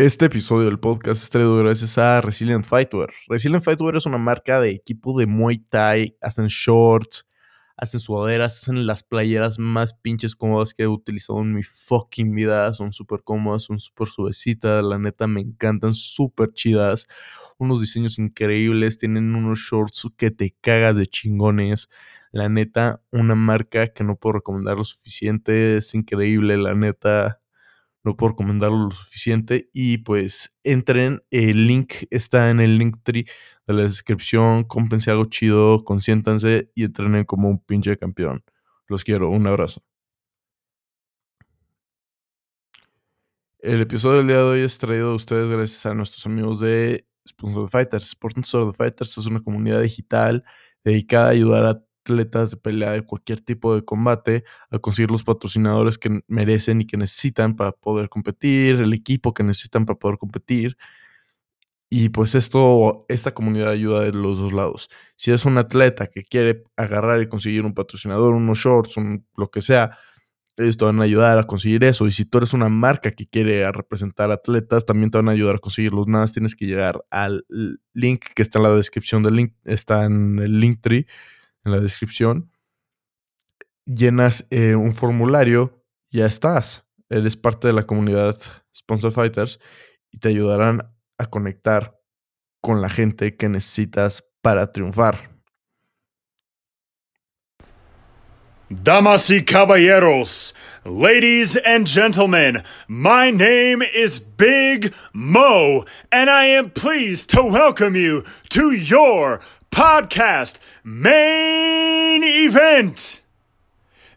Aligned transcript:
Este 0.00 0.24
episodio 0.24 0.64
del 0.64 0.80
podcast 0.80 1.22
es 1.22 1.28
traído 1.28 1.58
gracias 1.58 1.98
a 1.98 2.22
Resilient 2.22 2.64
Fightwear. 2.64 3.10
Resilient 3.28 3.62
Fightwear 3.62 3.96
es 3.96 4.06
una 4.06 4.16
marca 4.16 4.58
de 4.58 4.70
equipo 4.70 5.18
de 5.18 5.26
Muay 5.26 5.58
Thai, 5.58 6.16
hacen 6.22 6.46
shorts, 6.46 7.28
hacen 7.76 8.00
sudaderas, 8.00 8.62
hacen 8.62 8.86
las 8.86 9.02
playeras 9.02 9.58
más 9.58 9.92
pinches 9.92 10.34
cómodas 10.34 10.72
que 10.72 10.84
he 10.84 10.88
utilizado 10.88 11.40
en 11.40 11.52
mi 11.52 11.62
fucking 11.62 12.34
vida. 12.34 12.72
Son 12.72 12.92
súper 12.92 13.22
cómodas, 13.24 13.64
son 13.64 13.78
súper 13.78 14.08
suavecitas, 14.08 14.82
la 14.82 14.98
neta 14.98 15.26
me 15.26 15.42
encantan, 15.42 15.92
súper 15.92 16.50
chidas. 16.54 17.06
Unos 17.58 17.82
diseños 17.82 18.18
increíbles, 18.18 18.96
tienen 18.96 19.34
unos 19.34 19.58
shorts 19.58 20.08
que 20.16 20.30
te 20.30 20.56
cagas 20.62 20.96
de 20.96 21.08
chingones. 21.08 21.90
La 22.32 22.48
neta, 22.48 23.02
una 23.12 23.34
marca 23.34 23.88
que 23.88 24.02
no 24.02 24.16
puedo 24.16 24.32
recomendar 24.36 24.78
lo 24.78 24.84
suficiente, 24.84 25.76
es 25.76 25.94
increíble, 25.94 26.56
la 26.56 26.74
neta 26.74 27.39
no 28.04 28.16
puedo 28.16 28.30
recomendarlo 28.30 28.84
lo 28.86 28.90
suficiente. 28.90 29.70
Y 29.72 29.98
pues 29.98 30.54
entren, 30.64 31.22
el 31.30 31.66
link 31.66 31.94
está 32.10 32.50
en 32.50 32.60
el 32.60 32.78
link 32.78 32.98
tree 33.02 33.26
de 33.66 33.74
la 33.74 33.82
descripción. 33.82 34.64
Cómprense 34.64 35.10
algo 35.10 35.24
chido, 35.26 35.84
consiéntanse 35.84 36.70
y 36.74 36.84
entrenen 36.84 37.24
como 37.24 37.48
un 37.48 37.58
pinche 37.60 37.96
campeón. 37.98 38.42
Los 38.88 39.04
quiero, 39.04 39.30
un 39.30 39.46
abrazo. 39.46 39.82
El 43.58 43.82
episodio 43.82 44.18
del 44.18 44.28
día 44.28 44.36
de 44.36 44.42
hoy 44.42 44.60
es 44.60 44.78
traído 44.78 45.10
a 45.10 45.14
ustedes 45.14 45.50
gracias 45.50 45.84
a 45.84 45.94
nuestros 45.94 46.24
amigos 46.26 46.60
de 46.60 47.06
Sponsor 47.28 47.64
the 47.66 47.70
Fighters. 47.70 48.10
Sponsor 48.10 48.70
the 48.70 48.76
Fighters 48.76 49.18
es 49.18 49.26
una 49.26 49.40
comunidad 49.40 49.82
digital 49.82 50.44
dedicada 50.82 51.26
a 51.26 51.30
ayudar 51.30 51.66
a 51.66 51.82
atletas 52.02 52.50
de 52.50 52.56
pelea 52.56 52.92
de 52.92 53.02
cualquier 53.02 53.40
tipo 53.40 53.74
de 53.74 53.84
combate 53.84 54.44
a 54.70 54.78
conseguir 54.78 55.10
los 55.10 55.24
patrocinadores 55.24 55.98
que 55.98 56.22
merecen 56.28 56.80
y 56.80 56.86
que 56.86 56.96
necesitan 56.96 57.56
para 57.56 57.72
poder 57.72 58.08
competir, 58.08 58.76
el 58.80 58.92
equipo 58.92 59.34
que 59.34 59.42
necesitan 59.42 59.86
para 59.86 59.98
poder 59.98 60.18
competir. 60.18 60.76
Y 61.92 62.10
pues 62.10 62.36
esto, 62.36 63.04
esta 63.08 63.32
comunidad 63.32 63.70
ayuda 63.70 64.02
de 64.02 64.12
los 64.12 64.38
dos 64.38 64.52
lados. 64.52 64.88
Si 65.16 65.30
eres 65.30 65.44
un 65.44 65.58
atleta 65.58 66.06
que 66.06 66.22
quiere 66.22 66.62
agarrar 66.76 67.20
y 67.20 67.28
conseguir 67.28 67.64
un 67.64 67.74
patrocinador, 67.74 68.34
unos 68.34 68.58
shorts, 68.58 68.96
un, 68.96 69.26
lo 69.36 69.50
que 69.50 69.60
sea, 69.60 69.98
ellos 70.56 70.76
te 70.76 70.84
van 70.84 71.00
a 71.00 71.04
ayudar 71.04 71.38
a 71.38 71.44
conseguir 71.44 71.82
eso. 71.82 72.06
Y 72.06 72.12
si 72.12 72.24
tú 72.24 72.38
eres 72.38 72.52
una 72.52 72.68
marca 72.68 73.10
que 73.10 73.26
quiere 73.26 73.70
representar 73.72 74.30
atletas, 74.30 74.86
también 74.86 75.10
te 75.10 75.18
van 75.18 75.28
a 75.28 75.32
ayudar 75.32 75.56
a 75.56 75.58
conseguirlos. 75.58 76.06
Nada 76.06 76.24
más 76.24 76.32
tienes 76.32 76.54
que 76.54 76.66
llegar 76.66 77.04
al 77.10 77.44
link 77.92 78.24
que 78.36 78.42
está 78.42 78.58
en 78.58 78.64
la 78.64 78.74
descripción 78.76 79.24
del 79.24 79.34
link, 79.34 79.54
está 79.64 80.04
en 80.04 80.38
el 80.38 80.60
link 80.60 80.80
tree 80.80 81.06
en 81.64 81.72
la 81.72 81.80
descripción, 81.80 82.50
llenas 83.84 84.46
eh, 84.50 84.74
un 84.74 84.92
formulario, 84.92 85.84
ya 86.10 86.26
estás. 86.26 86.86
Eres 87.08 87.36
parte 87.36 87.68
de 87.68 87.72
la 87.72 87.84
comunidad 87.84 88.36
Sponsor 88.74 89.12
Fighters 89.12 89.58
y 90.10 90.18
te 90.18 90.28
ayudarán 90.28 90.94
a 91.18 91.26
conectar 91.26 91.98
con 92.60 92.80
la 92.80 92.88
gente 92.88 93.36
que 93.36 93.48
necesitas 93.48 94.24
para 94.42 94.72
triunfar. 94.72 95.30
Damas 98.72 99.28
y 99.30 99.44
caballeros, 99.44 100.54
ladies 100.84 101.56
and 101.66 101.88
gentlemen, 101.88 102.62
my 102.86 103.32
name 103.32 103.82
is 103.82 104.20
Big 104.20 104.94
Mo, 105.12 105.84
and 106.12 106.30
I 106.30 106.44
am 106.54 106.70
pleased 106.70 107.30
to 107.30 107.42
welcome 107.42 107.96
you 107.96 108.22
to 108.50 108.70
your 108.70 109.40
podcast 109.70 110.58
main 110.84 112.22
event. 112.24 113.20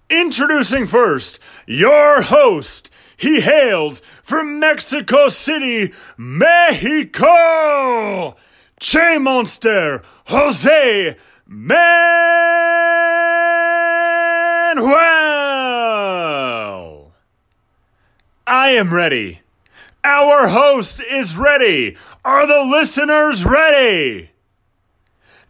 Introducing 0.10 0.88
first 0.88 1.40
your 1.66 2.22
host. 2.22 2.90
He 3.16 3.42
hails 3.42 4.02
from 4.22 4.60
Mexico 4.60 5.30
City, 5.30 5.94
Mexico. 6.18 7.26
Che 8.80 9.18
Monster, 9.18 10.02
Jose 10.26 11.16
Manuel. 11.48 11.94
I 18.45 18.70
am 18.72 18.94
ready. 18.94 19.39
Our 20.04 20.50
host 20.50 21.02
is 21.10 21.38
ready. 21.38 21.95
Are 22.26 22.45
the 22.45 22.70
listeners 22.70 23.45
ready? 23.45 24.33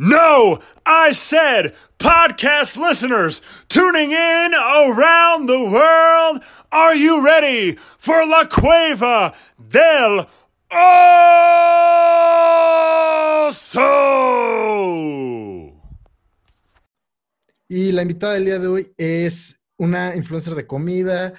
No, 0.06 0.60
I 0.86 1.14
said 1.14 1.76
podcast 1.98 2.76
listeners 2.76 3.42
tuning 3.70 4.12
in 4.12 4.54
around 4.54 5.48
the 5.48 5.64
world. 5.64 6.44
Are 6.74 6.94
you 6.94 7.24
ready 7.24 7.78
for 7.98 8.28
La 8.28 8.44
Cueva 8.52 9.34
del 9.58 10.28
Oso? 10.70 11.40
Y 17.70 17.94
la 17.94 18.02
invitada 18.02 18.34
del 18.34 18.44
día 18.44 18.60
de 18.60 18.68
hoy 18.68 18.94
es 18.98 19.62
una 19.78 20.18
influencer 20.18 20.56
de 20.56 20.68
comida, 20.68 21.34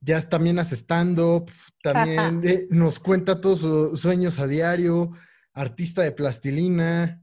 ya 0.00 0.22
también 0.22 0.58
hace 0.58 0.74
stand-up, 0.74 1.50
también 1.82 2.40
eh, 2.44 2.66
nos 2.70 2.98
cuenta 2.98 3.42
todos 3.42 3.60
sus 3.60 4.00
sueños 4.00 4.38
a 4.38 4.46
diario, 4.46 5.12
artista 5.52 6.00
de 6.00 6.12
plastilina, 6.12 7.20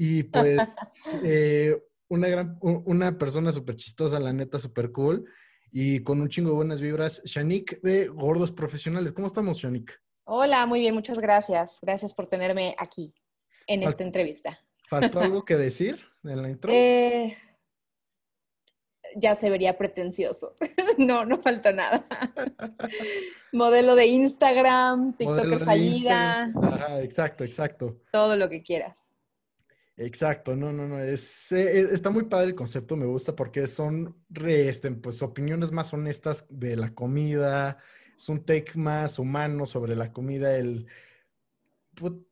y 0.00 0.22
pues 0.22 0.76
eh, 1.24 1.76
una, 2.08 2.28
gran, 2.28 2.56
una 2.62 3.18
persona 3.18 3.50
súper 3.50 3.74
chistosa, 3.74 4.20
la 4.20 4.32
neta, 4.32 4.58
súper 4.60 4.92
cool. 4.92 5.28
Y 5.72 6.02
con 6.04 6.20
un 6.20 6.28
chingo 6.28 6.50
de 6.50 6.56
buenas 6.56 6.80
vibras. 6.80 7.20
Shanik 7.24 7.82
de 7.82 8.06
Gordos 8.06 8.52
Profesionales. 8.52 9.12
¿Cómo 9.12 9.26
estamos, 9.26 9.58
Shanik? 9.58 10.00
Hola, 10.24 10.64
muy 10.66 10.78
bien, 10.80 10.94
muchas 10.94 11.18
gracias. 11.18 11.78
Gracias 11.82 12.14
por 12.14 12.28
tenerme 12.28 12.76
aquí 12.78 13.12
en 13.66 13.82
esta 13.82 14.04
entrevista. 14.04 14.58
¿Faltó 14.88 15.18
algo 15.20 15.44
que 15.44 15.56
decir 15.56 16.00
en 16.22 16.42
la 16.42 16.48
intro? 16.48 16.70
Eh, 16.72 17.36
ya 19.16 19.34
se 19.34 19.50
vería 19.50 19.76
pretencioso. 19.76 20.54
no, 20.96 21.24
no 21.24 21.42
falta 21.42 21.72
nada. 21.72 22.06
Modelo 23.52 23.96
de 23.96 24.06
Instagram, 24.06 25.16
TikTok 25.16 25.64
fallida. 25.64 26.52
exacto, 27.02 27.42
exacto. 27.42 28.00
Todo 28.12 28.36
lo 28.36 28.48
que 28.48 28.62
quieras. 28.62 29.07
Exacto, 30.00 30.54
no, 30.54 30.72
no, 30.72 30.86
no, 30.86 31.00
es, 31.00 31.50
eh, 31.50 31.80
eh, 31.80 31.88
está 31.90 32.10
muy 32.10 32.24
padre 32.26 32.46
el 32.46 32.54
concepto, 32.54 32.96
me 32.96 33.06
gusta 33.06 33.34
porque 33.34 33.66
son 33.66 34.16
este, 34.46 34.92
pues, 34.92 35.20
opiniones 35.22 35.72
más 35.72 35.92
honestas 35.92 36.46
de 36.48 36.76
la 36.76 36.94
comida, 36.94 37.78
es 38.16 38.28
un 38.28 38.44
take 38.44 38.72
más 38.76 39.18
humano 39.18 39.66
sobre 39.66 39.96
la 39.96 40.12
comida, 40.12 40.56
el, 40.56 40.86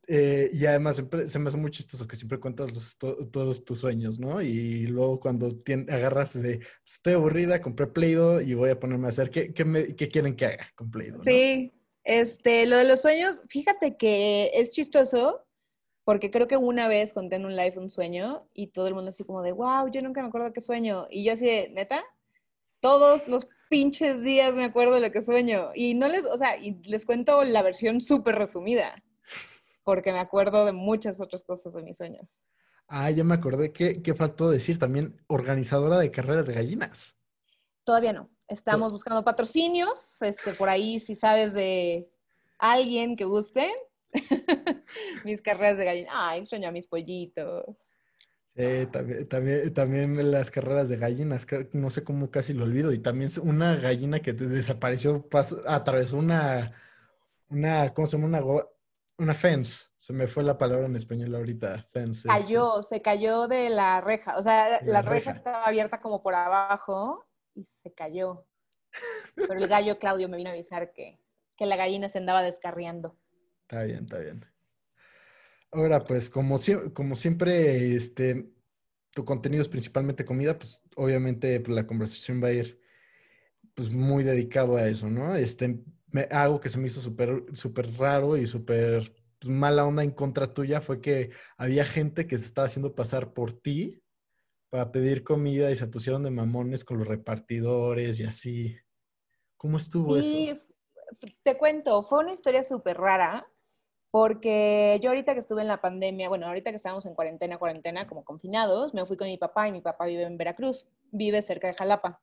eh, 0.07 0.49
y 0.53 0.65
además 0.65 1.03
se 1.27 1.39
me 1.41 1.49
hace 1.49 1.57
muy 1.57 1.73
chistoso 1.73 2.07
que 2.07 2.15
siempre 2.15 2.39
cuentas 2.39 2.97
todos 2.99 3.65
tus 3.65 3.81
sueños, 3.81 4.21
¿no? 4.21 4.41
Y 4.41 4.87
luego 4.87 5.19
cuando 5.19 5.51
agarras 5.89 6.41
de, 6.41 6.59
pues, 6.59 6.95
estoy 6.95 7.15
aburrida, 7.15 7.61
compré 7.61 7.89
Play-Doh 7.89 8.43
y 8.43 8.55
voy 8.55 8.71
a 8.71 8.79
ponerme 8.79 9.07
a 9.07 9.11
hacer, 9.11 9.29
¿qué, 9.29 9.53
qué, 9.53 10.09
quieren 10.09 10.37
que 10.37 10.47
haga 10.47 10.69
con 10.77 10.89
Play-Doh? 10.89 11.25
Sí, 11.25 11.73
este, 12.05 12.65
lo 12.67 12.77
de 12.77 12.85
los 12.85 13.01
sueños, 13.01 13.43
fíjate 13.49 13.97
que 13.97 14.53
es 14.55 14.71
chistoso 14.71 15.46
porque 16.07 16.31
creo 16.31 16.47
que 16.47 16.57
una 16.57 16.87
vez 16.87 17.13
conté 17.13 17.35
en 17.35 17.47
un 17.47 17.57
live 17.57 17.79
un 17.79 17.91
sueño 17.91 18.47
y 18.55 18.69
todo 18.69 18.87
el 18.87 18.95
mundo 18.95 19.11
así 19.11 19.25
como 19.25 19.43
de, 19.43 19.51
wow, 19.51 19.91
yo 19.91 20.01
nunca 20.03 20.23
me 20.23 20.29
acuerdo 20.29 20.53
qué 20.53 20.61
sueño. 20.61 21.09
Y 21.11 21.25
yo 21.25 21.33
así 21.33 21.45
de, 21.45 21.69
neta, 21.71 22.05
todos 22.79 23.27
los 23.27 23.49
pinches 23.69 24.23
días 24.23 24.55
me 24.55 24.63
acuerdo 24.63 24.95
de 24.95 25.01
lo 25.01 25.11
que 25.11 25.21
sueño. 25.21 25.71
Y 25.75 25.95
no 25.95 26.07
les, 26.07 26.25
o 26.25 26.39
sea, 26.39 26.59
y 26.59 26.81
les 26.85 27.05
cuento 27.05 27.43
la 27.43 27.61
versión 27.61 28.01
súper 28.01 28.37
resumida, 28.37 29.03
porque 29.83 30.13
me 30.13 30.21
acuerdo 30.21 30.65
de 30.65 30.71
muchas 30.71 31.21
otras 31.21 31.43
cosas 31.43 31.75
de 31.75 31.83
mis 31.83 31.97
sueños. 31.97 32.29
Ah, 32.87 33.11
ya 33.11 33.25
me 33.25 33.35
acordé. 33.35 33.73
¿Qué, 33.73 34.01
qué 34.01 34.15
faltó 34.15 34.49
decir? 34.49 34.79
También 34.79 35.21
organizadora 35.27 35.99
de 35.99 36.13
carreras 36.13 36.47
de 36.47 36.55
gallinas. 36.55 37.17
Todavía 37.83 38.13
no. 38.13 38.31
Estamos 38.47 38.93
buscando 38.93 39.25
patrocinios. 39.25 40.23
Este, 40.23 40.53
por 40.53 40.69
ahí, 40.69 41.01
si 41.01 41.17
sabes 41.17 41.53
de 41.53 42.09
alguien 42.59 43.17
que 43.17 43.25
guste, 43.25 43.73
mis 45.25 45.43
carreras 45.43 45.79
de 45.79 45.85
gallina. 45.85 46.11
Ay, 46.13 46.41
extraño 46.41 46.69
a 46.69 46.73
mis 46.73 46.87
pollitos. 46.87 47.65
Sí, 48.57 48.87
también, 48.91 49.29
también, 49.29 49.75
también 49.75 50.31
las 50.31 50.51
carreras 50.51 50.89
de 50.89 50.97
gallinas, 50.97 51.47
no 51.73 51.91
sé 51.91 52.03
cómo 52.05 52.31
casi 52.31 52.55
lo 52.55 52.65
olvido. 52.65 52.93
Y 52.93 52.99
también 52.99 53.31
una 53.43 53.77
gallina 53.77 54.21
que 54.21 54.33
desapareció, 54.33 55.29
pasó, 55.29 55.63
atravesó 55.67 56.17
una, 56.17 56.73
una, 57.51 57.93
¿cómo 57.93 58.07
se 58.07 58.17
llama? 58.17 58.39
Una, 58.39 58.65
una 59.19 59.35
fence. 59.35 59.87
Se 59.97 60.13
me 60.13 60.27
fue 60.27 60.43
la 60.43 60.57
palabra 60.57 60.87
en 60.87 60.97
español 60.97 61.35
ahorita, 61.35 61.87
fence. 61.91 62.29
Este. 62.29 62.29
Cayó, 62.29 62.83
se 62.83 63.03
cayó 63.03 63.47
de 63.47 63.69
la 63.69 64.01
reja. 64.01 64.39
O 64.39 64.43
sea, 64.43 64.81
la, 64.83 65.03
reja. 65.03 65.33
estaba 65.33 65.67
abierta 65.67 66.01
como 66.01 66.23
por 66.23 66.35
abajo 66.35 67.27
y 67.55 67.65
se 67.65 67.93
cayó. 67.93 68.47
Pero 69.35 69.55
el 69.55 69.69
gallo 69.69 69.99
Claudio 69.99 70.29
me 70.29 70.39
vino 70.39 70.49
a 70.49 70.53
avisar 70.53 70.93
que, 70.93 71.21
que 71.57 71.67
la 71.67 71.77
gallina 71.77 72.09
se 72.09 72.19
andaba 72.19 72.43
descarriando. 72.43 73.17
Está 73.69 73.83
bien, 73.83 74.05
está 74.05 74.19
bien. 74.21 74.45
Ahora, 75.73 76.05
pues, 76.05 76.31
como, 76.31 76.57
como 76.95 77.17
siempre, 77.17 77.95
este, 77.97 78.49
tu 79.13 79.25
contenido 79.25 79.63
es 79.63 79.69
principalmente 79.69 80.25
comida, 80.25 80.59
pues 80.59 80.83
obviamente 80.95 81.59
pues, 81.61 81.75
la 81.75 81.87
conversación 81.87 82.43
va 82.43 82.49
a 82.49 82.53
ir 82.53 82.81
pues 83.75 83.91
muy 83.91 84.25
dedicado 84.25 84.77
a 84.77 84.89
eso, 84.89 85.11
¿no? 85.11 85.35
Este, 85.37 85.81
me- 86.09 86.29
algo 86.31 86.61
que 86.61 86.69
se 86.71 86.79
me 86.79 86.87
hizo 86.89 87.01
súper 87.01 87.45
súper 87.55 87.93
raro 87.99 88.37
y 88.37 88.47
súper 88.47 89.13
pues, 89.39 89.51
mala 89.53 89.85
onda 89.87 90.03
en 90.05 90.13
contra 90.13 90.53
tuya 90.55 90.81
fue 90.81 91.01
que 91.01 91.31
había 91.59 91.85
gente 91.85 92.27
que 92.27 92.39
se 92.39 92.47
estaba 92.47 92.67
haciendo 92.67 92.95
pasar 92.95 93.35
por 93.35 93.53
ti 93.53 94.03
para 94.71 94.93
pedir 94.93 95.25
comida 95.25 95.71
y 95.71 95.77
se 95.77 95.89
pusieron 95.89 96.23
de 96.23 96.31
mamones 96.31 96.85
con 96.85 96.99
los 96.99 97.09
repartidores 97.09 98.21
y 98.21 98.25
así. 98.25 98.77
¿Cómo 99.57 99.79
estuvo 99.79 100.17
eso? 100.17 100.31
Sí, 100.31 100.51
f- 100.51 101.37
te 101.43 101.57
cuento, 101.59 102.03
fue 102.05 102.21
una 102.21 102.33
historia 102.33 102.65
súper 102.65 102.99
rara, 102.99 103.47
porque 104.17 104.99
yo 105.03 105.11
ahorita 105.11 105.35
que 105.35 105.41
estuve 105.41 105.61
en 105.61 105.69
la 105.69 105.83
pandemia, 105.83 106.31
bueno, 106.31 106.47
ahorita 106.47 106.71
que 106.71 106.77
estábamos 106.77 107.05
en 107.05 107.15
cuarentena, 107.15 107.59
cuarentena, 107.59 108.07
como 108.07 108.25
confinados, 108.25 108.95
me 108.95 109.05
fui 109.05 109.19
con 109.19 109.27
mi 109.27 109.37
papá 109.37 109.69
y 109.69 109.73
mi 109.73 109.83
papá 109.83 110.07
vive 110.07 110.23
en 110.23 110.39
Veracruz, 110.39 110.87
vive 111.11 111.43
cerca 111.43 111.67
de 111.67 111.75
Jalapa. 111.75 112.23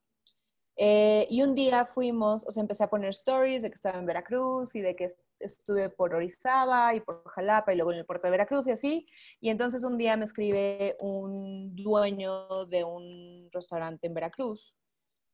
Eh, 0.75 1.27
y 1.29 1.43
un 1.43 1.53
día 1.53 1.85
fuimos, 1.85 2.47
o 2.47 2.51
sea, 2.51 2.61
empecé 2.61 2.83
a 2.83 2.89
poner 2.89 3.11
stories 3.11 3.61
de 3.61 3.69
que 3.69 3.75
estaba 3.75 3.99
en 3.99 4.07
Veracruz 4.07 4.73
y 4.73 4.81
de 4.81 4.95
que 4.95 5.03
est- 5.05 5.19
estuve 5.39 5.89
por 5.89 6.15
Orizaba 6.15 6.95
y 6.95 6.99
por 6.99 7.23
Jalapa 7.27 7.71
y 7.71 7.75
luego 7.75 7.91
en 7.91 7.99
el 7.99 8.05
puerto 8.07 8.25
de 8.25 8.31
Veracruz 8.31 8.65
y 8.65 8.71
así. 8.71 9.05
Y 9.39 9.49
entonces 9.51 9.83
un 9.83 9.95
día 9.99 10.17
me 10.17 10.25
escribe 10.25 10.97
un 10.99 11.75
dueño 11.75 12.65
de 12.65 12.83
un 12.85 13.49
restaurante 13.51 14.07
en 14.07 14.15
Veracruz 14.15 14.73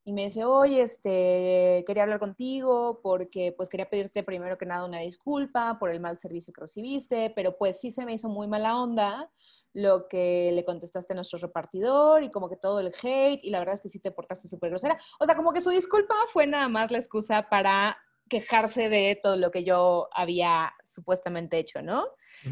y 0.04 0.14
me 0.14 0.24
dice, 0.24 0.44
oye, 0.46 0.82
este, 0.82 1.84
quería 1.86 2.04
hablar 2.04 2.20
contigo 2.20 3.00
porque 3.04 3.54
pues 3.56 3.70
quería 3.70 3.90
pedirte 3.90 4.24
primero 4.24 4.58
que 4.58 4.66
nada 4.66 4.86
una 4.86 5.00
disculpa 5.00 5.78
por 5.80 5.90
el 5.92 6.00
mal 6.00 6.18
servicio 6.18 6.54
que 6.54 6.62
recibiste, 6.62 7.32
pero 7.36 7.58
pues 7.58 7.80
sí 7.80 7.92
se 7.92 8.06
me 8.06 8.14
hizo 8.14 8.30
muy 8.30 8.48
mala 8.48 8.82
onda 8.82 9.30
lo 9.74 10.08
que 10.08 10.52
le 10.54 10.66
contestaste 10.66 11.14
a 11.14 11.16
nuestro 11.16 11.38
repartidor 11.38 12.24
y 12.24 12.32
como 12.32 12.50
que 12.50 12.56
todo 12.56 12.80
el 12.80 12.94
hate 13.02 13.44
y 13.44 13.52
la 13.52 13.60
verdad 13.60 13.76
es 13.76 13.82
que 13.82 13.90
sí 13.90 14.00
te 14.00 14.12
portaste 14.12 14.48
súper 14.48 14.72
grosera. 14.72 15.00
O 15.20 15.26
sea, 15.26 15.36
como 15.36 15.54
que 15.54 15.62
su 15.62 15.70
disculpa 15.70 16.16
fue 16.34 16.48
nada 16.48 16.70
más 16.70 16.92
la 16.92 16.98
excusa 16.98 17.48
para 17.50 17.98
quejarse 18.30 18.90
de 18.90 19.20
todo 19.22 19.38
lo 19.38 19.52
que 19.52 19.64
yo 19.64 20.08
había 20.14 20.74
supuestamente 20.86 21.58
hecho, 21.58 21.82
¿no? 21.82 22.08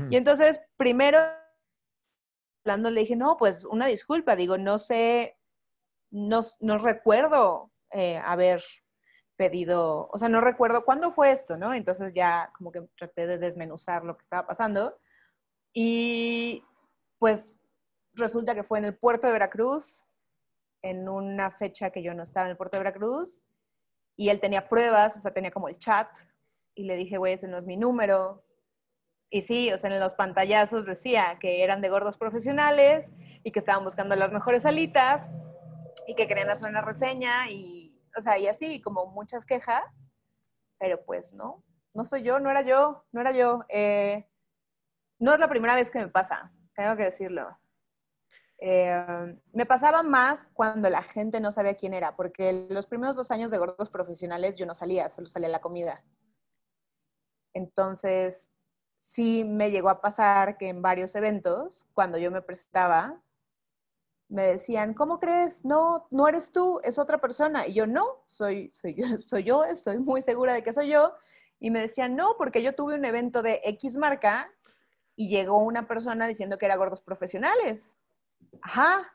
Y 0.09 0.17
entonces, 0.17 0.59
primero, 0.75 1.19
hablando, 2.65 2.89
le 2.89 3.01
dije, 3.01 3.15
no, 3.15 3.37
pues 3.37 3.63
una 3.63 3.87
disculpa, 3.87 4.35
digo, 4.35 4.57
no 4.57 4.79
sé, 4.79 5.36
no, 6.11 6.41
no 6.59 6.77
recuerdo 6.77 7.71
eh, 7.91 8.17
haber 8.17 8.63
pedido, 9.35 10.09
o 10.11 10.17
sea, 10.17 10.29
no 10.29 10.41
recuerdo 10.41 10.83
cuándo 10.83 11.11
fue 11.11 11.31
esto, 11.31 11.57
¿no? 11.57 11.73
Entonces 11.73 12.13
ya 12.13 12.51
como 12.57 12.71
que 12.71 12.81
traté 12.97 13.27
de 13.27 13.37
desmenuzar 13.37 14.03
lo 14.03 14.17
que 14.17 14.23
estaba 14.23 14.47
pasando. 14.47 14.97
Y 15.73 16.63
pues 17.19 17.57
resulta 18.13 18.55
que 18.55 18.63
fue 18.63 18.79
en 18.79 18.85
el 18.85 18.97
puerto 18.97 19.27
de 19.27 19.33
Veracruz, 19.33 20.05
en 20.81 21.07
una 21.07 21.51
fecha 21.51 21.91
que 21.91 22.01
yo 22.03 22.13
no 22.13 22.23
estaba 22.23 22.47
en 22.47 22.51
el 22.51 22.57
puerto 22.57 22.77
de 22.77 22.83
Veracruz, 22.83 23.45
y 24.15 24.29
él 24.29 24.39
tenía 24.39 24.67
pruebas, 24.67 25.15
o 25.15 25.19
sea, 25.19 25.33
tenía 25.33 25.51
como 25.51 25.69
el 25.69 25.77
chat, 25.77 26.09
y 26.73 26.83
le 26.83 26.95
dije, 26.95 27.17
güey, 27.17 27.33
ese 27.33 27.47
no 27.47 27.57
es 27.57 27.65
mi 27.65 27.77
número, 27.77 28.43
y 29.29 29.41
sí, 29.41 29.71
o 29.73 29.77
sea, 29.77 29.93
en 29.93 29.99
los 29.99 30.13
pantallazos 30.13 30.85
decía 30.85 31.37
que 31.39 31.63
eran 31.63 31.81
de 31.81 31.89
gordos 31.89 32.17
profesionales 32.17 33.11
y 33.43 33.51
que 33.51 33.59
estaban 33.59 33.83
buscando 33.83 34.15
las 34.15 34.31
mejores 34.31 34.65
alitas 34.65 35.29
y 36.07 36.15
que 36.15 36.25
querían 36.25 36.49
hacer 36.49 36.69
una 36.69 36.81
reseña 36.81 37.51
y, 37.51 38.01
o 38.17 38.21
sea, 38.21 38.39
y 38.39 38.47
así, 38.47 38.81
como 38.81 39.07
muchas 39.07 39.45
quejas, 39.45 39.83
pero 40.79 41.03
pues 41.05 41.33
no, 41.33 41.63
no 41.93 42.05
soy 42.05 42.23
yo, 42.23 42.39
no 42.39 42.49
era 42.49 42.61
yo, 42.61 43.05
no 43.11 43.21
era 43.21 43.33
yo. 43.33 43.65
Eh, 43.67 44.25
no 45.19 45.33
es 45.33 45.39
la 45.39 45.49
primera 45.49 45.75
vez 45.75 45.91
que 45.91 45.99
me 45.99 46.07
pasa, 46.07 46.51
tengo 46.75 46.95
que 46.95 47.03
decirlo. 47.03 47.59
Eh, 48.59 49.37
me 49.51 49.65
pasaba 49.65 50.01
más 50.01 50.47
cuando 50.53 50.89
la 50.89 51.03
gente 51.03 51.41
no 51.41 51.51
sabía 51.51 51.75
quién 51.75 51.93
era, 51.93 52.15
porque 52.15 52.67
los 52.69 52.87
primeros 52.87 53.17
dos 53.17 53.29
años 53.29 53.51
de 53.51 53.57
gordos 53.57 53.89
profesionales 53.89 54.55
yo 54.55 54.65
no 54.65 54.75
salía, 54.75 55.09
solo 55.09 55.27
salía 55.27 55.49
la 55.49 55.61
comida. 55.61 56.05
Entonces, 57.53 58.49
sí 58.97 59.43
me 59.43 59.71
llegó 59.71 59.89
a 59.89 60.01
pasar 60.01 60.57
que 60.57 60.69
en 60.69 60.81
varios 60.81 61.15
eventos, 61.15 61.85
cuando 61.93 62.17
yo 62.17 62.31
me 62.31 62.41
presentaba, 62.41 63.21
me 64.29 64.43
decían, 64.43 64.93
¿cómo 64.93 65.19
crees? 65.19 65.63
No, 65.63 66.07
no 66.11 66.27
eres 66.27 66.51
tú, 66.51 66.79
es 66.83 66.99
otra 66.99 67.19
persona. 67.19 67.67
Y 67.67 67.73
yo, 67.73 67.87
no, 67.87 68.23
soy, 68.25 68.71
soy, 68.73 68.95
yo, 68.95 69.05
soy 69.25 69.43
yo, 69.43 69.63
estoy 69.63 69.99
muy 69.99 70.21
segura 70.21 70.53
de 70.53 70.63
que 70.63 70.73
soy 70.73 70.89
yo. 70.89 71.13
Y 71.59 71.71
me 71.71 71.79
decían, 71.79 72.15
no, 72.15 72.35
porque 72.37 72.61
yo 72.61 72.75
tuve 72.75 72.95
un 72.95 73.05
evento 73.05 73.41
de 73.41 73.61
X 73.63 73.97
marca 73.97 74.51
y 75.15 75.29
llegó 75.29 75.59
una 75.63 75.87
persona 75.87 76.27
diciendo 76.27 76.57
que 76.57 76.65
era 76.65 76.75
gordos 76.75 77.01
profesionales. 77.01 77.97
Ajá. 78.61 79.13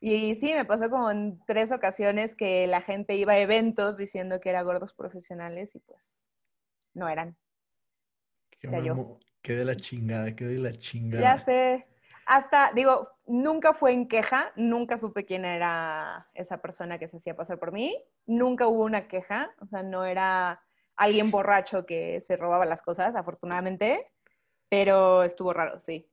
Y 0.00 0.34
sí, 0.36 0.54
me 0.54 0.64
pasó 0.64 0.88
como 0.88 1.10
en 1.10 1.38
tres 1.46 1.70
ocasiones 1.70 2.34
que 2.34 2.66
la 2.66 2.80
gente 2.80 3.16
iba 3.16 3.34
a 3.34 3.38
eventos 3.38 3.98
diciendo 3.98 4.40
que 4.40 4.48
era 4.48 4.62
gordos 4.62 4.94
profesionales 4.94 5.74
y 5.76 5.80
pues 5.80 6.32
no 6.94 7.08
eran. 7.08 7.36
Qué 9.42 9.54
de 9.54 9.64
la 9.64 9.76
chingada, 9.76 10.34
qué 10.34 10.46
de 10.46 10.58
la 10.58 10.72
chingada. 10.72 11.22
Ya 11.22 11.44
sé. 11.44 11.86
Hasta, 12.26 12.72
digo, 12.74 13.08
nunca 13.30 13.72
fue 13.74 13.92
en 13.92 14.08
queja, 14.08 14.52
nunca 14.56 14.98
supe 14.98 15.24
quién 15.24 15.44
era 15.44 16.28
esa 16.34 16.58
persona 16.60 16.98
que 16.98 17.08
se 17.08 17.18
hacía 17.18 17.36
pasar 17.36 17.58
por 17.58 17.72
mí, 17.72 17.96
nunca 18.26 18.66
hubo 18.66 18.84
una 18.84 19.06
queja, 19.08 19.54
o 19.60 19.66
sea, 19.66 19.82
no 19.82 20.04
era 20.04 20.60
alguien 20.96 21.30
borracho 21.30 21.86
que 21.86 22.20
se 22.26 22.36
robaba 22.36 22.66
las 22.66 22.82
cosas, 22.82 23.14
afortunadamente, 23.14 24.06
pero 24.68 25.22
estuvo 25.22 25.52
raro, 25.52 25.80
sí. 25.80 26.06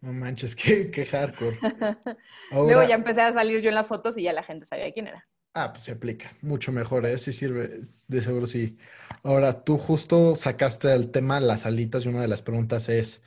No 0.00 0.12
manches, 0.12 0.54
qué, 0.56 0.90
qué 0.90 1.04
hardcore. 1.04 1.58
Luego 2.52 2.82
ya 2.84 2.94
empecé 2.94 3.20
a 3.20 3.32
salir 3.32 3.60
yo 3.60 3.68
en 3.68 3.74
las 3.74 3.88
fotos 3.88 4.16
y 4.16 4.22
ya 4.22 4.32
la 4.32 4.42
gente 4.42 4.66
sabía 4.66 4.92
quién 4.92 5.08
era. 5.08 5.26
Ah, 5.54 5.72
pues 5.72 5.84
se 5.84 5.92
aplica. 5.92 6.32
Mucho 6.40 6.72
mejor, 6.72 7.04
¿eh? 7.04 7.18
Sí 7.18 7.32
sirve, 7.32 7.82
de 8.08 8.22
seguro 8.22 8.46
sí. 8.46 8.78
Ahora, 9.22 9.64
tú 9.64 9.76
justo 9.76 10.34
sacaste 10.34 10.92
el 10.94 11.10
tema 11.10 11.40
las 11.40 11.66
alitas 11.66 12.06
y 12.06 12.08
una 12.08 12.22
de 12.22 12.28
las 12.28 12.40
preguntas 12.40 12.88
es, 12.88 13.22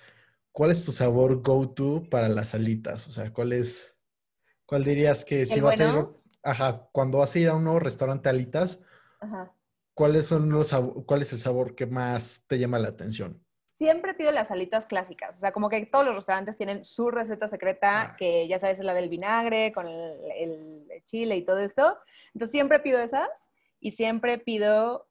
¿cuál 0.55 0.71
es 0.71 0.85
tu 0.85 0.93
sabor 0.93 1.41
go-to 1.43 2.09
para 2.09 2.29
las 2.29 2.55
alitas? 2.55 3.09
O 3.09 3.11
sea, 3.11 3.31
¿cuál 3.33 3.51
es, 3.51 3.93
cuál 4.65 4.85
dirías 4.85 5.25
que 5.25 5.45
si 5.45 5.55
¿El 5.55 5.61
vas 5.63 5.77
a 5.81 5.83
ir, 5.83 6.07
ajá, 6.43 6.87
cuando 6.93 7.17
vas 7.17 7.35
a 7.35 7.39
ir 7.39 7.49
a 7.49 7.55
un 7.55 7.65
nuevo 7.65 7.79
restaurante 7.79 8.29
alitas, 8.29 8.81
Ajá. 9.19 9.51
¿cuáles 9.93 10.27
son 10.27 10.49
los, 10.49 10.73
cuál 11.05 11.23
es 11.23 11.33
el 11.33 11.39
sabor 11.39 11.75
que 11.75 11.85
más 11.85 12.45
te 12.47 12.57
llama 12.57 12.79
la 12.79 12.87
atención? 12.87 13.43
Siempre 13.77 14.13
pido 14.13 14.31
las 14.31 14.49
alitas 14.49 14.85
clásicas, 14.85 15.35
o 15.35 15.39
sea, 15.39 15.51
como 15.51 15.67
que 15.67 15.85
todos 15.87 16.05
los 16.05 16.15
restaurantes 16.15 16.55
tienen 16.55 16.85
su 16.85 17.11
receta 17.11 17.49
secreta, 17.49 18.01
Ah. 18.03 18.15
que 18.15 18.47
ya 18.47 18.57
sabes 18.57 18.79
es 18.79 18.85
la 18.85 18.93
del 18.93 19.09
vinagre, 19.09 19.73
con 19.73 19.89
el, 19.89 20.31
el 20.37 21.03
chile 21.03 21.35
y 21.35 21.43
todo 21.43 21.59
esto. 21.59 21.97
Entonces 22.33 22.51
siempre 22.51 22.79
pido 22.79 22.99
esas 22.99 23.27
y 23.81 23.91
siempre 23.91 24.37
pido 24.37 25.09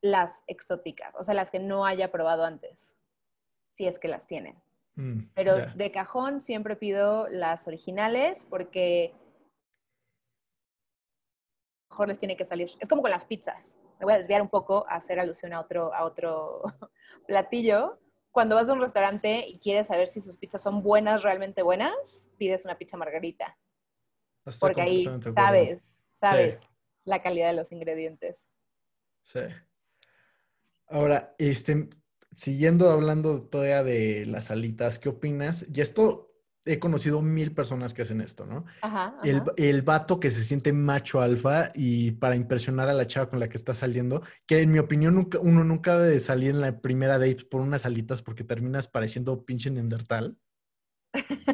las 0.00 0.32
exóticas, 0.48 1.14
o 1.16 1.22
sea, 1.22 1.32
las 1.34 1.52
que 1.52 1.60
no 1.60 1.86
haya 1.86 2.10
probado 2.10 2.44
antes, 2.44 2.92
si 3.76 3.86
es 3.86 4.00
que 4.00 4.08
las 4.08 4.26
tienen. 4.26 4.63
Mm, 4.96 5.30
Pero 5.34 5.56
de 5.56 5.90
cajón 5.90 6.40
siempre 6.40 6.76
pido 6.76 7.28
las 7.28 7.66
originales 7.66 8.46
porque 8.48 9.12
mejor 11.90 12.08
les 12.08 12.18
tiene 12.18 12.36
que 12.36 12.44
salir. 12.44 12.70
Es 12.78 12.88
como 12.88 13.02
con 13.02 13.10
las 13.10 13.24
pizzas. 13.24 13.76
Me 14.00 14.06
voy 14.06 14.14
a 14.14 14.18
desviar 14.18 14.42
un 14.42 14.48
poco 14.48 14.86
a 14.88 14.96
hacer 14.96 15.18
alusión 15.18 15.52
a 15.52 15.60
otro, 15.60 15.94
a 15.94 16.04
otro 16.04 16.62
platillo. 17.26 18.00
Cuando 18.30 18.56
vas 18.56 18.68
a 18.68 18.72
un 18.72 18.80
restaurante 18.80 19.46
y 19.46 19.58
quieres 19.60 19.86
saber 19.86 20.08
si 20.08 20.20
sus 20.20 20.36
pizzas 20.36 20.62
son 20.62 20.82
buenas, 20.82 21.22
realmente 21.22 21.62
buenas, 21.62 21.94
pides 22.36 22.64
una 22.64 22.76
pizza 22.76 22.96
margarita. 22.96 23.56
Estoy 24.44 24.68
Porque 24.68 24.82
ahí 24.82 25.04
sabes, 25.34 25.82
sabes 26.12 26.60
la 27.04 27.22
calidad 27.22 27.48
de 27.48 27.54
los 27.54 27.70
ingredientes. 27.70 28.36
Sí. 29.22 29.40
Ahora, 30.88 31.34
este, 31.38 31.88
siguiendo 32.36 32.90
hablando 32.90 33.42
todavía 33.42 33.82
de 33.82 34.26
las 34.26 34.50
alitas, 34.50 34.98
¿qué 34.98 35.08
opinas? 35.08 35.66
Y 35.72 35.80
esto 35.80 36.28
he 36.66 36.78
conocido 36.78 37.20
mil 37.20 37.52
personas 37.54 37.92
que 37.92 38.02
hacen 38.02 38.22
esto, 38.22 38.46
¿no? 38.46 38.64
Ajá, 38.80 39.16
El, 39.22 39.36
ajá. 39.40 39.52
el 39.58 39.82
vato 39.82 40.18
que 40.18 40.30
se 40.30 40.42
siente 40.44 40.72
macho 40.72 41.20
alfa 41.20 41.70
y 41.74 42.12
para 42.12 42.36
impresionar 42.36 42.88
a 42.88 42.94
la 42.94 43.06
chava 43.06 43.28
con 43.28 43.38
la 43.38 43.48
que 43.48 43.56
está 43.58 43.74
saliendo, 43.74 44.22
que 44.46 44.60
en 44.62 44.72
mi 44.72 44.78
opinión 44.78 45.14
nunca, 45.14 45.38
uno 45.40 45.62
nunca 45.62 45.98
debe 45.98 46.14
de 46.14 46.20
salir 46.20 46.50
en 46.50 46.60
la 46.62 46.80
primera 46.80 47.18
date 47.18 47.44
por 47.50 47.60
unas 47.60 47.84
alitas 47.84 48.22
porque 48.22 48.44
terminas 48.44 48.88
pareciendo 48.88 49.44
pinche 49.44 49.70
neandertal. 49.70 50.38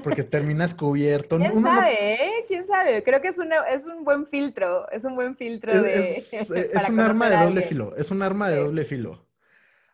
Porque 0.02 0.22
terminas 0.22 0.74
cubierto. 0.74 1.36
¿Quién 1.36 1.52
Uno 1.52 1.70
no- 1.70 1.76
sabe, 1.80 2.14
eh? 2.14 2.44
¿Quién 2.48 2.66
sabe? 2.66 3.02
Creo 3.02 3.20
que 3.20 3.28
es, 3.28 3.36
una, 3.36 3.56
es 3.68 3.84
un 3.84 4.04
buen 4.04 4.26
filtro, 4.26 4.90
es 4.90 5.04
un 5.04 5.14
buen 5.16 5.36
filtro 5.36 5.72
Es, 5.72 6.30
de... 6.30 6.38
es- 6.38 6.88
un 6.88 7.00
arma 7.00 7.28
de 7.28 7.36
doble 7.36 7.62
filo, 7.62 7.94
es 7.96 8.10
un 8.10 8.22
arma 8.22 8.48
de 8.48 8.56
Sí. 8.56 8.62
doble 8.62 8.84
filo. 8.84 9.26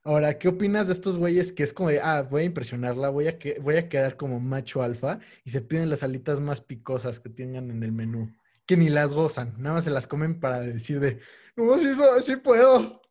Ahora, 0.06 0.38
¿qué 0.38 0.46
opinas 0.46 0.86
de 0.86 0.92
estos 0.92 1.18
güeyes 1.18 1.52
que 1.52 1.64
es 1.64 1.72
como 1.72 1.88
de, 1.88 2.00
ah, 2.00 2.22
voy 2.22 2.42
a 2.42 2.44
impresionarla, 2.44 3.10
voy 3.10 3.26
a, 3.26 3.40
que, 3.40 3.58
voy 3.58 3.76
a 3.76 3.88
quedar 3.88 4.16
como 4.16 4.38
macho 4.38 4.80
alfa 4.80 5.18
y 5.42 5.50
se 5.50 5.62
piden 5.62 5.90
las 5.90 6.04
alitas 6.04 6.38
más 6.38 6.60
picosas 6.60 7.18
que 7.18 7.28
tengan 7.28 7.72
en 7.72 7.82
el 7.82 7.90
menú, 7.90 8.32
que 8.66 8.76
ni 8.76 8.88
las 8.88 9.12
gozan, 9.12 9.54
nada 9.58 9.75
más 9.75 9.84
se 9.84 9.90
las 9.90 10.06
comen 10.06 10.38
para 10.38 10.60
decir 10.60 11.00
de, 11.00 11.18
no, 11.56 11.76
sí, 11.76 11.88
sí 12.22 12.36
puedo. 12.36 13.02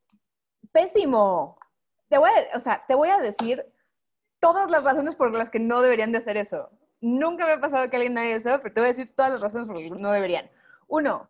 Pésimo. 0.72 1.60
Te 2.08 2.18
voy 2.18 2.30
a, 2.30 2.56
o 2.56 2.62
sea, 2.62 2.86
te 2.88 2.96
voy 2.96 3.10
a 3.10 3.18
decir 3.18 3.62
todas 4.40 4.72
las 4.72 4.86
razones 4.86 5.18
por 5.18 5.34
las 5.34 5.50
que 5.50 5.60
no 5.60 5.82
deberían 5.82 6.14
de 6.14 6.20
hacer 6.20 6.38
eso. 6.38 6.70
Nunca 7.02 7.46
me 7.46 7.52
ha 7.52 7.60
pasado 7.60 7.90
que 7.90 7.98
alguien 7.98 8.18
haga 8.18 8.38
eso, 8.38 8.58
pero 8.62 8.74
te 8.74 8.80
voy 8.80 8.92
a 8.92 8.94
decir 8.94 9.14
todas 9.14 9.34
las 9.34 9.42
razones 9.42 9.68
por 9.68 9.76
las 9.76 9.84
que 9.84 10.00
no 10.00 10.14
deberían. 10.14 10.50
Uno, 10.88 11.30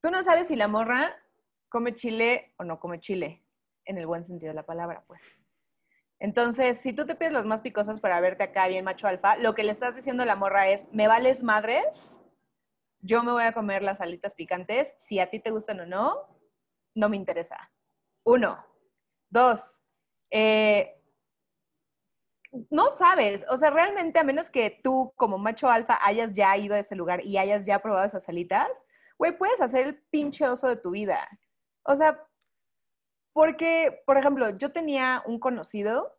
tú 0.00 0.12
no 0.12 0.22
sabes 0.22 0.46
si 0.46 0.54
la 0.54 0.68
morra 0.68 1.16
come 1.68 1.96
chile 1.96 2.54
o 2.58 2.64
no 2.64 2.78
come 2.78 3.00
chile, 3.00 3.43
en 3.84 3.98
el 3.98 4.06
buen 4.06 4.24
sentido 4.24 4.50
de 4.50 4.54
la 4.54 4.66
palabra, 4.66 5.04
pues. 5.06 5.22
Entonces, 6.18 6.80
si 6.80 6.92
tú 6.92 7.06
te 7.06 7.14
pides 7.14 7.32
las 7.32 7.44
más 7.44 7.60
picosas 7.60 8.00
para 8.00 8.20
verte 8.20 8.44
acá 8.44 8.68
bien 8.68 8.84
macho 8.84 9.06
alfa, 9.06 9.36
lo 9.36 9.54
que 9.54 9.64
le 9.64 9.72
estás 9.72 9.96
diciendo 9.96 10.22
a 10.22 10.26
la 10.26 10.36
morra 10.36 10.68
es, 10.68 10.86
me 10.92 11.08
vales 11.08 11.42
madres, 11.42 11.84
yo 13.00 13.22
me 13.22 13.32
voy 13.32 13.44
a 13.44 13.52
comer 13.52 13.82
las 13.82 14.00
alitas 14.00 14.34
picantes, 14.34 14.94
si 14.98 15.18
a 15.20 15.28
ti 15.28 15.40
te 15.40 15.50
gustan 15.50 15.80
o 15.80 15.86
no, 15.86 16.26
no 16.94 17.08
me 17.08 17.16
interesa. 17.16 17.70
Uno. 18.24 18.64
Dos. 19.28 19.60
eh, 20.30 21.00
no 22.70 22.90
sabes, 22.92 23.44
o 23.50 23.56
sea, 23.56 23.70
realmente 23.70 24.18
a 24.18 24.24
menos 24.24 24.48
que 24.48 24.80
tú 24.82 25.12
como 25.16 25.38
macho 25.38 25.68
alfa 25.68 25.98
hayas 26.02 26.34
ya 26.34 26.56
ido 26.56 26.74
a 26.74 26.78
ese 26.78 26.94
lugar 26.94 27.24
y 27.24 27.36
hayas 27.36 27.64
ya 27.66 27.80
probado 27.80 28.06
esas 28.06 28.28
alitas, 28.28 28.68
güey, 29.18 29.36
puedes 29.36 29.60
hacer 29.60 29.86
el 29.86 29.96
pinche 30.10 30.46
oso 30.48 30.68
de 30.68 30.76
tu 30.76 30.90
vida. 30.90 31.28
O 31.84 31.96
sea, 31.96 32.20
porque, 33.34 34.02
por 34.06 34.16
ejemplo, 34.16 34.56
yo 34.56 34.72
tenía 34.72 35.22
un 35.26 35.40
conocido 35.40 36.16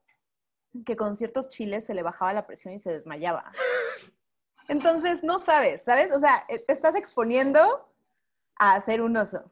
que 0.86 0.98
con 0.98 1.16
ciertos 1.16 1.48
chiles 1.48 1.86
se 1.86 1.96
le 1.96 2.04
bajaba 2.04 2.34
la 2.34 2.46
presión 2.46 2.74
y 2.74 2.80
se 2.80 2.92
desmayaba. 2.92 3.52
Entonces, 4.68 5.24
no 5.24 5.40
sabes, 5.40 5.86
¿sabes? 5.86 6.12
O 6.12 6.20
sea, 6.20 6.44
eh, 6.50 6.60
te 6.60 6.74
estás 6.74 6.94
exponiendo 6.96 7.90
a 8.60 8.76
hacer 8.76 9.02
un 9.02 9.16
oso. 9.16 9.50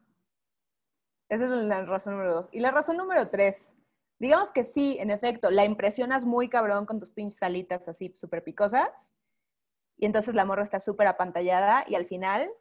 Esa 1.30 1.46
es 1.46 1.50
la 1.50 1.86
razón 1.86 2.14
número 2.14 2.34
dos. 2.34 2.50
Y 2.52 2.60
la 2.60 2.72
razón 2.72 2.98
número 2.98 3.30
tres, 3.30 3.72
digamos 4.20 4.52
que 4.52 4.66
sí, 4.66 4.98
en 5.00 5.10
efecto, 5.10 5.50
la 5.50 5.64
impresionas 5.64 6.26
muy 6.26 6.50
cabrón 6.50 6.86
con 6.86 7.00
tus 7.00 7.12
pinches 7.12 7.40
salitas 7.40 7.88
así 7.88 8.14
súper 8.18 8.44
picosas. 8.44 9.14
Y 9.96 10.06
entonces 10.06 10.36
la 10.36 10.44
morra 10.44 10.64
está 10.64 10.82
súper 10.82 11.08
apantallada 11.08 11.86
y 11.88 11.96
al 11.96 12.08
final 12.08 12.52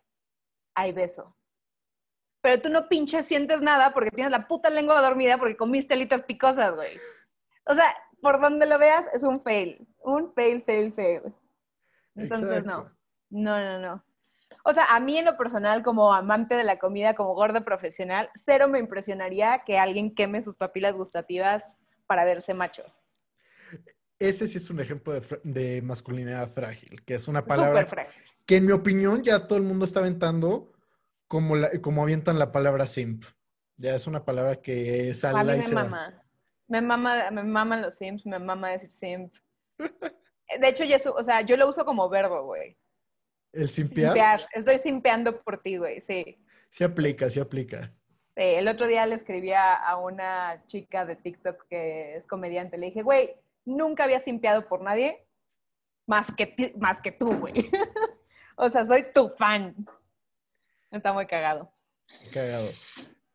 hay 0.77 0.93
beso. 0.93 1.35
Pero 2.43 2.61
tú 2.61 2.69
no 2.69 2.89
pinches 2.89 3.25
sientes 3.25 3.63
nada 3.63 3.95
porque 3.95 4.11
tienes 4.11 4.33
la 4.33 4.47
puta 4.49 4.69
lengua 4.69 5.01
dormida 5.01 5.39
porque 5.39 5.57
comiste 5.57 5.95
alitas 5.95 6.23
picosas, 6.23 6.75
güey. 6.75 6.91
O 7.67 7.75
sea, 7.75 7.95
por 8.21 8.41
donde 8.41 8.67
lo 8.67 8.79
veas 8.79 9.09
es 9.15 9.23
un 9.23 9.43
fail. 9.43 9.87
Un 10.01 10.35
fail, 10.35 10.63
fail, 10.65 10.93
fail. 10.93 11.23
Entonces, 12.17 12.65
no. 12.65 12.73
Exacto. 12.73 12.97
No, 13.31 13.59
no, 13.61 13.79
no. 13.79 14.05
O 14.65 14.73
sea, 14.73 14.85
a 14.85 15.01
mí 15.01 15.17
en 15.17 15.25
lo 15.25 15.37
personal, 15.37 15.83
como 15.83 16.13
amante 16.13 16.55
de 16.55 16.65
la 16.65 16.79
comida, 16.79 17.15
como 17.15 17.35
gorda 17.35 17.63
profesional, 17.63 18.31
cero 18.45 18.69
me 18.69 18.79
impresionaría 18.79 19.63
que 19.65 19.79
alguien 19.79 20.15
queme 20.15 20.43
sus 20.43 20.57
papilas 20.57 20.95
gustativas 20.95 21.65
para 22.07 22.25
verse 22.25 22.55
macho. 22.55 22.85
Ese 24.19 24.47
sí 24.47 24.59
es 24.59 24.71
un 24.71 24.81
ejemplo 24.81 25.15
de, 25.43 25.83
masculinidad 25.83 26.49
frágil, 26.53 27.03
que 27.05 27.15
es 27.15 27.27
una 27.27 27.45
palabra 27.45 27.89
que 28.47 28.57
en 28.57 28.67
mi 28.67 28.73
opinión 28.73 29.23
ya 29.23 29.47
todo 29.47 29.59
el 29.59 29.65
mundo 29.65 29.85
está 29.85 30.01
aventando 30.01 30.72
como, 31.33 31.57
la, 31.57 31.71
como 31.81 32.03
avientan 32.03 32.39
la 32.39 32.53
palabra 32.53 32.87
simp. 32.87 33.25
Ya 33.79 33.95
es 33.95 34.07
una 34.07 34.23
palabra 34.23 34.61
que 34.61 35.15
sale 35.15 35.39
A 35.39 35.45
mí 35.45 35.53
y 35.55 35.57
me 35.57 35.63
se 35.63 35.75
mama. 35.75 36.23
Me 36.69 36.83
mama, 36.83 37.31
me 37.31 37.43
maman 37.43 37.81
los 37.81 37.95
sims, 37.95 38.27
me 38.27 38.39
mama 38.39 38.69
decir 38.73 38.93
simp. 38.93 39.35
De 40.61 40.69
hecho, 40.69 40.85
su- 40.99 41.09
o 41.15 41.25
sea, 41.25 41.41
yo 41.41 41.57
lo 41.57 41.71
uso 41.71 41.87
como 41.87 42.07
verbo, 42.11 42.45
güey. 42.45 42.77
El 43.51 43.71
simpear 43.71 44.09
Simpear. 44.13 44.49
Estoy 44.53 44.79
simpeando 44.81 45.41
por 45.43 45.63
ti, 45.63 45.79
güey, 45.79 46.03
sí. 46.03 46.45
sí 46.69 46.85
aplica, 46.85 47.31
sí 47.31 47.41
aplica. 47.41 47.91
Sí, 48.37 48.43
el 48.43 48.69
otro 48.69 48.87
día 48.87 49.07
le 49.07 49.15
escribía 49.15 49.73
a 49.73 49.97
una 49.97 50.63
chica 50.67 51.07
de 51.07 51.17
TikTok 51.17 51.67
que 51.67 52.17
es 52.17 52.27
comediante. 52.27 52.77
Le 52.77 52.89
dije, 52.89 53.01
güey, 53.03 53.37
nunca 53.65 54.05
había 54.05 54.21
simpeado 54.21 54.69
por 54.69 54.83
nadie 54.83 55.27
más 56.07 56.27
que, 56.37 56.47
ti- 56.47 56.75
más 56.79 57.01
que 57.01 57.11
tú, 57.13 57.33
güey. 57.39 57.55
o 58.57 58.69
sea, 58.69 58.85
soy 58.85 59.07
tu 59.15 59.31
fan. 59.31 59.75
Está 60.93 61.13
muy 61.13 61.27
cagado. 61.27 61.73
Cagado. 62.33 62.71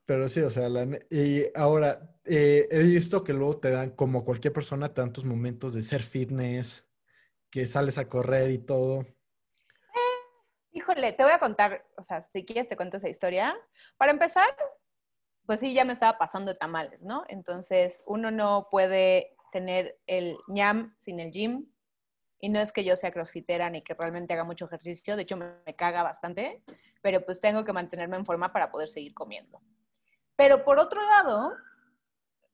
Pero 0.05 0.29
sí, 0.29 0.39
o 0.39 0.49
sea, 0.49 0.69
la 0.69 0.87
y 1.09 1.43
ahora 1.53 2.15
eh, 2.23 2.67
he 2.71 2.83
visto 2.83 3.23
que 3.23 3.33
luego 3.33 3.59
te 3.59 3.71
dan, 3.71 3.89
como 3.89 4.23
cualquier 4.23 4.53
persona, 4.53 4.93
tus 4.93 5.25
momentos 5.25 5.73
de 5.73 5.81
ser 5.81 6.01
fitness, 6.01 6.89
que 7.49 7.67
sales 7.67 7.97
a 7.97 8.07
correr 8.07 8.51
y 8.51 8.59
todo. 8.59 9.05
Híjole, 10.71 11.11
te 11.11 11.23
voy 11.23 11.33
a 11.33 11.39
contar, 11.39 11.85
o 11.97 12.03
sea, 12.03 12.25
si 12.31 12.45
quieres 12.45 12.69
te 12.69 12.77
cuento 12.77 12.97
esa 12.97 13.09
historia. 13.09 13.57
Para 13.97 14.11
empezar, 14.11 14.47
pues 15.45 15.59
sí, 15.59 15.73
ya 15.73 15.83
me 15.83 15.93
estaba 15.93 16.17
pasando 16.17 16.55
tamales, 16.55 17.01
¿no? 17.01 17.25
Entonces, 17.27 18.01
uno 18.05 18.31
no 18.31 18.67
puede 18.69 19.35
tener 19.51 19.99
el 20.05 20.37
ñam 20.47 20.95
sin 20.99 21.19
el 21.19 21.31
gym. 21.31 21.65
Y 22.39 22.49
no 22.49 22.59
es 22.59 22.71
que 22.71 22.83
yo 22.83 22.95
sea 22.95 23.11
crossfitera 23.11 23.69
ni 23.71 23.81
que 23.81 23.95
realmente 23.95 24.33
haga 24.33 24.43
mucho 24.43 24.65
ejercicio, 24.65 25.15
de 25.15 25.23
hecho 25.23 25.37
me, 25.37 25.53
me 25.65 25.75
caga 25.75 26.03
bastante, 26.03 26.63
pero 27.07 27.23
pues 27.23 27.39
tengo 27.39 27.63
que 27.63 27.71
mantenerme 27.71 28.17
en 28.17 28.25
forma 28.25 28.51
para 28.51 28.69
poder 28.69 28.89
seguir 28.89 29.13
comiendo. 29.13 29.61
Pero 30.35 30.65
por 30.65 30.77
otro 30.77 31.01
lado, 31.01 31.53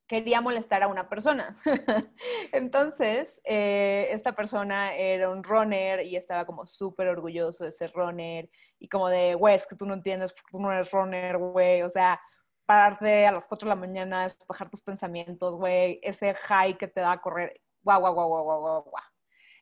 quería 0.06 0.42
molestar 0.42 0.84
a 0.84 0.88
una 0.88 1.10
persona. 1.10 1.58
Entonces, 2.52 3.42
eh, 3.46 4.10
esta 4.12 4.34
persona 4.34 4.94
era 4.94 5.32
un 5.32 5.44
runner 5.44 6.06
y 6.06 6.18
estaba 6.18 6.46
como 6.46 6.68
súper 6.68 7.08
orgulloso 7.08 7.64
de 7.64 7.72
ser 7.72 7.92
runner 7.94 8.48
y 8.78 8.88
como 8.90 9.10
de, 9.10 9.34
güey, 9.34 9.56
es 9.56 9.66
que 9.66 9.76
tú 9.76 9.88
no 9.88 9.96
entiendes, 9.96 10.36
tú 10.52 10.60
no 10.60 10.72
eres 10.72 10.92
runner, 10.92 11.40
güey, 11.40 11.82
o 11.82 11.90
sea, 11.90 12.22
pararte 12.68 13.26
a 13.26 13.32
las 13.32 13.48
4 13.48 13.66
de 13.66 13.70
la 13.70 13.82
mañana, 13.82 14.26
despejar 14.26 14.70
tus 14.70 14.84
pensamientos, 14.84 15.56
güey, 15.56 16.00
ese 16.04 16.36
high 16.36 16.78
que 16.78 16.88
te 16.88 17.02
da 17.02 17.14
a 17.14 17.22
correr, 17.22 17.60
guau, 17.82 18.02
guau, 18.02 18.14
guau, 18.14 18.30
guau, 18.30 18.44
guau, 18.44 18.84
guau. 18.84 19.04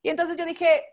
Y 0.03 0.09
entonces 0.09 0.35
yo 0.35 0.45
dije, 0.45 0.83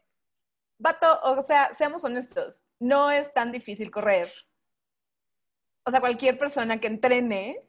vato, 0.79 1.19
o 1.25 1.43
sea, 1.43 1.75
seamos 1.75 2.05
honestos, 2.05 2.68
no 2.81 3.11
es 3.11 3.33
tan 3.33 3.53
difícil 3.53 3.91
correr. 3.91 4.31
O 5.85 5.91
sea, 5.91 6.01
cualquier 6.01 6.39
persona 6.39 6.81
que 6.81 6.87
entrene 6.87 7.63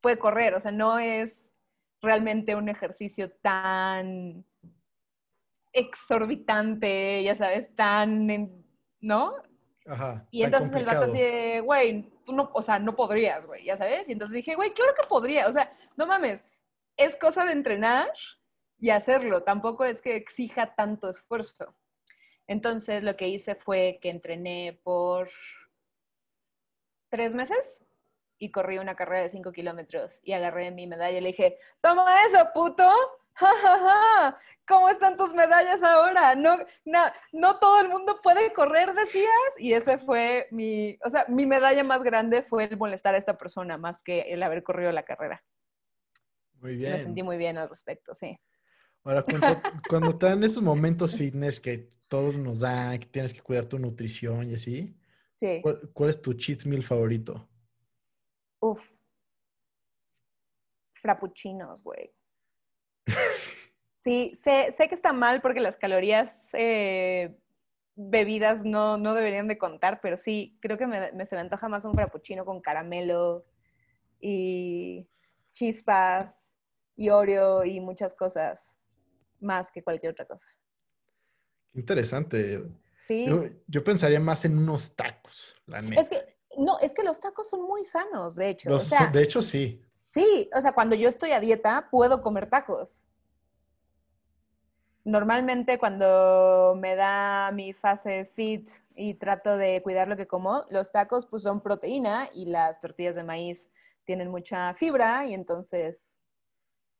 puede 0.00 0.18
correr, 0.18 0.54
o 0.54 0.60
sea, 0.60 0.72
no 0.72 0.98
es 0.98 1.52
realmente 2.00 2.54
un 2.54 2.68
ejercicio 2.68 3.30
tan 3.42 4.44
exorbitante, 5.72 7.22
ya 7.22 7.36
sabes, 7.36 7.74
tan, 7.74 8.64
¿no? 9.00 9.34
Ajá. 9.86 10.26
Y 10.30 10.42
entonces 10.42 10.74
el 10.74 10.86
vato 10.86 11.04
así 11.04 11.18
de, 11.18 11.60
güey, 11.60 12.10
tú 12.24 12.32
no, 12.32 12.50
o 12.54 12.62
sea, 12.62 12.78
no 12.78 12.96
podrías, 12.96 13.46
güey, 13.46 13.64
ya 13.64 13.76
sabes. 13.76 14.08
Y 14.08 14.12
entonces 14.12 14.34
dije, 14.34 14.54
güey, 14.54 14.72
claro 14.72 14.94
que 14.98 15.06
podría, 15.06 15.48
o 15.48 15.52
sea, 15.52 15.72
no 15.96 16.06
mames, 16.06 16.40
es 16.96 17.16
cosa 17.16 17.44
de 17.44 17.52
entrenar 17.52 18.10
y 18.78 18.90
hacerlo, 18.90 19.42
tampoco 19.42 19.84
es 19.84 20.00
que 20.00 20.16
exija 20.16 20.74
tanto 20.74 21.10
esfuerzo. 21.10 21.74
Entonces 22.46 23.02
lo 23.02 23.16
que 23.16 23.28
hice 23.28 23.54
fue 23.54 23.98
que 24.00 24.10
entrené 24.10 24.78
por 24.84 25.28
tres 27.08 27.34
meses 27.34 27.84
y 28.38 28.50
corrí 28.50 28.78
una 28.78 28.94
carrera 28.94 29.22
de 29.22 29.30
cinco 29.30 29.52
kilómetros 29.52 30.18
y 30.22 30.32
agarré 30.32 30.70
mi 30.70 30.86
medalla 30.86 31.18
y 31.18 31.20
le 31.20 31.28
dije, 31.28 31.58
toma 31.80 32.22
eso, 32.22 32.48
puto. 32.54 32.88
Ja, 33.38 33.52
ja, 33.54 33.78
ja. 33.78 34.38
¿Cómo 34.66 34.88
están 34.88 35.18
tus 35.18 35.34
medallas 35.34 35.82
ahora? 35.82 36.34
No, 36.34 36.56
no, 36.86 37.00
no 37.32 37.58
todo 37.58 37.80
el 37.82 37.90
mundo 37.90 38.18
puede 38.22 38.50
correr, 38.54 38.94
decías. 38.94 39.28
Y 39.58 39.74
ese 39.74 39.98
fue 39.98 40.48
mi, 40.50 40.98
o 41.04 41.10
sea, 41.10 41.26
mi 41.28 41.44
medalla 41.44 41.84
más 41.84 42.02
grande 42.02 42.44
fue 42.44 42.64
el 42.64 42.78
molestar 42.78 43.14
a 43.14 43.18
esta 43.18 43.36
persona 43.36 43.76
más 43.76 44.00
que 44.00 44.22
el 44.22 44.42
haber 44.42 44.62
corrido 44.62 44.90
la 44.90 45.02
carrera. 45.02 45.44
Muy 46.62 46.78
Me 46.78 46.98
sentí 46.98 47.16
bien. 47.16 47.26
muy 47.26 47.36
bien 47.36 47.58
al 47.58 47.68
respecto, 47.68 48.14
sí. 48.14 48.40
Ahora, 49.06 49.22
cuando, 49.22 49.62
cuando 49.88 50.18
te 50.18 50.26
dan 50.26 50.42
esos 50.42 50.60
momentos 50.64 51.14
fitness 51.14 51.60
que 51.60 51.92
todos 52.08 52.36
nos 52.36 52.58
dan, 52.58 52.98
que 52.98 53.06
tienes 53.06 53.32
que 53.32 53.40
cuidar 53.40 53.64
tu 53.64 53.78
nutrición 53.78 54.50
y 54.50 54.54
así, 54.54 54.98
Sí. 55.38 55.60
¿cuál, 55.62 55.90
cuál 55.92 56.10
es 56.10 56.20
tu 56.20 56.32
cheat 56.32 56.64
meal 56.64 56.82
favorito? 56.82 57.48
Uf. 58.58 58.82
Frappuccinos, 61.00 61.82
güey. 61.82 62.12
Sí, 64.02 64.34
sé, 64.36 64.70
sé 64.70 64.88
que 64.88 64.94
está 64.94 65.12
mal 65.12 65.40
porque 65.42 65.58
las 65.60 65.76
calorías 65.76 66.48
eh, 66.52 67.36
bebidas 67.96 68.64
no, 68.64 68.98
no 68.98 69.14
deberían 69.14 69.48
de 69.48 69.58
contar, 69.58 70.00
pero 70.00 70.16
sí, 70.16 70.56
creo 70.62 70.78
que 70.78 70.86
me, 70.86 71.10
me 71.10 71.26
se 71.26 71.34
me 71.34 71.40
antoja 71.40 71.68
más 71.68 71.84
un 71.84 71.92
frappuccino 71.92 72.44
con 72.44 72.60
caramelo 72.60 73.46
y 74.20 75.08
chispas 75.50 76.54
y 76.94 77.08
Oreo 77.08 77.64
y 77.64 77.80
muchas 77.80 78.14
cosas 78.14 78.75
más 79.40 79.70
que 79.70 79.82
cualquier 79.82 80.12
otra 80.12 80.26
cosa. 80.26 80.46
Interesante. 81.74 82.64
Sí. 83.06 83.26
Yo, 83.28 83.42
yo 83.66 83.84
pensaría 83.84 84.18
más 84.20 84.44
en 84.44 84.58
unos 84.58 84.96
tacos, 84.96 85.54
la 85.66 85.80
neta. 85.82 86.00
Es 86.00 86.08
que, 86.08 86.36
no, 86.58 86.78
es 86.80 86.92
que 86.92 87.02
los 87.04 87.20
tacos 87.20 87.48
son 87.48 87.62
muy 87.62 87.84
sanos, 87.84 88.34
de 88.34 88.48
hecho. 88.50 88.70
Los- 88.70 88.82
o 88.86 88.88
sea, 88.88 89.06
de 89.08 89.22
hecho, 89.22 89.42
sí. 89.42 89.82
Sí, 90.06 90.48
o 90.54 90.60
sea, 90.60 90.72
cuando 90.72 90.94
yo 90.96 91.08
estoy 91.08 91.32
a 91.32 91.40
dieta, 91.40 91.88
puedo 91.90 92.20
comer 92.22 92.48
tacos. 92.48 93.02
Normalmente 95.04 95.78
cuando 95.78 96.74
me 96.76 96.96
da 96.96 97.52
mi 97.52 97.72
fase 97.72 98.24
fit 98.34 98.68
y 98.96 99.14
trato 99.14 99.56
de 99.56 99.80
cuidar 99.82 100.08
lo 100.08 100.16
que 100.16 100.26
como, 100.26 100.64
los 100.70 100.90
tacos 100.90 101.26
pues 101.26 101.44
son 101.44 101.60
proteína 101.60 102.28
y 102.34 102.46
las 102.46 102.80
tortillas 102.80 103.14
de 103.14 103.22
maíz 103.22 103.60
tienen 104.04 104.30
mucha 104.30 104.74
fibra 104.74 105.24
y 105.26 105.34
entonces 105.34 106.16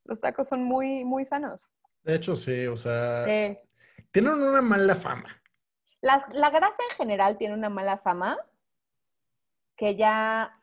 los 0.05 0.21
tacos 0.21 0.47
son 0.47 0.63
muy, 0.63 1.05
muy 1.05 1.25
sanos. 1.25 1.69
De 2.07 2.15
hecho, 2.15 2.35
sí. 2.37 2.67
O 2.67 2.77
sea, 2.77 3.25
Sí. 3.25 3.59
tienen 4.13 4.33
una 4.35 4.63
mala 4.63 4.95
fama. 4.95 5.43
La, 6.01 6.27
la 6.33 6.51
grasa 6.51 6.77
en 6.91 6.97
general 6.97 7.37
tiene 7.37 7.55
una 7.55 7.69
mala 7.69 7.99
fama 7.99 8.39
que 9.77 9.97
ya 9.97 10.63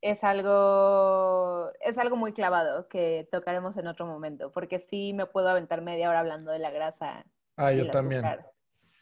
es 0.00 0.24
algo, 0.24 1.70
es 1.80 1.98
algo 1.98 2.16
muy 2.16 2.32
clavado 2.32 2.88
que 2.88 3.28
tocaremos 3.30 3.76
en 3.76 3.86
otro 3.86 4.06
momento, 4.06 4.50
porque 4.52 4.86
sí 4.90 5.12
me 5.12 5.26
puedo 5.26 5.48
aventar 5.48 5.82
media 5.82 6.08
hora 6.08 6.20
hablando 6.20 6.50
de 6.50 6.58
la 6.58 6.70
grasa. 6.70 7.24
Ah, 7.56 7.72
yo 7.72 7.90
también. 7.90 8.24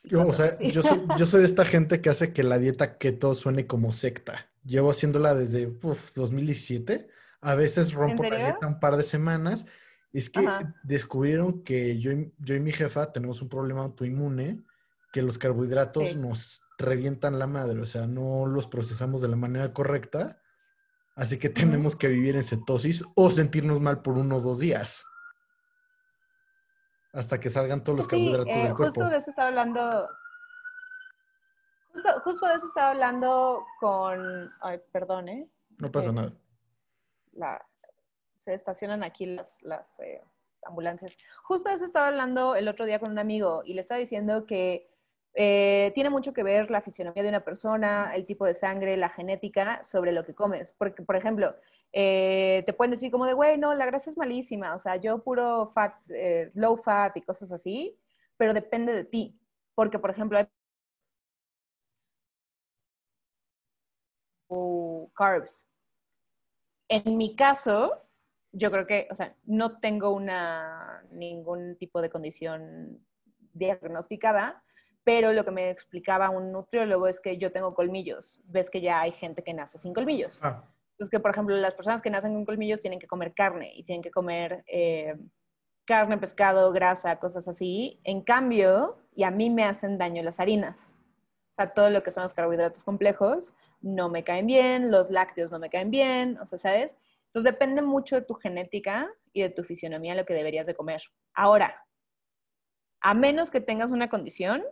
Yo, 0.02 0.26
o 0.26 0.32
sea, 0.32 0.58
yo 0.58 0.82
soy, 0.82 1.02
yo 1.16 1.26
soy 1.26 1.40
de 1.40 1.46
esta 1.46 1.64
gente 1.64 2.00
que 2.00 2.10
hace 2.10 2.32
que 2.32 2.42
la 2.42 2.58
dieta 2.58 2.98
keto 2.98 3.34
suene 3.34 3.66
como 3.66 3.92
secta. 3.92 4.50
Llevo 4.64 4.90
haciéndola 4.90 5.34
desde 5.34 5.68
uf, 5.68 6.14
2017. 6.14 7.08
A 7.40 7.54
veces 7.54 7.92
rompo 7.94 8.24
la 8.24 8.36
dieta 8.36 8.66
un 8.66 8.80
par 8.80 8.96
de 8.96 9.04
semanas. 9.04 9.66
Es 10.12 10.30
que 10.30 10.40
Ajá. 10.40 10.74
descubrieron 10.82 11.62
que 11.62 11.98
yo, 11.98 12.12
y- 12.12 12.32
yo 12.38 12.54
y 12.54 12.60
mi 12.60 12.72
jefa 12.72 13.12
tenemos 13.12 13.42
un 13.42 13.48
problema 13.48 13.82
autoinmune, 13.82 14.64
que 15.12 15.22
los 15.22 15.38
carbohidratos 15.38 16.10
Sí. 16.10 16.18
nos 16.18 16.62
revientan 16.78 17.38
la 17.38 17.46
madre, 17.46 17.80
o 17.80 17.86
sea, 17.86 18.06
no 18.06 18.46
los 18.46 18.66
procesamos 18.68 19.20
de 19.20 19.28
la 19.28 19.36
manera 19.36 19.72
correcta. 19.72 20.40
Así 21.14 21.38
que 21.38 21.48
tenemos 21.50 21.96
que 21.96 22.08
vivir 22.08 22.36
en 22.36 22.44
cetosis 22.44 23.04
o 23.16 23.30
sentirnos 23.30 23.80
mal 23.80 24.02
por 24.02 24.16
uno 24.18 24.36
o 24.36 24.40
dos 24.40 24.60
días. 24.60 25.04
Hasta 27.12 27.40
que 27.40 27.50
salgan 27.50 27.82
todos 27.82 27.96
los 27.96 28.04
Sí, 28.06 28.10
carbohidratos 28.10 28.48
eh, 28.54 28.62
del 28.64 28.74
cuerpo. 28.74 29.00
justo 29.00 29.10
de 29.10 29.16
eso 29.18 29.30
estaba 29.30 29.48
hablando. 29.48 30.08
Justo, 31.92 32.20
justo 32.22 32.46
de 32.46 32.54
eso 32.54 32.66
estaba 32.68 32.90
hablando 32.90 33.64
con. 33.80 34.52
Ay, 34.60 34.78
perdón, 34.92 35.28
¿eh? 35.28 35.50
No 35.78 35.90
pasa 35.90 36.10
Eh, 36.10 36.12
nada. 36.12 36.32
la- 37.32 37.66
estacionan 38.54 39.02
aquí 39.02 39.26
las, 39.26 39.62
las 39.62 39.98
eh, 40.00 40.22
ambulancias. 40.64 41.16
Justo 41.42 41.70
estaba 41.70 42.08
hablando 42.08 42.56
el 42.56 42.68
otro 42.68 42.86
día 42.86 42.98
con 42.98 43.10
un 43.10 43.18
amigo 43.18 43.62
y 43.64 43.74
le 43.74 43.80
estaba 43.80 43.98
diciendo 44.00 44.46
que 44.46 44.88
eh, 45.34 45.92
tiene 45.94 46.10
mucho 46.10 46.32
que 46.32 46.42
ver 46.42 46.70
la 46.70 46.80
fisionomía 46.82 47.22
de 47.22 47.28
una 47.28 47.44
persona, 47.44 48.12
el 48.14 48.26
tipo 48.26 48.46
de 48.46 48.54
sangre, 48.54 48.96
la 48.96 49.08
genética 49.10 49.82
sobre 49.84 50.12
lo 50.12 50.24
que 50.24 50.34
comes. 50.34 50.72
Porque, 50.72 51.02
por 51.02 51.16
ejemplo, 51.16 51.54
eh, 51.92 52.62
te 52.66 52.72
pueden 52.72 52.92
decir 52.92 53.10
como 53.10 53.26
de, 53.26 53.34
güey, 53.34 53.58
no, 53.58 53.74
la 53.74 53.86
grasa 53.86 54.10
es 54.10 54.16
malísima, 54.16 54.74
o 54.74 54.78
sea, 54.78 54.96
yo 54.96 55.22
puro 55.22 55.70
low 56.54 56.76
fat 56.76 57.16
y 57.16 57.22
cosas 57.22 57.52
así, 57.52 57.98
pero 58.36 58.54
depende 58.54 58.92
de 58.92 59.04
ti. 59.04 59.38
Porque, 59.74 59.98
por 59.98 60.10
ejemplo, 60.10 60.38
carbs. 65.18 65.64
En 66.88 67.16
mi 67.16 67.36
caso, 67.36 68.07
yo 68.52 68.70
creo 68.70 68.86
que, 68.86 69.08
o 69.10 69.14
sea, 69.14 69.34
no 69.44 69.78
tengo 69.78 70.10
una, 70.10 71.02
ningún 71.10 71.76
tipo 71.76 72.00
de 72.00 72.10
condición 72.10 73.00
diagnosticada, 73.52 74.62
pero 75.04 75.32
lo 75.32 75.44
que 75.44 75.50
me 75.50 75.70
explicaba 75.70 76.30
un 76.30 76.52
nutriólogo 76.52 77.06
es 77.08 77.20
que 77.20 77.38
yo 77.38 77.52
tengo 77.52 77.74
colmillos. 77.74 78.42
Ves 78.46 78.70
que 78.70 78.80
ya 78.80 79.00
hay 79.00 79.12
gente 79.12 79.42
que 79.42 79.54
nace 79.54 79.78
sin 79.78 79.94
colmillos. 79.94 80.38
Ah, 80.42 80.64
Entonces, 80.92 81.10
que 81.10 81.20
por 81.20 81.30
ejemplo, 81.30 81.56
las 81.56 81.74
personas 81.74 82.02
que 82.02 82.10
nacen 82.10 82.34
con 82.34 82.44
colmillos 82.44 82.80
tienen 82.80 82.98
que 82.98 83.06
comer 83.06 83.32
carne 83.34 83.72
y 83.74 83.84
tienen 83.84 84.02
que 84.02 84.10
comer 84.10 84.64
eh, 84.66 85.16
carne, 85.86 86.18
pescado, 86.18 86.72
grasa, 86.72 87.18
cosas 87.18 87.48
así. 87.48 88.00
En 88.04 88.20
cambio, 88.20 88.98
y 89.14 89.22
a 89.24 89.30
mí 89.30 89.48
me 89.48 89.64
hacen 89.64 89.96
daño 89.96 90.22
las 90.22 90.40
harinas. 90.40 90.94
O 91.52 91.54
sea, 91.54 91.72
todo 91.72 91.90
lo 91.90 92.02
que 92.02 92.10
son 92.10 92.22
los 92.24 92.34
carbohidratos 92.34 92.84
complejos 92.84 93.54
no 93.80 94.10
me 94.10 94.24
caen 94.24 94.46
bien, 94.46 94.90
los 94.90 95.10
lácteos 95.10 95.50
no 95.50 95.58
me 95.58 95.70
caen 95.70 95.90
bien, 95.90 96.38
o 96.38 96.46
sea, 96.46 96.58
¿sabes? 96.58 96.92
Entonces 97.28 97.52
depende 97.52 97.82
mucho 97.82 98.16
de 98.16 98.22
tu 98.22 98.34
genética 98.34 99.10
y 99.32 99.42
de 99.42 99.50
tu 99.50 99.62
fisionomía 99.64 100.14
lo 100.14 100.24
que 100.24 100.34
deberías 100.34 100.66
de 100.66 100.74
comer. 100.74 101.02
Ahora, 101.34 101.84
a 103.00 103.14
menos 103.14 103.50
que 103.50 103.60
tengas 103.60 103.92
una 103.92 104.08
condición, 104.08 104.62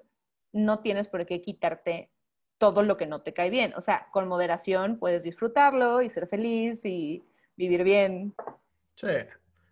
no 0.52 0.80
tienes 0.80 1.08
por 1.08 1.26
qué 1.26 1.42
quitarte 1.42 2.10
todo 2.58 2.82
lo 2.82 2.96
que 2.96 3.06
no 3.06 3.22
te 3.22 3.34
cae 3.34 3.50
bien. 3.50 3.75
O 3.75 3.80
sea, 3.80 4.08
con 4.12 4.26
moderación 4.26 4.98
puedes 4.98 5.22
disfrutarlo 5.22 6.00
y 6.02 6.10
ser 6.10 6.26
feliz 6.26 6.84
y 6.84 7.22
vivir 7.56 7.84
bien 7.84 8.34
sí. 8.96 9.08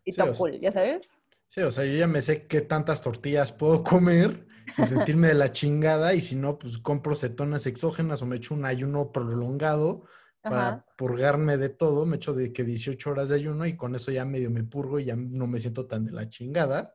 y 0.05 0.13
Sí, 0.13 0.17
sea- 0.17 0.33
cool, 0.35 0.61
¿ya 0.61 0.71
sabes? 0.71 1.09
Sí, 1.49 1.61
o 1.63 1.71
sea, 1.71 1.85
yo 1.85 1.95
ya 1.95 2.07
me 2.07 2.21
sé 2.21 2.47
qué 2.47 2.61
tantas 2.63 3.01
tortillas 3.01 3.53
puedo 3.53 3.83
comer 3.85 4.47
sin 4.75 4.87
sentirme 4.87 5.29
de 5.29 5.35
la 5.35 5.53
chingada 5.53 6.15
y 6.15 6.21
si 6.21 6.35
no, 6.35 6.59
pues 6.59 6.79
compro 6.79 7.15
cetonas 7.15 7.67
exógenas 7.67 8.23
o 8.23 8.27
me 8.27 8.37
echo 8.37 8.55
un 8.55 8.65
ayuno 8.65 9.13
prolongado 9.13 10.05
para 10.45 10.69
Ajá. 10.69 10.87
purgarme 10.97 11.57
de 11.57 11.71
todo. 11.71 12.07
Me 12.07 12.17
echo 12.17 12.33
de 12.35 12.53
que 12.53 12.63
18 12.65 13.11
horas 13.11 13.31
de 13.31 13.37
ayuno 13.37 13.67
y 13.67 13.77
con 13.77 13.95
eso 13.95 14.11
ya 14.13 14.25
medio 14.25 14.51
me 14.51 14.63
purgo 14.63 15.01
y 15.01 15.07
ya 15.07 15.17
no 15.17 15.47
me 15.47 15.59
siento 15.59 15.87
tan 15.87 16.05
de 16.05 16.13
la 16.13 16.29
chingada. 16.29 16.95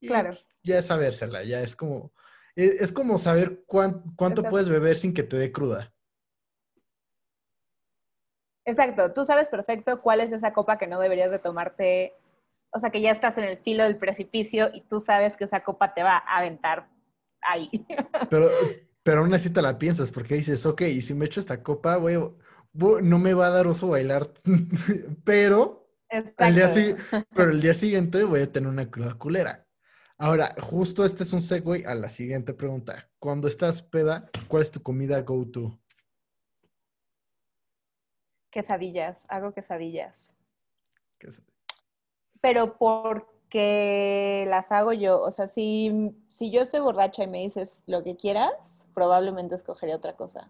Y 0.00 0.08
Claro. 0.08 0.30
pues, 0.30 0.46
ya 0.62 0.78
es 0.78 0.86
sabérsela, 0.86 1.44
ya 1.44 1.60
es 1.60 1.74
como, 1.76 2.12
es, 2.54 2.80
es 2.82 2.92
como 2.92 3.18
saber 3.18 3.64
cuán- 3.66 4.02
cuánto 4.16 4.40
Exacto. 4.42 4.50
puedes 4.50 4.68
beber 4.68 4.96
sin 4.96 5.14
que 5.14 5.22
te 5.22 5.36
dé 5.36 5.52
cruda. 5.52 5.92
Exacto, 8.64 9.12
tú 9.12 9.24
sabes 9.24 9.48
perfecto 9.48 10.02
cuál 10.02 10.20
es 10.20 10.32
esa 10.32 10.52
copa 10.52 10.76
que 10.76 10.88
no 10.88 10.98
deberías 10.98 11.30
de 11.30 11.38
tomarte, 11.38 12.14
o 12.70 12.80
sea, 12.80 12.90
que 12.90 13.00
ya 13.00 13.12
estás 13.12 13.38
en 13.38 13.44
el 13.44 13.58
filo 13.58 13.84
del 13.84 13.96
precipicio 13.96 14.70
y 14.74 14.80
tú 14.82 15.00
sabes 15.00 15.36
que 15.36 15.44
esa 15.44 15.62
copa 15.62 15.94
te 15.94 16.02
va 16.02 16.16
a 16.16 16.38
aventar 16.38 16.88
ahí. 17.42 17.70
Pero, 18.28 18.48
pero 19.04 19.20
aún 19.20 19.32
así 19.34 19.50
te 19.52 19.62
la 19.62 19.78
piensas 19.78 20.10
porque 20.10 20.34
dices, 20.34 20.66
ok, 20.66 20.80
y 20.82 21.00
si 21.00 21.14
me 21.14 21.26
echo 21.26 21.38
esta 21.38 21.62
copa, 21.62 21.96
voy, 21.96 22.16
voy- 22.16 22.34
no 23.02 23.18
me 23.18 23.34
va 23.34 23.48
a 23.48 23.50
dar 23.50 23.66
oso 23.66 23.88
bailar, 23.88 24.30
pero 25.24 25.88
al 26.36 26.54
día, 26.54 26.68
pero 27.34 27.50
el 27.50 27.60
día 27.60 27.74
siguiente 27.74 28.24
voy 28.24 28.40
a 28.40 28.52
tener 28.52 28.68
una 28.68 28.90
cruda 28.90 29.14
culera. 29.14 29.66
Ahora, 30.18 30.54
justo 30.60 31.04
este 31.04 31.24
es 31.24 31.32
un 31.32 31.42
segue 31.42 31.86
a 31.86 31.94
la 31.94 32.08
siguiente 32.08 32.54
pregunta. 32.54 33.10
Cuando 33.18 33.48
estás 33.48 33.82
peda, 33.82 34.30
¿cuál 34.48 34.62
es 34.62 34.70
tu 34.70 34.82
comida 34.82 35.20
go-to? 35.20 35.78
Quesadillas, 38.50 39.26
hago 39.28 39.52
quesadillas. 39.52 40.32
¿Qué 41.18 41.28
es? 41.28 41.42
Pero 42.40 42.78
porque 42.78 44.46
las 44.48 44.72
hago 44.72 44.94
yo, 44.94 45.20
o 45.20 45.30
sea, 45.30 45.48
si, 45.48 46.16
si 46.30 46.50
yo 46.50 46.62
estoy 46.62 46.80
borracha 46.80 47.24
y 47.24 47.28
me 47.28 47.38
dices 47.40 47.82
lo 47.86 48.02
que 48.02 48.16
quieras, 48.16 48.86
probablemente 48.94 49.54
escogería 49.54 49.96
otra 49.96 50.16
cosa. 50.16 50.48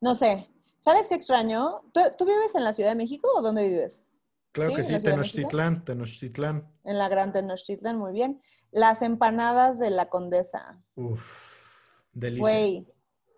No 0.00 0.14
sé, 0.14 0.48
¿sabes 0.78 1.08
qué 1.08 1.14
extraño? 1.14 1.82
¿Tú, 1.92 2.00
tú 2.16 2.24
vives 2.24 2.54
en 2.54 2.64
la 2.64 2.72
Ciudad 2.72 2.90
de 2.90 2.96
México 2.96 3.28
o 3.34 3.42
dónde 3.42 3.68
vives? 3.68 4.04
Claro 4.52 4.70
¿Sí? 4.70 4.76
que 4.76 4.82
¿En 4.82 5.00
sí? 5.00 5.06
Tenochtitlán, 5.06 5.84
Tenochtitlán. 5.84 6.66
En 6.84 6.98
la 6.98 7.08
Gran 7.08 7.32
Tenochtitlan, 7.32 7.98
muy 7.98 8.12
bien. 8.12 8.40
Las 8.70 9.02
empanadas 9.02 9.78
de 9.78 9.90
la 9.90 10.08
Condesa. 10.08 10.80
Uf, 10.94 11.76
delicia. 12.12 12.40
Güey, 12.40 12.86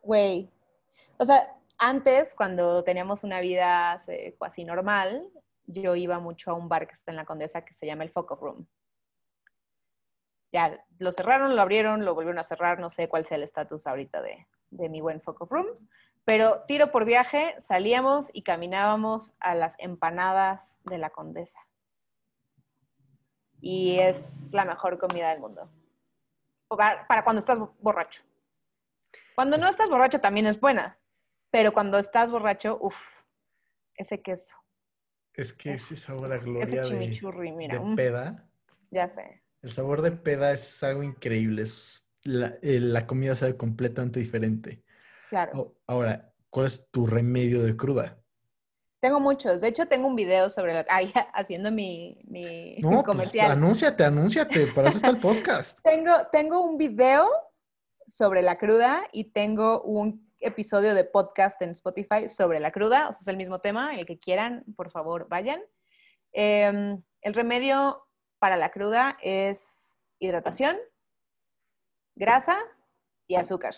güey. 0.03 0.51
O 1.19 1.25
sea, 1.25 1.57
antes, 1.77 2.35
cuando 2.35 2.85
teníamos 2.85 3.25
una 3.25 3.41
vida 3.41 4.01
eh, 4.07 4.37
casi 4.39 4.65
normal, 4.65 5.29
yo 5.67 5.97
iba 5.97 6.19
mucho 6.19 6.53
a 6.53 6.55
un 6.55 6.69
bar 6.69 6.87
que 6.87 6.95
está 6.95 7.11
en 7.11 7.17
la 7.17 7.25
Condesa 7.25 7.65
que 7.65 7.75
se 7.75 7.87
llama 7.87 8.05
el 8.05 8.11
Foco 8.11 8.37
Room. 8.37 8.67
Ya 10.53 10.85
lo 10.99 11.13
cerraron, 11.13 11.57
lo 11.57 11.63
abrieron, 11.63 12.05
lo 12.05 12.15
volvieron 12.15 12.39
a 12.39 12.45
cerrar, 12.45 12.79
no 12.79 12.91
sé 12.91 13.09
cuál 13.09 13.27
sea 13.27 13.37
el 13.37 13.43
estatus 13.43 13.87
ahorita 13.87 14.23
de, 14.23 14.47
de 14.71 14.89
mi 14.89 15.01
buen 15.01 15.21
Foco 15.21 15.47
Room. 15.51 15.67
Pero 16.29 16.63
tiro 16.69 16.93
por 16.93 17.07
viaje, 17.07 17.55
salíamos 17.59 18.27
y 18.35 18.43
caminábamos 18.43 19.33
a 19.41 19.55
las 19.55 19.75
empanadas 19.79 20.79
de 20.85 20.99
la 20.99 21.09
Condesa. 21.09 21.59
Y 23.63 23.99
es 23.99 24.19
la 24.53 24.67
mejor 24.67 24.99
comida 24.99 25.31
del 25.31 25.41
mundo. 25.41 25.71
Para, 26.69 27.25
cuando 27.25 27.41
estás 27.41 27.59
borracho. 27.81 28.23
Cuando 29.35 29.57
no 29.57 29.71
estás 29.71 29.89
borracho 29.89 30.21
también 30.21 30.45
es 30.45 30.61
buena, 30.61 30.99
pero 31.51 31.73
cuando 31.73 31.97
estás 31.97 32.31
borracho, 32.31 32.77
uff, 32.79 32.95
ese 33.95 34.21
queso, 34.21 34.55
Es 35.33 35.55
que 35.55 35.73
ese 35.73 35.97
sabor 35.97 36.31
a 36.31 36.37
ese 36.37 36.45
gloria 36.45 36.83
de, 36.83 37.53
mira, 37.57 37.79
de 37.79 37.97
peda. 37.97 38.47
ya 38.91 39.09
sé. 39.09 39.43
El 39.63 39.71
sabor 39.71 40.03
de 40.03 40.13
peda 40.13 40.53
es 40.53 40.83
algo 40.83 41.03
increíble. 41.03 41.63
Es 41.63 42.07
la, 42.23 42.49
eh, 42.61 42.81
la 42.81 43.07
comida 43.07 43.35
sabe 43.35 43.57
completamente 43.57 44.21
diferente. 44.21 44.85
Claro. 45.29 45.77
Ahora, 45.87 46.33
¿cuál 46.51 46.67
es 46.67 46.91
tu 46.91 47.07
remedio 47.07 47.63
de 47.63 47.77
cruda? 47.77 48.19
Tengo 49.01 49.21
muchos. 49.21 49.61
De 49.61 49.69
hecho, 49.69 49.87
tengo 49.87 50.09
un 50.09 50.17
video 50.17 50.51
sobre 50.51 50.75
la... 50.75 50.87
Ay, 50.89 51.13
haciendo 51.35 51.71
mi, 51.71 52.21
mi 52.25 52.77
No, 52.79 52.91
pues 52.91 53.05
comercial. 53.05 53.53
anúnciate, 53.53 54.05
anúnciate. 54.05 54.67
Para 54.69 54.89
eso 54.89 54.99
está 54.99 55.11
el 55.11 55.21
podcast. 55.21 55.81
tengo, 55.85 56.13
tengo 56.33 56.63
un 56.63 56.77
video 56.77 57.29
sobre 58.07 58.43
la 58.43 58.59
cruda 58.59 59.07
y 59.13 59.33
tengo 59.33 59.83
un 59.83 60.29
episodio 60.41 60.95
de 60.95 61.05
podcast 61.05 61.61
en 61.63 61.71
Spotify 61.71 62.29
sobre 62.29 62.59
la 62.59 62.73
cruda. 62.73 63.09
O 63.09 63.13
sea, 63.13 63.21
es 63.21 63.29
el 63.29 63.37
mismo 63.37 63.61
tema. 63.61 63.95
El 63.95 64.07
que 64.07 64.19
quieran, 64.19 64.65
por 64.77 64.91
favor, 64.91 65.29
vayan. 65.29 65.61
Eh, 66.33 66.99
el 67.21 67.35
remedio 67.35 68.05
para 68.39 68.57
la 68.57 68.71
cruda 68.71 69.17
es 69.23 69.99
hidratación, 70.19 70.77
grasa 72.15 72.59
y 73.27 73.37
azúcar. 73.37 73.75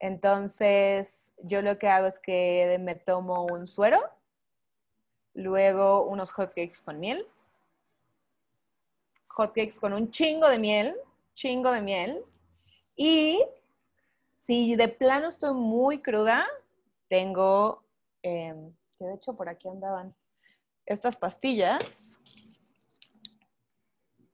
Entonces, 0.00 1.34
yo 1.42 1.60
lo 1.60 1.78
que 1.78 1.88
hago 1.88 2.06
es 2.06 2.18
que 2.18 2.78
me 2.80 2.94
tomo 2.94 3.44
un 3.44 3.68
suero, 3.68 4.00
luego 5.34 6.04
unos 6.04 6.30
hotcakes 6.32 6.80
con 6.84 6.98
miel, 6.98 7.26
hotcakes 9.28 9.78
con 9.78 9.92
un 9.92 10.10
chingo 10.10 10.48
de 10.48 10.58
miel, 10.58 10.96
chingo 11.34 11.70
de 11.70 11.82
miel, 11.82 12.24
y 12.96 13.44
si 14.38 14.74
de 14.74 14.88
plano 14.88 15.28
estoy 15.28 15.54
muy 15.54 16.00
cruda, 16.00 16.46
tengo 17.08 17.82
eh, 18.22 18.54
que 18.98 19.04
de 19.04 19.14
hecho 19.14 19.34
por 19.34 19.48
aquí 19.50 19.68
andaban. 19.68 20.14
Estas 20.86 21.14
pastillas, 21.14 22.18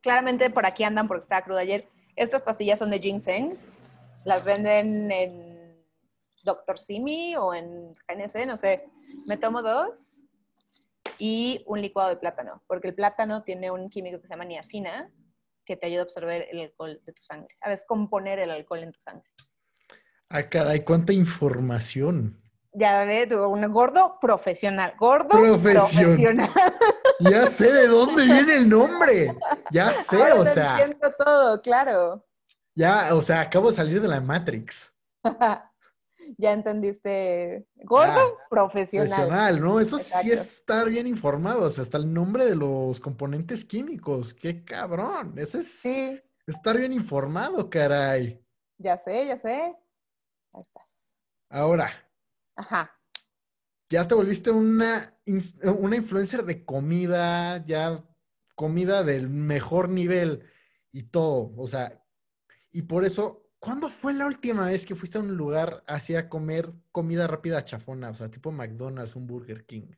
claramente 0.00 0.48
por 0.50 0.64
aquí 0.64 0.84
andan 0.84 1.08
porque 1.08 1.24
estaba 1.24 1.42
crudo 1.42 1.58
ayer. 1.58 1.88
Estas 2.14 2.42
pastillas 2.42 2.78
son 2.78 2.90
de 2.90 3.00
ginseng. 3.00 3.58
Las 4.24 4.44
venden 4.44 5.10
en 5.12 5.45
Dr. 6.46 6.78
Simi 6.78 7.36
o 7.36 7.52
en 7.52 7.94
GNC, 8.08 8.46
no 8.46 8.56
sé. 8.56 8.84
Me 9.26 9.36
tomo 9.36 9.60
dos 9.60 10.26
y 11.18 11.62
un 11.66 11.80
licuado 11.82 12.08
de 12.10 12.16
plátano, 12.16 12.62
porque 12.66 12.88
el 12.88 12.94
plátano 12.94 13.42
tiene 13.42 13.70
un 13.70 13.90
químico 13.90 14.18
que 14.20 14.26
se 14.26 14.32
llama 14.32 14.44
niacina, 14.44 15.10
que 15.66 15.76
te 15.76 15.86
ayuda 15.86 16.00
a 16.02 16.04
absorber 16.04 16.46
el 16.50 16.60
alcohol 16.60 17.00
de 17.04 17.12
tu 17.12 17.22
sangre, 17.22 17.54
a 17.60 17.70
descomponer 17.70 18.38
el 18.38 18.50
alcohol 18.50 18.78
en 18.84 18.92
tu 18.92 19.00
sangre. 19.00 19.28
Ah, 20.30 20.42
caray, 20.48 20.84
cuánta 20.84 21.12
información. 21.12 22.40
Ya 22.72 23.04
ve, 23.04 23.26
tú, 23.26 23.42
un 23.46 23.62
gordo 23.72 24.18
profesional, 24.20 24.94
gordo 24.98 25.28
Profesión. 25.28 26.16
profesional. 26.16 26.50
Ya 27.18 27.46
sé 27.46 27.72
de 27.72 27.86
dónde 27.86 28.24
viene 28.24 28.56
el 28.56 28.68
nombre. 28.68 29.34
Ya 29.70 29.90
sé, 29.94 30.16
Ahora 30.16 30.34
o 30.34 30.38
lo 30.44 30.44
sea, 30.44 30.72
entiendo 30.82 31.10
todo, 31.18 31.62
claro. 31.62 32.22
ya, 32.74 33.14
o 33.14 33.22
sea, 33.22 33.40
acabo 33.40 33.70
de 33.70 33.76
salir 33.76 34.02
de 34.02 34.08
la 34.08 34.20
Matrix. 34.20 34.92
ya 36.38 36.52
entendiste, 36.52 37.66
gordo 37.76 38.20
profesional. 38.50 39.06
Profesional, 39.08 39.60
¿no? 39.60 39.80
Eso 39.80 39.98
sí 39.98 40.30
es 40.32 40.40
estar 40.58 40.88
bien 40.88 41.06
informado, 41.06 41.66
o 41.66 41.70
sea, 41.70 41.82
hasta 41.82 41.98
el 41.98 42.12
nombre 42.12 42.44
de 42.46 42.56
los 42.56 43.00
componentes 43.00 43.64
químicos. 43.64 44.32
¡Qué 44.34 44.64
cabrón! 44.64 45.34
Ese 45.38 45.60
es 45.60 45.80
Sí, 45.82 46.20
estar 46.46 46.76
bien 46.76 46.92
informado, 46.92 47.68
caray. 47.70 48.42
ya 48.78 48.96
sé, 48.98 49.26
ya 49.26 49.36
sé. 49.38 49.76
Ahí 50.52 50.60
está. 50.60 50.80
Ahora, 51.50 51.90
Ajá. 52.56 52.90
ya 53.88 54.06
te 54.08 54.14
volviste 54.14 54.50
una, 54.50 55.16
una 55.78 55.96
influencer 55.96 56.44
de 56.44 56.64
comida, 56.64 57.64
ya 57.66 58.04
comida 58.54 59.04
del 59.04 59.28
mejor 59.28 59.88
nivel 59.88 60.44
y 60.92 61.04
todo. 61.04 61.52
O 61.56 61.66
sea, 61.66 62.02
y 62.72 62.82
por 62.82 63.04
eso, 63.04 63.45
¿cuándo 63.66 63.88
fue 63.90 64.14
la 64.14 64.26
última 64.26 64.66
vez 64.66 64.86
que 64.86 64.94
fuiste 64.94 65.18
a 65.18 65.20
un 65.20 65.36
lugar 65.36 65.82
así 65.88 66.14
a 66.14 66.28
comer 66.28 66.70
comida 66.92 67.26
rápida 67.26 67.64
chafona? 67.64 68.10
O 68.10 68.14
sea, 68.14 68.30
tipo 68.30 68.52
McDonald's, 68.52 69.16
un 69.16 69.26
Burger 69.26 69.66
King. 69.66 69.88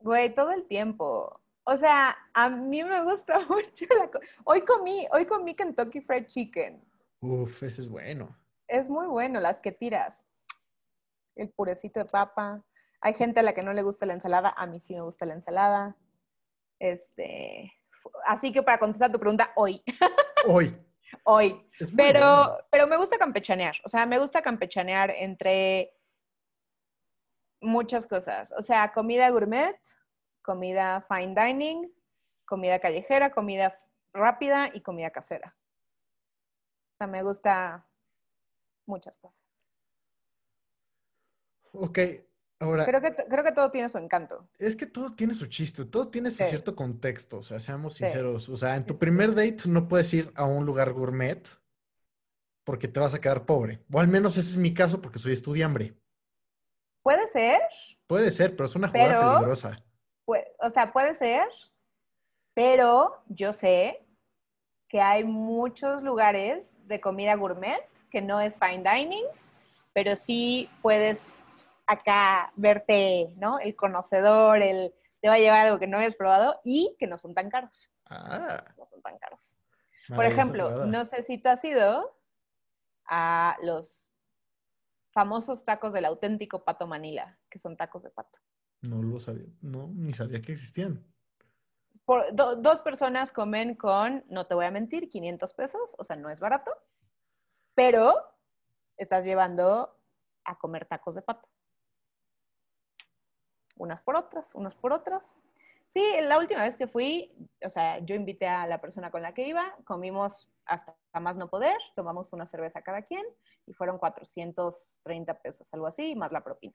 Güey, 0.00 0.34
todo 0.34 0.50
el 0.50 0.66
tiempo. 0.66 1.40
O 1.62 1.76
sea, 1.78 2.16
a 2.34 2.50
mí 2.50 2.82
me 2.82 3.04
gusta 3.04 3.38
mucho 3.48 3.86
la... 3.96 4.10
co- 4.10 4.18
Hoy 4.42 4.62
comí, 4.62 5.06
hoy 5.12 5.24
comí 5.26 5.54
Kentucky 5.54 6.00
Fried 6.00 6.26
Chicken. 6.26 6.82
Uf, 7.20 7.62
ese 7.62 7.82
es 7.82 7.88
bueno. 7.88 8.36
Es 8.66 8.88
muy 8.88 9.06
bueno, 9.06 9.38
las 9.38 9.60
que 9.60 9.70
tiras. 9.70 10.26
El 11.36 11.48
purecito 11.50 12.00
de 12.00 12.06
papa. 12.06 12.64
Hay 13.00 13.14
gente 13.14 13.38
a 13.38 13.42
la 13.44 13.52
que 13.54 13.62
no 13.62 13.72
le 13.72 13.82
gusta 13.82 14.04
la 14.04 14.14
ensalada, 14.14 14.52
a 14.56 14.66
mí 14.66 14.80
sí 14.80 14.94
me 14.94 15.02
gusta 15.02 15.24
la 15.26 15.34
ensalada. 15.34 15.96
Este, 16.80 17.72
así 18.26 18.52
que 18.52 18.62
para 18.64 18.78
contestar 18.80 19.12
tu 19.12 19.20
pregunta, 19.20 19.52
hoy, 19.54 19.80
Hoy. 20.46 20.76
Hoy. 21.24 21.66
Pero, 21.96 22.20
bueno. 22.20 22.58
pero 22.70 22.86
me 22.86 22.96
gusta 22.96 23.18
campechanear, 23.18 23.76
o 23.84 23.88
sea, 23.88 24.06
me 24.06 24.18
gusta 24.18 24.42
campechanear 24.42 25.10
entre 25.10 25.94
muchas 27.60 28.06
cosas. 28.06 28.52
O 28.56 28.62
sea, 28.62 28.92
comida 28.92 29.30
gourmet, 29.30 29.78
comida 30.42 31.06
fine 31.08 31.34
dining, 31.34 31.92
comida 32.44 32.78
callejera, 32.80 33.32
comida 33.32 33.78
rápida 34.12 34.70
y 34.72 34.82
comida 34.82 35.10
casera. 35.10 35.56
O 36.94 36.96
sea, 36.98 37.06
me 37.06 37.22
gusta 37.22 37.86
muchas 38.86 39.16
cosas. 39.18 39.38
Ok, 41.72 41.98
ahora, 42.62 42.84
Creo 42.84 43.00
que, 43.00 43.14
creo 43.14 43.44
que 43.44 43.52
todo 43.52 43.70
tiene 43.70 43.88
su 43.88 43.98
encanto. 43.98 44.46
es 44.58 44.76
que 44.76 44.86
todo 44.86 45.14
tiene 45.14 45.34
su 45.34 45.46
chiste, 45.46 45.84
todo 45.84 46.08
tiene 46.08 46.30
su 46.30 46.38
Sí. 46.38 46.44
cierto 46.50 46.74
contexto, 46.76 47.38
o 47.38 47.42
sea, 47.42 47.58
seamos 47.60 47.94
Sí. 47.94 48.04
sinceros. 48.04 48.48
O 48.48 48.56
sea, 48.56 48.76
en 48.76 48.84
tu 48.86 48.94
primer 48.96 49.34
date 49.34 49.62
no 49.66 49.88
puedes 49.88 50.12
ir 50.14 50.32
a 50.34 50.44
un 50.44 50.64
lugar 50.64 50.92
gourmet 50.92 51.46
porque 52.64 52.88
te 52.88 53.00
vas 53.00 53.12
a 53.14 53.20
quedar 53.20 53.44
pobre. 53.44 53.80
O 53.92 53.98
al 54.00 54.08
menos 54.08 54.36
ese 54.36 54.50
es 54.50 54.56
mi 54.56 54.72
caso 54.72 55.00
porque 55.02 55.18
soy 55.18 55.32
estudiambre. 55.32 55.94
Puede 57.02 57.26
ser, 57.26 57.60
Puede 58.06 58.30
ser, 58.30 58.52
pero 58.54 58.66
es 58.66 58.76
una 58.76 58.88
jugada 58.88 59.18
Pero- 59.18 59.32
peligrosa. 59.34 59.82
o 60.60 60.70
sea, 60.70 60.92
puede 60.92 61.14
ser, 61.14 61.46
pero 62.54 63.22
yo 63.28 63.52
sé 63.52 64.04
que 64.88 65.00
hay 65.00 65.24
muchos 65.24 66.02
lugares 66.02 66.76
de 66.86 67.00
comida 67.00 67.34
gourmet 67.34 67.80
que 68.10 68.20
no 68.20 68.40
es 68.40 68.54
fine 68.56 68.84
dining, 68.88 69.24
pero 69.94 70.14
sí 70.16 70.68
puedes 70.82 71.22
acá 71.86 72.52
verte, 72.56 73.32
¿no? 73.36 73.58
El 73.58 73.74
conocedor, 73.76 74.62
el 74.62 74.94
te 75.20 75.28
va 75.28 75.34
a 75.34 75.38
llevar 75.38 75.60
algo 75.66 75.78
que 75.78 75.86
no 75.86 75.98
hayas 75.98 76.14
probado 76.16 76.60
y 76.64 76.96
que 76.98 77.06
no 77.06 77.16
son 77.18 77.34
tan 77.34 77.48
caros. 77.50 77.90
Ah, 78.06 78.64
No 78.76 78.84
son 78.86 79.00
tan 79.02 79.18
caros. 79.18 79.56
Por 80.08 80.24
ejemplo, 80.24 80.64
jugada. 80.64 80.86
no 80.86 81.04
sé 81.04 81.22
si 81.22 81.38
tú 81.38 81.48
has 81.48 81.64
ido 81.64 82.18
a 83.06 83.56
los 83.62 84.10
famosos 85.12 85.64
tacos 85.64 85.92
del 85.92 86.06
auténtico 86.06 86.64
pato 86.64 86.86
Manila, 86.86 87.38
que 87.50 87.58
son 87.58 87.76
tacos 87.76 88.02
de 88.02 88.10
pato. 88.10 88.38
No 88.82 89.00
lo 89.02 89.20
sabía, 89.20 89.46
no, 89.60 89.88
ni 89.94 90.12
sabía 90.12 90.40
que 90.42 90.52
existían. 90.52 91.06
Por, 92.04 92.34
do- 92.34 92.56
dos 92.56 92.82
personas 92.82 93.30
comen 93.30 93.76
con, 93.76 94.24
no 94.28 94.46
te 94.46 94.54
voy 94.56 94.64
a 94.64 94.70
mentir, 94.72 95.08
500 95.08 95.54
pesos, 95.54 95.94
o 95.98 96.04
sea, 96.04 96.16
no 96.16 96.30
es 96.30 96.40
barato, 96.40 96.72
pero 97.74 98.14
estás 98.96 99.24
llevando 99.24 99.96
a 100.44 100.58
comer 100.58 100.86
tacos 100.86 101.14
de 101.14 101.22
pato. 101.22 101.48
Unas 103.82 104.00
por 104.00 104.14
otras, 104.14 104.54
unas 104.54 104.76
por 104.76 104.92
otras. 104.92 105.34
Sí, 105.88 106.04
la 106.22 106.38
última 106.38 106.62
vez 106.62 106.76
que 106.76 106.86
fui, 106.86 107.34
o 107.66 107.68
sea, 107.68 107.98
yo 107.98 108.14
invité 108.14 108.46
a 108.46 108.64
la 108.68 108.80
persona 108.80 109.10
con 109.10 109.22
la 109.22 109.34
que 109.34 109.44
iba, 109.48 109.76
comimos 109.84 110.48
hasta 110.66 110.94
más 111.20 111.34
no 111.36 111.50
poder, 111.50 111.76
tomamos 111.96 112.32
una 112.32 112.46
cerveza 112.46 112.80
cada 112.82 113.02
quien 113.02 113.26
y 113.66 113.72
fueron 113.72 113.98
430 113.98 115.34
pesos, 115.40 115.68
algo 115.74 115.88
así, 115.88 116.14
más 116.14 116.30
la 116.30 116.44
propina. 116.44 116.74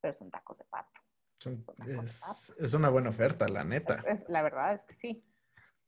Pero 0.00 0.12
son 0.12 0.32
tacos 0.32 0.58
de 0.58 0.64
pato. 0.64 1.00
Son- 1.38 1.64
Son 1.64 1.76
tacos 1.76 1.94
de 1.94 2.06
es, 2.06 2.54
es 2.58 2.74
una 2.74 2.88
buena 2.90 3.10
oferta, 3.10 3.46
la 3.48 3.62
neta. 3.62 3.94
Es- 3.94 4.22
es- 4.22 4.28
la 4.28 4.42
verdad 4.42 4.74
es 4.74 4.82
que 4.82 4.94
sí. 4.94 5.24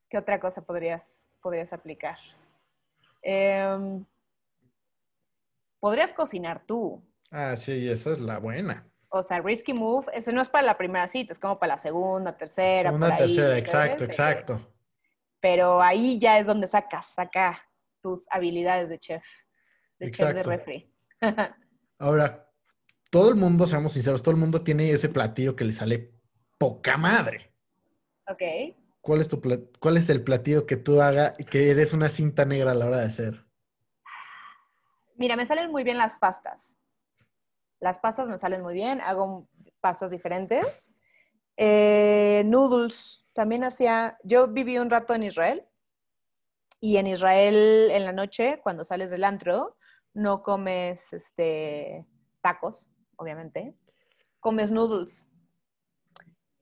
¿Qué 0.09 0.17
otra 0.17 0.39
cosa 0.39 0.61
podrías, 0.61 1.27
podrías 1.41 1.73
aplicar? 1.73 2.17
Em, 3.21 4.05
podrías 5.81 6.13
cocinar 6.13 6.63
tú. 6.65 7.03
Ah, 7.29 7.57
sí, 7.57 7.89
esa 7.89 8.13
es 8.13 8.19
la 8.21 8.37
buena. 8.39 8.89
O 9.17 9.23
sea, 9.23 9.39
Risky 9.39 9.71
Move, 9.71 10.07
ese 10.13 10.33
no 10.33 10.41
es 10.41 10.49
para 10.49 10.65
la 10.65 10.77
primera 10.77 11.07
cita, 11.07 11.31
es 11.31 11.39
como 11.39 11.57
para 11.57 11.75
la 11.75 11.81
segunda, 11.81 12.35
tercera. 12.35 12.89
Segunda, 12.89 13.07
por 13.07 13.13
ahí, 13.13 13.19
tercera, 13.19 13.57
exacto, 13.57 14.03
Eh, 14.03 14.07
exacto. 14.07 14.73
Pero 15.39 15.81
ahí 15.81 16.19
ya 16.19 16.37
es 16.37 16.45
donde 16.45 16.67
sacas, 16.67 17.07
saca 17.15 17.65
tus 18.01 18.25
habilidades 18.29 18.89
de 18.89 18.99
chef, 18.99 19.23
de 19.99 20.11
chef 20.11 20.33
de 20.33 20.43
refri. 20.43 20.93
Ahora, 21.97 22.51
todo 23.09 23.29
el 23.29 23.35
mundo, 23.35 23.65
seamos 23.67 23.93
sinceros, 23.93 24.21
todo 24.21 24.31
el 24.31 24.39
mundo 24.39 24.61
tiene 24.61 24.91
ese 24.91 25.07
platillo 25.07 25.55
que 25.55 25.63
le 25.63 25.71
sale 25.71 26.11
poca 26.57 26.97
madre. 26.97 27.53
ok. 28.27 28.75
¿Cuál 28.99 29.21
es 29.21 29.29
tu 29.29 29.41
cuál 29.79 29.95
es 29.95 30.09
el 30.09 30.25
platillo 30.25 30.65
que 30.65 30.75
tú 30.75 30.99
hagas 30.99 31.35
y 31.37 31.45
que 31.45 31.69
eres 31.69 31.93
una 31.93 32.09
cinta 32.09 32.43
negra 32.43 32.71
a 32.71 32.75
la 32.75 32.87
hora 32.87 32.97
de 32.97 33.05
hacer? 33.05 33.45
Mira, 35.15 35.37
me 35.37 35.45
salen 35.45 35.71
muy 35.71 35.85
bien 35.85 35.97
las 35.97 36.17
pastas. 36.17 36.77
Las 37.79 37.99
pastas 37.99 38.27
me 38.27 38.37
salen 38.37 38.61
muy 38.61 38.73
bien, 38.73 39.01
hago 39.01 39.47
pastas 39.81 40.11
diferentes. 40.11 40.93
Eh, 41.57 42.43
noodles, 42.45 43.25
también 43.33 43.63
hacía, 43.63 44.17
yo 44.23 44.47
viví 44.47 44.77
un 44.77 44.89
rato 44.89 45.13
en 45.13 45.23
Israel 45.23 45.65
y 46.79 46.97
en 46.97 47.07
Israel 47.07 47.89
en 47.91 48.05
la 48.05 48.11
noche, 48.11 48.59
cuando 48.63 48.85
sales 48.85 49.09
del 49.09 49.23
antro, 49.23 49.77
no 50.13 50.43
comes 50.43 51.11
este, 51.13 52.05
tacos, 52.41 52.89
obviamente, 53.17 53.75
comes 54.39 54.71
noodles. 54.71 55.27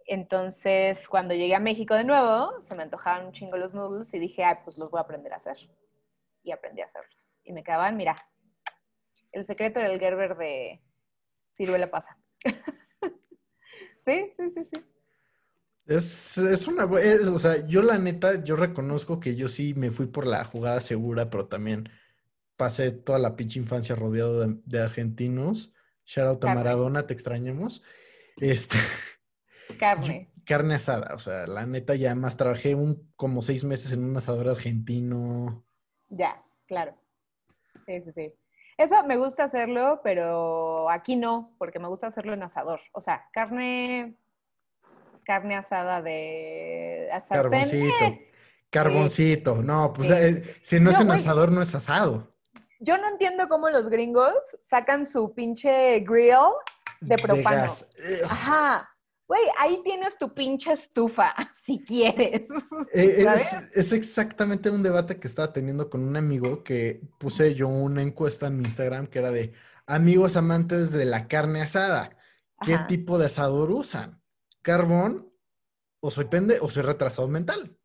Entonces, 0.06 1.08
cuando 1.08 1.34
llegué 1.34 1.56
a 1.56 1.60
México 1.60 1.94
de 1.96 2.04
nuevo, 2.04 2.62
se 2.62 2.76
me 2.76 2.84
antojaban 2.84 3.26
un 3.28 3.32
chingo 3.32 3.58
los 3.58 3.74
noodles 3.74 4.14
y 4.14 4.20
dije, 4.20 4.44
ay, 4.44 4.56
pues 4.64 4.78
los 4.78 4.90
voy 4.92 5.00
a 5.00 5.04
aprender 5.04 5.34
a 5.34 5.38
hacer. 5.38 5.58
Y 6.44 6.52
aprendí 6.52 6.82
a 6.82 6.86
hacerlos. 6.86 7.40
Y 7.44 7.54
me 7.54 7.64
quedaban, 7.64 7.96
mira, 7.96 8.16
el 9.32 9.46
secreto 9.46 9.80
del 9.80 10.00
Gerber 10.00 10.36
de 10.38 10.82
Ciruela 11.58 11.90
pasa. 11.90 12.18
sí, 14.06 14.34
sí, 14.38 14.52
sí, 14.56 14.68
sí. 14.72 14.84
Es, 15.86 16.38
es 16.38 16.68
una, 16.68 16.86
es- 17.02 17.28
o 17.28 17.40
sea, 17.40 17.66
yo 17.68 17.82
la 17.82 17.98
neta, 17.98 18.44
yo 18.44 18.56
reconozco 18.56 19.20
que 19.20 19.36
yo 19.36 19.48
sí 19.50 19.74
me 19.74 19.92
fui 19.92 20.08
por 20.08 20.26
la 20.26 20.44
jugada 20.46 20.80
segura, 20.80 21.30
pero 21.30 21.48
también 21.48 21.90
pasé 22.58 22.92
toda 22.92 23.20
la 23.20 23.36
pinche 23.36 23.60
infancia 23.60 23.96
rodeado 23.96 24.40
de, 24.42 24.60
de 24.66 24.82
argentinos. 24.82 25.74
Shout 26.06 26.28
out 26.28 26.46
a. 26.46 26.56
Maradona, 26.56 27.08
te 27.08 27.14
extrañamos. 27.14 27.84
Este, 28.38 28.78
Carne. 29.80 30.30
carne 30.46 30.76
asada, 30.76 31.14
o 31.16 31.20
sea, 31.20 31.48
la 31.48 31.66
neta, 31.66 31.96
ya 31.96 32.16
más 32.16 32.38
trabajé 32.38 32.76
un, 32.76 33.12
como 33.16 33.42
seis 33.42 33.64
meses 33.64 33.92
en 33.92 34.04
un 34.04 34.16
asador 34.18 34.50
argentino. 34.50 35.66
Ya, 36.10 36.44
claro. 36.68 36.96
Sí, 37.86 38.02
sí, 38.02 38.12
sí. 38.12 38.34
Eso 38.78 39.04
me 39.06 39.18
gusta 39.18 39.44
hacerlo, 39.46 40.02
pero 40.04 40.90
aquí 40.90 41.16
no, 41.16 41.54
porque 41.58 41.80
me 41.80 41.88
gusta 41.88 42.08
hacerlo 42.08 42.34
en 42.34 42.44
asador. 42.44 42.80
O 42.94 43.00
sea, 43.02 43.28
carne, 43.32 44.16
carne 45.24 45.56
asada 45.56 46.02
de 46.02 47.10
a 47.12 47.20
sartén, 47.20 47.52
Carboncito. 47.52 48.06
eh. 48.06 48.32
Carboncito. 48.70 49.56
No, 49.62 49.94
pues 49.94 50.08
Sí. 50.10 50.14
eh, 50.18 50.56
si 50.62 50.80
no 50.80 50.90
es 50.90 51.00
en 51.00 51.12
asador, 51.12 51.52
no 51.52 51.62
es 51.62 51.74
asado. 51.76 52.34
Yo 52.80 52.98
no 52.98 53.08
entiendo 53.08 53.48
cómo 53.48 53.70
los 53.70 53.90
gringos 53.90 54.34
sacan 54.62 55.06
su 55.06 55.34
pinche 55.34 56.00
grill 56.00 56.52
de 57.00 57.18
propano. 57.18 57.72
Ajá. 58.30 58.90
Güey, 59.28 59.42
ahí 59.58 59.82
tienes 59.84 60.18
tu 60.18 60.34
pinche 60.34 60.74
estufa, 60.74 61.34
si 61.56 61.84
quieres. 61.84 62.48
Eh, 62.94 63.24
¿Sabes? 63.24 63.54
Es, 63.54 63.78
es 63.78 63.94
exactamente 63.94 64.70
un 64.70 64.84
debate 64.84 65.20
que 65.20 65.28
estaba 65.28 65.54
teniendo 65.54 65.90
con 65.90 66.04
un 66.04 66.18
amigo 66.18 66.64
que 66.64 67.02
puse 67.18 67.56
yo 67.56 67.68
una 67.68 68.02
encuesta 68.02 68.48
en 68.48 68.58
mi 68.58 68.66
Instagram 68.66 69.08
que 69.08 69.20
era 69.20 69.32
de 69.32 69.54
amigos 69.88 70.38
amantes 70.38 70.92
de 70.92 71.06
la 71.06 71.28
carne 71.28 71.62
asada. 71.62 72.18
¿Qué 72.62 72.76
Ajá. 72.76 72.88
tipo 72.88 73.18
de 73.18 73.26
asador 73.26 73.72
usan? 73.72 74.22
¿Carbón? 74.62 75.32
¿O 76.00 76.12
soy 76.12 76.26
pende 76.26 76.60
o 76.62 76.70
soy 76.70 76.84
retrasado 76.84 77.28
mental? 77.28 77.78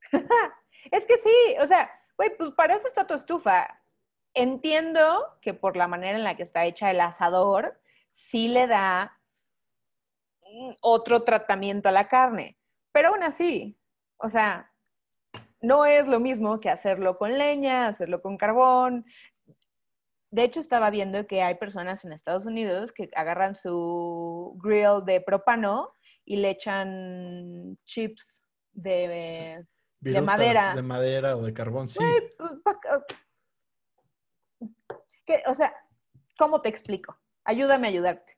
Es 0.90 1.04
que 1.04 1.18
sí, 1.18 1.56
o 1.60 1.66
sea, 1.66 1.90
güey, 2.16 2.34
pues 2.34 2.52
para 2.52 2.74
eso 2.74 2.86
está 2.86 3.06
tu 3.06 3.12
estufa. 3.12 3.82
Entiendo 4.32 5.38
que 5.42 5.52
por 5.52 5.76
la 5.76 5.86
manera 5.86 6.16
en 6.16 6.24
la 6.24 6.34
que 6.34 6.44
está 6.44 6.64
hecha 6.64 6.90
el 6.90 7.00
asador, 7.00 7.78
sí 8.14 8.48
le 8.48 8.66
da 8.66 9.17
otro 10.80 11.22
tratamiento 11.24 11.88
a 11.88 11.92
la 11.92 12.08
carne. 12.08 12.56
Pero 12.92 13.08
aún 13.08 13.22
así, 13.22 13.78
o 14.16 14.28
sea, 14.28 14.72
no 15.60 15.84
es 15.84 16.06
lo 16.06 16.20
mismo 16.20 16.60
que 16.60 16.70
hacerlo 16.70 17.18
con 17.18 17.36
leña, 17.36 17.88
hacerlo 17.88 18.22
con 18.22 18.36
carbón. 18.36 19.04
De 20.30 20.44
hecho, 20.44 20.60
estaba 20.60 20.90
viendo 20.90 21.26
que 21.26 21.42
hay 21.42 21.56
personas 21.56 22.04
en 22.04 22.12
Estados 22.12 22.46
Unidos 22.46 22.92
que 22.92 23.10
agarran 23.14 23.56
su 23.56 24.58
grill 24.62 25.04
de 25.04 25.20
propano 25.20 25.94
y 26.24 26.36
le 26.36 26.50
echan 26.50 27.78
chips 27.84 28.42
de, 28.72 29.64
madera. 30.22 30.74
De 30.74 30.82
madera 30.82 31.36
o 31.36 31.42
de 31.42 31.54
carbón, 31.54 31.88
sí. 31.88 31.98
Pues, 32.36 32.52
¿Qué? 35.24 35.42
O 35.46 35.54
sea, 35.54 35.74
¿cómo 36.38 36.60
te 36.60 36.68
explico? 36.68 37.16
Ayúdame 37.44 37.86
a 37.86 37.90
ayudarte. 37.90 38.37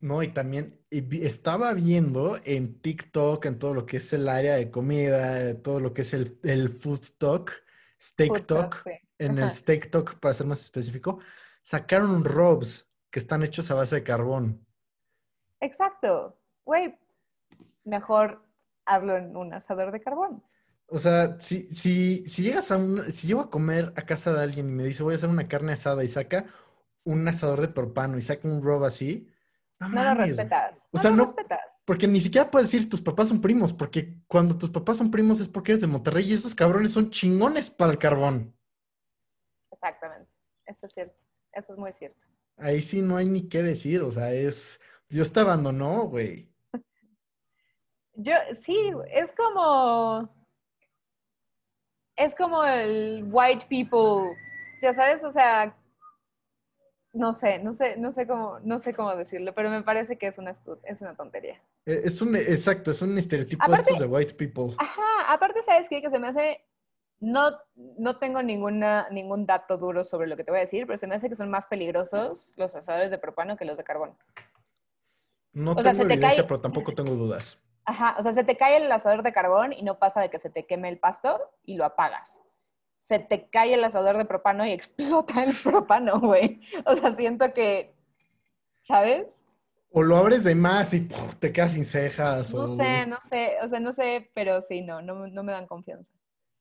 No, 0.00 0.22
y 0.22 0.28
también 0.28 0.80
y 0.90 1.24
estaba 1.24 1.72
viendo 1.74 2.38
en 2.44 2.80
TikTok, 2.80 3.46
en 3.46 3.58
todo 3.58 3.74
lo 3.74 3.86
que 3.86 3.98
es 3.98 4.12
el 4.12 4.28
área 4.28 4.56
de 4.56 4.70
comida, 4.70 5.34
de 5.34 5.54
todo 5.54 5.80
lo 5.80 5.92
que 5.92 6.02
es 6.02 6.14
el, 6.14 6.38
el 6.42 6.70
food 6.70 7.00
talk, 7.18 7.52
steak 8.00 8.28
Food 8.28 8.46
talk, 8.46 8.70
talk, 8.70 8.82
sí. 8.84 9.08
en 9.18 9.38
el 9.38 9.50
steak 9.50 9.90
talk, 9.90 10.18
para 10.18 10.34
ser 10.34 10.46
más 10.46 10.62
específico, 10.62 11.18
sacaron 11.62 12.24
robs 12.24 12.88
que 13.10 13.18
están 13.18 13.42
hechos 13.42 13.70
a 13.70 13.74
base 13.74 13.96
de 13.96 14.02
carbón. 14.02 14.66
Exacto. 15.60 16.38
Güey, 16.64 16.98
mejor 17.84 18.42
hazlo 18.84 19.16
en 19.16 19.36
un 19.36 19.52
asador 19.54 19.92
de 19.92 20.00
carbón. 20.00 20.42
O 20.86 20.98
sea, 20.98 21.40
si, 21.40 21.68
si, 21.74 22.26
si 22.26 22.42
llegas 22.42 22.70
a 22.70 22.76
un, 22.76 23.12
si 23.12 23.26
llego 23.26 23.40
a 23.40 23.50
comer 23.50 23.92
a 23.96 24.02
casa 24.02 24.32
de 24.32 24.42
alguien 24.42 24.68
y 24.68 24.72
me 24.72 24.84
dice 24.84 25.02
voy 25.02 25.14
a 25.14 25.16
hacer 25.16 25.30
una 25.30 25.48
carne 25.48 25.72
asada 25.72 26.04
y 26.04 26.08
saca 26.08 26.46
un 27.04 27.26
asador 27.26 27.60
de 27.60 27.68
propano 27.68 28.18
y 28.18 28.22
saca 28.22 28.46
un 28.46 28.62
rob 28.62 28.84
así, 28.84 29.28
no 29.88 29.94
No 29.94 30.02
lo 30.02 30.08
mames, 30.10 30.36
respetas. 30.36 30.78
O 30.90 30.96
no 30.96 31.00
sea, 31.00 31.10
lo 31.10 31.16
no- 31.16 31.24
respetas. 31.26 31.60
Porque 31.84 32.06
ni 32.06 32.20
siquiera 32.20 32.50
puedes 32.50 32.70
decir 32.70 32.88
tus 32.88 33.00
papás 33.02 33.28
son 33.28 33.40
primos, 33.40 33.72
porque 33.72 34.14
cuando 34.28 34.56
tus 34.56 34.70
papás 34.70 34.98
son 34.98 35.10
primos 35.10 35.40
es 35.40 35.48
porque 35.48 35.72
eres 35.72 35.80
de 35.82 35.88
Monterrey 35.88 36.30
y 36.30 36.34
esos 36.34 36.54
cabrones 36.54 36.92
son 36.92 37.10
chingones 37.10 37.70
para 37.70 37.90
el 37.92 37.98
carbón. 37.98 38.54
Exactamente. 39.70 40.30
Eso 40.64 40.86
es 40.86 40.92
cierto. 40.92 41.18
Eso 41.52 41.72
es 41.72 41.78
muy 41.78 41.92
cierto. 41.92 42.20
Ahí 42.56 42.80
sí 42.80 43.02
no 43.02 43.16
hay 43.16 43.26
ni 43.26 43.48
qué 43.48 43.62
decir, 43.62 44.02
o 44.02 44.12
sea, 44.12 44.32
es... 44.32 44.80
Dios 45.08 45.32
te 45.32 45.40
abandonó, 45.40 46.04
güey. 46.04 46.48
Yo, 48.14 48.34
sí, 48.64 48.92
es 49.12 49.30
como. 49.32 50.32
Es 52.16 52.34
como 52.34 52.62
el 52.64 53.24
white 53.30 53.66
people. 53.68 54.36
Ya 54.80 54.94
sabes, 54.94 55.22
o 55.24 55.30
sea. 55.30 55.76
No 57.12 57.34
sé, 57.34 57.58
no 57.58 57.74
sé, 57.74 57.96
no 57.98 58.10
sé 58.10 58.26
cómo, 58.26 58.58
no 58.60 58.78
sé 58.78 58.94
cómo 58.94 59.14
decirlo, 59.14 59.54
pero 59.54 59.68
me 59.68 59.82
parece 59.82 60.16
que 60.16 60.28
es 60.28 60.38
una, 60.38 60.52
es 60.84 61.02
una 61.02 61.14
tontería. 61.14 61.60
E- 61.84 62.00
Es 62.04 62.22
un, 62.22 62.34
exacto, 62.36 62.90
es 62.90 63.02
un 63.02 63.18
estereotipo 63.18 63.62
Aparte- 63.62 63.90
estos 63.90 63.98
de 63.98 64.06
white 64.06 64.34
people. 64.34 64.74
Ajá, 64.78 65.02
aparte, 65.32 65.62
¿sabes 65.62 65.88
qué? 65.90 66.00
Que 66.00 66.08
se 66.10 66.18
me 66.18 66.28
hace. 66.28 66.64
No, 67.20 67.50
no 67.98 68.18
tengo 68.18 68.42
ninguna, 68.42 69.08
ningún 69.10 69.46
dato 69.46 69.76
duro 69.76 70.02
sobre 70.04 70.26
lo 70.26 70.36
que 70.36 70.42
te 70.42 70.50
voy 70.50 70.58
a 70.60 70.64
decir, 70.64 70.86
pero 70.86 70.96
se 70.96 71.06
me 71.06 71.14
hace 71.14 71.28
que 71.28 71.36
son 71.36 71.50
más 71.50 71.66
peligrosos 71.66 72.52
los 72.56 72.74
asadores 72.74 73.10
de 73.10 73.18
propano 73.18 73.56
que 73.56 73.64
los 73.66 73.76
de 73.76 73.84
carbón. 73.84 74.16
No 75.52 75.76
tengo 75.76 75.90
se 75.90 75.96
te 76.08 76.14
evidencia, 76.14 76.42
cae- 76.42 76.48
pero 76.48 76.60
tampoco 76.62 76.94
tengo 76.94 77.12
dudas. 77.12 77.60
Ajá, 77.84 78.16
o 78.18 78.22
sea, 78.22 78.32
se 78.32 78.42
te 78.42 78.56
cae 78.56 78.78
el 78.78 78.90
asador 78.90 79.22
de 79.22 79.32
carbón 79.32 79.72
y 79.72 79.82
no 79.82 79.98
pasa 79.98 80.20
de 80.20 80.30
que 80.30 80.38
se 80.38 80.50
te 80.50 80.66
queme 80.66 80.88
el 80.88 80.98
pasto 80.98 81.38
y 81.64 81.76
lo 81.76 81.84
apagas. 81.84 82.40
Se 83.06 83.18
te 83.18 83.48
cae 83.50 83.74
el 83.74 83.84
asador 83.84 84.16
de 84.16 84.24
propano 84.24 84.64
y 84.66 84.70
explota 84.72 85.44
el 85.44 85.54
propano, 85.62 86.20
güey. 86.20 86.60
O 86.86 86.96
sea, 86.96 87.14
siento 87.16 87.52
que, 87.52 87.94
¿sabes? 88.82 89.44
O 89.90 90.02
lo 90.02 90.16
abres 90.16 90.44
de 90.44 90.54
más 90.54 90.94
y 90.94 91.00
¡puf! 91.00 91.36
te 91.36 91.52
quedas 91.52 91.72
sin 91.72 91.84
cejas. 91.84 92.52
No 92.54 92.62
o... 92.62 92.76
sé, 92.76 93.06
no 93.06 93.18
sé, 93.28 93.56
o 93.62 93.68
sea, 93.68 93.80
no 93.80 93.92
sé, 93.92 94.30
pero 94.34 94.62
sí, 94.62 94.80
no, 94.82 95.02
no, 95.02 95.26
no 95.26 95.42
me 95.42 95.52
dan 95.52 95.66
confianza. 95.66 96.10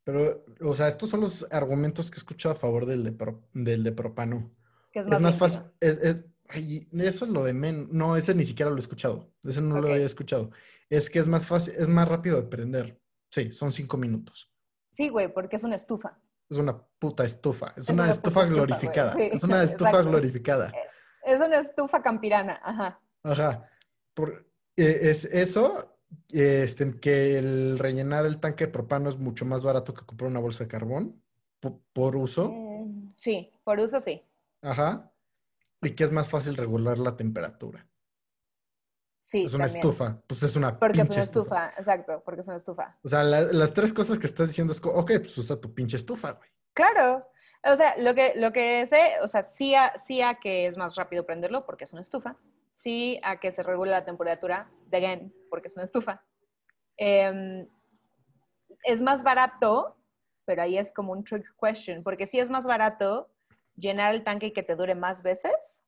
Pero, 0.03 0.43
o 0.61 0.75
sea, 0.75 0.87
estos 0.87 1.09
son 1.09 1.21
los 1.21 1.49
argumentos 1.53 2.09
que 2.09 2.15
he 2.15 2.17
escuchado 2.17 2.55
a 2.55 2.57
favor 2.57 2.85
del 2.85 3.03
de, 3.03 3.11
pro- 3.11 3.43
del 3.53 3.83
de 3.83 3.91
propano. 3.91 4.51
Que 4.91 4.99
es 4.99 5.07
Es 5.07 5.19
más, 5.19 5.37
fácil. 5.37 5.61
Es, 5.79 5.97
es- 5.99 6.25
ay, 6.49 6.89
eso 6.93 7.25
es 7.25 7.31
lo 7.31 7.43
de 7.43 7.53
men. 7.53 7.87
No, 7.91 8.17
ese 8.17 8.33
ni 8.35 8.43
siquiera 8.43 8.69
lo 8.71 8.77
he 8.77 8.79
escuchado. 8.81 9.31
Ese 9.43 9.61
no 9.61 9.79
lo 9.79 9.93
había 9.93 10.05
escuchado. 10.05 10.51
Es 10.89 11.09
que 11.09 11.19
es 11.19 11.27
más 11.27 11.45
fácil, 11.45 11.75
es 11.77 11.87
más 11.87 12.09
rápido 12.09 12.41
de 12.41 12.47
prender. 12.49 12.99
Sí, 13.29 13.53
son 13.53 13.71
cinco 13.71 13.95
minutos. 13.95 14.51
Sí, 14.89 15.07
güey, 15.07 15.31
porque 15.33 15.55
es 15.55 15.63
una 15.63 15.75
estufa. 15.77 16.19
Es 16.51 16.57
una 16.57 16.77
puta 16.99 17.23
estufa. 17.23 17.67
Es, 17.77 17.85
Es 17.85 17.89
una, 17.89 18.03
una 18.03 18.11
estufa 18.11 18.43
glorificada. 18.45 19.13
Sí, 19.15 19.29
Es 19.31 19.43
una 19.43 19.63
estufa 19.63 19.89
exacto. 19.91 20.09
glorificada. 20.09 20.73
Es 21.25 21.39
una 21.39 21.59
estufa 21.59 22.01
campirana, 22.03 22.59
ajá. 22.61 22.99
Ajá. 23.23 23.69
Por, 24.13 24.45
eh, 24.75 24.99
es 25.03 25.23
eso, 25.25 25.97
este, 26.29 26.99
que 26.99 27.37
el 27.39 27.79
rellenar 27.79 28.25
el 28.25 28.39
tanque 28.39 28.65
de 28.65 28.71
propano 28.71 29.09
es 29.09 29.17
mucho 29.17 29.45
más 29.45 29.63
barato 29.63 29.93
que 29.93 30.05
comprar 30.05 30.29
una 30.29 30.41
bolsa 30.41 30.65
de 30.65 30.67
carbón 30.67 31.23
po- 31.61 31.81
por 31.93 32.15
uso. 32.17 32.51
Mm, 32.51 33.13
Sí, 33.15 33.51
por 33.63 33.79
uso 33.79 34.01
sí. 34.01 34.21
Ajá. 34.61 35.09
Y 35.81 35.91
que 35.91 36.03
es 36.03 36.11
más 36.11 36.27
fácil 36.27 36.57
regular 36.57 36.99
la 36.99 37.15
temperatura. 37.15 37.87
Sí, 39.31 39.45
Es 39.45 39.53
una 39.53 39.63
también. 39.67 39.85
estufa. 39.87 40.21
Pues 40.27 40.43
es 40.43 40.55
una 40.57 40.77
Porque 40.77 40.97
es 40.99 41.03
pinche 41.07 41.13
una 41.13 41.23
estufa, 41.23 41.69
exacto, 41.77 42.21
porque 42.25 42.41
es 42.41 42.47
una 42.47 42.57
estufa. 42.57 42.97
O 43.01 43.07
sea, 43.07 43.23
la- 43.23 43.43
las 43.43 43.73
tres 43.73 43.93
cosas 43.93 44.19
que 44.19 44.27
estás 44.27 44.49
diciendo 44.49 44.73
es, 44.73 44.81
ok, 44.83 45.11
pues 45.21 45.37
usa 45.37 45.55
tu 45.59 45.73
pinche 45.73 45.95
estufa, 45.95 46.33
güey. 46.33 46.49
Claro. 46.73 47.25
O 47.63 47.75
sea, 47.77 47.95
lo 47.97 48.13
que, 48.13 48.33
lo 48.35 48.51
que 48.51 48.85
sé, 48.87 49.21
o 49.21 49.27
sea, 49.29 49.43
sí 49.43 49.73
a, 49.73 49.97
sí 49.97 50.21
a 50.21 50.35
que 50.35 50.67
es 50.67 50.75
más 50.75 50.95
rápido 50.95 51.25
prenderlo 51.25 51.65
porque 51.65 51.85
es 51.85 51.93
una 51.93 52.01
estufa. 52.01 52.35
Sí 52.73 53.21
a 53.23 53.39
que 53.39 53.53
se 53.53 53.63
regula 53.63 53.91
la 53.91 54.03
temperatura, 54.05 54.69
de 54.87 54.97
again, 54.97 55.33
porque 55.49 55.69
es 55.69 55.75
una 55.75 55.85
estufa. 55.85 56.25
Em, 56.97 57.69
es 58.83 59.01
más 59.01 59.23
barato, 59.23 59.95
pero 60.43 60.63
ahí 60.63 60.77
es 60.77 60.91
como 60.91 61.13
un 61.13 61.23
trick 61.23 61.45
question, 61.57 62.03
porque 62.03 62.27
sí 62.27 62.37
es 62.39 62.49
más 62.49 62.65
barato 62.65 63.29
llenar 63.77 64.13
el 64.13 64.25
tanque 64.25 64.47
y 64.47 64.51
que 64.53 64.63
te 64.63 64.75
dure 64.75 64.93
más 64.95 65.21
veces, 65.23 65.85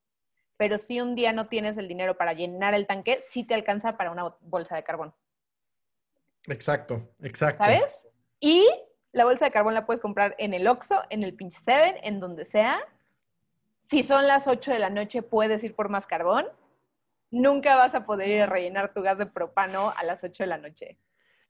pero 0.58 0.78
si 0.78 1.02
un 1.02 1.16
día 1.16 1.34
no 1.34 1.48
tienes 1.48 1.78
el 1.78 1.88
dinero 1.88 2.18
para 2.18 2.34
llenar 2.34 2.74
el 2.74 2.88
tanque, 2.88 3.24
sí 3.30 3.44
te 3.44 3.54
alcanza 3.54 3.98
para 3.98 4.12
una 4.12 4.36
bolsa 4.42 4.76
de 4.76 4.84
carbón. 4.84 5.14
Exacto, 6.48 7.10
exacto. 7.22 7.64
¿Sabes? 7.64 8.08
Y 8.40 8.68
la 9.12 9.26
bolsa 9.26 9.46
de 9.46 9.52
carbón 9.52 9.74
la 9.74 9.86
puedes 9.86 10.02
comprar 10.02 10.36
en 10.38 10.54
el 10.54 10.68
Oxxo, 10.68 11.02
en 11.10 11.24
el 11.24 11.34
pinche 11.34 11.60
Seven, 11.64 11.96
en 12.04 12.20
donde 12.20 12.46
sea. 12.46 12.82
Si 13.90 14.04
son 14.04 14.28
las 14.28 14.48
8 14.48 14.72
de 14.72 14.80
la 14.80 14.90
noche, 14.90 15.22
puedes 15.22 15.64
ir 15.64 15.76
por 15.76 15.90
más 15.90 16.06
carbón. 16.06 16.48
Nunca 17.32 17.76
vas 17.76 17.96
a 17.96 18.06
poder 18.06 18.30
ir 18.30 18.42
a 18.42 18.46
rellenar 18.48 18.94
tu 18.94 19.02
gas 19.02 19.18
de 19.18 19.26
propano 19.26 19.94
a 19.96 20.04
las 20.04 20.24
8 20.24 20.44
de 20.44 20.48
la 20.48 20.58
noche. 20.58 20.98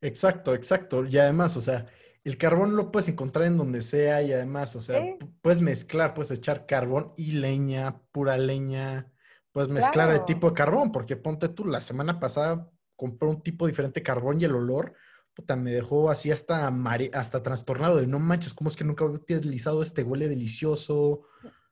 Exacto, 0.01 0.53
exacto. 0.53 1.05
Y 1.05 1.17
además, 1.17 1.55
o 1.55 1.61
sea, 1.61 1.85
el 2.23 2.37
carbón 2.37 2.75
lo 2.75 2.91
puedes 2.91 3.09
encontrar 3.09 3.45
en 3.47 3.57
donde 3.57 3.81
sea 3.81 4.21
y 4.21 4.31
además, 4.31 4.75
o 4.75 4.81
sea, 4.81 5.01
puedes 5.41 5.61
mezclar, 5.61 6.13
puedes 6.13 6.31
echar 6.31 6.65
carbón 6.65 7.13
y 7.17 7.33
leña, 7.33 8.01
pura 8.11 8.37
leña, 8.37 9.11
puedes 9.51 9.69
mezclar 9.69 10.07
de 10.07 10.13
Claro. 10.15 10.25
tipo 10.25 10.49
de 10.49 10.55
carbón, 10.55 10.91
porque 10.91 11.15
ponte 11.17 11.49
tú, 11.49 11.65
la 11.65 11.81
semana 11.81 12.19
pasada 12.19 12.69
compré 12.95 13.27
un 13.27 13.41
tipo 13.41 13.67
diferente 13.67 13.99
de 13.99 14.03
carbón 14.03 14.39
y 14.39 14.45
el 14.45 14.55
olor, 14.55 14.93
puta, 15.33 15.55
me 15.55 15.71
dejó 15.71 16.09
así 16.09 16.31
hasta, 16.31 16.69
mare- 16.71 17.11
hasta 17.13 17.43
trastornado 17.43 17.97
de 17.97 18.07
no 18.07 18.19
manches, 18.19 18.53
¿cómo 18.53 18.69
es 18.69 18.75
que 18.77 18.83
nunca 18.83 19.03
había 19.03 19.17
utilizado 19.37 19.83
este? 19.83 20.03
Huele 20.03 20.27
delicioso. 20.29 21.23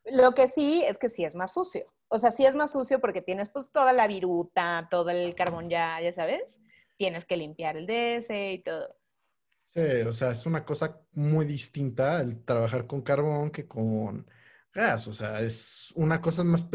Lo 0.06 0.34
que 0.34 0.48
sí 0.48 0.84
es 0.84 0.98
que 0.98 1.10
sí 1.10 1.24
es 1.24 1.36
más 1.36 1.54
sucio. 1.54 1.86
O 2.10 2.18
sea, 2.20 2.32
sí 2.32 2.46
es 2.46 2.56
más 2.56 2.72
sucio 2.72 3.00
porque 3.00 3.22
tienes 3.22 3.48
pues 3.50 3.72
toda 3.72 3.94
la 3.94 4.08
viruta, 4.08 4.88
todo 4.92 5.12
el 5.12 5.34
carbón 5.36 5.70
ya, 5.70 6.02
ya 6.02 6.12
sabes. 6.12 6.58
Tienes 6.98 7.24
que 7.26 7.38
limpiar 7.38 7.78
el 7.78 7.86
DS 7.88 8.52
y 8.54 8.64
todo. 8.64 8.96
Sí, 9.74 10.02
o 10.06 10.12
sea, 10.14 10.32
es 10.32 10.46
una 10.46 10.66
cosa 10.66 11.00
muy 11.14 11.46
distinta 11.46 12.20
el 12.22 12.44
trabajar 12.44 12.88
con 12.88 13.02
carbón 13.02 13.52
que 13.52 13.68
con 13.68 14.28
gas, 14.74 15.08
o 15.08 15.14
sea, 15.14 15.40
es 15.42 15.92
una 15.96 16.22
cosa 16.22 16.44
más... 16.44 16.66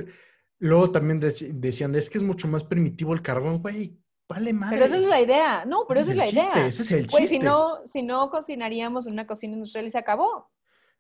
Luego 0.58 0.90
también 0.90 1.20
dec- 1.20 1.52
decían, 1.52 1.94
es 1.94 2.08
que 2.08 2.16
es 2.18 2.24
mucho 2.24 2.48
más 2.48 2.64
primitivo 2.64 3.12
el 3.12 3.20
carbón, 3.20 3.60
güey, 3.60 3.98
vale 4.26 4.54
madre. 4.54 4.76
Pero 4.76 4.86
esa 4.86 4.96
es 4.96 5.06
la 5.06 5.20
idea. 5.20 5.64
No, 5.66 5.86
pero 5.86 6.00
esa 6.00 6.12
es 6.12 6.16
la 6.16 6.28
idea. 6.28 6.66
Ese 6.66 6.82
es 6.82 6.90
el 6.92 7.06
chiste. 7.06 7.28
si 7.28 7.38
no, 7.38 7.86
si 7.86 8.02
no 8.02 8.30
cocinaríamos 8.30 9.06
en 9.06 9.12
una 9.12 9.26
cocina 9.26 9.54
industrial 9.54 9.86
y 9.86 9.90
se 9.90 9.98
acabó. 9.98 10.50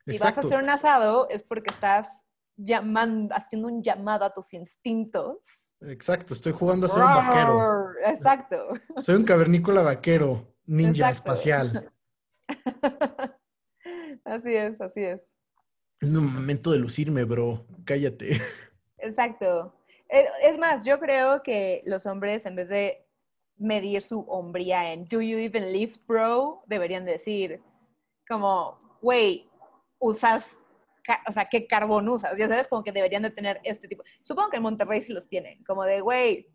Si 0.06 0.12
vas 0.18 0.36
a 0.36 0.40
hacer 0.40 0.58
un 0.62 0.68
asado 0.68 1.28
es 1.30 1.42
porque 1.42 1.70
estás 1.72 2.08
llamando, 2.56 3.34
haciendo 3.34 3.68
un 3.68 3.82
llamado 3.82 4.24
a 4.26 4.34
tus 4.34 4.52
instintos. 4.52 5.38
Exacto, 5.80 6.34
estoy 6.34 6.52
jugando 6.52 6.86
a 6.86 6.90
ser 6.90 7.02
un 7.02 7.14
vaquero. 7.14 7.88
Exacto. 8.06 8.68
Soy 8.98 9.14
un 9.14 9.24
cavernícola 9.24 9.82
vaquero, 9.82 10.54
ninja 10.66 11.08
Exacto. 11.10 11.32
espacial. 11.32 11.92
Así 14.24 14.54
es, 14.54 14.80
así 14.80 15.00
es. 15.00 15.30
Es 16.00 16.08
un 16.08 16.32
momento 16.34 16.72
de 16.72 16.78
lucirme, 16.78 17.24
bro. 17.24 17.64
Cállate. 17.84 18.38
Exacto. 18.98 19.74
Eh, 20.08 20.26
Es 20.42 20.58
más, 20.58 20.82
yo 20.82 20.98
creo 20.98 21.42
que 21.42 21.82
los 21.86 22.06
hombres, 22.06 22.44
en 22.46 22.56
vez 22.56 22.68
de 22.68 23.06
medir 23.56 24.02
su 24.02 24.20
hombría 24.22 24.92
en 24.92 25.04
Do 25.06 25.20
you 25.22 25.38
even 25.38 25.72
lift, 25.72 26.04
bro? 26.06 26.62
Deberían 26.66 27.04
decir, 27.04 27.62
como, 28.28 28.98
güey, 29.00 29.48
usas, 29.98 30.44
o 31.28 31.32
sea, 31.32 31.48
¿qué 31.48 31.66
carbón 31.66 32.08
usas? 32.08 32.36
Ya 32.36 32.48
sabes, 32.48 32.68
como 32.68 32.82
que 32.84 32.92
deberían 32.92 33.22
de 33.22 33.30
tener 33.30 33.60
este 33.64 33.88
tipo. 33.88 34.02
Supongo 34.22 34.50
que 34.50 34.56
en 34.56 34.62
Monterrey 34.64 35.00
sí 35.00 35.12
los 35.12 35.28
tienen, 35.28 35.62
como 35.64 35.84
de, 35.84 36.00
güey, 36.00 36.48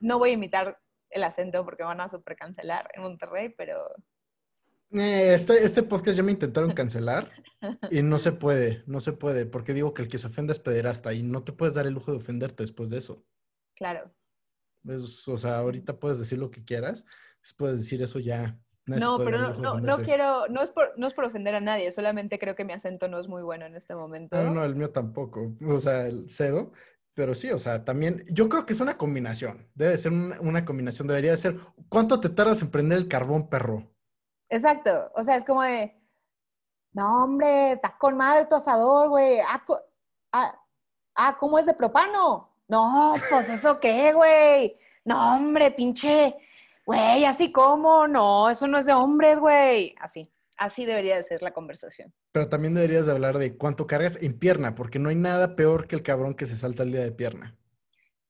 no 0.00 0.18
voy 0.18 0.30
a 0.30 0.34
imitar 0.34 0.78
el 1.10 1.24
acento 1.24 1.64
porque 1.64 1.82
van 1.84 2.00
a 2.00 2.08
super 2.10 2.36
cancelar 2.36 2.90
en 2.94 3.02
Monterrey, 3.02 3.48
pero 3.56 3.88
Eh, 4.92 5.34
Este, 5.34 5.64
este 5.64 5.82
podcast 5.82 6.16
ya 6.16 6.22
me 6.22 6.32
intentaron 6.32 6.72
cancelar 6.72 7.30
y 7.90 8.02
no 8.02 8.18
se 8.18 8.32
puede, 8.32 8.82
no 8.86 9.00
se 9.00 9.12
puede, 9.12 9.44
porque 9.46 9.74
digo 9.74 9.92
que 9.92 10.02
el 10.02 10.08
que 10.08 10.18
se 10.18 10.28
ofende 10.28 10.52
es 10.52 10.60
pederasta 10.60 11.12
y 11.12 11.22
no 11.22 11.42
te 11.42 11.52
puedes 11.52 11.74
dar 11.74 11.86
el 11.86 11.94
lujo 11.94 12.12
de 12.12 12.18
ofenderte 12.18 12.62
después 12.62 12.88
de 12.90 12.98
eso. 12.98 13.24
claro. 13.74 14.10
Es- 14.84 15.26
o 15.26 15.36
sea, 15.36 15.58
ahorita 15.58 15.98
puedes 15.98 16.18
decir 16.18 16.38
lo 16.38 16.50
que 16.50 16.64
quieras, 16.64 17.04
de 17.58 17.76
decir 17.76 18.00
eso 18.02 18.20
ya. 18.20 18.56
No, 18.86 19.18
pero 19.18 19.38
no, 19.38 19.80
no, 19.80 19.96
quiero, 19.98 20.46
no 20.46 20.62
es, 20.62 20.70
por, 20.70 20.96
no 20.96 21.08
es 21.08 21.14
por 21.14 21.24
ofender 21.24 21.56
a 21.56 21.60
nadie, 21.60 21.90
solamente 21.90 22.38
creo 22.38 22.54
que 22.54 22.64
mi 22.64 22.72
acento 22.72 23.08
no 23.08 23.18
es 23.18 23.26
muy 23.26 23.42
bueno 23.42 23.66
en 23.66 23.74
este 23.74 23.96
momento. 23.96 24.40
No, 24.40 24.54
no, 24.54 24.64
el 24.64 24.76
mío 24.76 24.90
tampoco, 24.92 25.56
o 25.68 25.80
sea, 25.80 26.06
el 26.06 26.28
cero. 26.28 26.72
Pero 27.16 27.34
sí, 27.34 27.50
o 27.50 27.58
sea, 27.58 27.82
también, 27.82 28.24
yo 28.28 28.46
creo 28.50 28.66
que 28.66 28.74
es 28.74 28.80
una 28.80 28.98
combinación, 28.98 29.66
debe 29.74 29.96
ser 29.96 30.12
una, 30.12 30.66
combinación, 30.66 31.08
debería 31.08 31.30
de 31.30 31.38
ser, 31.38 31.56
¿cuánto 31.88 32.20
te 32.20 32.28
tardas 32.28 32.60
en 32.60 32.70
prender 32.70 32.98
el 32.98 33.08
carbón, 33.08 33.48
perro? 33.48 33.90
Exacto, 34.50 35.10
o 35.14 35.22
sea, 35.22 35.36
es 35.36 35.44
como 35.46 35.62
de, 35.62 35.98
no, 36.92 37.24
hombre, 37.24 37.72
estás 37.72 37.94
con 37.94 38.18
madre 38.18 38.44
tu 38.44 38.56
asador, 38.56 39.08
güey. 39.08 39.40
Ah, 39.40 39.64
ah, 40.32 40.60
ah, 41.14 41.36
¿cómo 41.40 41.58
es 41.58 41.64
de 41.64 41.72
propano? 41.72 42.50
No, 42.68 43.14
pues 43.30 43.48
eso 43.48 43.80
qué, 43.80 44.12
güey. 44.12 44.76
No, 45.06 45.36
hombre, 45.36 45.70
pinche, 45.70 46.36
güey, 46.84 47.24
así 47.24 47.50
como, 47.50 48.06
no, 48.06 48.50
eso 48.50 48.66
no 48.66 48.76
es 48.76 48.84
de 48.84 48.92
hombres, 48.92 49.40
güey. 49.40 49.94
Así, 50.00 50.30
así 50.56 50.84
debería 50.84 51.16
de 51.16 51.24
ser 51.24 51.42
la 51.42 51.52
conversación. 51.52 52.12
Pero 52.32 52.48
también 52.48 52.74
deberías 52.74 53.06
de 53.06 53.12
hablar 53.12 53.38
de 53.38 53.56
cuánto 53.56 53.86
cargas 53.86 54.20
en 54.22 54.38
pierna, 54.38 54.74
porque 54.74 54.98
no 54.98 55.08
hay 55.08 55.16
nada 55.16 55.56
peor 55.56 55.86
que 55.86 55.96
el 55.96 56.02
cabrón 56.02 56.34
que 56.34 56.46
se 56.46 56.56
salta 56.56 56.82
el 56.82 56.92
día 56.92 57.02
de 57.02 57.12
pierna. 57.12 57.56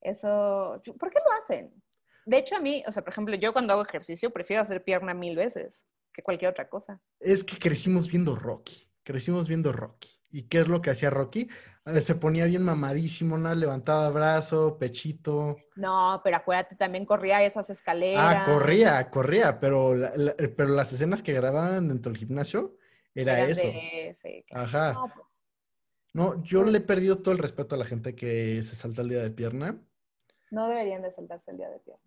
Eso, 0.00 0.80
¿por 0.98 1.10
qué 1.10 1.18
lo 1.24 1.32
hacen? 1.38 1.82
De 2.26 2.38
hecho, 2.38 2.56
a 2.56 2.60
mí, 2.60 2.82
o 2.86 2.92
sea, 2.92 3.02
por 3.02 3.12
ejemplo, 3.12 3.34
yo 3.36 3.52
cuando 3.52 3.72
hago 3.72 3.82
ejercicio 3.82 4.30
prefiero 4.30 4.62
hacer 4.62 4.82
pierna 4.82 5.14
mil 5.14 5.36
veces 5.36 5.84
que 6.12 6.22
cualquier 6.22 6.50
otra 6.50 6.68
cosa. 6.68 7.00
Es 7.20 7.44
que 7.44 7.58
crecimos 7.58 8.08
viendo 8.08 8.34
Rocky, 8.34 8.88
crecimos 9.02 9.46
viendo 9.48 9.72
Rocky. 9.72 10.15
¿Y 10.36 10.42
qué 10.48 10.60
es 10.60 10.68
lo 10.68 10.82
que 10.82 10.90
hacía 10.90 11.08
Rocky? 11.08 11.48
Eh, 11.86 12.00
Se 12.02 12.14
ponía 12.14 12.44
bien 12.44 12.62
mamadísimo, 12.62 13.38
¿no? 13.38 13.54
Levantaba 13.54 14.10
brazo, 14.10 14.76
pechito. 14.78 15.56
No, 15.76 16.20
pero 16.22 16.36
acuérdate, 16.36 16.76
también 16.76 17.06
corría 17.06 17.42
esas 17.42 17.70
escaleras. 17.70 18.42
Ah, 18.42 18.44
corría, 18.44 19.10
corría, 19.10 19.58
pero, 19.58 19.94
la- 19.94 20.12
la- 20.14 20.34
pero 20.36 20.68
las 20.68 20.92
escenas 20.92 21.22
que 21.22 21.32
grababan 21.32 21.88
dentro 21.88 22.12
del 22.12 22.18
gimnasio 22.18 22.76
era 23.14 23.38
eran 23.38 23.50
eso. 23.50 23.62
de- 23.62 24.16
sí. 24.20 24.44
Ajá. 24.52 24.92
No, 24.92 25.10
pues, 25.14 25.26
No, 26.12 26.42
yo 26.42 26.64
le 26.64 26.78
he 26.78 26.80
perdido 26.82 27.18
todo 27.22 27.32
el 27.32 27.38
respeto 27.38 27.74
a 27.74 27.78
la 27.78 27.84
gente 27.86 28.14
que 28.14 28.62
se 28.62 28.74
salta 28.76 29.00
el 29.02 29.08
día 29.08 29.22
de 29.22 29.30
pierna. 29.30 29.78
no 30.50 30.68
deberían 30.68 31.02
de 31.02 31.12
saltarse 31.12 31.50
el 31.50 31.56
día 31.58 31.68
de 31.70 31.78
pierna. 31.80 32.02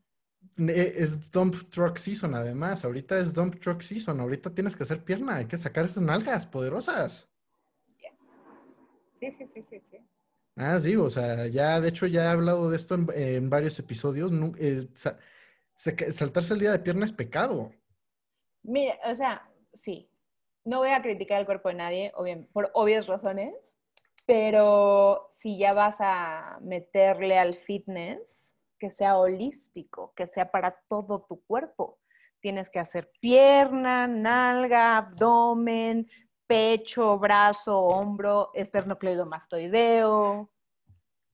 Eh, 0.71 0.93
Es 0.97 1.31
dump 1.31 1.55
truck 1.69 1.97
season, 1.97 2.33
además. 2.35 2.85
Ahorita 2.85 3.19
es 3.19 3.33
dump 3.33 3.59
truck 3.59 3.81
season. 3.81 4.19
Ahorita 4.19 4.49
tienes 4.53 4.75
que 4.75 4.83
hacer 4.83 5.03
pierna. 5.03 5.35
Hay 5.37 5.45
que 5.45 5.57
sacar 5.57 5.85
esas 5.85 6.01
nalgas 6.03 6.45
poderosas. 6.47 7.27
Sí, 9.19 9.31
sí, 9.37 9.45
sí, 9.53 9.65
sí, 9.69 9.81
sí. 9.91 9.97
Ah, 10.55 10.79
sí, 10.79 10.95
o 10.95 11.09
sea, 11.09 11.47
ya, 11.47 11.79
de 11.79 11.89
hecho, 11.89 12.05
ya 12.05 12.25
he 12.25 12.27
hablado 12.27 12.69
de 12.69 12.75
esto 12.75 12.95
en, 12.95 13.07
en 13.15 13.49
varios 13.49 13.79
episodios. 13.79 14.31
Eh, 14.57 14.87
sa- 14.93 15.17
sa- 15.73 16.11
saltarse 16.11 16.53
el 16.53 16.59
día 16.59 16.71
de 16.71 16.79
pierna 16.79 17.05
es 17.05 17.13
pecado. 17.13 17.71
Mira, 18.63 18.97
o 19.05 19.15
sea, 19.15 19.49
sí. 19.73 20.09
No 20.65 20.79
voy 20.79 20.89
a 20.89 21.01
criticar 21.01 21.39
el 21.39 21.45
cuerpo 21.45 21.69
de 21.69 21.75
nadie, 21.75 22.11
obvia- 22.15 22.45
por 22.51 22.69
obvias 22.73 23.07
razones, 23.07 23.53
pero 24.25 25.29
si 25.39 25.57
ya 25.57 25.73
vas 25.73 25.95
a 25.99 26.59
meterle 26.61 27.37
al 27.39 27.55
fitness, 27.55 28.19
que 28.77 28.91
sea 28.91 29.17
holístico, 29.17 30.13
que 30.15 30.27
sea 30.27 30.51
para 30.51 30.77
todo 30.87 31.25
tu 31.27 31.41
cuerpo. 31.45 31.99
Tienes 32.41 32.69
que 32.69 32.79
hacer 32.79 33.11
pierna, 33.19 34.07
nalga, 34.07 34.97
abdomen, 34.97 36.09
pecho, 36.49 37.19
brazo, 37.19 37.79
hombro, 37.79 38.49
esternocleidomastoideo, 38.55 40.49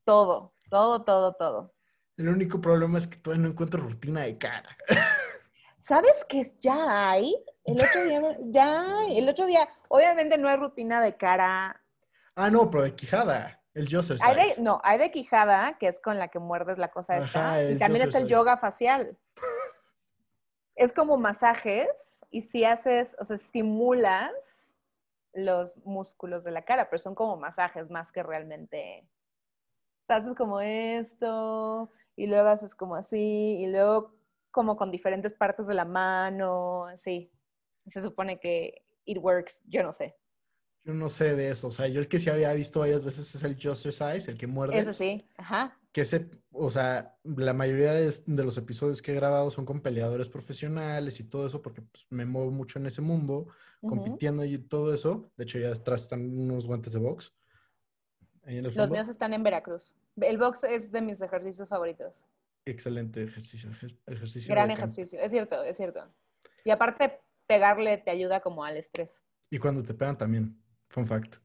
todo, 0.04 0.54
todo, 0.70 1.06
todo, 1.06 1.34
todo. 1.34 1.74
El 2.18 2.28
único 2.28 2.60
problema 2.60 2.98
es 2.98 3.08
que 3.08 3.16
todavía 3.16 3.44
no 3.44 3.52
encuentro 3.52 3.82
rutina 3.82 4.24
de 4.24 4.38
cara. 4.38 4.76
¿Sabes 5.80 6.26
qué 6.28 6.54
ya 6.60 7.12
hay? 7.12 7.34
El 7.64 7.80
otro 7.80 8.04
día, 8.04 8.38
ya 8.48 9.00
hay. 9.00 9.18
El 9.18 9.30
otro 9.30 9.46
día, 9.46 9.70
obviamente 9.88 10.38
no 10.38 10.50
hay 10.50 10.58
rutina 10.58 11.02
de 11.02 11.16
cara. 11.16 11.82
Ah, 12.36 12.50
no, 12.50 12.70
pero 12.70 12.84
de 12.84 12.94
quijada. 12.94 13.62
El 13.74 13.88
Joseph 13.90 14.20
Hay 14.22 14.36
de, 14.36 14.62
no, 14.62 14.82
hay 14.84 14.98
de 14.98 15.12
quijada, 15.12 15.78
que 15.78 15.88
es 15.88 15.98
con 16.00 16.18
la 16.18 16.28
que 16.28 16.40
muerdes 16.40 16.78
la 16.78 16.92
cosa 16.92 17.16
Ajá, 17.16 17.62
esta. 17.62 17.72
Y 17.72 17.78
también 17.78 18.06
está 18.06 18.18
el 18.18 18.28
yoga 18.28 18.58
facial. 18.58 19.18
es 20.76 20.92
como 20.92 21.18
masajes 21.18 21.88
y 22.32 22.42
si 22.42 22.66
haces, 22.66 23.16
o 23.18 23.24
sea, 23.24 23.38
estimulas 23.38 24.32
los 25.36 25.78
músculos 25.86 26.44
de 26.44 26.52
la 26.52 26.64
cara, 26.64 26.90
pero 26.90 27.02
son 27.02 27.16
como 27.16 27.38
masajes 27.38 27.90
más 27.90 28.12
que 28.12 28.24
realmente. 28.24 29.08
O 30.10 30.14
haces 30.14 30.36
como 30.36 30.62
esto 30.62 31.92
y 32.16 32.28
luego 32.28 32.50
haces 32.50 32.74
como 32.76 32.96
así 32.96 33.58
y 33.60 33.68
luego 33.68 34.16
como 34.52 34.78
con 34.78 34.92
diferentes 34.92 35.34
partes 35.34 35.68
de 35.68 35.74
la 35.74 35.86
mano, 35.86 36.86
así. 36.86 37.32
Se 37.92 38.02
supone 38.02 38.40
que 38.40 38.84
it 39.06 39.18
works, 39.20 39.62
yo 39.68 39.84
no 39.84 39.94
sé. 39.94 40.16
Yo 40.86 40.94
no 40.94 41.10
sé 41.10 41.36
de 41.36 41.50
eso. 41.50 41.68
O 41.68 41.72
sea, 41.72 41.88
yo 41.88 42.00
el 42.00 42.08
que 42.08 42.20
sí 42.20 42.30
había 42.30 42.54
visto 42.54 42.80
varias 42.80 43.04
veces 43.04 43.34
es 43.34 43.44
el 43.44 43.58
Joseph 43.62 43.92
Size, 43.94 44.32
el 44.32 44.38
que 44.38 44.46
muerde. 44.48 44.80
Eso 44.80 44.94
sí, 44.94 45.28
ajá. 45.36 45.78
Que 45.92 46.02
ese, 46.02 46.30
o 46.52 46.70
sea, 46.70 47.18
la 47.24 47.54
mayoría 47.54 47.94
de, 47.94 48.14
de 48.26 48.44
los 48.44 48.58
episodios 48.58 49.02
que 49.02 49.12
he 49.12 49.16
grabado 49.16 49.50
son 49.50 49.66
con 49.66 49.82
peleadores 49.82 50.30
profesionales 50.30 51.20
y 51.20 51.24
todo 51.24 51.48
eso, 51.48 51.62
porque 51.62 51.82
pues, 51.82 52.06
me 52.10 52.26
muevo 52.26 52.52
mucho 52.52 52.78
en 52.80 52.86
ese 52.86 53.02
mundo, 53.02 53.48
ujú. 53.82 53.96
compitiendo 53.96 54.46
y 54.46 54.58
todo 54.60 54.94
eso. 54.94 55.32
De 55.38 55.46
hecho, 55.46 55.58
ya 55.58 55.72
atrás 55.72 56.02
están 56.02 56.38
unos 56.38 56.68
guantes 56.68 56.94
de 56.94 57.00
box. 57.00 57.34
Ahí 58.44 58.58
en 58.58 58.66
el 58.66 58.76
Los 58.76 58.90
míos 58.92 59.08
están 59.08 59.34
en 59.34 59.42
Veracruz. 59.42 59.96
El 60.18 60.38
box 60.38 60.66
es 60.66 60.92
de 60.92 61.02
mis 61.02 61.20
ejercicios 61.20 61.68
favoritos. 61.68 62.26
Excelente 62.66 63.24
ejercicio. 63.24 63.72
ejer- 63.72 63.98
ejercicio 64.06 64.54
Gran 64.54 64.70
ejercicio, 64.70 65.20
es 65.20 65.32
cierto, 65.32 65.64
es 65.64 65.78
cierto. 65.78 66.08
Y 66.64 66.70
aparte, 66.70 67.22
pegarle 67.48 67.98
te 67.98 68.12
ayuda 68.12 68.42
como 68.42 68.64
al 68.64 68.78
estrés. 68.78 69.20
Y 69.50 69.58
cuando 69.60 69.84
te 69.84 69.94
pegan 69.94 70.18
también. 70.18 70.62
Fun 70.90 71.06
fact. 71.06 71.38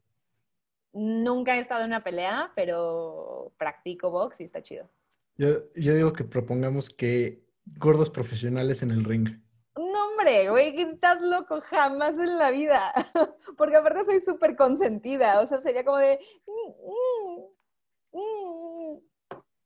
Nunca 0.93 1.57
he 1.57 1.61
estado 1.61 1.83
en 1.83 1.89
una 1.89 2.03
pelea, 2.03 2.53
pero 2.55 3.53
practico 3.57 4.11
box 4.11 4.41
y 4.41 4.45
está 4.45 4.63
chido. 4.63 4.91
Yo, 5.37 5.73
yo 5.75 5.95
digo 5.95 6.13
que 6.13 6.25
propongamos 6.25 6.91
que 6.91 7.45
gordos 7.79 8.11
profesionales 8.11 8.83
en 8.83 8.91
el 8.91 9.05
ring. 9.05 9.29
No, 9.77 10.09
hombre, 10.09 10.51
güey, 10.51 10.81
estás 10.81 11.21
loco 11.23 11.61
jamás 11.61 12.11
en 12.11 12.37
la 12.39 12.51
vida. 12.51 12.93
Porque 13.57 13.77
aparte 13.77 14.05
soy 14.05 14.21
súper 14.21 14.57
consentida. 14.57 15.41
O 15.41 15.47
sea, 15.47 15.61
sería 15.61 15.85
como 15.85 15.99
de. 15.99 16.19
mm, 16.47 18.19
mm, 18.19 19.01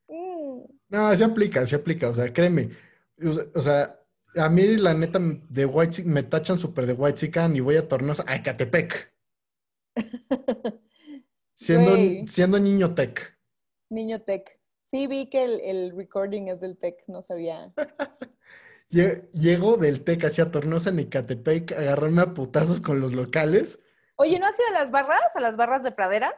mm. 0.08 0.62
No, 0.88 1.16
se 1.16 1.24
aplica, 1.24 1.66
se 1.66 1.76
aplica, 1.76 2.10
o 2.10 2.14
sea, 2.14 2.32
créeme. 2.32 2.70
O 3.54 3.60
sea, 3.60 3.98
a 4.36 4.48
mí 4.48 4.76
la 4.76 4.94
neta 4.94 5.18
de 5.48 5.66
White 5.66 6.04
me 6.04 6.22
tachan 6.22 6.58
súper 6.58 6.86
de 6.86 6.92
White 6.92 7.18
Chican 7.18 7.56
y 7.56 7.60
voy 7.60 7.76
a 7.76 7.88
torneos 7.88 8.22
a 8.26 8.36
Ecatepec. 8.36 9.13
Siendo, 11.54 12.26
siendo 12.30 12.58
niño 12.58 12.94
tech. 12.94 13.38
Niño 13.90 14.22
tech. 14.22 14.58
Sí, 14.82 15.06
vi 15.06 15.28
que 15.30 15.44
el, 15.44 15.60
el 15.60 15.96
recording 15.96 16.48
es 16.48 16.60
del 16.60 16.76
tech, 16.78 16.96
no 17.06 17.22
sabía. 17.22 17.72
Lle- 18.90 19.30
Llego 19.32 19.76
del 19.76 20.04
tech 20.04 20.24
hacia 20.24 20.50
torneos 20.50 20.86
en 20.86 20.98
Ecatepec, 20.98 21.72
a 21.72 21.78
agarrarme 21.78 22.22
a 22.22 22.34
putazos 22.34 22.80
con 22.80 23.00
los 23.00 23.12
locales 23.12 23.80
Oye, 24.16 24.38
¿no 24.38 24.46
has 24.46 24.56
ido 24.58 24.68
a 24.68 24.72
las 24.72 24.90
barras? 24.92 25.34
¿A 25.34 25.40
las 25.40 25.56
barras 25.56 25.82
de 25.82 25.90
praderas? 25.90 26.34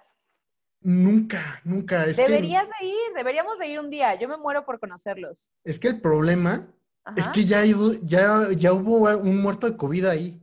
Nunca, 0.80 1.60
nunca. 1.64 2.06
Es 2.06 2.16
Deberías 2.16 2.66
de 2.80 2.86
ir, 2.86 3.12
deberíamos 3.14 3.58
de 3.58 3.66
ir 3.66 3.78
un 3.80 3.90
día. 3.90 4.18
Yo 4.18 4.28
me 4.28 4.38
muero 4.38 4.64
por 4.64 4.80
conocerlos. 4.80 5.50
es 5.64 5.78
que 5.78 5.88
el 5.88 6.00
problema 6.00 6.72
es 7.16 7.28
que 7.28 7.44
ya, 7.44 7.62
ya, 8.02 8.48
ya 8.56 8.72
hubo 8.72 9.10
un 9.18 9.42
muerto 9.42 9.68
de 9.68 9.76
COVID 9.76 10.06
ahí. 10.06 10.42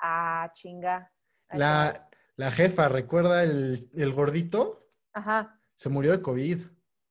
Ah, 0.00 0.50
chinga. 0.54 1.11
La, 1.54 2.08
la 2.36 2.50
jefa, 2.50 2.88
¿recuerda 2.88 3.42
el, 3.42 3.88
el 3.94 4.12
gordito? 4.12 4.88
Ajá. 5.12 5.58
Se 5.76 5.88
murió 5.88 6.12
de 6.12 6.22
COVID. 6.22 6.60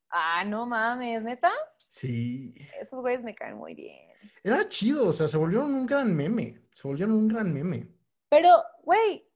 Ah, 0.10 0.44
no 0.46 0.66
mames, 0.66 1.24
neta. 1.24 1.52
Sí. 1.88 2.56
Esos 2.80 3.02
güeyes 3.02 3.24
me 3.24 3.36
caen 3.36 3.58
muy 3.58 3.76
bien. 3.76 4.10
Era 4.44 4.68
chido, 4.68 5.10
o 5.10 5.14
sea, 5.14 5.28
se 5.28 5.38
volvieron 5.38 5.74
un 5.74 5.86
gran 5.86 6.16
meme. 6.16 6.62
Se 6.74 6.88
volvieron 6.88 7.16
un 7.16 7.28
gran 7.28 7.54
meme. 7.54 7.88
Pero, 8.30 8.50
güey, 8.84 9.28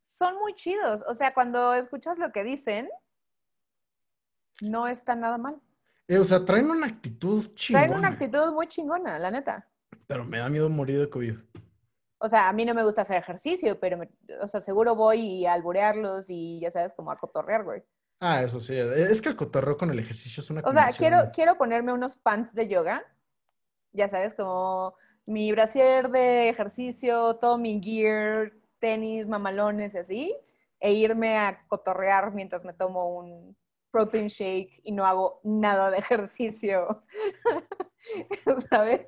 son 0.00 0.36
muy 0.38 0.54
chidos. 0.54 1.02
O 1.08 1.14
sea, 1.14 1.32
cuando 1.32 1.74
escuchas 1.74 2.18
lo 2.18 2.32
que 2.32 2.44
dicen, 2.44 2.88
no 4.60 4.88
está 4.88 5.14
nada 5.14 5.38
mal. 5.38 5.60
Eh, 6.08 6.18
o 6.18 6.24
sea, 6.24 6.44
traen 6.44 6.70
una 6.70 6.86
actitud 6.86 7.54
chingona. 7.54 7.86
Traen 7.86 7.98
una 7.98 8.08
actitud 8.08 8.52
muy 8.52 8.66
chingona, 8.66 9.18
la 9.18 9.30
neta. 9.30 9.68
Pero 10.06 10.24
me 10.24 10.38
da 10.38 10.48
miedo 10.48 10.68
morir 10.68 10.98
de 11.00 11.08
COVID. 11.08 11.38
O 12.24 12.28
sea, 12.28 12.48
a 12.48 12.52
mí 12.52 12.64
no 12.64 12.72
me 12.72 12.84
gusta 12.84 13.02
hacer 13.02 13.16
ejercicio, 13.16 13.80
pero, 13.80 13.98
me- 13.98 14.08
o 14.40 14.46
sea, 14.46 14.60
seguro 14.60 14.94
voy 14.94 15.44
a 15.44 15.54
alburearlos 15.54 16.26
y 16.28 16.60
ya 16.60 16.70
sabes, 16.70 16.92
como 16.94 17.10
a 17.10 17.18
cotorrear, 17.18 17.64
güey. 17.64 17.82
Ah, 18.20 18.42
eso 18.42 18.60
sí. 18.60 18.76
Es 18.78 19.20
que 19.20 19.28
el 19.28 19.34
cotorreo 19.36 19.76
con 19.76 19.90
el 19.90 19.98
ejercicio 19.98 20.40
es 20.40 20.48
una 20.50 20.62
O 20.64 20.70
sea, 20.72 20.92
quiero, 20.96 21.32
quiero 21.34 21.58
ponerme 21.58 21.92
unos 21.92 22.14
pants 22.14 22.54
de 22.54 22.68
yoga, 22.68 23.04
ya 23.92 24.08
sabes, 24.08 24.34
como 24.34 24.94
mi 25.26 25.50
brasier 25.50 26.08
de 26.10 26.48
ejercicio, 26.48 27.34
todo 27.40 27.58
mi 27.58 27.82
gear, 27.82 28.52
tenis, 28.78 29.26
mamalones 29.26 29.94
y 29.94 29.98
así, 29.98 30.36
e 30.78 30.92
irme 30.92 31.36
a 31.36 31.66
cotorrear 31.66 32.32
mientras 32.32 32.64
me 32.64 32.72
tomo 32.72 33.16
un 33.18 33.56
protein 33.90 34.28
shake 34.28 34.80
y 34.84 34.92
no 34.92 35.04
hago 35.04 35.40
nada 35.42 35.90
de 35.90 35.98
ejercicio. 35.98 37.02
¿Sabes? 38.70 39.00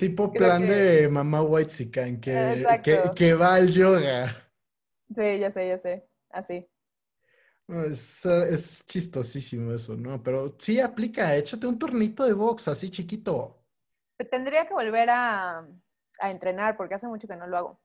Tipo 0.00 0.30
creo 0.32 0.38
plan 0.48 0.62
que- 0.62 0.68
de 0.72 1.08
mamá 1.08 1.42
white 1.42 1.90
que, 1.90 2.18
que, 2.82 3.10
que 3.14 3.34
va 3.34 3.54
al 3.54 3.68
yoga. 3.70 4.34
Sí, 5.14 5.38
ya 5.38 5.50
sé, 5.50 5.68
ya 5.68 5.78
sé. 5.78 6.08
Así. 6.30 6.66
Es, 7.68 8.24
eh, 8.26 8.54
es 8.54 8.84
chistosísimo 8.86 9.72
eso, 9.72 9.96
¿no? 9.96 10.22
Pero 10.22 10.56
sí 10.58 10.80
aplica, 10.80 11.36
échate 11.36 11.66
un 11.66 11.78
turnito 11.78 12.24
de 12.24 12.32
box 12.32 12.68
así 12.68 12.90
chiquito. 12.90 13.62
Tendría 14.30 14.66
que 14.66 14.74
volver 14.74 15.08
a, 15.10 15.66
a 16.18 16.30
entrenar 16.30 16.76
porque 16.76 16.94
hace 16.94 17.06
mucho 17.06 17.28
que 17.28 17.36
no 17.36 17.46
lo 17.46 17.56
hago. 17.56 17.80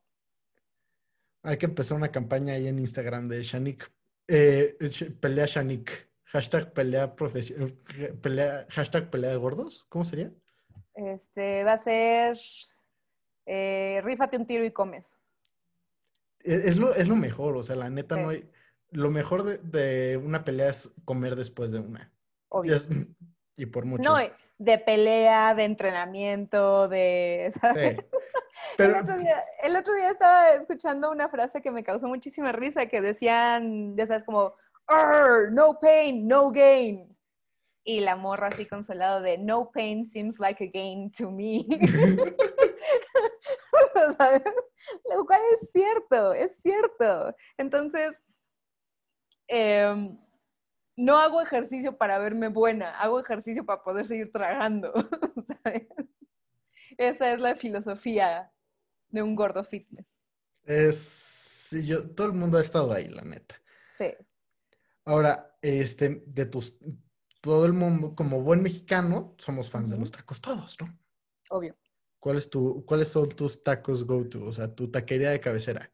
Hay 1.43 1.57
que 1.57 1.67
empezar 1.67 1.97
una 1.97 2.11
campaña 2.11 2.53
ahí 2.55 2.67
en 2.67 2.79
Instagram 2.79 3.27
de 3.27 3.43
Shanik. 3.43 3.91
eh, 4.27 4.75
pelea 5.19 5.45
Shanik. 5.45 6.09
Hashtag 6.25 6.73
pelea 6.73 7.15
profesional. 7.15 7.71
Pelea, 8.21 8.65
hashtag 8.69 9.09
pelea 9.11 9.29
de 9.31 9.37
gordos. 9.37 9.85
¿Cómo 9.89 10.03
sería? 10.03 10.31
Este, 10.95 11.63
va 11.63 11.73
a 11.73 11.77
ser 11.77 12.37
eh, 13.45 14.01
rífate 14.03 14.37
un 14.37 14.45
tiro 14.47 14.63
y 14.65 14.71
comes. 14.71 15.17
Es, 16.39 16.65
es 16.65 16.77
lo, 16.77 16.93
es 16.93 17.07
lo 17.07 17.15
mejor, 17.15 17.57
o 17.57 17.63
sea, 17.63 17.75
la 17.75 17.89
neta 17.89 18.15
Sí. 18.15 18.21
no 18.21 18.29
hay. 18.29 18.49
Lo 18.91 19.09
mejor 19.09 19.43
de, 19.43 19.57
de 19.57 20.17
una 20.17 20.45
pelea 20.45 20.69
es 20.69 20.91
comer 21.03 21.35
después 21.35 21.71
de 21.71 21.79
una. 21.79 22.11
Obvio. 22.49 22.75
es- 22.75 22.87
y 23.57 23.65
por 23.65 23.85
mucho. 23.85 24.03
No, 24.03 24.17
de 24.57 24.77
pelea, 24.79 25.53
de 25.55 25.63
entrenamiento, 25.65 26.87
de... 26.87 27.51
¿sabes? 27.61 27.97
Sí. 27.97 28.01
El, 28.01 28.11
Pero, 28.77 28.99
otro 28.99 29.17
día, 29.17 29.43
el 29.63 29.75
otro 29.75 29.93
día 29.95 30.09
estaba 30.11 30.51
escuchando 30.53 31.11
una 31.11 31.27
frase 31.29 31.61
que 31.61 31.71
me 31.71 31.83
causó 31.83 32.07
muchísima 32.07 32.51
risa, 32.53 32.85
que 32.85 33.01
decían, 33.01 33.95
ya 33.97 34.07
sabes, 34.07 34.23
como, 34.23 34.55
"Arr, 34.87 35.51
no 35.51 35.77
pain, 35.79 36.25
no 36.27 36.51
gain. 36.51 37.14
Y 37.87 37.99
la 37.99 38.15
morra 38.15 38.47
así 38.47 38.65
consolado 38.65 39.21
de, 39.21 39.37
no 39.37 39.69
pain 39.71 40.03
seems 40.03 40.39
like 40.39 40.63
a 40.63 40.67
gain 40.67 41.11
to 41.11 41.29
me. 41.29 41.65
¿Sabes? 44.17 44.41
Lo 45.13 45.25
cual 45.25 45.41
es 45.53 45.69
cierto, 45.71 46.33
es 46.33 46.57
cierto. 46.61 47.35
Entonces, 47.57 48.13
em, 49.47 50.17
no 50.95 51.17
hago 51.17 51.41
ejercicio 51.41 51.97
para 51.97 52.17
verme 52.19 52.47
buena, 52.47 52.91
hago 52.99 53.19
ejercicio 53.19 53.65
para 53.65 53.83
poder 53.83 54.05
seguir 54.05 54.31
tragando. 54.31 54.93
¿sabes? 55.63 55.87
Esa 56.97 57.33
es 57.33 57.39
la 57.39 57.55
filosofía 57.55 58.51
de 59.09 59.21
un 59.21 59.35
gordo 59.35 59.63
fitness. 59.63 60.05
es. 60.63 60.97
sí, 60.99 61.85
yo, 61.85 62.09
todo 62.11 62.27
el 62.27 62.33
mundo 62.33 62.57
ha 62.57 62.61
estado 62.61 62.93
ahí, 62.93 63.09
la 63.09 63.23
neta. 63.23 63.55
Sí. 63.97 64.13
Ahora, 65.05 65.55
este, 65.61 66.23
de 66.25 66.45
tus, 66.45 66.77
todo 67.45 67.67
el 67.67 67.73
mundo, 67.73 68.15
como 68.15 68.41
buen 68.41 68.63
mexicano, 68.63 69.35
somos 69.37 69.69
fans 69.69 69.91
de 69.91 69.99
los 69.99 70.11
tacos 70.11 70.41
todos, 70.41 70.77
¿no? 70.81 70.87
Obvio. 71.51 71.75
¿Cuál 72.19 72.37
es 72.37 72.49
tu, 72.49 72.83
¿Cuáles 72.87 73.09
son 73.09 73.29
tus 73.29 73.63
tacos 73.63 74.03
go-to? 74.07 74.43
O 74.45 74.51
sea, 74.51 74.73
tu 74.73 74.89
taquería 74.89 75.29
de 75.29 75.39
cabecera. 75.39 75.91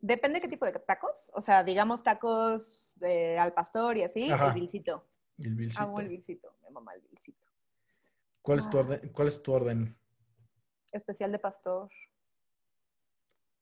Depende 0.00 0.40
qué 0.40 0.48
tipo 0.48 0.64
de 0.64 0.72
tacos. 0.72 1.30
O 1.34 1.42
sea, 1.42 1.62
digamos 1.62 2.02
tacos 2.02 2.94
de 2.96 3.38
al 3.38 3.52
pastor 3.52 3.98
y 3.98 4.02
así, 4.04 4.30
Ajá. 4.30 4.48
el 4.48 4.54
bilcito. 4.54 5.06
El 5.36 5.54
Vilcito. 5.56 5.82
Amo 5.82 6.00
el 6.00 6.08
bilcito. 6.08 6.56
Me 6.62 6.70
mama 6.70 6.94
el 6.94 7.02
bilcito. 7.02 7.46
¿Cuál 8.40 8.60
es 8.60 8.70
tu 8.70 8.78
Ah. 8.78 8.80
orden? 8.80 9.08
¿Cuál 9.12 9.28
es 9.28 9.42
tu 9.42 9.52
orden? 9.52 9.94
Especial 10.90 11.30
de 11.32 11.38
pastor. 11.38 11.90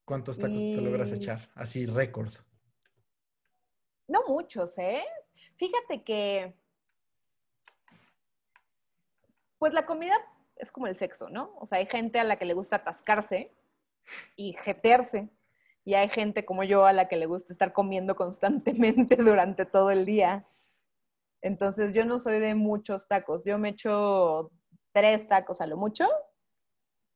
¿Cuántos 0.04 0.38
tacos 0.38 0.56
te 0.56 0.80
logras 0.80 1.10
Y- 1.10 1.14
echar? 1.14 1.50
Así, 1.56 1.86
récord. 1.86 2.32
No 4.06 4.22
muchos, 4.28 4.78
¿eh? 4.78 5.02
Fíjate 5.56 6.04
que. 6.04 6.54
Pues 9.60 9.74
la 9.74 9.84
comida 9.84 10.16
es 10.56 10.72
como 10.72 10.86
el 10.86 10.96
sexo, 10.96 11.28
¿no? 11.28 11.54
O 11.58 11.66
sea, 11.66 11.78
hay 11.78 11.86
gente 11.86 12.18
a 12.18 12.24
la 12.24 12.36
que 12.36 12.46
le 12.46 12.54
gusta 12.54 12.76
atascarse 12.76 13.54
y 14.34 14.54
jetearse. 14.54 15.28
Y 15.84 15.92
hay 15.94 16.08
gente 16.08 16.46
como 16.46 16.64
yo 16.64 16.86
a 16.86 16.94
la 16.94 17.08
que 17.08 17.16
le 17.16 17.26
gusta 17.26 17.52
estar 17.52 17.74
comiendo 17.74 18.16
constantemente 18.16 19.16
durante 19.16 19.66
todo 19.66 19.90
el 19.90 20.06
día. 20.06 20.46
Entonces, 21.42 21.92
yo 21.92 22.06
no 22.06 22.18
soy 22.18 22.40
de 22.40 22.54
muchos 22.54 23.06
tacos. 23.06 23.44
Yo 23.44 23.58
me 23.58 23.68
echo 23.68 24.50
tres 24.92 25.28
tacos 25.28 25.60
a 25.60 25.66
lo 25.66 25.76
mucho 25.76 26.08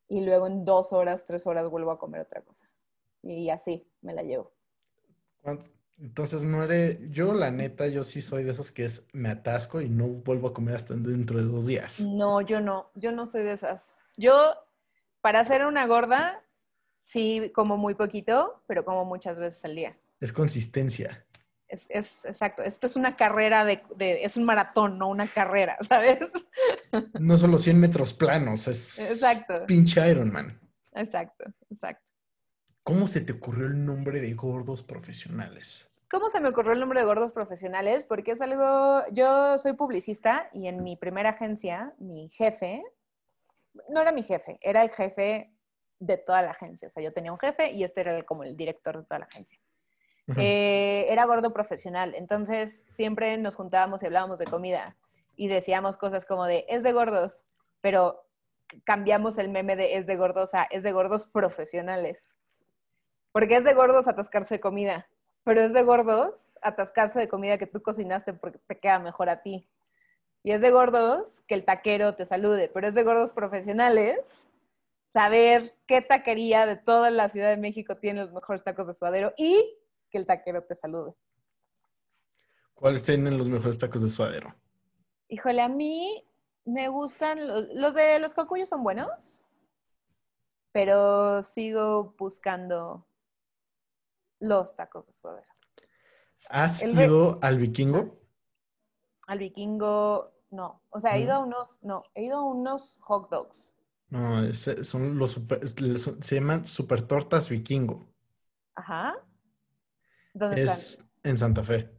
y 0.06 0.20
luego 0.20 0.46
en 0.46 0.66
dos 0.66 0.92
horas, 0.92 1.24
tres 1.26 1.46
horas 1.46 1.70
vuelvo 1.70 1.92
a 1.92 1.98
comer 1.98 2.20
otra 2.20 2.42
cosa. 2.42 2.68
Y 3.22 3.48
así 3.48 3.90
me 4.02 4.12
la 4.12 4.22
llevo. 4.22 4.52
Entonces, 5.98 6.44
no 6.44 6.62
eres. 6.64 6.98
Yo, 7.10 7.34
la 7.34 7.50
neta, 7.50 7.86
yo 7.86 8.02
sí 8.04 8.20
soy 8.20 8.42
de 8.44 8.50
esos 8.52 8.72
que 8.72 8.84
es 8.84 9.06
me 9.12 9.28
atasco 9.28 9.80
y 9.80 9.88
no 9.88 10.06
vuelvo 10.08 10.48
a 10.48 10.54
comer 10.54 10.74
hasta 10.76 10.94
dentro 10.94 11.38
de 11.38 11.44
dos 11.44 11.66
días. 11.66 12.00
No, 12.00 12.40
yo 12.40 12.60
no, 12.60 12.90
yo 12.94 13.12
no 13.12 13.26
soy 13.26 13.42
de 13.44 13.52
esas. 13.52 13.94
Yo, 14.16 14.54
para 15.20 15.44
ser 15.44 15.64
una 15.66 15.86
gorda, 15.86 16.42
sí 17.06 17.50
como 17.54 17.76
muy 17.76 17.94
poquito, 17.94 18.62
pero 18.66 18.84
como 18.84 19.04
muchas 19.04 19.38
veces 19.38 19.64
al 19.64 19.76
día. 19.76 19.96
Es 20.20 20.32
consistencia. 20.32 21.24
Es, 21.68 21.86
es 21.88 22.24
exacto, 22.24 22.62
esto 22.62 22.86
es 22.86 22.94
una 22.94 23.16
carrera 23.16 23.64
de, 23.64 23.82
de- 23.96 24.22
es 24.24 24.36
un 24.36 24.44
maratón, 24.44 24.98
no 24.98 25.08
una 25.08 25.26
carrera, 25.26 25.76
¿sabes? 25.88 26.18
No 27.18 27.36
solo 27.36 27.58
100 27.58 27.80
metros 27.80 28.14
planos, 28.14 28.68
es 28.68 28.98
Exacto. 28.98 29.64
pinche 29.66 30.06
Ironman. 30.08 30.60
Exacto, 30.92 31.44
exacto. 31.70 32.03
¿Cómo 32.84 33.06
se 33.06 33.22
te 33.22 33.32
ocurrió 33.32 33.66
el 33.66 33.84
nombre 33.86 34.20
de 34.20 34.34
gordos 34.34 34.82
profesionales? 34.82 36.02
¿Cómo 36.10 36.28
se 36.28 36.38
me 36.38 36.50
ocurrió 36.50 36.72
el 36.72 36.80
nombre 36.80 37.00
de 37.00 37.06
gordos 37.06 37.32
profesionales? 37.32 38.04
Porque 38.04 38.32
es 38.32 38.42
algo, 38.42 39.02
yo 39.10 39.56
soy 39.56 39.72
publicista 39.72 40.50
y 40.52 40.68
en 40.68 40.82
mi 40.84 40.94
primera 40.96 41.30
agencia, 41.30 41.94
mi 41.98 42.28
jefe, 42.28 42.84
no 43.88 44.02
era 44.02 44.12
mi 44.12 44.22
jefe, 44.22 44.58
era 44.60 44.82
el 44.82 44.90
jefe 44.90 45.50
de 45.98 46.18
toda 46.18 46.42
la 46.42 46.50
agencia. 46.50 46.88
O 46.88 46.90
sea, 46.90 47.02
yo 47.02 47.14
tenía 47.14 47.32
un 47.32 47.38
jefe 47.38 47.72
y 47.72 47.84
este 47.84 48.02
era 48.02 48.16
el- 48.18 48.26
como 48.26 48.44
el 48.44 48.54
director 48.54 48.98
de 48.98 49.04
toda 49.04 49.18
la 49.20 49.24
agencia. 49.26 49.58
Eh, 50.36 51.06
era 51.08 51.24
gordo 51.24 51.52
profesional, 51.52 52.14
entonces 52.14 52.82
siempre 52.88 53.36
nos 53.38 53.54
juntábamos 53.56 54.02
y 54.02 54.06
hablábamos 54.06 54.38
de 54.38 54.46
comida 54.46 54.96
y 55.36 55.48
decíamos 55.48 55.96
cosas 55.96 56.24
como 56.26 56.44
de, 56.46 56.64
es 56.68 56.82
de 56.82 56.92
gordos, 56.92 57.44
pero 57.80 58.26
cambiamos 58.84 59.36
el 59.38 59.48
meme 59.48 59.74
de 59.76 59.96
es 59.96 60.06
de 60.06 60.16
gordos 60.16 60.52
a 60.54 60.64
es 60.64 60.82
de 60.82 60.92
gordos 60.92 61.26
profesionales. 61.26 62.26
Porque 63.34 63.56
es 63.56 63.64
de 63.64 63.74
gordos 63.74 64.06
atascarse 64.06 64.54
de 64.54 64.60
comida, 64.60 65.08
pero 65.42 65.60
es 65.60 65.72
de 65.72 65.82
gordos 65.82 66.56
atascarse 66.62 67.18
de 67.18 67.28
comida 67.28 67.58
que 67.58 67.66
tú 67.66 67.82
cocinaste 67.82 68.32
porque 68.32 68.60
te 68.60 68.78
queda 68.78 69.00
mejor 69.00 69.28
a 69.28 69.42
ti. 69.42 69.68
Y 70.44 70.52
es 70.52 70.60
de 70.60 70.70
gordos 70.70 71.42
que 71.48 71.56
el 71.56 71.64
taquero 71.64 72.14
te 72.14 72.26
salude, 72.26 72.70
pero 72.72 72.86
es 72.86 72.94
de 72.94 73.02
gordos 73.02 73.32
profesionales 73.32 74.20
saber 75.02 75.74
qué 75.88 76.00
taquería 76.00 76.64
de 76.64 76.76
toda 76.76 77.10
la 77.10 77.28
Ciudad 77.28 77.48
de 77.48 77.56
México 77.56 77.96
tiene 77.96 78.20
los 78.20 78.32
mejores 78.32 78.62
tacos 78.62 78.86
de 78.86 78.94
suadero 78.94 79.34
y 79.36 79.80
que 80.12 80.18
el 80.18 80.26
taquero 80.26 80.62
te 80.62 80.76
salude. 80.76 81.12
¿Cuáles 82.72 83.02
tienen 83.02 83.36
los 83.36 83.48
mejores 83.48 83.78
tacos 83.78 84.02
de 84.02 84.10
suadero? 84.10 84.54
Híjole, 85.26 85.60
a 85.60 85.68
mí 85.68 86.24
me 86.64 86.86
gustan, 86.86 87.48
los, 87.48 87.66
los 87.74 87.94
de 87.94 88.20
los 88.20 88.32
cocuyos 88.32 88.68
son 88.68 88.84
buenos, 88.84 89.42
pero 90.70 91.42
sigo 91.42 92.14
buscando 92.16 93.04
Los 94.48 94.76
tacos 94.76 95.06
de 95.06 95.12
suadero. 95.12 95.46
¿Has 96.48 96.82
El 96.82 96.98
ido 97.00 97.38
al 97.42 97.58
vikingo? 97.58 98.20
Al 99.26 99.38
vikingo, 99.38 100.32
no. 100.50 100.82
O 100.90 101.00
sea, 101.00 101.16
he 101.16 101.20
ido 101.22 101.32
a 101.32 101.38
unos, 101.38 101.68
no, 101.82 102.02
he 102.14 102.24
ido 102.24 102.38
a 102.38 102.44
unos 102.44 102.98
hot 103.00 103.30
dogs. 103.30 103.72
No, 104.10 104.44
es- 104.44 104.86
son 104.86 105.18
los 105.18 105.32
super- 105.32 105.66
se 105.66 106.34
llaman 106.34 106.66
super 106.66 107.02
tortas 107.02 107.48
vikingo. 107.48 108.06
Ajá. 108.74 109.16
¿Dónde 110.34 110.62
Es 110.64 110.90
están? 110.90 111.06
en 111.22 111.38
Santa 111.38 111.64
Fe. 111.64 111.90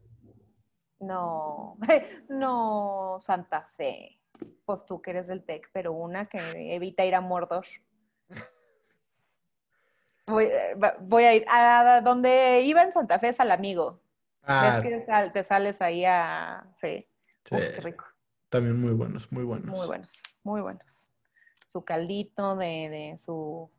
No, 1.00 1.78
no, 2.30 3.18
Santa 3.22 3.68
Fe. 3.76 4.20
Pues 4.66 4.86
tú 4.86 5.02
que 5.02 5.12
eres 5.12 5.28
del 5.28 5.44
TEC, 5.44 5.70
pero 5.74 5.94
una 5.94 6.28
que 6.28 6.76
evita 6.76 7.06
ir 7.06 7.16
a 7.16 7.22
Mordor. 7.22 7.66
Voy, 10.28 10.46
eh, 10.46 10.76
voy 11.02 11.24
a 11.24 11.36
ir 11.36 11.46
a 11.48 12.02
donde 12.02 12.62
iba 12.62 12.82
en 12.82 12.92
Santa 12.92 13.20
Fe 13.20 13.30
es 13.30 13.40
al 13.40 13.52
amigo. 13.52 14.02
Ah, 14.44 14.80
¿Ves 14.82 14.92
que 15.00 15.06
sal- 15.06 15.32
te 15.34 15.44
sales 15.44 15.80
ahí 15.82 16.04
a... 16.06 16.66
Sí. 16.82 17.08
sí, 17.44 17.56
Uf, 17.56 17.62
qué 17.76 17.82
rico. 17.82 18.06
también 18.50 18.80
muy 18.80 18.94
buenos, 18.94 19.32
muy 19.32 19.44
buenos. 19.44 19.78
Muy 19.78 19.88
buenos, 19.88 20.24
muy 20.44 20.62
buenos. 20.62 21.10
Su 21.68 21.84
caldito 21.84 22.56
de, 22.56 22.66
de 22.90 23.18
su... 23.20 23.70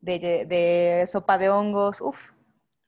De, 0.00 0.18
de 0.46 1.04
sopa 1.06 1.36
de 1.38 1.48
hongos. 1.50 2.00
Uf, 2.00 2.30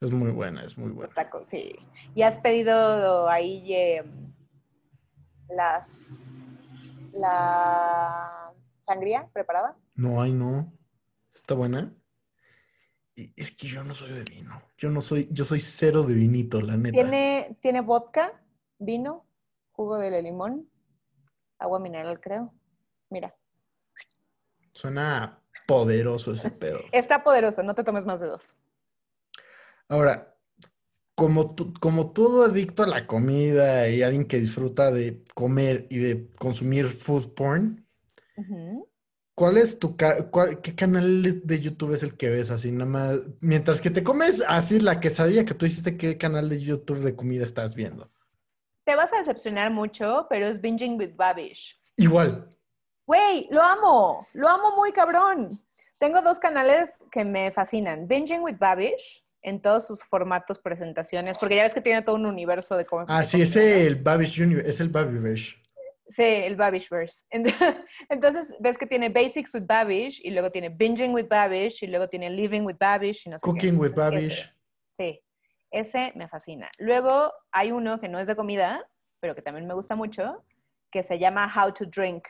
Es 0.01 0.11
muy 0.11 0.31
buena, 0.31 0.63
es 0.63 0.77
muy 0.79 0.91
buena. 0.91 1.13
tacos, 1.13 1.49
sí. 1.49 1.75
¿Y 2.15 2.23
has 2.23 2.37
pedido 2.39 3.29
ahí 3.29 3.75
eh, 3.75 4.05
las... 5.51 6.09
la 7.13 8.53
sangría 8.81 9.29
preparada? 9.33 9.77
No, 9.95 10.21
ay, 10.23 10.33
no. 10.33 10.73
¿Está 11.35 11.55
buena? 11.55 11.93
Es 13.37 13.57
que 13.57 13.67
yo 13.67 13.83
no 13.83 13.95
soy 13.95 14.13
de 14.13 14.25
vino. 14.25 14.63
Yo 14.77 14.91
no 14.91 15.01
soy, 15.01 15.29
yo 15.33 15.45
soy 15.45 15.61
cero 15.61 16.03
de 16.05 16.15
vinito, 16.15 16.61
la 16.61 16.77
neta. 16.77 17.03
Tiene, 17.03 17.57
tiene 17.61 17.81
vodka, 17.81 18.41
vino, 18.79 19.27
jugo 19.73 19.99
de 19.99 20.23
limón, 20.23 20.69
agua 21.59 21.81
mineral, 21.81 22.21
creo. 22.21 22.55
Mira, 23.11 23.35
Suena 24.73 25.43
poderoso 25.67 26.33
ese 26.33 26.51
pedo. 26.51 26.79
está 26.93 27.25
poderoso, 27.25 27.63
no 27.63 27.75
te 27.75 27.83
tomes 27.85 28.05
más 28.05 28.21
de 28.21 28.29
dos. 28.29 28.55
Ahora, 29.89 30.37
como, 31.17 31.55
tu- 31.55 31.75
como 31.75 32.13
todo 32.13 32.45
adicto 32.45 32.85
a 32.85 32.87
la 32.87 33.07
comida 33.07 33.89
y 33.89 34.03
alguien 34.03 34.27
que 34.29 34.39
disfruta 34.39 34.93
de 34.93 35.25
comer 35.35 35.87
y 35.91 35.99
de 35.99 36.29
consumir 36.39 36.87
food 36.89 37.35
porn, 37.35 37.85
Ujú. 38.37 38.89
¿Cuál 39.39 39.57
es 39.57 39.79
tu 39.79 39.97
cuál- 40.33 40.61
qué 40.61 40.75
canal 40.75 41.47
de 41.47 41.61
YouTube 41.61 41.95
es 41.95 42.03
el 42.03 42.17
que 42.17 42.29
ves 42.29 42.51
así 42.51 42.73
nada 42.73 42.91
más? 42.91 43.19
Mientras 43.41 43.81
que 43.81 43.89
te 43.89 44.03
comes 44.03 44.43
así 44.49 44.81
la 44.81 44.99
quesadilla 44.99 45.45
que 45.45 45.55
tú 45.55 45.65
hiciste, 45.65 45.97
¿qué 45.97 46.19
canal 46.19 46.49
de 46.49 46.59
YouTube 46.59 46.99
de 46.99 47.15
comida 47.15 47.45
estás 47.45 47.77
viendo? 47.77 48.11
Te 48.85 48.97
vas 48.97 49.13
a 49.13 49.19
decepcionar 49.19 49.71
mucho, 49.71 50.27
pero 50.29 50.47
es 50.47 50.61
Binging 50.61 50.99
with 50.99 51.15
Babish. 51.15 51.79
Igual. 51.95 52.49
Güey, 53.07 53.47
lo 53.53 53.63
amo, 53.63 54.27
lo 54.33 54.49
amo 54.49 54.75
muy 54.75 54.91
cabrón. 54.91 55.63
Tengo 55.99 56.21
dos 56.21 56.41
canales 56.41 56.91
que 57.13 57.25
me 57.25 57.53
fascinan. 57.53 58.09
Binging 58.09 58.41
with 58.43 58.57
Babish, 58.59 59.25
en 59.43 59.63
todos 59.63 59.87
sus 59.87 60.03
formatos, 60.03 60.59
presentaciones, 60.59 61.39
porque 61.39 61.55
ya 61.55 61.63
ves 61.63 61.75
que 61.75 61.81
tiene 61.81 62.03
todo 62.03 62.17
un 62.17 62.27
universo 62.27 62.77
de 62.77 62.85
cómo. 62.85 63.05
Ah, 63.07 63.23
sí, 63.23 63.41
es 63.43 63.55
el 63.55 63.95
Babish 63.95 64.37
Junior, 64.37 64.67
es 64.67 64.81
el 64.81 64.89
Babish. 64.89 65.63
Sí, 66.11 66.23
el 66.23 66.57
Babishverse. 66.57 67.25
Ent- 67.31 67.85
Entonces, 68.09 68.55
ves 68.61 68.79
que 68.79 68.87
tiene 68.87 69.09
Basics 69.11 69.53
with 69.55 69.67
Babish, 69.67 70.21
y 70.25 70.31
luego 70.31 70.51
tiene 70.51 70.71
Binging 70.71 71.13
with 71.13 71.29
Babish, 71.29 71.83
y 71.83 71.87
luego 71.87 72.09
tiene 72.09 72.31
Living 72.31 72.63
with 72.63 72.77
Babish, 72.79 73.27
y 73.27 73.31
no 73.31 73.39
sé 73.39 73.45
qué. 73.45 73.51
Cooking 73.51 73.79
with 73.79 73.95
Babish. 73.95 74.51
Sí, 74.91 75.23
ese 75.71 76.13
me 76.17 76.29
fascina. 76.29 76.71
Luego 76.79 77.33
hay 77.53 77.73
uno 77.73 78.01
que 78.01 78.09
no 78.09 78.19
es 78.19 78.27
de 78.27 78.37
comida, 78.37 78.89
pero 79.21 79.35
que 79.35 79.43
también 79.43 79.67
me 79.67 79.75
gusta 79.75 79.97
mucho, 79.97 80.45
que 80.91 81.03
se 81.03 81.19
llama 81.19 81.47
How 81.55 81.73
to 81.73 81.85
Drink. 81.87 82.27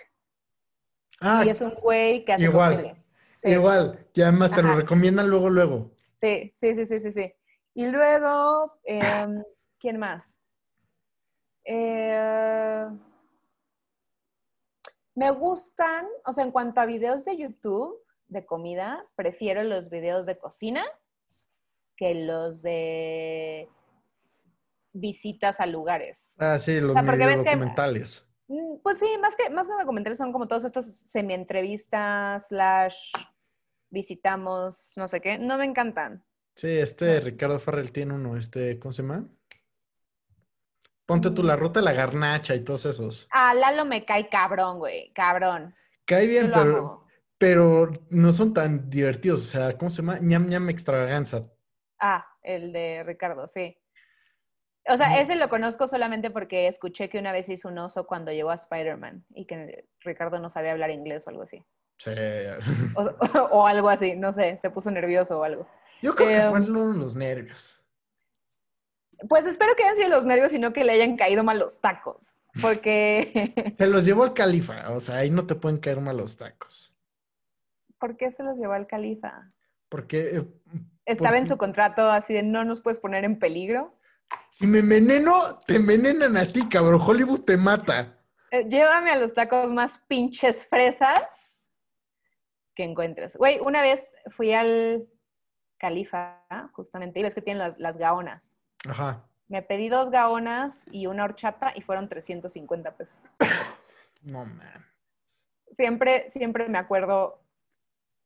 Ah, 1.21 1.43
y 1.45 1.49
es 1.49 1.61
un 1.61 1.71
güey 1.75 2.25
que 2.25 2.33
hace 2.33 2.45
igual, 2.45 2.75
cócteles. 2.75 2.99
Sí. 3.39 3.51
igual. 3.51 4.07
Y 4.15 4.23
además 4.23 4.51
te 4.53 4.63
lo 4.63 4.75
recomiendan 4.75 5.29
luego, 5.29 5.49
luego. 5.51 5.91
Sí, 6.21 6.51
sí, 6.55 6.75
sí, 6.75 6.87
sí, 6.87 7.01
sí, 7.01 7.13
sí. 7.13 7.33
Y 7.75 7.87
luego, 7.87 8.81
em, 8.85 9.43
¿quién 9.79 9.99
más? 9.99 10.37
Eh, 11.65 12.87
me 15.19 15.33
gustan, 15.33 16.07
o 16.25 16.33
sea, 16.33 16.45
en 16.45 16.53
cuanto 16.53 16.81
a 16.81 16.87
videos 16.87 17.25
de 17.25 17.37
YouTube 17.37 17.97
de 18.29 18.47
comida, 18.47 19.05
prefiero 19.17 19.65
los 19.65 19.91
videos 19.91 20.27
de 20.27 20.39
cocina 20.39 20.85
que 21.97 22.15
los 22.15 22.63
de 22.63 23.69
visitas 24.93 25.59
a 25.59 25.67
lugares. 25.67 26.17
Ah, 26.39 26.59
sí, 26.61 26.81
los 26.81 26.93
sea, 26.93 27.03
medio 27.03 27.27
ves 27.27 27.39
que- 27.43 27.51
documentales. 27.51 28.29
Mm, 28.47 28.77
Pues 28.83 28.99
sí, 28.99 29.07
más 29.21 29.35
que, 29.35 29.51
más 29.51 29.67
que 29.67 29.75
documentales 29.75 30.19
son 30.19 30.33
como 30.33 30.47
todos 30.47 30.63
estos 30.65 30.87
semi-entrevistas, 30.87 32.47
slash, 32.49 33.13
visitamos, 33.91 34.93
no 34.97 35.09
sé 35.09 35.21
qué. 35.21 35.37
No 35.39 35.59
me 35.59 35.65
encantan. 35.65 36.25
Sí, 36.55 36.69
este 36.69 37.21
Ricardo 37.21 37.59
Farrell 37.59 37.91
tiene 37.93 38.15
uno, 38.15 38.37
este, 38.37 38.79
¿cómo 38.79 38.93
se 38.93 39.03
llama? 39.03 39.29
Ponte 41.09 41.31
tú 41.31 41.43
la 41.43 41.57
ruta 41.57 41.81
de 41.81 41.85
la 41.87 41.95
garnacha 41.95 42.55
y 42.55 42.63
todos 42.63 42.85
esos. 42.85 43.27
A 43.31 43.55
Lalo 43.55 43.87
me 43.87 44.05
cae 44.05 44.29
cabrón, 44.29 44.79
güey, 44.79 45.11
cabrón. 45.15 45.75
Cae 46.05 46.27
bien, 46.27 46.51
pero, 46.53 46.77
amo. 46.79 47.07
pero 47.39 47.91
no 48.11 48.31
son 48.35 48.53
tan 48.53 48.91
divertidos. 48.91 49.41
O 49.41 49.47
sea, 49.47 49.79
¿cómo 49.79 49.91
se 49.91 50.03
llama? 50.03 50.19
ñam 50.21 50.47
ñam 50.51 50.69
extravaganza. 50.69 51.47
Ah, 51.99 52.27
el 52.43 52.75
de 52.75 53.05
Ricardo, 53.07 53.47
sí. 53.47 53.75
O 54.87 54.99
sea, 54.99 55.09
No. 55.09 55.17
ese 55.17 55.37
lo 55.37 55.49
conozco 55.49 55.87
solamente 55.89 56.31
porque 56.31 56.69
escuché 56.69 57.09
que 57.09 57.19
una 57.19 57.33
vez 57.33 57.49
hizo 57.49 57.69
un 57.69 57.79
oso 57.79 58.07
cuando 58.07 58.31
llegó 58.31 58.51
a 58.51 58.55
Spider-Man 58.57 59.25
y 59.35 59.47
que 59.47 59.87
Ricardo 60.01 60.39
no 60.41 60.51
sabía 60.51 60.73
hablar 60.73 60.91
inglés 60.91 61.27
o 61.27 61.31
algo 61.31 61.43
así. 61.45 61.65
Sí. 61.97 62.11
O, 62.97 63.03
o 63.63 63.67
algo 63.67 63.89
así, 63.89 64.15
no 64.15 64.31
sé, 64.33 64.59
se 64.61 64.69
puso 64.69 64.91
nervioso 64.91 65.41
o 65.41 65.43
algo. 65.43 65.67
Yo 66.03 66.15
creo 66.15 66.29
que 66.29 66.37
Eh, 66.37 66.51
fueron 66.51 66.99
los 66.99 67.17
nervios. 67.17 67.83
Pues 69.29 69.47
espero 69.47 69.75
que 69.75 69.85
hayan 69.85 69.97
sido 69.97 70.09
los 70.11 70.25
nervios 70.25 70.53
y 70.53 70.59
no 70.59 70.73
que 70.73 70.85
le 70.85 70.93
hayan 70.93 71.17
caído 71.17 71.43
mal 71.43 71.59
los 71.59 71.81
tacos. 71.81 72.43
Porque, 72.61 73.53
Se 73.77 73.87
los 73.87 74.05
llevó 74.05 74.25
el 74.25 74.33
califa, 74.35 74.91
o 74.91 75.01
sea, 75.01 75.17
ahí 75.17 75.31
no 75.31 75.47
te 75.47 75.55
pueden 75.55 75.79
caer 75.79 76.01
mal 76.01 76.17
los 76.17 76.37
tacos. 76.37 76.95
¿por 77.99 78.17
qué 78.17 78.31
se 78.31 78.43
los 78.43 78.59
llevó 78.59 78.73
al 78.73 78.87
califa? 78.87 79.53
Porque 79.89 80.37
eh, 80.37 80.45
Estaba 81.05 81.39
en 81.39 81.47
su 81.47 81.57
contrato 81.57 82.11
así 82.11 82.33
de 82.33 82.43
no 82.43 82.65
nos 82.65 82.81
puedes 82.81 82.99
poner 82.99 83.25
en 83.25 83.39
peligro. 83.39 83.99
si 84.51 84.67
me 84.67 84.81
enveneno, 84.81 85.61
te 85.67 85.77
envenenan 85.77 86.37
a 86.37 86.47
ti, 86.47 86.69
cabrón. 86.69 87.01
Hollywood 87.05 87.45
te 87.45 87.57
mata. 87.57 88.19
Eh, 88.51 88.67
llévame 88.69 89.11
a 89.11 89.19
los 89.19 89.35
tacos 89.35 89.71
más 89.71 89.99
pinches 90.07 90.67
fresas 90.67 91.21
que 92.75 92.85
encuentres. 92.85 93.37
Güey, 93.37 93.59
una 93.61 93.83
vez 93.83 94.11
fui 94.31 94.53
al 94.53 95.09
Califa, 95.79 96.43
justamente, 96.73 97.21
y 97.21 97.23
ves 97.23 97.35
que 97.35 97.43
tienen 97.43 97.59
las, 97.59 97.79
las 97.79 97.99
gaonas. 97.99 98.58
Ajá. 98.87 99.25
Me 99.49 99.63
pedí 99.63 99.89
dos 99.89 100.11
gaonas 100.11 100.85
y 100.93 101.07
una 101.07 101.25
horchata 101.25 101.73
y 101.75 101.81
fueron 101.81 102.09
350 102.09 102.97
pesos. 102.97 103.23
No, 104.23 104.45
man. 104.45 104.85
Siempre, 105.77 106.29
siempre 106.31 106.69
me 106.69 106.79
acuerdo 106.79 107.41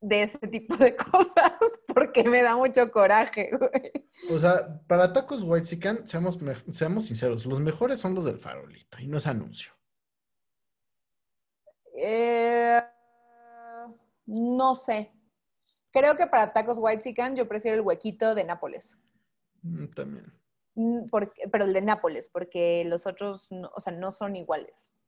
de 0.01 0.25
ese 0.25 0.39
tipo 0.49 0.77
de 0.77 0.97
cosas 1.11 1.53
porque 1.87 2.25
me 2.25 2.43
da 2.43 2.57
mucho 2.57 2.91
coraje, 2.91 3.51
güey. 3.57 3.93
O 4.31 4.39
sea, 4.39 4.81
para 4.87 5.13
tacos 5.13 5.45
white 5.45 5.67
chicken, 5.67 6.09
seamos, 6.09 6.39
seamos 6.73 7.07
sinceros, 7.07 7.47
los 7.47 7.61
mejores 7.61 8.01
son 8.01 8.15
los 8.15 8.25
del 8.25 8.39
farolito 8.39 8.99
y 8.99 9.07
no 9.07 9.19
es 9.19 9.27
anuncio. 9.27 9.73
Eh, 11.95 12.83
no 14.27 14.75
sé. 14.75 15.13
Creo 15.93 16.17
que 16.17 16.27
para 16.27 16.53
tacos 16.53 16.79
white 16.81 17.03
chicken 17.03 17.37
yo 17.37 17.47
prefiero 17.47 17.77
el 17.77 17.83
huequito 17.83 18.35
de 18.35 18.45
Nápoles. 18.45 18.99
Mm, 19.63 19.87
También. 19.89 20.42
Mm, 20.75 21.09
porque- 21.11 21.49
pero 21.51 21.65
el 21.65 21.73
de 21.73 21.83
Nápoles, 21.83 22.29
porque 22.29 22.85
los 22.87 23.07
otros, 23.07 23.51
no- 23.53 23.71
o 23.75 23.81
sea, 23.81 23.93
no 23.93 24.11
son 24.13 24.37
iguales. 24.37 25.05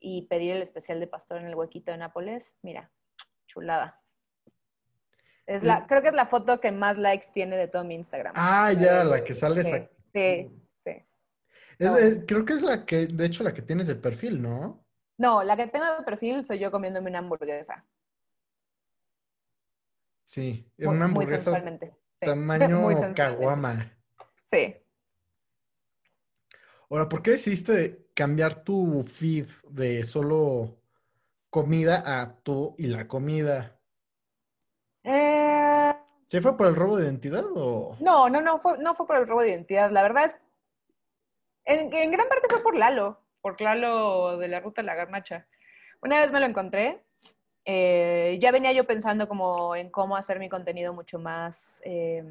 Y 0.00 0.22
pedir 0.28 0.52
el 0.52 0.62
especial 0.62 1.00
de 1.00 1.06
pastor 1.06 1.38
en 1.40 1.46
el 1.48 1.54
huequito 1.54 1.90
de 1.90 1.98
Nápoles, 1.98 2.56
mira, 2.62 2.90
chulada. 3.46 4.00
Es 5.46 5.62
la, 5.62 5.86
creo 5.86 6.02
que 6.02 6.08
es 6.08 6.14
la 6.14 6.26
foto 6.26 6.60
que 6.60 6.72
más 6.72 6.98
likes 6.98 7.28
tiene 7.32 7.56
de 7.56 7.68
todo 7.68 7.82
mi 7.82 7.94
Instagram. 7.94 8.34
Ah, 8.36 8.70
ya, 8.72 9.02
la 9.02 9.24
que 9.24 9.32
sale 9.34 9.62
Sí, 9.62 9.68
esa- 9.70 9.90
sí, 10.12 10.60
sí. 10.76 11.06
Es- 11.78 12.24
creo 12.26 12.44
que 12.44 12.52
es 12.52 12.62
la 12.62 12.84
que, 12.84 13.06
de 13.06 13.24
hecho, 13.26 13.42
la 13.44 13.54
que 13.54 13.62
tienes 13.62 13.86
de 13.86 13.94
perfil, 13.96 14.42
¿no? 14.42 14.84
No, 15.16 15.42
la 15.42 15.56
que 15.56 15.66
tengo 15.66 15.84
de 15.96 16.02
perfil 16.04 16.44
soy 16.44 16.58
yo 16.58 16.70
comiéndome 16.70 17.08
una 17.10 17.20
hamburguesa. 17.20 17.86
Sí, 20.24 20.70
Muy, 20.78 20.86
una 20.88 20.96
muy 20.96 21.04
hamburguesa 21.06 21.42
sensualmente. 21.44 21.96
tamaño 22.20 23.14
caguama. 23.14 23.92
Sí. 24.50 24.76
Ahora, 26.90 27.08
¿por 27.08 27.22
qué 27.22 27.32
decidiste 27.32 28.08
cambiar 28.14 28.64
tu 28.64 29.02
feed 29.02 29.46
de 29.70 30.04
solo 30.04 30.78
comida 31.50 32.02
a 32.04 32.40
tú 32.42 32.74
y 32.78 32.86
la 32.86 33.06
comida? 33.06 33.78
Eh, 35.04 35.94
¿Se 36.26 36.40
fue 36.40 36.56
por 36.56 36.66
el 36.66 36.76
robo 36.76 36.96
de 36.96 37.04
identidad 37.04 37.44
o...? 37.54 37.96
No, 38.00 38.28
no, 38.28 38.40
no 38.40 38.58
fue, 38.58 38.78
no 38.78 38.94
fue 38.94 39.06
por 39.06 39.16
el 39.16 39.26
robo 39.26 39.42
de 39.42 39.50
identidad. 39.50 39.90
La 39.90 40.02
verdad 40.02 40.26
es, 40.26 40.36
en, 41.64 41.92
en 41.92 42.10
gran 42.10 42.28
parte 42.28 42.48
fue 42.48 42.62
por 42.62 42.76
Lalo, 42.76 43.20
por 43.40 43.60
Lalo 43.60 44.38
de 44.38 44.48
la 44.48 44.60
ruta 44.60 44.82
de 44.82 44.86
la 44.86 44.94
garnacha. 44.94 45.46
Una 46.02 46.20
vez 46.20 46.30
me 46.30 46.40
lo 46.40 46.46
encontré, 46.46 47.04
eh, 47.70 48.38
ya 48.40 48.50
venía 48.50 48.72
yo 48.72 48.86
pensando 48.86 49.28
como 49.28 49.76
en 49.76 49.90
cómo 49.90 50.16
hacer 50.16 50.38
mi 50.38 50.48
contenido 50.48 50.94
mucho 50.94 51.18
más 51.18 51.82
eh, 51.84 52.24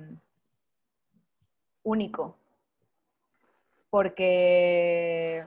único, 1.84 2.36
porque 3.92 5.46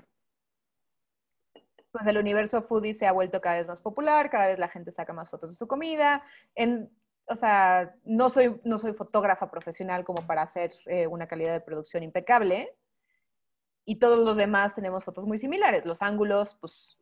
pues 1.90 2.06
el 2.06 2.18
universo 2.18 2.62
foodie 2.62 2.94
se 2.94 3.08
ha 3.08 3.10
vuelto 3.10 3.40
cada 3.40 3.56
vez 3.56 3.66
más 3.66 3.80
popular, 3.80 4.30
cada 4.30 4.46
vez 4.46 4.60
la 4.60 4.68
gente 4.68 4.92
saca 4.92 5.12
más 5.12 5.28
fotos 5.28 5.50
de 5.50 5.56
su 5.56 5.66
comida. 5.66 6.22
O 7.26 7.34
sea, 7.34 7.92
no 8.04 8.30
soy, 8.30 8.60
no 8.62 8.78
soy 8.78 8.92
fotógrafa 8.92 9.50
profesional 9.50 10.04
como 10.04 10.24
para 10.24 10.42
hacer 10.42 10.72
eh, 10.86 11.08
una 11.08 11.26
calidad 11.26 11.52
de 11.52 11.60
producción 11.60 12.04
impecable. 12.04 12.76
Y 13.84 13.96
todos 13.98 14.20
los 14.20 14.36
demás 14.36 14.72
tenemos 14.76 15.04
fotos 15.04 15.26
muy 15.26 15.38
similares. 15.38 15.84
Los 15.84 16.00
ángulos, 16.00 16.56
pues, 16.60 16.99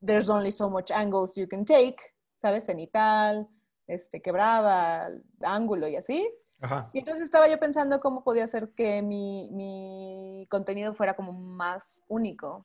there's 0.00 0.28
only 0.28 0.52
so 0.52 0.68
much 0.68 0.90
angles 0.90 1.36
you 1.36 1.48
can 1.48 1.64
take, 1.64 1.96
¿sabes? 2.36 2.66
Cenital, 2.66 3.48
este, 3.86 4.20
quebrada, 4.20 5.10
ángulo 5.42 5.88
y 5.88 5.96
así. 5.96 6.28
Ajá. 6.60 6.90
Y 6.92 7.00
entonces 7.00 7.24
estaba 7.24 7.48
yo 7.48 7.58
pensando 7.58 8.00
cómo 8.00 8.24
podía 8.24 8.44
hacer 8.44 8.72
que 8.74 9.02
mi, 9.02 9.50
mi 9.52 10.46
contenido 10.50 10.94
fuera 10.94 11.14
como 11.14 11.32
más 11.32 12.02
único. 12.08 12.62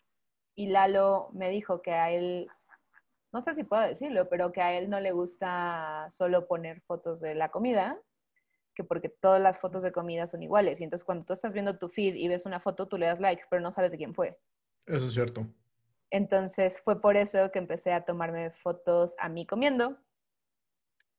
Y 0.55 0.67
Lalo 0.67 1.29
me 1.33 1.49
dijo 1.49 1.81
que 1.81 1.91
a 1.91 2.11
él, 2.11 2.47
no 3.33 3.41
sé 3.41 3.53
si 3.53 3.63
puedo 3.63 3.81
decirlo, 3.81 4.29
pero 4.29 4.51
que 4.51 4.61
a 4.61 4.77
él 4.77 4.89
no 4.89 4.99
le 4.99 5.11
gusta 5.11 6.07
solo 6.09 6.47
poner 6.47 6.81
fotos 6.81 7.19
de 7.19 7.35
la 7.35 7.49
comida, 7.49 7.99
que 8.75 8.83
porque 8.83 9.09
todas 9.09 9.41
las 9.41 9.59
fotos 9.59 9.83
de 9.83 9.91
comida 9.91 10.27
son 10.27 10.43
iguales. 10.43 10.79
Y 10.79 10.83
entonces 10.85 11.05
cuando 11.05 11.25
tú 11.25 11.33
estás 11.33 11.53
viendo 11.53 11.77
tu 11.77 11.89
feed 11.89 12.15
y 12.15 12.27
ves 12.27 12.45
una 12.45 12.59
foto, 12.59 12.87
tú 12.87 12.97
le 12.97 13.07
das 13.07 13.19
like, 13.19 13.43
pero 13.49 13.61
no 13.61 13.71
sabes 13.71 13.91
de 13.91 13.97
quién 13.97 14.13
fue. 14.13 14.39
Eso 14.85 15.07
es 15.07 15.13
cierto. 15.13 15.47
Entonces 16.11 16.79
fue 16.81 17.01
por 17.01 17.15
eso 17.15 17.51
que 17.51 17.59
empecé 17.59 17.93
a 17.93 18.03
tomarme 18.03 18.51
fotos 18.51 19.15
a 19.17 19.29
mí 19.29 19.45
comiendo. 19.47 19.97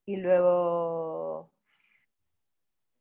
Y 0.05 0.17
luego, 0.17 1.51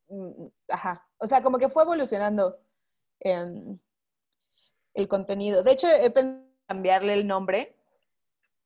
mm, 0.07 0.47
ajá, 0.69 1.05
o 1.17 1.27
sea, 1.27 1.43
como 1.43 1.59
que 1.59 1.69
fue 1.69 1.83
evolucionando 1.83 2.59
em, 3.19 3.77
el 4.93 5.07
contenido. 5.07 5.63
De 5.63 5.73
hecho, 5.73 5.87
he 5.87 6.09
pensado 6.09 6.45
en 6.45 6.51
cambiarle 6.67 7.13
el 7.13 7.27
nombre, 7.27 7.75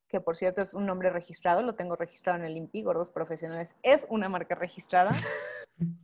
que 0.07 0.21
por 0.21 0.36
cierto 0.36 0.61
es 0.61 0.76
un 0.76 0.86
nombre 0.86 1.09
registrado, 1.09 1.63
lo 1.63 1.73
tengo 1.73 1.95
registrado 1.95 2.38
en 2.38 2.45
el 2.45 2.55
INPI, 2.57 2.84
Gordos 2.84 3.09
Profesionales. 3.09 3.76
Es 3.82 4.05
una 4.09 4.30
marca 4.30 4.53
registrada 4.53 5.09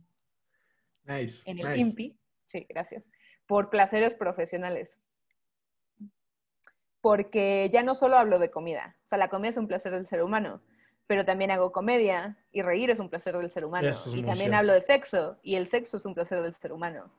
Nice. 1.04 1.48
en 1.48 1.60
el 1.60 1.68
nice. 1.68 1.78
INPI. 1.78 2.18
Sí, 2.48 2.66
gracias. 2.68 3.08
Por 3.46 3.70
placeres 3.70 4.14
profesionales. 4.14 4.98
Porque 7.02 7.68
ya 7.72 7.82
no 7.82 7.94
solo 7.94 8.16
hablo 8.16 8.38
de 8.38 8.50
comida. 8.50 8.96
O 9.04 9.06
sea, 9.06 9.18
la 9.18 9.28
comida 9.28 9.50
es 9.50 9.56
un 9.58 9.66
placer 9.68 9.92
del 9.92 10.06
ser 10.06 10.22
humano, 10.22 10.62
pero 11.08 11.24
también 11.24 11.50
hago 11.50 11.72
comedia 11.72 12.38
y 12.52 12.62
reír 12.62 12.88
es 12.90 13.00
un 13.00 13.10
placer 13.10 13.36
del 13.36 13.50
ser 13.50 13.64
humano. 13.66 13.88
Es 13.88 14.06
y 14.06 14.22
también 14.22 14.36
cierto. 14.36 14.56
hablo 14.56 14.72
de 14.72 14.80
sexo 14.80 15.38
y 15.42 15.56
el 15.56 15.66
sexo 15.68 15.96
es 15.98 16.06
un 16.06 16.14
placer 16.14 16.40
del 16.40 16.54
ser 16.54 16.72
humano. 16.72 17.12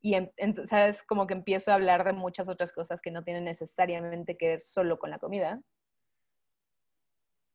Y 0.00 0.14
en- 0.14 0.30
ent- 0.36 0.66
sabes, 0.66 1.02
como 1.02 1.26
que 1.26 1.34
empiezo 1.34 1.72
a 1.72 1.74
hablar 1.74 2.04
de 2.04 2.12
muchas 2.12 2.48
otras 2.48 2.72
cosas 2.72 3.00
que 3.02 3.10
no 3.10 3.24
tienen 3.24 3.44
necesariamente 3.44 4.36
que 4.36 4.48
ver 4.48 4.60
solo 4.60 4.98
con 4.98 5.10
la 5.10 5.18
comida. 5.18 5.60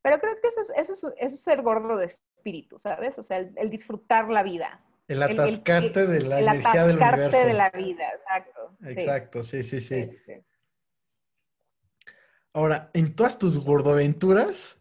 Pero 0.02 0.18
creo 0.18 0.34
que 0.40 0.48
eso 0.48 0.60
es, 0.62 0.70
eso 0.76 0.92
es, 0.92 1.04
eso 1.18 1.34
es 1.34 1.42
ser 1.42 1.62
gordo 1.62 1.96
de 1.96 2.06
espíritu, 2.06 2.78
¿sabes? 2.78 3.18
O 3.18 3.22
sea, 3.22 3.38
el- 3.38 3.52
el 3.56 3.70
disfrutar 3.70 4.28
la 4.28 4.42
vida. 4.42 4.84
El 5.08 5.22
El- 5.22 5.30
el- 5.30 5.40
atascarte 5.40 6.06
de 6.06 6.20
la 6.22 6.38
el 6.40 6.48
energía 6.48 6.86
del 6.86 6.96
atascarte 6.96 7.14
universo. 7.36 7.46
de 7.46 7.54
la 7.54 7.70
vida, 7.70 8.08
exacto. 8.14 8.76
Exacto, 8.84 9.42
sí, 9.42 9.62
sí, 9.62 9.80
sí. 9.80 10.04
sí, 10.10 10.18
sí. 10.26 10.44
Ahora, 12.52 12.90
en 12.94 13.16
todas 13.16 13.40
tus 13.40 13.58
gordoaventuras, 13.58 14.78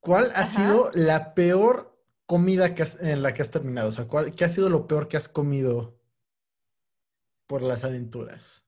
¿cuál 0.00 0.30
ha 0.36 0.44
Ajá. 0.44 0.46
sido 0.46 0.90
la 0.94 1.34
peor 1.34 1.98
comida 2.26 2.74
que 2.76 2.84
has- 2.84 3.00
en 3.00 3.22
la 3.22 3.34
que 3.34 3.42
has 3.42 3.50
terminado? 3.50 3.88
O 3.88 3.92
sea, 3.92 4.06
¿cuál, 4.06 4.32
¿qué 4.34 4.44
ha 4.44 4.48
sido 4.48 4.68
lo 4.70 4.86
peor 4.86 5.08
que 5.08 5.16
has 5.16 5.28
comido 5.28 5.98
por 7.46 7.62
las 7.62 7.84
aventuras? 7.84 8.66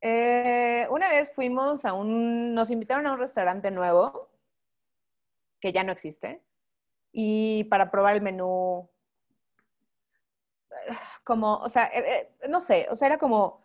Eh, 0.00 0.86
una 0.90 1.08
vez 1.08 1.32
fuimos 1.34 1.84
a 1.84 1.94
un, 1.94 2.54
nos 2.54 2.70
invitaron 2.70 3.06
a 3.06 3.12
un 3.14 3.18
restaurante 3.18 3.70
nuevo, 3.70 4.28
que 5.60 5.72
ya 5.72 5.82
no 5.84 5.92
existe, 5.92 6.42
y 7.12 7.64
para 7.66 7.90
probar 7.90 8.16
el 8.16 8.22
menú, 8.22 8.90
como, 11.24 11.56
o 11.58 11.68
sea, 11.68 11.86
eh, 11.86 12.30
eh, 12.42 12.48
no 12.48 12.60
sé, 12.60 12.86
o 12.90 12.96
sea, 12.96 13.08
era 13.08 13.18
como, 13.18 13.63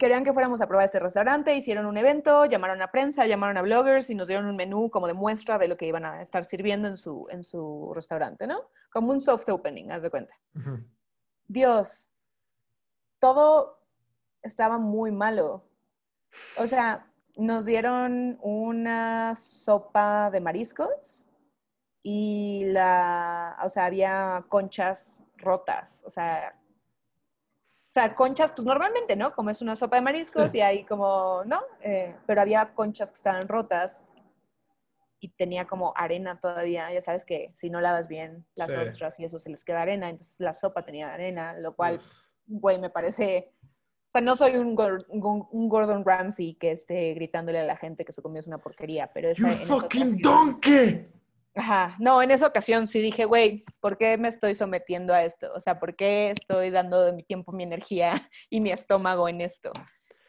querían 0.00 0.24
que 0.24 0.32
fuéramos 0.32 0.62
a 0.62 0.66
probar 0.66 0.86
este 0.86 0.98
restaurante, 0.98 1.54
hicieron 1.54 1.84
un 1.84 1.98
evento, 1.98 2.46
llamaron 2.46 2.80
a 2.80 2.90
prensa, 2.90 3.26
llamaron 3.26 3.58
a 3.58 3.62
bloggers 3.62 4.08
y 4.08 4.14
nos 4.14 4.28
dieron 4.28 4.46
un 4.46 4.56
menú 4.56 4.90
como 4.90 5.06
de 5.06 5.12
muestra 5.12 5.58
de 5.58 5.68
lo 5.68 5.76
que 5.76 5.86
iban 5.86 6.06
a 6.06 6.22
estar 6.22 6.46
sirviendo 6.46 6.88
en 6.88 6.96
su, 6.96 7.26
en 7.30 7.44
su 7.44 7.92
restaurante, 7.94 8.46
¿no? 8.46 8.70
Como 8.90 9.12
un 9.12 9.20
soft 9.20 9.48
opening, 9.50 9.90
haz 9.90 10.02
de 10.02 10.10
cuenta. 10.10 10.34
Dios, 11.46 12.10
todo 13.18 13.78
estaba 14.42 14.78
muy 14.78 15.12
malo. 15.12 15.68
O 16.56 16.66
sea, 16.66 17.06
nos 17.36 17.66
dieron 17.66 18.38
una 18.40 19.36
sopa 19.36 20.30
de 20.30 20.40
mariscos 20.40 21.28
y 22.02 22.64
la, 22.68 23.58
o 23.62 23.68
sea, 23.68 23.84
había 23.84 24.46
conchas 24.48 25.22
rotas, 25.36 26.02
o 26.06 26.10
sea, 26.10 26.58
sea, 28.06 28.14
conchas, 28.14 28.52
pues 28.52 28.64
normalmente, 28.66 29.16
¿no? 29.16 29.32
Como 29.34 29.50
es 29.50 29.60
una 29.62 29.76
sopa 29.76 29.96
de 29.96 30.02
mariscos 30.02 30.52
Sí. 30.52 30.58
y 30.58 30.60
hay 30.60 30.84
como, 30.84 31.42
¿no? 31.44 31.60
Eh, 31.80 32.14
pero 32.26 32.40
había 32.40 32.72
conchas 32.74 33.10
que 33.10 33.16
estaban 33.16 33.46
rotas 33.48 34.12
y 35.20 35.28
tenía 35.28 35.66
como 35.66 35.92
arena 35.96 36.40
todavía. 36.40 36.90
Ya 36.92 37.00
sabes 37.02 37.24
que 37.24 37.50
si 37.52 37.68
no 37.70 37.80
lavas 37.80 38.08
bien 38.08 38.46
las 38.54 38.70
Sí. 38.70 38.76
ostras 38.76 39.20
y 39.20 39.24
eso 39.24 39.38
se 39.38 39.50
les 39.50 39.64
queda 39.64 39.82
arena, 39.82 40.08
entonces 40.08 40.40
la 40.40 40.54
sopa 40.54 40.82
tenía 40.84 41.12
arena, 41.12 41.54
lo 41.54 41.74
cual 41.76 42.00
güey, 42.46 42.78
me 42.80 42.90
parece. 42.90 43.52
O 44.08 44.10
sea, 44.12 44.20
no 44.22 44.34
soy 44.34 44.56
un, 44.56 44.74
Gor- 44.76 45.04
un- 45.08 45.46
un 45.52 45.68
Gordon 45.68 46.04
Ramsay 46.04 46.54
que 46.54 46.72
esté 46.72 47.14
gritándole 47.14 47.60
a 47.60 47.64
la 47.64 47.76
gente 47.76 48.04
que 48.04 48.10
su 48.12 48.22
comida 48.22 48.40
es 48.40 48.48
una 48.48 48.58
porquería, 48.58 49.08
pero 49.12 49.28
esa, 49.28 49.52
¡You 49.52 49.56
fucking 49.66 50.16
donkey! 50.20 51.12
Ajá, 51.54 51.96
no, 51.98 52.22
en 52.22 52.30
esa 52.30 52.46
ocasión 52.46 52.86
sí 52.86 53.00
dije, 53.00 53.24
güey, 53.24 53.64
¿por 53.80 53.98
qué 53.98 54.16
me 54.16 54.28
estoy 54.28 54.54
sometiendo 54.54 55.12
a 55.12 55.24
esto? 55.24 55.52
O 55.52 55.60
sea, 55.60 55.80
¿por 55.80 55.96
qué 55.96 56.30
estoy 56.30 56.70
dando 56.70 57.02
de 57.04 57.12
mi 57.12 57.24
tiempo, 57.24 57.50
mi 57.52 57.64
energía 57.64 58.28
y 58.50 58.60
mi 58.60 58.70
estómago 58.70 59.28
en 59.28 59.40
esto? 59.40 59.72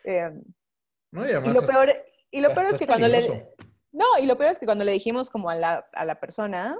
Eh, 0.03 0.31
No, 1.11 1.25
y 1.25 1.29
y 1.29 1.53
lo 1.53 1.59
es- 1.61 1.65
peor, 1.67 1.93
y 2.31 2.41
lo 2.41 2.49
peor 2.53 2.65
es 2.67 2.73
es 2.73 2.79
que 2.79 2.87
cuando 2.87 3.07
le, 3.07 3.21
no, 3.91 4.05
y 4.19 4.25
lo 4.25 4.37
peor 4.37 4.51
es 4.51 4.59
que 4.59 4.65
cuando 4.65 4.83
le 4.83 4.93
dijimos 4.93 5.29
como 5.29 5.49
a 5.49 5.55
la, 5.55 5.87
a 5.93 6.05
la 6.05 6.19
persona, 6.19 6.79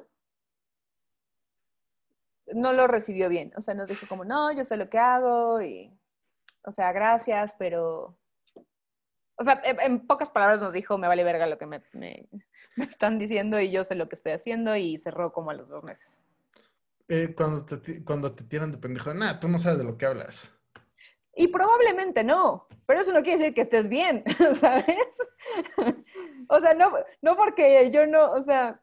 no 2.48 2.74
lo 2.74 2.88
recibió 2.88 3.30
bien. 3.30 3.54
O 3.56 3.62
sea, 3.62 3.74
nos 3.74 3.88
dijo 3.90 4.08
como, 4.08 4.26
no, 4.26 4.52
yo 4.52 4.66
sé 4.66 4.76
lo 4.78 4.90
que 4.90 4.98
hago 4.98 5.62
y, 5.62 5.96
o 6.66 6.72
sea, 6.72 6.92
gracias, 6.92 7.56
pero... 7.58 8.18
O 9.38 9.44
sea, 9.44 9.62
en, 9.64 9.80
en 9.80 10.08
pocas 10.08 10.30
palabras 10.30 10.60
nos 10.60 10.74
dijo, 10.74 10.98
me 10.98 11.08
vale 11.08 11.24
verga 11.24 11.48
lo 11.48 11.58
que 11.58 11.66
me, 11.66 11.82
me- 11.94 12.28
me 12.76 12.86
están 12.86 13.20
diciendo 13.20 13.60
y 13.60 13.72
yo 13.72 13.84
sé 13.84 13.96
lo 13.96 14.10
que 14.10 14.16
estoy 14.16 14.34
haciendo 14.34 14.76
y 14.76 14.98
cerró 14.98 15.34
como 15.34 15.52
a 15.52 15.54
los 15.54 15.70
dos 15.70 15.84
meses. 15.84 16.24
Eh, 17.08 17.34
cuando, 17.36 17.66
te, 17.66 18.04
cuando 18.04 18.34
te 18.34 18.44
tiran 18.46 18.72
de 18.72 18.78
pendejo, 18.78 19.14
nah, 19.14 19.40
tú 19.40 19.48
no 19.48 19.58
sabes 19.60 19.78
de 19.78 19.84
lo 19.84 19.98
que 19.98 20.06
hablas. 20.06 20.52
Y 21.36 21.48
probablemente 21.48 22.24
no, 22.24 22.68
pero 22.86 23.02
eso 23.02 23.14
no 23.14 23.22
quiere 23.22 23.40
decir 23.40 23.54
que 23.54 23.62
estés 23.62 23.88
bien, 23.88 24.24
¿sabes? 24.60 24.86
o 26.48 26.60
sea, 26.60 26.74
no, 26.74 26.92
no 27.22 27.36
porque 27.36 27.90
yo 27.92 28.06
no, 28.08 28.32
o 28.32 28.44
sea, 28.44 28.82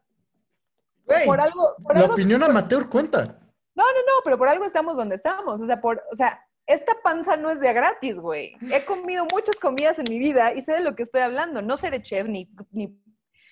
por 1.25 1.39
algo... 1.39 1.75
Por 1.83 1.95
la 1.95 2.01
algo 2.01 2.13
opinión 2.13 2.43
amateur 2.43 2.89
cuenta. 2.89 3.39
No, 3.79 3.83
pero 4.23 4.37
por 4.37 4.47
algo 4.47 4.65
estamos 4.65 4.97
donde 4.97 5.15
estamos. 5.15 5.61
O 5.61 5.65
sea, 5.65 5.79
por, 5.79 6.03
o 6.11 6.15
sea, 6.15 6.45
esta 6.67 6.93
panza 7.01 7.37
no 7.37 7.49
es 7.49 7.59
de 7.59 7.71
gratis, 7.73 8.15
güey. 8.15 8.55
He 8.71 8.83
comido 8.83 9.25
muchas 9.31 9.55
comidas 9.55 9.97
en 9.99 10.05
mi 10.09 10.19
vida 10.19 10.53
y 10.53 10.61
sé 10.61 10.73
de 10.73 10.81
lo 10.81 10.95
que 10.95 11.03
estoy 11.03 11.21
hablando. 11.21 11.61
No 11.61 11.77
sé 11.77 11.89
de 11.89 12.01
chef, 12.01 12.27
ni, 12.27 12.51
ni, 12.71 12.95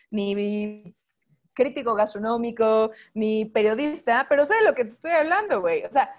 ni 0.09 0.95
crítico 1.57 1.95
gastronómico, 1.95 2.91
ni 3.15 3.45
periodista, 3.45 4.27
pero 4.29 4.45
sé 4.45 4.53
de 4.55 4.63
lo 4.63 4.75
que 4.75 4.85
te 4.85 4.91
estoy 4.91 5.11
hablando, 5.11 5.59
güey. 5.59 5.83
O 5.85 5.89
sea, 5.89 6.09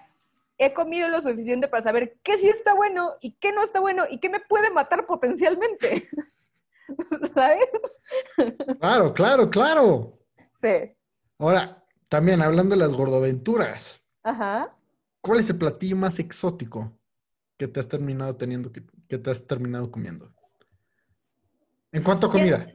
he 0.57 0.73
comido 0.73 1.07
lo 1.07 1.21
suficiente 1.21 1.69
para 1.69 1.81
saber 1.81 2.17
qué 2.21 2.37
sí 2.37 2.49
está 2.49 2.73
bueno 2.73 3.15
y 3.21 3.31
qué 3.39 3.53
no 3.53 3.63
está 3.63 3.79
bueno 3.79 4.03
y 4.09 4.19
qué 4.19 4.29
me 4.29 4.41
puede 4.41 4.69
matar 4.69 5.05
potencialmente. 5.05 6.09
¿Sabes? 7.33 8.01
Claro, 8.79 9.13
claro, 9.13 9.49
claro. 9.49 10.19
Sí. 10.61 10.93
Ahora, 11.37 11.85
también 12.09 12.41
hablando 12.41 12.75
de 12.75 12.81
las 12.81 12.93
gordoaventuras, 12.93 14.03
Ajá. 14.23 14.75
¿cuál 15.21 15.39
es 15.39 15.49
el 15.49 15.57
platillo 15.57 15.95
más 15.95 16.19
exótico 16.19 16.91
que 17.57 17.69
te 17.69 17.79
has 17.79 17.87
terminado 17.87 18.35
teniendo, 18.35 18.73
que, 18.73 18.83
que 19.07 19.17
te 19.17 19.31
has 19.31 19.47
terminado 19.47 19.89
comiendo? 19.89 20.33
En 21.93 22.03
cuanto 22.03 22.27
a 22.27 22.31
comida. 22.31 22.67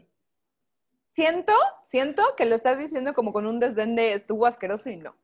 Siento, 1.15 1.53
siento 1.85 2.23
que 2.37 2.45
lo 2.45 2.57
estás 2.57 2.79
diciendo 2.79 3.15
como 3.15 3.33
con 3.33 3.47
un 3.47 3.61
desdén 3.61 3.95
de 3.95 4.15
estuvo 4.15 4.47
asqueroso 4.47 4.91
y 4.91 4.97
no. 4.97 5.15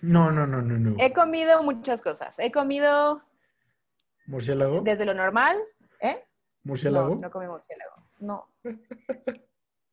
No, 0.00 0.32
no, 0.32 0.46
no, 0.46 0.60
no, 0.60 0.76
no. 0.78 0.96
He 0.98 1.12
comido 1.12 1.62
muchas 1.62 2.00
cosas. 2.02 2.36
He 2.38 2.50
comido 2.50 3.22
¿Murciélago? 4.26 4.80
desde 4.80 5.04
lo 5.04 5.14
normal, 5.14 5.56
¿eh? 6.00 6.24
¿Murciélago? 6.64 7.14
No, 7.14 7.20
no 7.20 7.30
comí 7.30 7.46
murciélago. 7.46 7.94
No. 8.18 8.48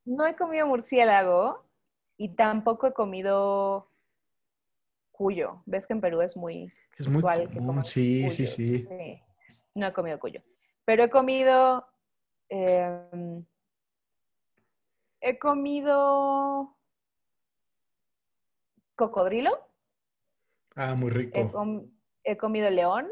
No 0.06 0.26
he 0.26 0.34
comido 0.34 0.66
murciélago 0.66 1.64
y 2.16 2.34
tampoco 2.34 2.88
he 2.88 2.92
comido 2.92 3.88
cuyo. 5.12 5.62
¿Ves 5.66 5.86
que 5.86 5.92
en 5.92 6.00
Perú 6.00 6.20
es 6.20 6.36
muy 6.36 6.72
Es 6.98 7.06
muy 7.08 7.22
común, 7.22 7.84
sí, 7.84 8.28
sí, 8.30 8.46
sí. 8.46 8.88
No 9.74 9.86
he 9.86 9.92
comido 9.92 10.18
cuyo. 10.18 10.42
Pero 10.84 11.04
he 11.04 11.10
comido. 11.10 11.86
em, 12.48 13.44
he 15.24 15.38
comido. 15.38 16.76
Cocodrilo. 18.96 19.58
Ah, 20.76 20.94
muy 20.94 21.10
He, 21.10 21.14
rico. 21.14 21.52
com- 21.52 21.90
he 22.22 22.36
comido 22.36 22.70
león. 22.70 23.08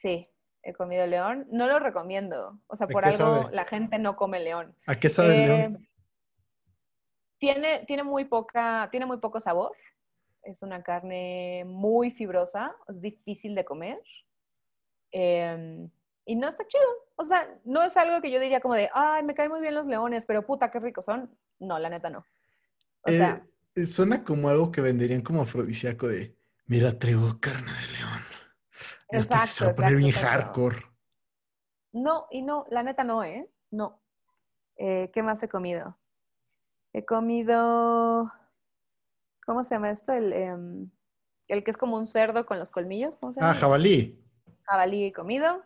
Sí, 0.00 0.26
he 0.62 0.72
comido 0.72 1.06
león. 1.06 1.46
No 1.50 1.66
lo 1.68 1.78
recomiendo. 1.78 2.58
O 2.66 2.76
sea, 2.76 2.86
¿De 2.86 2.92
por 2.92 3.04
algo 3.04 3.18
sabe? 3.42 3.54
la 3.54 3.64
gente 3.66 3.98
no 3.98 4.16
come 4.16 4.40
león. 4.40 4.74
¿A 4.86 4.98
qué 4.98 5.08
sabe 5.08 5.34
el 5.34 5.40
Eh, 5.42 5.46
león? 5.58 5.88
Tiene, 7.38 7.84
tiene, 7.86 8.02
muy 8.02 8.24
poca, 8.24 8.88
tiene 8.90 9.06
muy 9.06 9.18
poco 9.18 9.40
sabor. 9.40 9.72
Es 10.42 10.62
una 10.62 10.82
carne 10.82 11.64
muy 11.66 12.10
fibrosa. 12.10 12.74
Es 12.88 13.00
difícil 13.00 13.54
de 13.54 13.64
comer. 13.64 14.00
Eh, 15.12 15.88
y 16.30 16.36
no 16.36 16.48
está 16.48 16.64
chido. 16.66 16.84
O 17.16 17.24
sea, 17.24 17.48
no 17.64 17.82
es 17.82 17.96
algo 17.96 18.20
que 18.22 18.30
yo 18.30 18.38
diría 18.40 18.60
como 18.60 18.74
de, 18.74 18.88
ay, 18.94 19.22
me 19.24 19.34
caen 19.34 19.50
muy 19.50 19.60
bien 19.60 19.74
los 19.74 19.86
leones, 19.86 20.24
pero 20.26 20.46
puta, 20.46 20.70
qué 20.70 20.78
ricos 20.78 21.04
son. 21.04 21.36
No, 21.58 21.78
la 21.78 21.90
neta 21.90 22.08
no. 22.08 22.20
O 23.02 23.10
Eh, 23.10 23.16
sea, 23.16 23.46
eh, 23.74 23.86
suena 23.86 24.22
como 24.22 24.48
algo 24.48 24.70
que 24.70 24.80
venderían 24.80 25.22
como 25.22 25.42
afrodisíaco 25.42 26.06
de, 26.06 26.36
mira, 26.66 26.98
traigo 26.98 27.38
carne 27.40 27.72
de 27.72 27.86
león. 27.98 28.22
Hasta 29.12 29.38
se 29.38 29.64
va 29.64 29.70
a 29.70 29.74
Exacto, 29.74 29.74
poner 29.74 29.96
bien 29.96 30.10
exacto, 30.10 30.28
hardcore. 30.28 30.76
no, 31.92 32.26
y 32.30 32.42
no, 32.42 32.66
la 32.70 32.82
neta 32.82 33.04
no, 33.04 33.24
¿eh? 33.24 33.50
No. 33.70 34.00
Eh, 34.76 35.10
¿Qué 35.12 35.22
más 35.22 35.42
he 35.42 35.48
comido? 35.48 35.98
He 36.92 37.04
comido, 37.04 38.32
¿cómo 39.44 39.64
se 39.64 39.74
llama 39.74 39.90
esto? 39.90 40.12
El, 40.12 40.32
em, 40.32 40.90
el 41.48 41.64
que 41.64 41.70
es 41.70 41.76
como 41.76 41.96
un 41.98 42.06
cerdo 42.06 42.46
con 42.46 42.58
los 42.58 42.70
colmillos, 42.70 43.16
¿cómo 43.16 43.32
se 43.32 43.40
llama? 43.40 43.52
Ah, 43.52 43.54
jabalí. 43.54 44.16
jabalí 44.62 45.04
he 45.06 45.12
comido. 45.12 45.64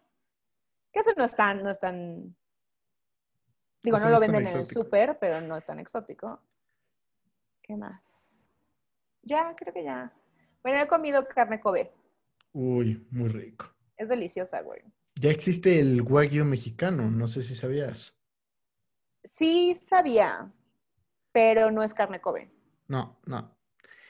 Que 0.94 1.00
eso 1.00 1.10
no 1.16 1.24
es 1.24 1.34
tan, 1.34 1.62
no 1.62 1.70
es 1.70 1.80
tan. 1.80 2.36
Digo, 3.82 3.96
Eso 3.96 4.06
no 4.06 4.12
lo 4.12 4.20
venden 4.20 4.46
en 4.46 4.56
el 4.60 4.66
súper, 4.66 5.18
pero 5.18 5.40
no 5.40 5.56
es 5.56 5.64
tan 5.66 5.80
exótico. 5.80 6.40
¿Qué 7.60 7.76
más? 7.76 8.48
Ya, 9.22 9.54
creo 9.56 9.74
que 9.74 9.82
ya. 9.84 10.12
Bueno, 10.62 10.80
he 10.80 10.86
comido 10.86 11.26
carne 11.26 11.60
Kobe. 11.60 11.92
Uy, 12.52 13.06
muy 13.10 13.28
rico. 13.28 13.66
Es 13.96 14.08
deliciosa, 14.08 14.62
güey. 14.62 14.82
Ya 15.16 15.30
existe 15.30 15.80
el 15.80 16.00
wagyu 16.02 16.44
mexicano, 16.44 17.10
no 17.10 17.26
sé 17.26 17.42
si 17.42 17.54
sabías. 17.56 18.16
Sí 19.24 19.74
sabía, 19.74 20.52
pero 21.32 21.70
no 21.70 21.82
es 21.82 21.92
carne 21.92 22.20
Kobe. 22.20 22.50
No, 22.88 23.18
no. 23.26 23.56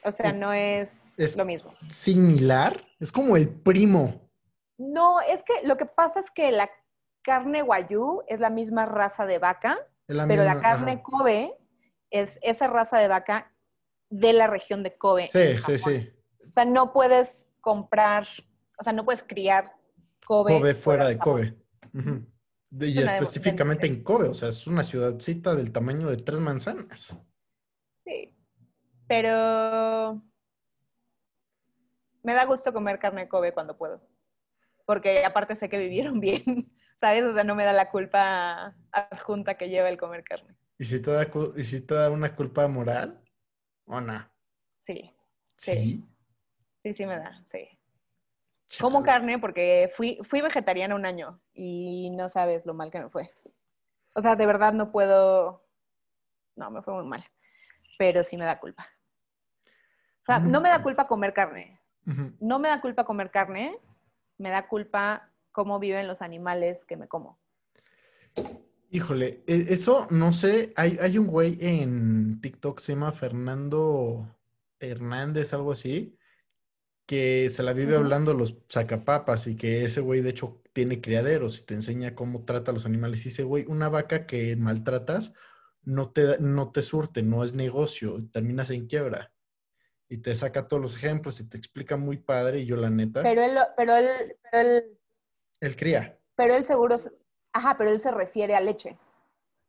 O 0.04 0.12
sea, 0.12 0.32
no 0.32 0.52
es, 0.52 1.18
es- 1.18 1.36
lo 1.36 1.44
mismo. 1.44 1.74
Similar, 1.88 2.86
es 3.00 3.10
como 3.10 3.36
el 3.36 3.48
primo. 3.48 4.23
No, 4.78 5.20
es 5.20 5.42
que 5.42 5.66
lo 5.66 5.76
que 5.76 5.86
pasa 5.86 6.20
es 6.20 6.30
que 6.30 6.50
la 6.52 6.70
carne 7.22 7.62
Wagyu 7.62 8.22
es 8.26 8.40
la 8.40 8.50
misma 8.50 8.86
raza 8.86 9.26
de 9.26 9.38
vaca, 9.38 9.78
la 10.06 10.26
pero 10.26 10.44
la 10.44 10.60
carne 10.60 10.92
ajá. 10.92 11.02
Kobe 11.02 11.56
es 12.10 12.38
esa 12.42 12.66
raza 12.66 12.98
de 12.98 13.08
vaca 13.08 13.52
de 14.10 14.32
la 14.32 14.46
región 14.46 14.82
de 14.82 14.96
Kobe. 14.96 15.28
Sí, 15.32 15.58
sí, 15.58 15.78
sí. 15.78 16.12
O 16.48 16.52
sea, 16.52 16.64
no 16.64 16.92
puedes 16.92 17.50
comprar, 17.60 18.26
o 18.78 18.84
sea, 18.84 18.92
no 18.92 19.04
puedes 19.04 19.24
criar 19.24 19.72
Kobe, 20.26 20.58
Kobe 20.58 20.74
fuera 20.74 21.06
de. 21.06 21.18
Kobe. 21.18 21.56
Y 22.80 23.00
específicamente 23.00 23.86
en 23.86 24.02
Kobe, 24.02 24.28
o 24.28 24.34
sea, 24.34 24.48
es 24.48 24.66
una 24.66 24.82
ciudadcita 24.82 25.54
del 25.54 25.72
tamaño 25.72 26.08
de 26.08 26.16
tres 26.16 26.40
manzanas. 26.40 27.16
Sí, 28.04 28.36
pero 29.06 30.20
me 32.22 32.34
da 32.34 32.44
gusto 32.46 32.72
comer 32.72 32.98
carne 32.98 33.22
de 33.22 33.28
Kobe 33.28 33.52
cuando 33.52 33.76
puedo, 33.76 34.00
porque 34.84 35.24
aparte 35.24 35.56
sé 35.56 35.68
que 35.68 35.78
vivieron 35.78 36.20
bien, 36.20 36.72
¿sabes? 37.00 37.24
O 37.24 37.32
sea, 37.32 37.44
no 37.44 37.54
me 37.54 37.64
da 37.64 37.72
la 37.72 37.90
culpa 37.90 38.74
adjunta 38.92 39.56
que 39.56 39.68
lleva 39.68 39.88
el 39.88 39.98
comer 39.98 40.24
carne. 40.24 40.54
¿Y 40.78 40.84
si 40.84 41.00
te 41.00 41.10
da, 41.10 41.28
y 41.56 41.62
si 41.62 41.80
te 41.80 41.94
da 41.94 42.10
una 42.10 42.34
culpa 42.34 42.66
moral? 42.66 43.20
¿O 43.86 44.00
no? 44.00 44.28
Sí, 44.80 45.10
Sí. 45.56 45.72
Sí. 45.72 46.04
sí, 46.82 46.92
sí 46.92 47.06
me 47.06 47.16
da, 47.16 47.42
sí. 47.44 47.68
Como 48.80 49.02
carne 49.02 49.38
porque 49.38 49.92
fui, 49.94 50.18
fui 50.24 50.40
vegetariana 50.40 50.94
un 50.94 51.06
año 51.06 51.40
y 51.52 52.10
no 52.16 52.28
sabes 52.28 52.66
lo 52.66 52.74
mal 52.74 52.90
que 52.90 53.00
me 53.00 53.08
fue. 53.08 53.30
O 54.14 54.20
sea, 54.20 54.36
de 54.36 54.46
verdad 54.46 54.72
no 54.72 54.90
puedo, 54.90 55.64
no, 56.56 56.70
me 56.70 56.82
fue 56.82 56.94
muy 56.94 57.06
mal, 57.06 57.24
pero 57.98 58.24
sí 58.24 58.36
me 58.36 58.44
da 58.44 58.58
culpa. 58.58 58.86
O 60.22 60.26
sea, 60.26 60.38
no 60.38 60.60
me 60.60 60.70
da 60.70 60.82
culpa 60.82 61.06
comer 61.06 61.34
carne, 61.34 61.80
no 62.40 62.58
me 62.58 62.68
da 62.68 62.80
culpa 62.80 63.04
comer 63.04 63.30
carne, 63.30 63.78
me 64.38 64.50
da 64.50 64.68
culpa 64.68 65.32
cómo 65.52 65.78
viven 65.78 66.06
los 66.06 66.22
animales 66.22 66.84
que 66.84 66.96
me 66.96 67.08
como. 67.08 67.38
Híjole, 68.90 69.42
e- 69.46 69.66
eso 69.70 70.06
no 70.10 70.32
sé. 70.32 70.72
Hay, 70.76 70.98
hay 71.00 71.18
un 71.18 71.26
güey 71.26 71.58
en 71.60 72.40
TikTok, 72.40 72.78
se 72.80 72.92
llama 72.92 73.12
Fernando 73.12 74.36
Hernández, 74.78 75.52
algo 75.52 75.72
así, 75.72 76.16
que 77.06 77.50
se 77.50 77.62
la 77.62 77.72
vive 77.72 77.96
hablando 77.96 78.34
los 78.34 78.56
sacapapas 78.68 79.46
y 79.46 79.56
que 79.56 79.84
ese 79.84 80.00
güey, 80.00 80.20
de 80.20 80.30
hecho, 80.30 80.62
tiene 80.72 81.00
criaderos 81.00 81.58
y 81.58 81.64
te 81.64 81.74
enseña 81.74 82.14
cómo 82.14 82.44
trata 82.44 82.70
a 82.70 82.74
los 82.74 82.86
animales. 82.86 83.20
Y 83.22 83.30
dice, 83.30 83.42
güey, 83.42 83.64
una 83.68 83.88
vaca 83.88 84.26
que 84.26 84.56
maltratas 84.56 85.32
no 85.82 86.10
te, 86.10 86.38
no 86.40 86.72
te 86.72 86.82
surte, 86.82 87.22
no 87.22 87.44
es 87.44 87.52
negocio, 87.52 88.24
terminas 88.32 88.70
en 88.70 88.86
quiebra. 88.86 89.33
Y 90.08 90.18
te 90.18 90.34
saca 90.34 90.68
todos 90.68 90.82
los 90.82 90.94
ejemplos 90.96 91.40
y 91.40 91.48
te 91.48 91.56
explica 91.56 91.96
muy 91.96 92.18
padre. 92.18 92.60
Y 92.60 92.66
yo, 92.66 92.76
la 92.76 92.90
neta, 92.90 93.22
Pero 93.22 93.42
él, 93.42 93.56
pero 93.76 93.96
él, 93.96 94.36
pero 94.42 94.58
él, 94.68 94.98
él 95.60 95.76
cría. 95.76 96.18
pero 96.36 96.54
él 96.54 96.64
seguro, 96.64 96.98
se- 96.98 97.10
ajá, 97.52 97.76
pero 97.76 97.90
él 97.90 98.00
se 98.00 98.10
refiere 98.10 98.54
a 98.54 98.60
leche, 98.60 98.98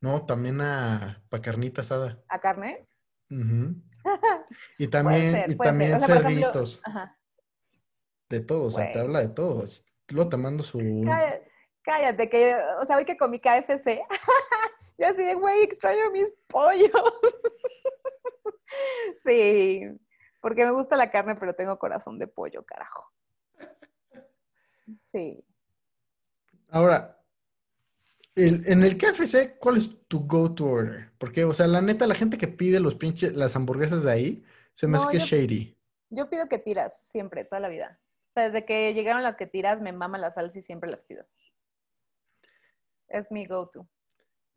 No, 0.02 0.26
también 0.26 0.60
a 0.62 1.24
pa' 1.30 1.42
carnita 1.42 1.82
asada. 1.82 2.22
a 2.28 2.40
carne. 2.40 2.86
Ujú. 3.32 3.76
Y 4.78 4.88
también, 4.90 5.32
ser, 5.32 5.50
y 5.50 5.56
también 5.56 5.94
O 5.96 6.00
sea, 6.00 6.08
por 6.08 6.18
ejemplo, 6.18 6.42
cerditos, 6.48 6.82
ajá. 6.84 7.18
de 8.30 8.40
todo, 8.42 8.66
o 8.66 8.72
sea, 8.72 8.92
te 8.92 9.00
habla 9.00 9.22
de 9.22 9.30
todo. 9.30 9.66
Luego 10.10 10.30
te 10.30 10.38
mando 10.38 10.64
su... 10.64 11.02
Cállate, 11.06 11.52
cállate, 11.82 12.30
que, 12.30 12.56
o 12.82 12.86
sea, 12.86 12.98
hoy 12.98 13.06
que 13.06 13.18
comí 13.18 13.40
KFC, 13.40 14.02
yo 14.98 15.08
así 15.08 15.24
de, 15.24 15.34
güey, 15.36 15.64
extraño 15.64 16.12
mis 16.12 16.32
pollos. 16.48 16.92
sí, 19.26 19.82
porque 20.46 20.64
me 20.64 20.70
gusta 20.74 20.96
la 20.96 21.10
carne, 21.10 21.34
pero 21.36 21.56
tengo 21.56 21.80
corazón 21.80 22.20
de 22.20 22.28
pollo, 22.28 22.64
carajo. 22.64 23.12
Sí. 25.08 25.44
Ahora, 26.70 27.20
el- 28.36 28.64
en 28.68 28.84
el 28.84 28.96
KFC, 28.96 29.58
¿cuál 29.58 29.78
es 29.78 29.90
tu 30.08 30.28
go-to 30.28 30.68
order? 30.68 31.10
Porque, 31.18 31.44
o 31.46 31.52
sea, 31.52 31.66
la 31.66 31.82
neta, 31.82 32.06
la 32.06 32.14
gente 32.14 32.38
que 32.38 32.48
pide 32.48 32.80
los 32.80 32.94
pinches, 32.94 33.34
las 33.34 33.56
hamburguesas 33.56 34.04
de 34.04 34.12
ahí, 34.12 34.46
se 34.76 34.86
me 34.86 35.00
hace 35.00 35.08
que 35.10 35.18
es 35.18 35.24
shady. 35.24 35.76
Yo 36.12 36.30
pido 36.30 36.48
que 36.48 36.60
tiras 36.60 37.08
siempre, 37.08 37.44
toda 37.44 37.60
la 37.60 37.70
vida. 37.70 38.00
O 38.30 38.34
sea, 38.36 38.44
desde 38.52 38.68
que 38.68 38.94
llegaron 38.94 39.24
las 39.24 39.38
que 39.38 39.48
tiras, 39.48 39.82
me 39.82 39.94
mama 39.94 40.20
la 40.20 40.30
salsa 40.30 40.60
y 40.60 40.62
siempre 40.62 40.92
las 40.92 41.02
pido. 41.02 41.26
Es 43.08 43.32
mi 43.32 43.48
go-to. 43.48 43.90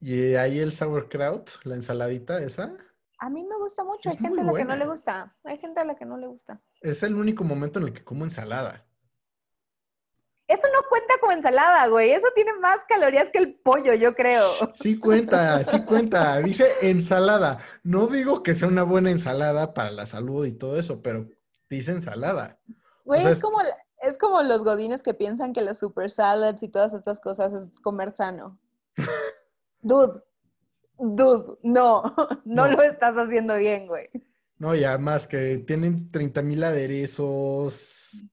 Y 0.01 0.35
ahí 0.35 0.59
el 0.59 0.73
sauerkraut, 0.73 1.49
la 1.65 1.77
ensaladita 1.77 2.43
esa, 2.43 2.77
A 3.19 3.29
mí 3.31 3.45
me 3.45 3.57
gusta 3.57 3.83
mucho. 3.85 4.09
Es 4.09 4.15
Hay 4.17 4.23
gente 4.23 4.41
a 4.41 4.45
la 4.45 4.53
que 4.55 4.65
no 4.65 4.77
le 4.77 4.87
gusta. 4.87 5.35
Hay 5.45 5.59
gente 5.59 5.81
a 5.81 5.85
la 5.85 5.95
que 5.97 6.05
no 6.05 6.17
le 6.17 6.27
gusta. 6.29 6.61
es 6.81 7.03
el 7.03 7.15
único 7.15 7.45
momento 7.45 7.79
en 7.81 7.87
el 7.87 7.93
que 7.93 8.05
como 8.05 8.25
ensalada. 8.25 8.85
Eso 10.47 10.63
no 10.73 10.89
cuenta 10.89 11.13
como 11.21 11.33
ensalada, 11.33 11.87
güey. 11.89 12.13
Eso 12.13 12.27
tiene 12.35 12.55
más 12.55 12.79
calorías 12.89 13.29
que 13.31 13.39
el 13.39 13.55
pollo, 13.57 13.93
yo 13.93 14.15
creo. 14.15 14.49
Sí 14.77 14.99
cuenta, 14.99 15.63
sí 15.65 15.83
cuenta. 15.85 16.39
Dice 16.39 16.67
ensalada. 16.83 17.59
No 17.83 18.07
digo 18.07 18.43
que 18.43 18.55
sea 18.55 18.67
una 18.69 18.83
buena 18.83 19.11
ensalada 19.11 19.75
para 19.75 19.91
la 19.91 20.07
salud 20.07 20.47
y 20.47 20.53
todo 20.53 20.79
eso, 20.79 21.03
pero 21.03 21.27
dice 21.69 21.91
ensalada. 21.91 22.59
Güey, 23.05 23.21
sea, 23.23 23.33
es- 23.33 23.43
como, 23.43 23.59
es 24.01 24.17
como 24.17 24.43
los 24.43 24.65
godines 24.65 25.03
que 25.03 25.13
piensan 25.13 25.53
que 25.53 25.61
los 25.61 25.77
super 25.79 26.11
salads 26.11 26.63
y 26.63 26.69
todas 26.71 26.95
estas 26.95 27.21
cosas 27.21 27.53
es 27.53 27.67
comer 27.83 28.17
sano. 28.17 28.59
Dude, 29.83 30.23
dude, 30.99 31.59
no, 31.63 32.03
no, 32.45 32.67
No. 32.67 32.73
lo 32.73 32.83
estás 32.83 33.15
haciendo 33.17 33.57
bien, 33.57 33.87
güey. 33.87 34.09
No, 34.59 34.75
y 34.75 34.85
además 34.85 35.27
que 35.27 35.59
tienen 35.59 36.11
30 36.11 36.43
mil 36.43 36.63
aderezos, 36.65 38.25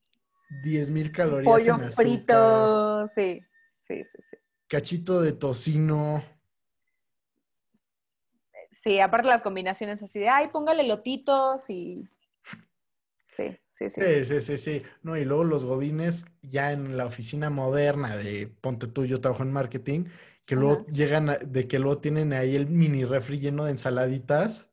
10 0.63 0.89
mil 0.89 1.11
calorías 1.11 1.51
Pollo 1.53 1.75
en 1.83 1.91
frito, 1.91 3.07
sí, 3.09 3.41
sí, 3.87 4.03
sí, 4.03 4.17
sí. 4.29 4.37
cachito 4.67 5.21
de 5.21 5.33
tocino. 5.33 6.23
Sí, 8.83 8.99
aparte 8.99 9.27
las 9.27 9.41
combinaciones 9.41 10.01
así 10.03 10.19
de, 10.19 10.29
ay, 10.29 10.49
póngale 10.49 10.83
lotitos 10.87 11.69
y... 11.69 12.07
Sí, 13.35 13.57
sí, 13.73 13.89
sí. 13.89 14.01
Sí, 14.01 14.25
sí, 14.25 14.41
sí, 14.41 14.57
sí. 14.57 14.83
No, 15.01 15.17
y 15.17 15.25
luego 15.25 15.43
los 15.43 15.65
godines 15.65 16.25
ya 16.43 16.71
en 16.71 16.95
la 16.95 17.05
oficina 17.05 17.49
moderna 17.49 18.15
de 18.15 18.47
ponte 18.61 18.87
tú, 18.87 19.05
yo 19.05 19.19
trabajo 19.21 19.43
en 19.43 19.51
marketing, 19.51 20.05
que 20.45 20.55
luego 20.55 20.73
Ajá. 20.81 20.85
llegan 20.91 21.29
a- 21.29 21.37
de 21.37 21.67
que 21.67 21.79
luego 21.79 21.97
tienen 21.99 22.33
ahí 22.33 22.55
el 22.55 22.67
mini 22.67 23.03
refri 23.05 23.39
lleno 23.39 23.65
de 23.65 23.71
ensaladitas, 23.71 24.71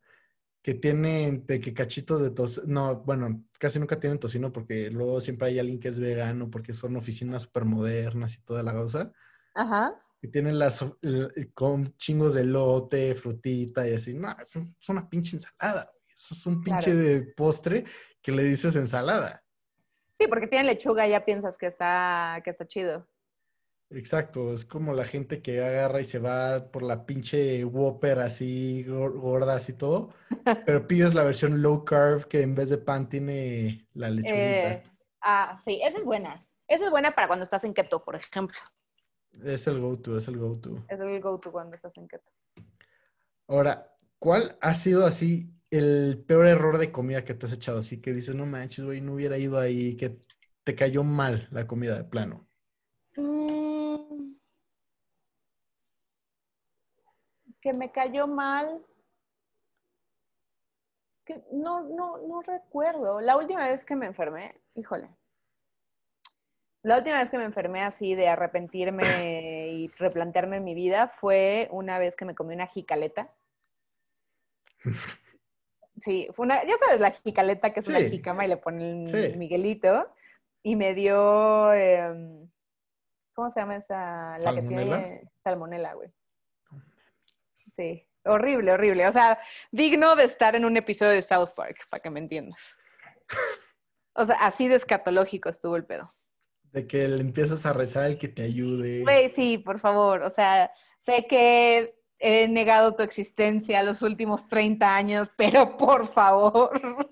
que 0.62 0.74
tienen 0.74 1.44
de 1.46 1.60
que 1.60 1.74
cachitos 1.74 2.22
de 2.22 2.30
tocino, 2.30 2.66
no, 2.68 2.96
bueno, 3.00 3.44
casi 3.58 3.80
nunca 3.80 3.98
tienen 3.98 4.18
tocino 4.20 4.52
porque 4.52 4.90
luego 4.90 5.20
siempre 5.20 5.48
hay 5.48 5.58
alguien 5.58 5.80
que 5.80 5.88
es 5.88 5.98
vegano 5.98 6.50
porque 6.50 6.72
son 6.72 6.94
oficinas 6.96 7.42
súper 7.42 7.64
modernas 7.64 8.36
y 8.36 8.42
toda 8.42 8.62
la 8.62 8.72
cosa, 8.72 9.12
Ajá. 9.54 10.00
que 10.20 10.28
tienen 10.28 10.58
las 10.58 10.84
con 11.54 11.96
chingos 11.96 12.34
de 12.34 12.44
lote, 12.44 13.14
frutita 13.16 13.88
y 13.88 13.94
así. 13.94 14.14
No, 14.14 14.36
es, 14.40 14.54
un- 14.54 14.76
es 14.80 14.88
una 14.88 15.08
pinche 15.08 15.36
ensalada. 15.36 15.90
Eso 16.14 16.34
es 16.34 16.46
un 16.46 16.62
pinche 16.62 16.92
Claro. 16.92 16.98
de 17.00 17.22
postre 17.34 17.84
que 18.20 18.30
le 18.30 18.44
dices 18.44 18.76
ensalada. 18.76 19.42
Sí, 20.12 20.28
porque 20.28 20.46
tiene 20.46 20.64
lechuga, 20.64 21.08
ya 21.08 21.24
piensas 21.24 21.56
que 21.58 21.66
está, 21.66 22.40
que 22.44 22.50
está 22.50 22.68
chido. 22.68 23.08
Exacto, 23.94 24.52
es 24.54 24.64
como 24.64 24.94
la 24.94 25.04
gente 25.04 25.42
que 25.42 25.62
agarra 25.62 26.00
y 26.00 26.04
se 26.04 26.18
va 26.18 26.70
por 26.70 26.82
la 26.82 27.04
pinche 27.04 27.64
Whopper 27.64 28.20
así 28.20 28.84
gor- 28.86 29.18
gordas 29.18 29.68
y 29.68 29.74
todo, 29.74 30.14
pero 30.66 30.86
pides 30.86 31.14
la 31.14 31.24
versión 31.24 31.60
low 31.60 31.84
carb 31.84 32.26
que 32.26 32.42
en 32.42 32.54
vez 32.54 32.70
de 32.70 32.78
pan 32.78 33.08
tiene 33.08 33.86
la 33.94 34.08
lechuguita. 34.10 34.72
Eh, 34.72 34.82
ah, 35.20 35.60
sí, 35.64 35.80
esa 35.82 35.98
es 35.98 36.04
buena. 36.04 36.46
Esa 36.66 36.86
es 36.86 36.90
buena 36.90 37.14
para 37.14 37.26
cuando 37.26 37.44
estás 37.44 37.64
en 37.64 37.74
keto, 37.74 38.02
por 38.02 38.16
ejemplo. 38.16 38.56
Es 39.44 39.66
el 39.66 39.80
go-to, 39.80 40.16
es 40.16 40.28
el 40.28 40.38
go-to. 40.38 40.76
Es 40.88 40.98
el 40.98 41.20
go-to 41.20 41.52
cuando 41.52 41.76
estás 41.76 41.96
en 41.98 42.08
keto. 42.08 42.30
Ahora, 43.46 43.94
¿cuál 44.18 44.56
ha 44.60 44.72
sido 44.72 45.04
así 45.04 45.52
el 45.70 46.24
peor 46.26 46.46
error 46.46 46.78
de 46.78 46.92
comida 46.92 47.24
que 47.24 47.34
te 47.34 47.44
has 47.46 47.52
echado? 47.52 47.80
Así 47.80 48.00
que 48.00 48.12
dices, 48.12 48.34
no 48.34 48.46
manches, 48.46 48.84
güey, 48.84 49.02
no 49.02 49.14
hubiera 49.14 49.36
ido 49.36 49.58
ahí, 49.58 49.96
que 49.96 50.18
te 50.64 50.74
cayó 50.74 51.02
mal 51.02 51.48
la 51.50 51.66
comida 51.66 51.96
de 51.96 52.04
plano. 52.04 52.48
Mm, 53.16 54.34
que 57.62 57.72
me 57.72 57.90
cayó 57.90 58.26
mal. 58.26 58.84
Que 61.24 61.42
no, 61.52 61.84
no, 61.84 62.18
no 62.18 62.42
recuerdo. 62.42 63.20
La 63.20 63.36
última 63.36 63.66
vez 63.68 63.84
que 63.84 63.96
me 63.96 64.06
enfermé, 64.06 64.60
híjole. 64.74 65.08
La 66.82 66.98
última 66.98 67.20
vez 67.20 67.30
que 67.30 67.38
me 67.38 67.44
enfermé 67.44 67.80
así 67.82 68.16
de 68.16 68.28
arrepentirme 68.28 69.68
y 69.68 69.88
replantearme 69.98 70.58
mi 70.58 70.74
vida 70.74 71.08
fue 71.20 71.68
una 71.70 72.00
vez 72.00 72.16
que 72.16 72.24
me 72.24 72.34
comí 72.34 72.54
una 72.54 72.66
jicaleta. 72.66 73.32
Sí, 75.98 76.28
fue 76.34 76.46
una, 76.46 76.64
ya 76.64 76.76
sabes, 76.78 76.98
la 76.98 77.12
jicaleta 77.12 77.72
que 77.72 77.78
es 77.78 77.86
una 77.86 78.00
jicama 78.00 78.44
y 78.44 78.48
le 78.48 78.56
ponen 78.56 79.06
Sí. 79.06 79.36
Miguelito. 79.36 80.12
Y 80.64 80.74
me 80.74 80.94
dio, 80.94 81.72
em, 81.72 82.50
¿cómo 83.32 83.48
se 83.50 83.60
llama 83.60 83.76
esa? 83.76 84.38
La 84.38 84.52
que 84.52 84.62
tiene 84.62 85.22
salmonela, 85.44 85.94
güey. 85.94 86.12
Sí, 87.76 88.06
horrible, 88.24 88.72
horrible. 88.72 89.06
O 89.08 89.12
sea, 89.12 89.38
digno 89.70 90.16
de 90.16 90.24
estar 90.24 90.54
en 90.54 90.64
un 90.64 90.76
episodio 90.76 91.12
de 91.12 91.22
South 91.22 91.50
Park, 91.56 91.86
para 91.90 92.02
que 92.02 92.10
me 92.10 92.20
entiendas. 92.20 92.60
O 94.14 94.26
sea, 94.26 94.36
así 94.40 94.68
de 94.68 94.74
escatológico 94.74 95.48
estuvo 95.48 95.74
el 95.74 95.86
pedo. 95.86 96.14
De 96.64 96.86
que 96.86 97.08
le 97.08 97.22
empiezas 97.22 97.64
a 97.64 97.72
rezar 97.72 98.04
al 98.04 98.18
que 98.18 98.28
te 98.28 98.42
ayude. 98.42 99.00
Güey, 99.00 99.30
sí, 99.30 99.56
por 99.56 99.80
favor. 99.80 100.20
O 100.20 100.28
sea, 100.28 100.70
sé 100.98 101.26
que 101.26 101.94
he 102.18 102.46
negado 102.46 102.94
tu 102.94 103.02
existencia 103.02 103.82
los 103.82 104.02
últimos 104.02 104.46
30 104.48 104.94
años, 104.94 105.30
pero 105.36 105.76
por 105.78 106.12
favor. 106.12 107.08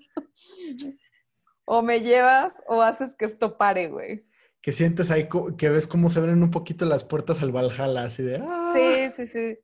O 1.65 1.81
me 1.81 2.01
llevas 2.01 2.53
o 2.67 2.81
haces 2.81 3.13
que 3.17 3.25
esto 3.25 3.57
pare, 3.57 3.87
güey. 3.87 4.25
Que 4.61 4.71
sientes 4.71 5.09
ahí, 5.09 5.27
que 5.57 5.69
ves 5.69 5.87
cómo 5.87 6.11
se 6.11 6.19
abren 6.19 6.43
un 6.43 6.51
poquito 6.51 6.85
las 6.85 7.03
puertas 7.03 7.41
al 7.41 7.51
Valhalla, 7.51 8.03
así 8.03 8.21
de, 8.21 8.39
¡ah! 8.47 8.73
Sí, 8.75 9.11
sí, 9.17 9.27
sí. 9.27 9.59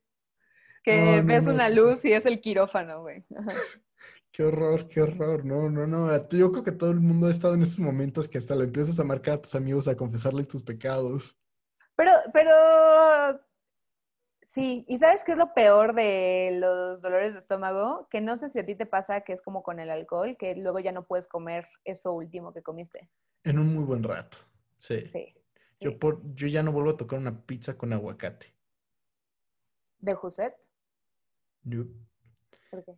Que 0.88 1.20
No, 1.20 1.26
ves 1.26 1.44
no, 1.44 1.52
una 1.52 1.68
luz 1.68 2.02
y 2.06 2.14
es 2.14 2.24
el 2.24 2.40
quirófano, 2.40 3.02
güey. 3.02 3.22
Qué 4.32 4.44
horror, 4.44 4.86
qué 4.86 5.02
horror. 5.02 5.44
No, 5.44 5.68
no, 5.68 5.86
no. 5.86 6.28
Yo 6.28 6.52
creo 6.52 6.62
que 6.62 6.70
todo 6.70 6.92
el 6.92 7.00
mundo 7.00 7.26
ha 7.26 7.30
estado 7.30 7.54
en 7.54 7.62
esos 7.62 7.80
momentos 7.80 8.28
que 8.28 8.38
hasta 8.38 8.54
le 8.54 8.64
empiezas 8.64 9.00
a 9.00 9.04
marcar 9.04 9.34
a 9.34 9.42
tus 9.42 9.54
amigos 9.56 9.88
a 9.88 9.96
confesarles 9.96 10.46
tus 10.46 10.62
pecados. 10.62 11.36
Pero, 11.96 12.12
pero, 12.32 13.40
sí, 14.46 14.84
¿y 14.86 14.98
sabes 14.98 15.24
qué 15.24 15.32
es 15.32 15.38
lo 15.38 15.52
peor 15.54 15.92
de 15.92 16.52
los 16.54 17.02
dolores 17.02 17.32
de 17.32 17.40
estómago? 17.40 18.06
Que 18.10 18.20
no 18.20 18.36
sé 18.36 18.48
si 18.48 18.60
a 18.60 18.64
ti 18.64 18.76
te 18.76 18.86
pasa 18.86 19.22
que 19.22 19.32
es 19.32 19.42
como 19.42 19.64
con 19.64 19.80
el 19.80 19.90
alcohol, 19.90 20.36
que 20.38 20.54
luego 20.54 20.78
ya 20.78 20.92
no 20.92 21.04
puedes 21.04 21.26
comer 21.26 21.66
eso 21.84 22.12
último 22.12 22.52
que 22.52 22.62
comiste. 22.62 23.10
En 23.42 23.58
un 23.58 23.74
muy 23.74 23.82
buen 23.82 24.04
rato. 24.04 24.38
Sí. 24.78 25.08
Sí. 25.08 25.34
Yo, 25.80 25.90
sí. 25.90 25.96
por, 25.96 26.22
yo 26.36 26.46
ya 26.46 26.62
no 26.62 26.70
vuelvo 26.70 26.90
a 26.90 26.96
tocar 26.96 27.18
una 27.18 27.44
pizza 27.44 27.76
con 27.76 27.92
aguacate. 27.92 28.54
¿De 29.98 30.14
Juset? 30.14 30.54
No. 31.64 31.86
¿Por 32.70 32.84
qué? 32.84 32.94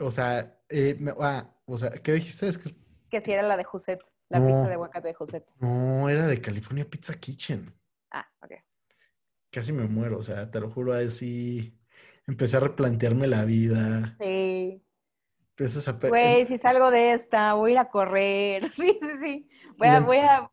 O 0.00 0.10
sea, 0.10 0.60
eh, 0.68 0.96
me- 1.00 1.12
ah, 1.20 1.54
o 1.66 1.78
sea, 1.78 1.90
¿qué 1.90 2.12
dijiste? 2.12 2.48
Es 2.48 2.58
que 2.58 2.74
Que 3.10 3.20
si 3.20 3.32
era 3.32 3.42
la 3.42 3.56
de 3.56 3.64
Juset, 3.64 4.00
la 4.28 4.38
No. 4.40 4.46
pizza 4.46 4.68
de 4.68 4.74
aguacate 4.74 5.08
de 5.08 5.14
Juset. 5.14 5.46
no, 5.60 6.08
era 6.08 6.26
de 6.26 6.40
California 6.40 6.88
Pizza 6.88 7.14
Kitchen. 7.14 7.72
Ah, 8.10 8.26
ok. 8.42 8.52
Casi 9.50 9.72
me 9.72 9.86
muero, 9.86 10.18
o 10.18 10.22
sea, 10.22 10.50
te 10.50 10.60
lo 10.60 10.70
juro, 10.70 10.92
así 10.92 11.78
empecé 12.26 12.58
a 12.58 12.60
replantearme 12.60 13.26
la 13.26 13.44
vida. 13.44 14.16
Sí. 14.20 14.84
Empiezas 15.50 15.88
a... 15.88 15.92
Güey, 15.92 16.46
si 16.46 16.58
salgo 16.58 16.90
de 16.90 17.14
esta, 17.14 17.54
voy 17.54 17.70
a 17.70 17.74
ir 17.74 17.78
a 17.78 17.88
correr. 17.90 18.70
Sí, 18.76 18.98
sí, 19.00 19.08
sí. 19.22 19.48
Voy 19.76 19.88
a, 19.88 20.00
voy 20.00 20.18
a, 20.18 20.50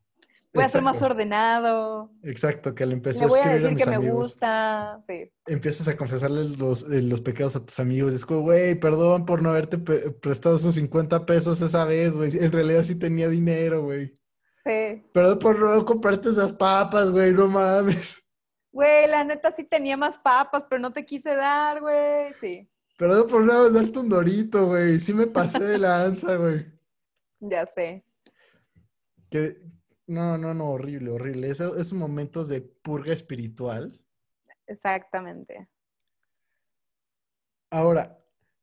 voy 0.55 0.63
a 0.63 0.69
ser 0.69 0.81
más 0.81 1.01
ordenado. 1.01 2.09
Exacto, 2.23 2.73
que 2.73 2.85
le 2.85 2.93
empecé 2.93 3.19
Le 3.19 3.25
a 3.25 3.27
voy 3.27 3.39
a 3.39 3.41
escribir 3.43 3.65
a 3.67 3.69
decir 3.69 3.75
mis 3.75 3.83
que 3.85 3.99
me 3.99 4.11
gusta. 4.11 4.99
Sí. 5.07 5.31
empiezas 5.45 5.87
a 5.87 5.95
confesarle 5.95 6.57
los, 6.57 6.89
eh, 6.89 7.01
los 7.01 7.21
pecados 7.21 7.55
a 7.55 7.65
tus 7.65 7.79
amigos. 7.79 8.13
Es 8.13 8.25
como, 8.25 8.41
güey, 8.41 8.75
perdón 8.75 9.25
por 9.25 9.41
no 9.41 9.49
haberte 9.49 9.77
prestado 9.77 10.55
esos 10.55 10.75
50 10.75 11.25
pesos 11.25 11.61
esa 11.61 11.85
vez, 11.85 12.15
güey. 12.15 12.31
En 12.35 12.51
realidad 12.51 12.83
sí 12.83 12.95
tenía 12.95 13.29
dinero, 13.29 13.83
güey. 13.83 14.17
Sí. 14.65 15.05
Perdón 15.13 15.39
por 15.39 15.59
no 15.59 15.85
comprarte 15.85 16.29
esas 16.29 16.53
papas, 16.53 17.11
güey, 17.11 17.31
no 17.33 17.47
mames. 17.47 18.23
Güey, 18.71 19.07
la 19.07 19.23
neta 19.23 19.53
sí 19.55 19.63
tenía 19.63 19.95
más 19.95 20.17
papas, 20.17 20.65
pero 20.69 20.81
no 20.81 20.91
te 20.91 21.05
quise 21.05 21.35
dar, 21.35 21.79
güey. 21.79 22.33
Sí, 22.41 22.69
Perdón 22.97 23.27
por 23.27 23.43
no 23.43 23.69
darte 23.69 23.99
un 23.99 24.09
dorito, 24.09 24.67
güey. 24.67 24.99
Sí 24.99 25.13
me 25.13 25.27
pasé 25.27 25.59
de 25.59 25.77
lanza, 25.77 26.35
güey. 26.37 26.65
ya 27.39 27.65
sé. 27.65 28.05
Que... 29.29 29.57
No, 30.07 30.37
no, 30.37 30.53
no, 30.53 30.69
horrible, 30.71 31.11
horrible. 31.11 31.49
Eso- 31.49 31.75
esos 31.75 31.93
momentos 31.93 32.47
de 32.47 32.61
purga 32.61 33.13
espiritual. 33.13 33.99
Exactamente. 34.67 35.67
Ahora, 37.71 38.17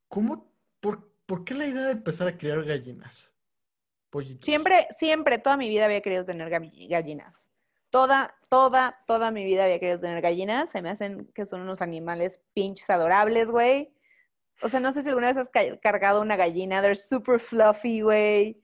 ¿cómo, 0.08 0.52
por, 0.80 1.12
por 1.26 1.44
qué 1.44 1.54
la 1.54 1.66
idea 1.66 1.82
de 1.86 1.92
empezar 1.92 2.28
a 2.28 2.36
criar 2.38 2.64
gallinas? 2.64 3.32
Pollitos. 4.10 4.44
Siempre, 4.44 4.86
siempre, 4.98 5.38
toda 5.38 5.56
mi 5.56 5.68
vida 5.68 5.86
había 5.86 6.00
querido 6.02 6.24
tener 6.24 6.50
gallinas. 6.50 7.50
Toda, 7.90 8.34
toda, 8.48 8.98
toda 9.06 9.30
mi 9.30 9.44
vida 9.44 9.64
había 9.64 9.78
querido 9.78 10.00
tener 10.00 10.20
gallinas. 10.22 10.70
Se 10.70 10.80
me 10.80 10.90
hacen 10.90 11.26
que 11.34 11.44
son 11.44 11.62
unos 11.62 11.82
animales 11.82 12.40
pinches 12.54 12.88
adorables, 12.88 13.48
güey. 13.50 13.92
O 14.62 14.68
sea, 14.68 14.80
no 14.80 14.92
sé 14.92 15.02
si 15.02 15.08
alguna 15.08 15.28
vez 15.28 15.36
has 15.36 15.48
ca- 15.50 15.78
cargado 15.80 16.22
una 16.22 16.36
gallina. 16.36 16.80
They're 16.80 16.94
super 16.96 17.40
fluffy, 17.40 18.00
güey. 18.02 18.61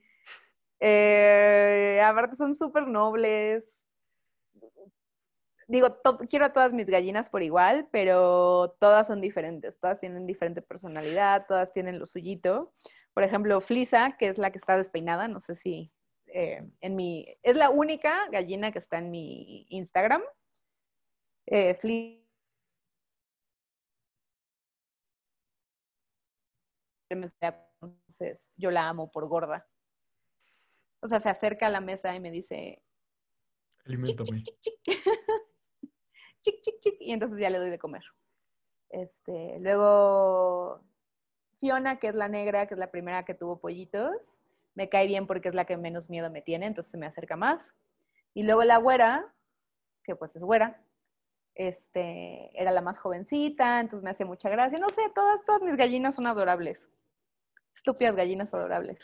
Eh, 0.79 2.01
aparte 2.05 2.35
son 2.35 2.55
súper 2.55 2.87
nobles. 2.87 3.85
Digo, 5.67 5.97
quiero 6.29 6.45
a 6.45 6.53
todas 6.53 6.73
mis 6.73 6.87
gallinas 6.87 7.29
por 7.29 7.43
igual, 7.43 7.87
pero 7.91 8.75
todas 8.79 9.05
son 9.07 9.21
diferentes. 9.21 9.79
Todas 9.79 9.99
tienen 9.99 10.25
diferente 10.25 10.61
personalidad, 10.63 11.45
todas 11.47 11.71
tienen 11.73 11.99
lo 11.99 12.07
suyito. 12.07 12.73
Por 13.13 13.23
ejemplo, 13.23 13.61
Flisa, 13.61 14.15
que 14.17 14.29
es 14.29 14.37
la 14.39 14.51
que 14.51 14.57
está 14.57 14.77
despeinada, 14.77 15.27
no 15.27 15.39
sé 15.39 15.55
si 15.55 15.91
eh, 16.27 16.67
en 16.81 16.95
mi... 16.95 17.25
Es 17.43 17.55
la 17.55 17.69
única 17.69 18.27
gallina 18.29 18.71
que 18.71 18.79
está 18.79 18.97
en 18.97 19.11
mi 19.11 19.67
Instagram. 19.69 20.23
Eh, 21.45 21.75
Flisa... 21.75 22.19
Entonces, 27.11 28.39
yo 28.55 28.71
la 28.71 28.89
amo 28.89 29.11
por 29.11 29.27
gorda. 29.27 29.67
O 31.01 31.07
sea, 31.07 31.19
se 31.19 31.29
acerca 31.29 31.67
a 31.67 31.69
la 31.69 31.81
mesa 31.81 32.15
y 32.15 32.19
me 32.19 32.31
dice, 32.31 32.81
Aliméntame. 33.85 34.43
chic, 34.43 34.59
chic, 34.59 34.75
chic. 34.83 35.03
chic, 36.41 36.61
chic, 36.61 36.79
chic, 36.79 36.95
y 36.99 37.11
entonces 37.11 37.39
ya 37.39 37.49
le 37.49 37.59
doy 37.59 37.69
de 37.69 37.79
comer. 37.79 38.03
Este, 38.89 39.59
luego 39.59 40.81
Fiona, 41.59 41.99
que 41.99 42.07
es 42.07 42.15
la 42.15 42.27
negra, 42.27 42.67
que 42.67 42.73
es 42.73 42.79
la 42.79 42.91
primera 42.91 43.23
que 43.23 43.33
tuvo 43.33 43.59
pollitos, 43.59 44.35
me 44.75 44.89
cae 44.89 45.07
bien 45.07 45.27
porque 45.27 45.49
es 45.49 45.55
la 45.55 45.65
que 45.65 45.77
menos 45.77 46.09
miedo 46.09 46.29
me 46.29 46.41
tiene, 46.41 46.65
entonces 46.65 46.91
se 46.91 46.97
me 46.97 47.05
acerca 47.05 47.35
más. 47.35 47.75
Y 48.33 48.43
luego 48.43 48.63
la 48.63 48.77
güera, 48.77 49.33
que 50.03 50.15
pues 50.15 50.35
es 50.35 50.41
güera, 50.41 50.81
este, 51.55 52.49
era 52.59 52.71
la 52.71 52.81
más 52.81 52.99
jovencita, 52.99 53.81
entonces 53.81 54.03
me 54.03 54.11
hacía 54.11 54.25
mucha 54.25 54.49
gracia. 54.49 54.79
No 54.79 54.89
sé, 54.89 55.01
todas, 55.13 55.43
todas 55.45 55.61
mis 55.61 55.75
gallinas 55.75 56.15
son 56.15 56.27
adorables. 56.27 56.87
Estúpidas 57.75 58.15
gallinas 58.15 58.53
adorables. 58.53 58.99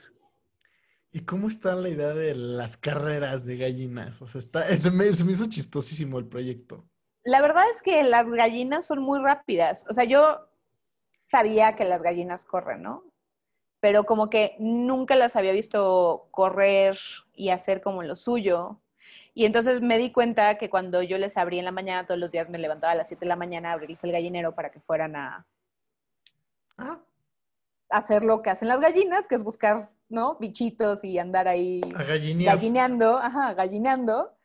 ¿Y 1.15 1.21
cómo 1.21 1.47
está 1.47 1.75
la 1.75 1.87
idea 1.87 2.13
de 2.13 2.35
las 2.35 2.75
carreras 2.75 3.45
de 3.45 3.55
gallinas? 3.55 4.21
O 4.21 4.27
sea, 4.27 4.39
está, 4.39 4.65
se, 4.67 4.91
me, 4.91 5.05
se 5.05 5.23
me 5.23 5.31
hizo 5.31 5.45
chistosísimo 5.45 6.19
el 6.19 6.27
proyecto. 6.27 6.83
La 7.23 7.41
verdad 7.41 7.63
es 7.73 7.81
que 7.81 8.03
las 8.03 8.29
gallinas 8.29 8.85
son 8.85 9.01
muy 9.01 9.19
rápidas. 9.19 9.85
O 9.89 9.93
sea, 9.93 10.03
yo 10.03 10.47
sabía 11.23 11.77
que 11.77 11.85
las 11.85 12.03
gallinas 12.03 12.43
corren, 12.43 12.81
¿no? 12.81 13.05
Pero 13.79 14.03
como 14.03 14.29
que 14.29 14.57
nunca 14.59 15.15
las 15.15 15.37
había 15.37 15.53
visto 15.53 16.27
correr 16.31 16.97
y 17.33 17.49
hacer 17.49 17.81
como 17.81 18.03
lo 18.03 18.17
suyo. 18.17 18.81
Y 19.33 19.45
entonces 19.45 19.79
me 19.81 19.97
di 19.97 20.11
cuenta 20.11 20.57
que 20.57 20.69
cuando 20.69 21.01
yo 21.01 21.17
les 21.17 21.37
abrí 21.37 21.59
en 21.59 21.65
la 21.65 21.71
mañana, 21.71 22.05
todos 22.05 22.19
los 22.19 22.31
días 22.31 22.49
me 22.49 22.57
levantaba 22.57 22.91
a 22.91 22.95
las 22.95 23.07
7 23.07 23.21
de 23.21 23.29
la 23.29 23.35
mañana 23.37 23.69
a 23.69 23.73
abrirles 23.73 24.03
el 24.03 24.11
gallinero 24.11 24.53
para 24.53 24.69
que 24.69 24.81
fueran 24.81 25.15
a 25.15 25.47
Ah, 26.77 26.99
hacer 27.89 28.23
lo 28.23 28.41
que 28.41 28.49
hacen 28.49 28.67
las 28.67 28.81
gallinas, 28.81 29.27
que 29.27 29.35
es 29.35 29.43
buscar, 29.43 29.89
¿no? 30.09 30.37
Bichitos 30.39 31.03
y 31.03 31.17
andar 31.17 31.47
ahí 31.47 31.81
gallineando, 31.81 33.17
ajá, 33.17 33.53
gallineando, 33.53 34.35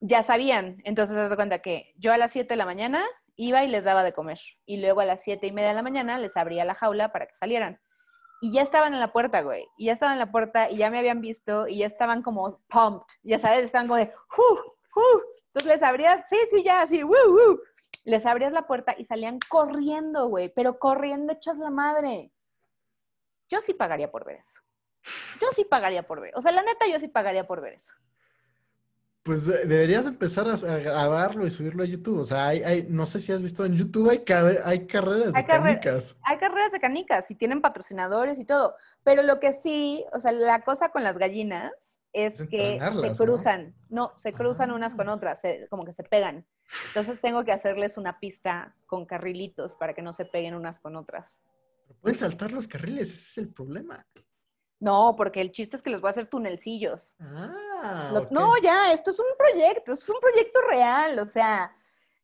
ya 0.00 0.22
sabían. 0.22 0.78
Entonces, 0.84 1.14
se 1.14 1.22
das 1.22 1.34
cuenta 1.36 1.60
que 1.60 1.92
yo 1.96 2.12
a 2.12 2.18
las 2.18 2.32
7 2.32 2.48
de 2.48 2.56
la 2.56 2.66
mañana 2.66 3.04
iba 3.36 3.64
y 3.64 3.68
les 3.68 3.84
daba 3.84 4.04
de 4.04 4.12
comer. 4.12 4.38
Y 4.66 4.78
luego 4.78 5.00
a 5.00 5.04
las 5.04 5.22
7 5.22 5.46
y 5.46 5.52
media 5.52 5.68
de 5.70 5.74
la 5.74 5.82
mañana 5.82 6.18
les 6.18 6.36
abría 6.36 6.64
la 6.64 6.74
jaula 6.74 7.12
para 7.12 7.26
que 7.26 7.34
salieran. 7.36 7.80
Y 8.40 8.52
ya 8.52 8.62
estaban 8.62 8.92
en 8.92 9.00
la 9.00 9.12
puerta, 9.12 9.40
güey. 9.42 9.66
Y 9.76 9.86
ya 9.86 9.92
estaban 9.92 10.14
en 10.14 10.18
la 10.18 10.32
puerta 10.32 10.68
y 10.68 10.76
ya 10.76 10.90
me 10.90 10.98
habían 10.98 11.20
visto 11.20 11.68
y 11.68 11.78
ya 11.78 11.86
estaban 11.86 12.22
como 12.22 12.60
pumped. 12.68 13.06
Ya 13.22 13.38
sabes, 13.38 13.64
estaban 13.64 13.86
como 13.86 13.98
de, 13.98 14.12
¡uh! 14.36 15.00
¡uh! 15.00 15.20
Entonces 15.46 15.78
les 15.78 15.82
abrías, 15.82 16.24
sí, 16.28 16.38
sí, 16.50 16.64
ya, 16.64 16.80
así, 16.80 17.04
¡uh! 17.04 17.08
¡uh! 17.08 17.60
Les 18.04 18.26
abrías 18.26 18.52
la 18.52 18.66
puerta 18.66 18.96
y 18.98 19.04
salían 19.04 19.38
corriendo, 19.48 20.26
güey. 20.26 20.48
Pero 20.48 20.78
corriendo 20.78 21.34
hechas 21.34 21.56
la 21.58 21.70
madre. 21.70 22.32
Yo 23.48 23.60
sí 23.60 23.74
pagaría 23.74 24.10
por 24.10 24.24
ver 24.24 24.36
eso. 24.36 24.60
Yo 25.42 25.48
sí 25.54 25.64
pagaría 25.68 26.04
por 26.06 26.20
ver. 26.20 26.32
O 26.36 26.40
sea, 26.40 26.52
la 26.52 26.62
neta, 26.62 26.86
yo 26.86 26.98
sí 26.98 27.08
pagaría 27.08 27.46
por 27.46 27.60
ver 27.60 27.74
eso. 27.74 27.92
Pues 29.24 29.46
eh, 29.48 29.66
deberías 29.66 30.04
empezar 30.06 30.48
a, 30.48 30.56
grabarlo 30.56 31.46
y 31.46 31.50
subirlo 31.50 31.82
a 31.84 31.86
YouTube. 31.86 32.18
O 32.20 32.24
sea, 32.24 32.48
hay, 32.48 32.62
hay- 32.62 32.86
no 32.88 33.06
sé 33.06 33.20
si 33.20 33.30
has 33.32 33.40
visto 33.42 33.64
en 33.64 33.74
YouTube, 33.74 34.10
hay, 34.10 34.22
hay 34.64 34.86
carreras 34.86 35.32
de 35.32 35.44
carre- 35.46 35.80
canicas. 35.80 36.16
Hay 36.22 36.38
carreras 36.38 36.72
de 36.72 36.80
canicas 36.80 37.30
y 37.30 37.34
tienen 37.36 37.60
patrocinadores 37.60 38.38
y 38.38 38.44
todo. 38.44 38.74
Pero 39.04 39.22
lo 39.22 39.38
que 39.40 39.52
sí, 39.52 40.04
o 40.12 40.18
sea, 40.20 40.32
la 40.32 40.62
cosa 40.62 40.88
con 40.90 41.04
las 41.04 41.18
gallinas 41.18 41.72
es 42.12 42.40
Es 42.40 42.48
que 42.48 42.80
se 42.80 43.12
cruzan. 43.24 43.74
¿no? 43.88 44.10
se 44.16 44.32
cruzan 44.32 44.70
Ah. 44.70 44.74
unas 44.74 44.94
con 44.94 45.08
otras, 45.08 45.40
se- 45.40 45.66
como 45.70 45.84
que 45.84 45.92
se 45.92 46.02
pegan. 46.02 46.44
Entonces 46.88 47.20
tengo 47.20 47.44
que 47.44 47.52
hacerles 47.52 47.96
una 47.98 48.18
pista 48.18 48.74
con 48.86 49.06
carrilitos 49.06 49.76
para 49.76 49.94
que 49.94 50.02
no 50.02 50.12
se 50.12 50.24
peguen 50.24 50.54
unas 50.54 50.80
con 50.80 50.96
otras. 50.96 51.26
Pueden 52.00 52.18
saltar 52.18 52.52
los 52.52 52.66
carriles, 52.66 53.08
ese 53.12 53.14
es 53.14 53.38
el 53.38 53.48
problema. 53.52 54.04
No, 54.82 55.14
porque 55.16 55.40
el 55.40 55.52
chiste 55.52 55.76
es 55.76 55.82
que 55.82 55.90
les 55.90 56.00
voy 56.00 56.08
a 56.08 56.10
hacer 56.10 56.26
tunelcillos. 56.26 57.14
Ah, 57.20 58.10
Lo-. 58.12 58.28
No, 58.30 58.54
ya, 58.60 58.92
esto 58.92 59.12
es 59.12 59.18
un 59.20 59.26
proyecto, 59.38 59.92
esto 59.92 60.02
es 60.04 60.08
un 60.10 60.20
proyecto 60.20 60.60
real, 60.68 61.18
o 61.20 61.24
sea, 61.24 61.72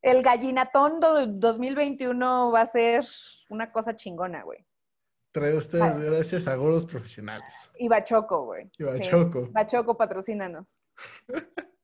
el 0.02 0.22
gallinatón 0.22 0.98
do- 0.98 1.26
2021 1.26 2.50
va 2.50 2.62
a 2.62 2.66
ser 2.66 3.04
una 3.48 3.70
cosa 3.70 3.94
chingona, 3.96 4.42
güey. 4.42 4.66
Trae 5.32 5.54
ustedes 5.54 6.00
gracias 6.00 6.48
a 6.48 6.56
gordos 6.56 6.84
profesionales. 6.86 7.70
Y 7.78 7.86
Bachoco, 7.86 8.46
güey. 8.46 8.68
Y 8.76 8.84
a 8.84 8.92
Sí. 8.92 9.00
Choco. 9.10 9.46
Bachoco, 9.52 9.96
patrocínanos. 9.96 10.80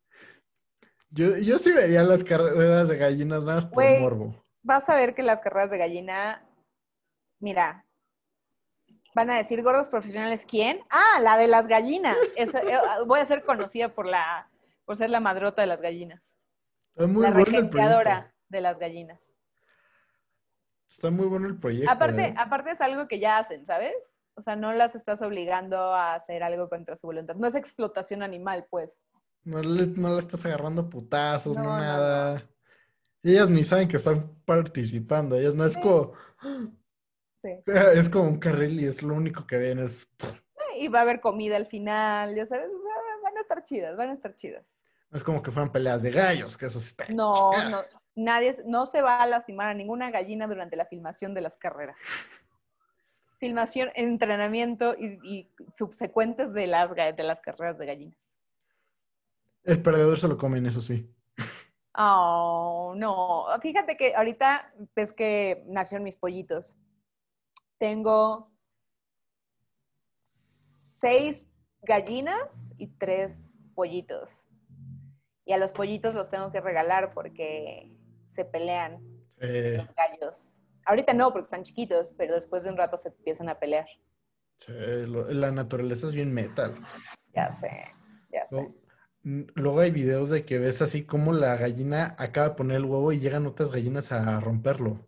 Yo, 1.11 1.37
yo 1.37 1.61
sí 1.61 1.71
vería 1.73 2.03
las 2.03 2.25
carreras 2.25 2.89
de 2.89 2.97
gallinas 2.97 3.45
nada 3.45 3.57
más 3.57 3.67
por 3.67 3.75
Güey. 3.75 4.01
morbo. 4.01 4.45
Vas 4.65 4.89
a 4.89 4.97
ver 4.97 5.15
que 5.15 5.23
las 5.23 5.39
carreras 5.41 5.71
de 5.71 5.79
gallina, 5.79 6.45
mira, 7.39 7.84
van 9.15 9.31
a 9.31 9.37
decir 9.37 9.63
gordos 9.63 9.89
profesionales, 9.89 10.45
¿quién? 10.49 10.81
Ah, 10.91 11.21
la 11.21 11.37
de 11.37 11.49
las 11.49 11.67
gallinas. 11.67 12.17
Eh, 12.37 12.47
voy 13.07 13.21
a 13.21 13.27
ser 13.27 13.45
conocida 13.45 13.89
por 13.95 14.07
la, 14.07 14.49
por 14.85 14.97
ser 14.97 15.11
la 15.11 15.21
madrota 15.21 15.63
de 15.63 15.69
las 15.69 15.81
gallinas. 15.81 16.23
Está 16.95 17.07
muy 17.07 17.23
la 17.23 17.31
bueno 17.31 17.59
el 17.59 17.69
proyecto. 17.69 18.31
de 18.49 18.61
las 18.61 18.79
gallinas. 18.79 19.21
Está 20.89 21.11
muy 21.11 21.27
bueno 21.27 21.49
el 21.49 21.59
proyecto. 21.59 21.91
Aparte, 21.91 22.27
eh. 22.27 22.35
aparte 22.37 22.71
es 22.73 22.81
algo 22.81 23.09
que 23.09 23.19
ya 23.19 23.39
hacen, 23.39 23.67
¿sabes? 23.67 23.95
O 24.37 24.43
sea, 24.43 24.57
no 24.57 24.73
las 24.73 24.95
estás 24.95 25.23
obligando 25.23 25.77
a 25.95 26.15
hacer 26.15 26.43
algo 26.43 26.69
contra 26.69 26.97
su 26.97 27.07
voluntad. 27.07 27.35
No 27.37 27.47
es 27.49 27.55
explotación 27.55 28.23
animal, 28.23 28.67
pues. 28.71 28.91
No 29.45 29.61
le, 29.61 29.87
no 29.89 30.11
la 30.11 30.19
estás 30.21 30.45
agarrando 30.47 30.89
putazos, 30.89 31.57
no, 31.57 31.65
nada. 31.65 32.43
Ellas 33.23 33.51
ni 33.51 33.65
saben 33.65 33.89
que 33.89 33.97
están 33.97 34.35
participando. 34.45 35.37
Ellas 35.37 35.55
no 35.55 35.65
es 35.65 35.75
Sí. 35.75 35.81
como, 35.83 36.13
Sí. 37.45 37.51
es 37.95 38.09
como 38.09 38.25
un 38.29 38.39
carril 38.39 38.81
y 38.81 38.87
es 38.87 39.03
lo 39.03 39.15
único 39.15 39.47
que 39.47 39.59
ven. 39.59 39.79
Es, 39.79 40.09
Y 40.79 40.89
va 40.89 41.01
a 41.01 41.03
haber 41.03 41.21
comida 41.21 41.57
al 41.57 41.67
final, 41.67 42.35
ya 42.35 42.47
sabes. 42.47 42.69
va- 42.71 43.23
Van 43.23 43.37
a 43.37 43.41
estar 43.43 43.65
chidas, 43.65 43.97
van 43.97 44.11
a 44.11 44.15
estar 44.15 44.35
chidas. 44.37 44.65
no 45.11 45.17
es 45.19 45.23
como 45.25 45.43
que 45.43 45.51
fueran 45.51 45.71
peleas 45.73 46.03
de 46.03 46.11
gallos, 46.11 46.57
que 46.57 46.67
eso 46.67 46.79
está. 46.79 47.07
No, 47.09 47.53
no, 47.71 47.79
nadie, 48.15 48.57
no 48.67 48.87
se 48.87 49.01
va 49.03 49.23
a 49.23 49.27
lastimar 49.27 49.69
a 49.69 49.75
ninguna 49.75 50.11
gallina 50.11 50.47
durante 50.47 50.77
la 50.77 50.87
filmación 50.87 51.35
de 51.35 51.41
las 51.43 51.57
carreras. 51.57 51.97
Filmación, 53.41 53.91
entrenamiento 53.95 54.95
y, 54.99 55.19
y 55.23 55.51
subsecuentes 55.75 56.53
de 56.55 56.67
las, 56.67 56.95
de 56.95 57.23
las 57.23 57.41
carreras 57.41 57.77
de 57.79 57.87
gallinas. 57.87 58.19
El 59.65 59.83
perdedor 59.83 60.19
se 60.19 60.29
lo 60.29 60.37
comen, 60.39 60.65
eso 60.67 60.81
sí. 60.81 61.11
Oh, 61.97 62.95
no. 62.97 63.47
Fíjate 63.61 63.97
que 63.97 64.15
ahorita 64.15 64.73
ves 64.97 65.13
que 65.13 65.63
nacieron 65.67 66.05
mis 66.05 66.17
pollitos. 66.17 66.75
Tengo 67.79 68.53
seis 71.01 71.47
gallinas 71.83 72.73
y 72.79 72.89
tres 72.99 73.59
pollitos. 73.75 74.49
Y 75.45 75.53
a 75.53 75.59
los 75.59 75.73
pollitos 75.73 76.15
los 76.15 76.31
tengo 76.31 76.51
que 76.51 76.61
regalar 76.61 77.13
porque 77.13 77.97
se 78.29 78.45
pelean 78.45 79.03
Eh, 79.39 79.75
los 79.77 79.95
gallos. 79.95 80.49
Ahorita 80.87 81.13
no, 81.13 81.33
porque 81.33 81.45
están 81.45 81.63
chiquitos, 81.65 82.15
pero 82.17 82.35
después 82.35 82.63
de 82.63 82.71
un 82.71 82.77
rato 82.77 82.97
se 82.97 83.09
empiezan 83.09 83.49
a 83.49 83.59
pelear. 83.59 83.87
la 84.69 85.51
naturaleza 85.51 86.07
es 86.07 86.15
bien 86.15 86.33
metal. 86.33 86.75
Ya 87.35 87.51
sé, 87.53 87.85
ya 88.33 88.47
sé. 88.47 88.73
Luego 89.23 89.81
hay 89.81 89.91
videos 89.91 90.31
de 90.31 90.45
que 90.45 90.59
ves 90.59 90.83
así 90.83 91.05
como 91.05 91.33
la 91.33 91.57
gallina 91.57 92.15
acaba 92.19 92.51
de 92.51 92.55
poner 92.55 92.77
el 92.77 92.85
huevo 92.85 93.11
y 93.13 93.19
llegan 93.21 93.47
otras 93.47 93.71
gallinas 93.71 94.13
a 94.13 94.39
romperlo. 94.41 95.07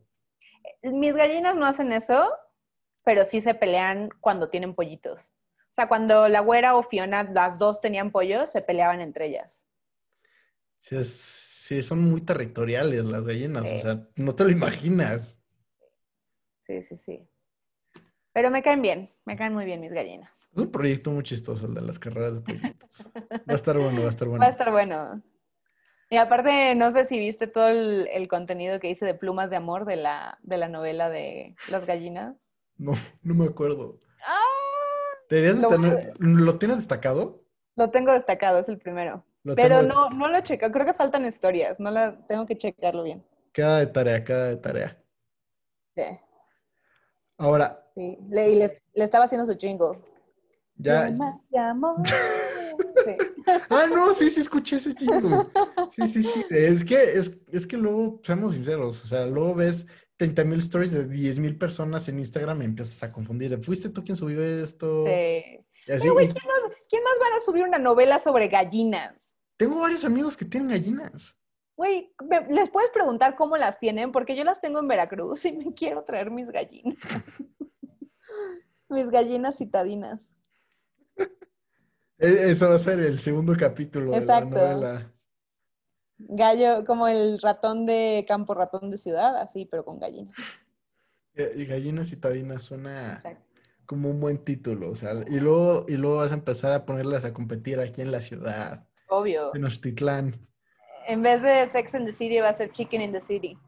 Mis 0.83 1.15
gallinas 1.15 1.55
no 1.55 1.67
hacen 1.67 1.93
eso, 1.93 2.31
pero 3.07 3.25
sí 3.25 3.41
se 3.41 3.55
pelean 3.55 4.11
cuando 4.21 4.51
tienen 4.51 4.75
pollitos. 4.75 5.33
O 5.71 5.75
sea, 5.77 5.87
cuando 5.87 6.27
la 6.27 6.41
güera 6.41 6.75
o 6.75 6.83
Fiona, 6.83 7.23
las 7.23 7.57
dos 7.57 7.81
tenían 7.81 8.11
pollos, 8.11 8.51
se 8.51 8.63
peleaban 8.63 9.01
entre 9.01 9.27
ellas. 9.27 9.65
Sí, 10.79 10.97
es- 10.97 11.15
sí, 11.17 11.83
son 11.85 12.01
muy 12.01 12.21
territoriales 12.23 13.05
las 13.05 13.25
gallinas, 13.25 13.71
o 13.71 13.79
sea, 13.79 14.09
no 14.17 14.35
te 14.35 14.43
lo 14.43 14.51
imaginas. 14.51 15.41
Sí, 16.63 16.83
sí, 16.83 16.99
sí. 16.99 17.29
Pero 18.33 18.51
me 18.51 18.65
caen 18.65 18.83
bien, 18.83 19.15
me 19.25 19.37
caen 19.37 19.55
muy 19.55 19.65
bien 19.65 19.81
mis 19.81 19.93
gallinas. 19.93 20.49
Es 20.53 20.61
un 20.61 20.73
proyecto 20.73 21.13
muy 21.13 21.23
chistoso 21.23 21.67
el 21.67 21.75
de 21.75 21.83
las 21.83 22.01
carreras 22.01 22.35
de 22.35 22.41
pollitos. 22.41 23.09
Va 23.49 23.53
a 23.53 23.55
estar 23.55 23.79
bueno, 23.79 24.01
va 24.01 24.09
a 24.09 24.11
estar 24.11 24.27
Va 24.29 24.35
a 24.35 24.39
bueno. 24.39 24.51
estar 24.51 24.71
bueno. 24.73 25.23
Y 26.11 26.17
aparte, 26.17 26.75
no 26.75 26.91
sé 26.91 27.05
si 27.05 27.21
viste 27.21 27.47
todo 27.47 27.69
el, 27.69 28.09
el 28.13 28.27
contenido 28.27 28.81
que 28.81 28.91
hice 28.91 29.07
de 29.07 29.15
Plumas 29.15 29.49
de 29.51 29.57
Amor 29.57 29.85
de 29.85 29.95
la, 29.97 30.39
de 30.43 30.57
la 30.57 30.69
novela 30.69 31.09
de 31.09 31.55
Las 31.71 31.87
Gallinas. 31.87 32.37
No, 32.79 32.93
no 33.23 33.35
me 33.35 33.47
acuerdo. 33.47 34.01
¡Ah! 34.27 34.41
Deberías 35.29 35.59
Lo- 35.59 35.69
tener- 35.69 36.13
¿Lo 36.19 36.59
tienes 36.59 36.79
destacado? 36.79 37.43
Lo 37.75 37.91
tengo 37.91 38.13
destacado, 38.13 38.59
es 38.59 38.69
el 38.69 38.79
primero. 38.79 39.25
Lo 39.45 39.55
Pero 39.55 39.81
tengo- 39.81 39.93
no, 39.95 40.11
no 40.11 40.29
lo 40.29 40.37
he 40.39 40.43
checado. 40.43 40.73
Creo 40.73 40.87
que 40.87 40.95
faltan 40.95 41.25
historias. 41.25 41.79
No 41.81 41.91
la, 41.91 42.17
tengo 42.27 42.47
que 42.47 42.57
checarlo 42.59 43.03
bien. 43.03 43.25
Queda 43.53 43.79
de 43.79 43.87
tarea, 43.87 44.25
queda 44.25 44.45
de 44.47 44.57
tarea. 44.57 45.03
Sí. 45.95 46.03
Ahora, 47.39 47.83
Sí, 47.95 48.19
le, 48.29 48.51
y 48.51 48.57
le, 48.57 48.83
le 48.95 49.05
estaba 49.05 49.25
haciendo 49.25 49.47
su 49.51 49.59
jingle. 49.59 49.99
ya. 50.77 51.07
Plumas 51.07 51.35
de 51.51 51.59
amor. 51.59 51.97
Sí. 52.07 53.17
Ah, 53.71 53.87
no, 53.89 54.13
sí, 54.13 54.29
sí, 54.29 54.41
escuché 54.41 54.77
ese 54.77 54.93
jingle. 54.95 55.47
Sí, 55.91 56.07
sí, 56.09 56.23
sí. 56.25 56.45
Es 56.51 56.85
que, 56.85 57.01
es, 57.13 57.39
es 57.53 57.65
que 57.65 57.77
luego, 57.77 58.21
seamos 58.25 58.55
sinceros, 58.55 59.05
o 59.05 59.07
sea, 59.07 59.25
luego 59.25 59.55
ves 59.55 59.87
30 60.17 60.45
mil 60.45 60.59
stories 60.61 60.93
de 60.93 61.07
10 61.07 61.39
mil 61.41 61.57
personas 61.59 62.09
en 62.09 62.19
Instagram 62.19 62.63
y 62.63 62.65
empiezas 62.65 63.03
a 63.03 63.13
confundir. 63.13 63.63
¿Fuiste 63.63 63.89
tú 63.91 64.03
quien 64.05 64.17
subió 64.17 64.43
esto? 64.43 65.05
Sí. 65.07 65.59
Así, 65.93 66.01
Pero, 66.03 66.15
güey, 66.15 66.29
¿quién 66.29 66.45
más, 66.47 66.73
quién 66.89 67.03
más 67.05 67.15
van 67.21 67.33
a 67.35 67.41
subir 67.45 67.65
una 67.65 67.79
novela 67.79 68.19
sobre 68.19 68.49
gallinas? 68.49 69.23
tengo 69.59 69.81
varios 69.81 70.05
amigos 70.05 70.37
que 70.37 70.45
tienen 70.45 70.69
gallinas. 70.71 71.39
Güey, 71.77 72.13
me- 72.29 72.47
les 72.55 72.69
puedes 72.71 72.91
preguntar 72.91 73.37
cómo 73.37 73.57
las 73.57 73.79
tienen, 73.79 74.13
porque 74.13 74.37
yo 74.37 74.45
las 74.45 74.61
tengo 74.61 74.79
en 74.81 74.89
Veracruz 74.89 75.45
y 75.45 75.53
me 75.57 75.73
quiero 75.75 76.03
traer 76.05 76.31
mis 76.31 76.49
gallinas. 76.51 76.99
mis 78.89 79.09
gallinas 79.11 79.57
citadinas. 79.59 80.21
E- 82.19 82.51
Eso 82.51 82.69
va 82.69 82.77
a 82.77 82.79
ser 82.79 83.01
el 83.01 83.19
segundo 83.19 83.55
capítulo 83.59 84.13
de 84.13 84.25
la 84.25 84.41
novela. 84.45 85.13
Gallo, 86.19 86.85
como 86.85 87.09
el 87.09 87.39
ratón 87.41 87.87
de 87.87 88.25
campo, 88.27 88.55
ratón 88.55 88.91
de 88.91 88.99
ciudad, 88.99 89.37
así, 89.39 89.67
pero 89.67 89.85
con 89.85 89.99
gallinas. 90.01 90.35
Eh, 91.39 91.53
Y 91.55 91.67
gallinas 91.67 92.09
citadinas 92.09 92.63
suena 92.63 93.17
Exacto. 93.17 93.45
como 93.85 94.09
un 94.09 94.21
buen 94.21 94.39
título, 94.39 94.89
o 94.91 94.95
sea, 94.95 95.13
y 95.29 95.39
luego, 95.39 95.85
y 95.87 95.99
luego 95.99 96.17
vas 96.17 96.31
a 96.31 96.37
empezar 96.37 96.73
a 96.73 96.87
ponerlas 96.87 97.27
a 97.27 97.35
competir 97.35 97.79
aquí 97.79 98.01
en 98.01 98.11
la 98.11 98.23
ciudad, 98.23 98.87
Obvio. 99.11 99.51
Tenochtitlán. 99.51 100.41
En 101.07 101.21
vez 101.23 101.43
de 101.43 101.69
Sex 101.71 101.93
in 101.93 102.07
the 102.07 102.15
City 102.15 102.41
va 102.41 102.49
a 102.49 102.57
ser 102.57 102.73
Chicken 102.73 103.03
in 103.03 103.13
the 103.13 103.21
City. 103.21 103.59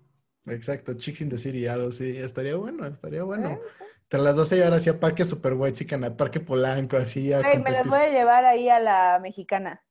Exacto, 0.47 0.95
Chicks 0.95 1.21
in 1.21 1.29
the 1.29 1.37
City, 1.37 1.67
algo 1.67 1.91
así, 1.91 2.17
estaría 2.17 2.57
bueno, 2.57 2.87
estaría 2.87 3.23
bueno. 3.23 3.51
¿Eh? 3.51 3.61
Te 4.09 4.17
las 4.17 4.35
vas 4.39 4.51
a 4.51 4.55
llevar 4.57 4.73
así 4.73 4.89
a 4.89 4.99
Parque 4.99 5.27
Super 5.27 5.53
White 5.53 5.81
Chicken, 5.81 6.05
a 6.05 6.17
Parque 6.17 6.41
Polanco, 6.41 6.97
así 6.97 7.35
a 7.35 7.41
Güey, 7.43 7.59
me 7.59 7.71
las 7.71 7.87
voy 7.87 7.99
a 7.99 8.09
llevar 8.09 8.47
ahí 8.47 8.71
a 8.71 8.81
la 8.81 9.19
mexicana. 9.23 9.85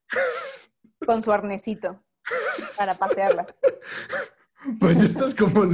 Con 1.06 1.22
su 1.22 1.32
arnecito. 1.32 2.04
Para 2.76 2.94
pasearlas. 2.96 3.48
Pues 4.80 4.98
estás 5.02 5.34
como, 5.36 5.70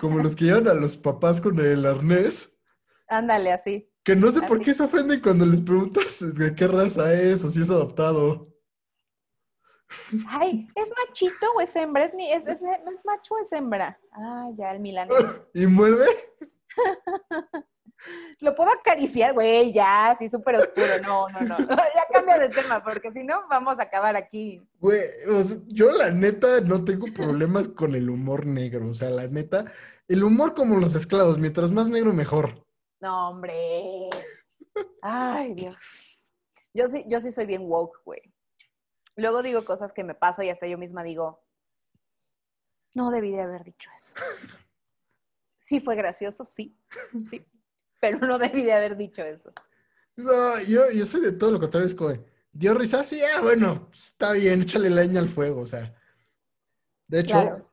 como 0.00 0.18
los 0.18 0.34
que 0.34 0.46
llevan 0.46 0.66
a 0.66 0.74
los 0.74 0.96
papás 0.96 1.40
con 1.40 1.60
el 1.60 1.84
arnés, 1.86 2.58
Ándale, 3.06 3.52
así. 3.52 3.88
que 4.02 4.16
no 4.16 4.32
sé 4.32 4.40
por 4.42 4.60
qué 4.62 4.72
se 4.74 4.82
ofenden 4.82 5.20
cuando 5.20 5.44
les 5.46 5.60
preguntas 5.60 6.34
de 6.34 6.52
qué 6.54 6.66
raza 6.66 7.12
es 7.12 7.44
o 7.44 7.50
si 7.50 7.62
es 7.62 7.70
adoptado. 7.70 8.48
Ay, 10.26 10.66
¿es 10.74 10.90
machito 11.06 11.46
o 11.56 11.60
es 11.60 11.76
hembra? 11.76 12.06
¿Es, 12.06 12.14
es, 12.14 12.46
es- 12.46 12.62
es 12.62 13.04
macho 13.04 13.34
o 13.34 13.38
es 13.44 13.52
hembra? 13.52 14.00
Ah, 14.12 14.48
ya, 14.56 14.72
el 14.72 14.80
Milán. 14.80 15.08
¿Y 15.54 15.66
muerde? 15.66 16.06
Lo 18.40 18.54
puedo 18.54 18.70
acariciar, 18.70 19.34
güey, 19.34 19.72
ya, 19.72 20.10
así 20.10 20.28
súper 20.28 20.56
oscuro. 20.56 20.86
No, 21.02 21.28
no, 21.28 21.40
no. 21.40 21.56
Ya 21.94 22.06
cambia 22.12 22.38
de 22.38 22.48
tema, 22.48 22.82
porque 22.82 23.12
si 23.12 23.22
no, 23.22 23.46
vamos 23.48 23.78
a 23.78 23.84
acabar 23.84 24.16
aquí. 24.16 24.60
Güey, 24.80 25.00
o 25.28 25.42
sea, 25.44 25.58
yo 25.66 25.92
la 25.92 26.10
neta 26.10 26.60
no 26.60 26.84
tengo 26.84 27.06
problemas 27.14 27.68
con 27.68 27.94
el 27.94 28.10
humor 28.10 28.46
negro, 28.46 28.88
o 28.88 28.94
sea, 28.94 29.10
la 29.10 29.28
neta, 29.28 29.72
el 30.08 30.24
humor 30.24 30.54
como 30.54 30.76
los 30.76 30.94
esclavos, 30.94 31.38
mientras 31.38 31.70
más 31.70 31.88
negro 31.88 32.12
mejor. 32.12 32.64
No, 33.00 33.30
hombre. 33.30 34.10
Ay, 35.02 35.54
Dios. 35.54 35.76
Yo 36.74 36.86
sí, 36.86 37.04
yo 37.08 37.20
sí 37.20 37.32
soy 37.32 37.46
bien 37.46 37.62
woke, 37.64 38.00
güey. 38.04 38.22
Luego 39.16 39.42
digo 39.42 39.64
cosas 39.64 39.92
que 39.92 40.04
me 40.04 40.14
paso 40.14 40.42
y 40.42 40.48
hasta 40.48 40.66
yo 40.66 40.78
misma 40.78 41.02
digo, 41.02 41.44
no 42.94 43.10
debí 43.10 43.30
de 43.30 43.42
haber 43.42 43.64
dicho 43.64 43.90
eso. 43.96 44.14
Sí 45.64 45.80
fue 45.80 45.94
gracioso, 45.94 46.44
sí, 46.44 46.76
sí, 47.30 47.46
pero 48.02 48.18
no 48.26 48.36
debí 48.36 48.64
de 48.64 48.72
haber 48.72 48.96
dicho 48.96 49.22
eso. 49.22 49.52
No, 50.16 50.60
yo, 50.62 50.90
yo 50.90 51.06
soy 51.06 51.20
de 51.20 51.32
todo 51.32 51.52
lo 51.52 51.60
contrario, 51.60 51.86
es 51.86 51.94
como, 51.94 52.12
¿dio 52.52 52.74
risa? 52.74 53.04
Sí, 53.04 53.20
ah, 53.22 53.40
bueno, 53.40 53.88
está 53.94 54.32
bien, 54.32 54.62
échale 54.62 54.90
leña 54.90 55.20
al 55.20 55.28
fuego, 55.28 55.60
o 55.60 55.66
sea. 55.68 55.94
De 57.06 57.20
hecho, 57.20 57.40
Claro. 57.40 57.70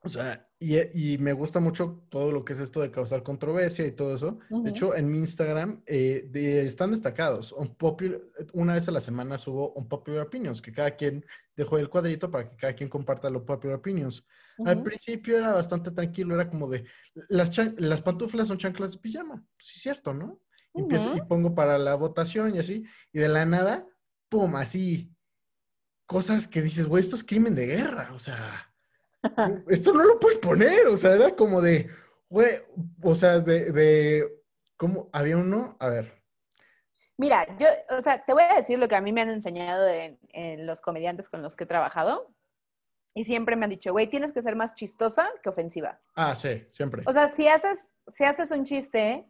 o 0.00 0.08
sea, 0.08 0.48
y, 0.72 1.12
y 1.14 1.18
me 1.18 1.32
gusta 1.32 1.60
mucho 1.60 2.04
todo 2.08 2.32
lo 2.32 2.44
que 2.44 2.52
es 2.54 2.60
esto 2.60 2.80
de 2.80 2.90
causar 2.90 3.22
controversia 3.22 3.86
y 3.86 3.92
todo 3.92 4.14
eso. 4.14 4.38
Ujú. 4.50 4.62
De 4.62 4.70
hecho, 4.70 4.94
en 4.94 5.10
mi 5.10 5.18
Instagram 5.18 5.82
eh, 5.86 6.26
de- 6.30 6.64
están 6.64 6.90
destacados. 6.92 7.52
Unpopular- 7.52 8.20
una 8.52 8.74
vez 8.74 8.88
a 8.88 8.92
la 8.92 9.00
semana 9.00 9.38
subo 9.38 9.72
Unpopular 9.74 10.26
Opinions, 10.26 10.60
que 10.62 10.72
cada 10.72 10.96
quien 10.96 11.24
dejó 11.56 11.78
el 11.78 11.88
cuadrito 11.88 12.30
para 12.30 12.48
que 12.48 12.56
cada 12.56 12.74
quien 12.74 12.88
comparta 12.88 13.30
los 13.30 13.42
Popular 13.42 13.76
Opinions. 13.78 14.24
Al 14.64 14.76
Ujú. 14.76 14.84
principio 14.84 15.36
era 15.38 15.52
bastante 15.52 15.90
tranquilo, 15.90 16.34
era 16.34 16.48
como 16.48 16.68
de, 16.68 16.84
las, 17.28 17.50
las 17.76 18.02
pantuflas 18.02 18.48
son 18.48 18.58
chanclas 18.58 18.92
de 18.92 18.98
pijama. 18.98 19.44
Sí, 19.58 19.78
cierto, 19.78 20.14
¿no? 20.14 20.40
Y, 20.74 20.80
empiezo- 20.80 21.10
Ujú. 21.10 21.18
y 21.18 21.22
pongo 21.28 21.54
para 21.54 21.78
la 21.78 21.94
votación 21.94 22.54
y 22.54 22.58
así, 22.58 22.84
y 23.12 23.18
de 23.20 23.28
la 23.28 23.44
nada, 23.46 23.86
pum, 24.28 24.56
así, 24.56 25.10
cosas 26.06 26.48
que 26.48 26.62
dices, 26.62 26.86
güey, 26.86 27.02
esto 27.02 27.16
es 27.16 27.24
crimen 27.24 27.54
de 27.54 27.66
guerra, 27.66 28.12
o 28.14 28.18
sea, 28.18 28.73
esto 29.68 29.92
no 29.92 30.04
lo 30.04 30.20
puedes 30.20 30.38
poner, 30.38 30.86
o 30.86 30.96
sea, 30.96 31.14
era 31.14 31.34
como 31.34 31.60
de, 31.60 31.88
güey, 32.28 32.50
o 33.02 33.14
sea, 33.14 33.40
de, 33.40 33.72
de, 33.72 34.42
¿cómo? 34.76 35.08
Había 35.12 35.36
uno, 35.36 35.76
a 35.80 35.88
ver, 35.88 36.24
Mira, 37.16 37.46
yo, 37.58 37.68
o 37.96 38.02
sea, 38.02 38.24
te 38.24 38.32
voy 38.32 38.42
a 38.42 38.56
decir 38.56 38.78
lo 38.78 38.88
que 38.88 38.96
a 38.96 39.00
mí 39.00 39.12
me 39.12 39.20
han 39.20 39.30
enseñado 39.30 39.86
en, 39.86 40.18
en 40.32 40.66
los 40.66 40.80
comediantes 40.80 41.28
con 41.28 41.42
los 41.42 41.54
que 41.54 41.64
he 41.64 41.66
trabajado. 41.66 42.34
Y 43.14 43.24
siempre 43.24 43.54
me 43.54 43.64
han 43.64 43.70
dicho, 43.70 43.92
güey, 43.92 44.08
tienes 44.08 44.32
que 44.32 44.42
ser 44.42 44.56
más 44.56 44.74
chistosa 44.74 45.30
que 45.40 45.48
ofensiva. 45.48 46.00
ah, 46.16 46.34
sí, 46.34 46.66
siempre. 46.72 47.04
O 47.06 47.12
sea, 47.12 47.28
si 47.28 47.46
haces, 47.46 47.78
si 48.08 48.24
haces 48.24 48.50
un 48.50 48.64
chiste 48.64 49.24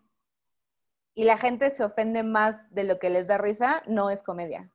y 1.15 1.25
la 1.25 1.37
gente 1.37 1.71
se 1.71 1.85
ofende 1.85 2.23
más 2.23 2.73
de 2.73 2.85
lo 2.85 2.99
que 2.99 3.11
les 3.11 3.27
da 3.27 3.37
risa, 3.37 3.83
no 3.87 4.09
es 4.09 4.23
comedia. 4.23 4.71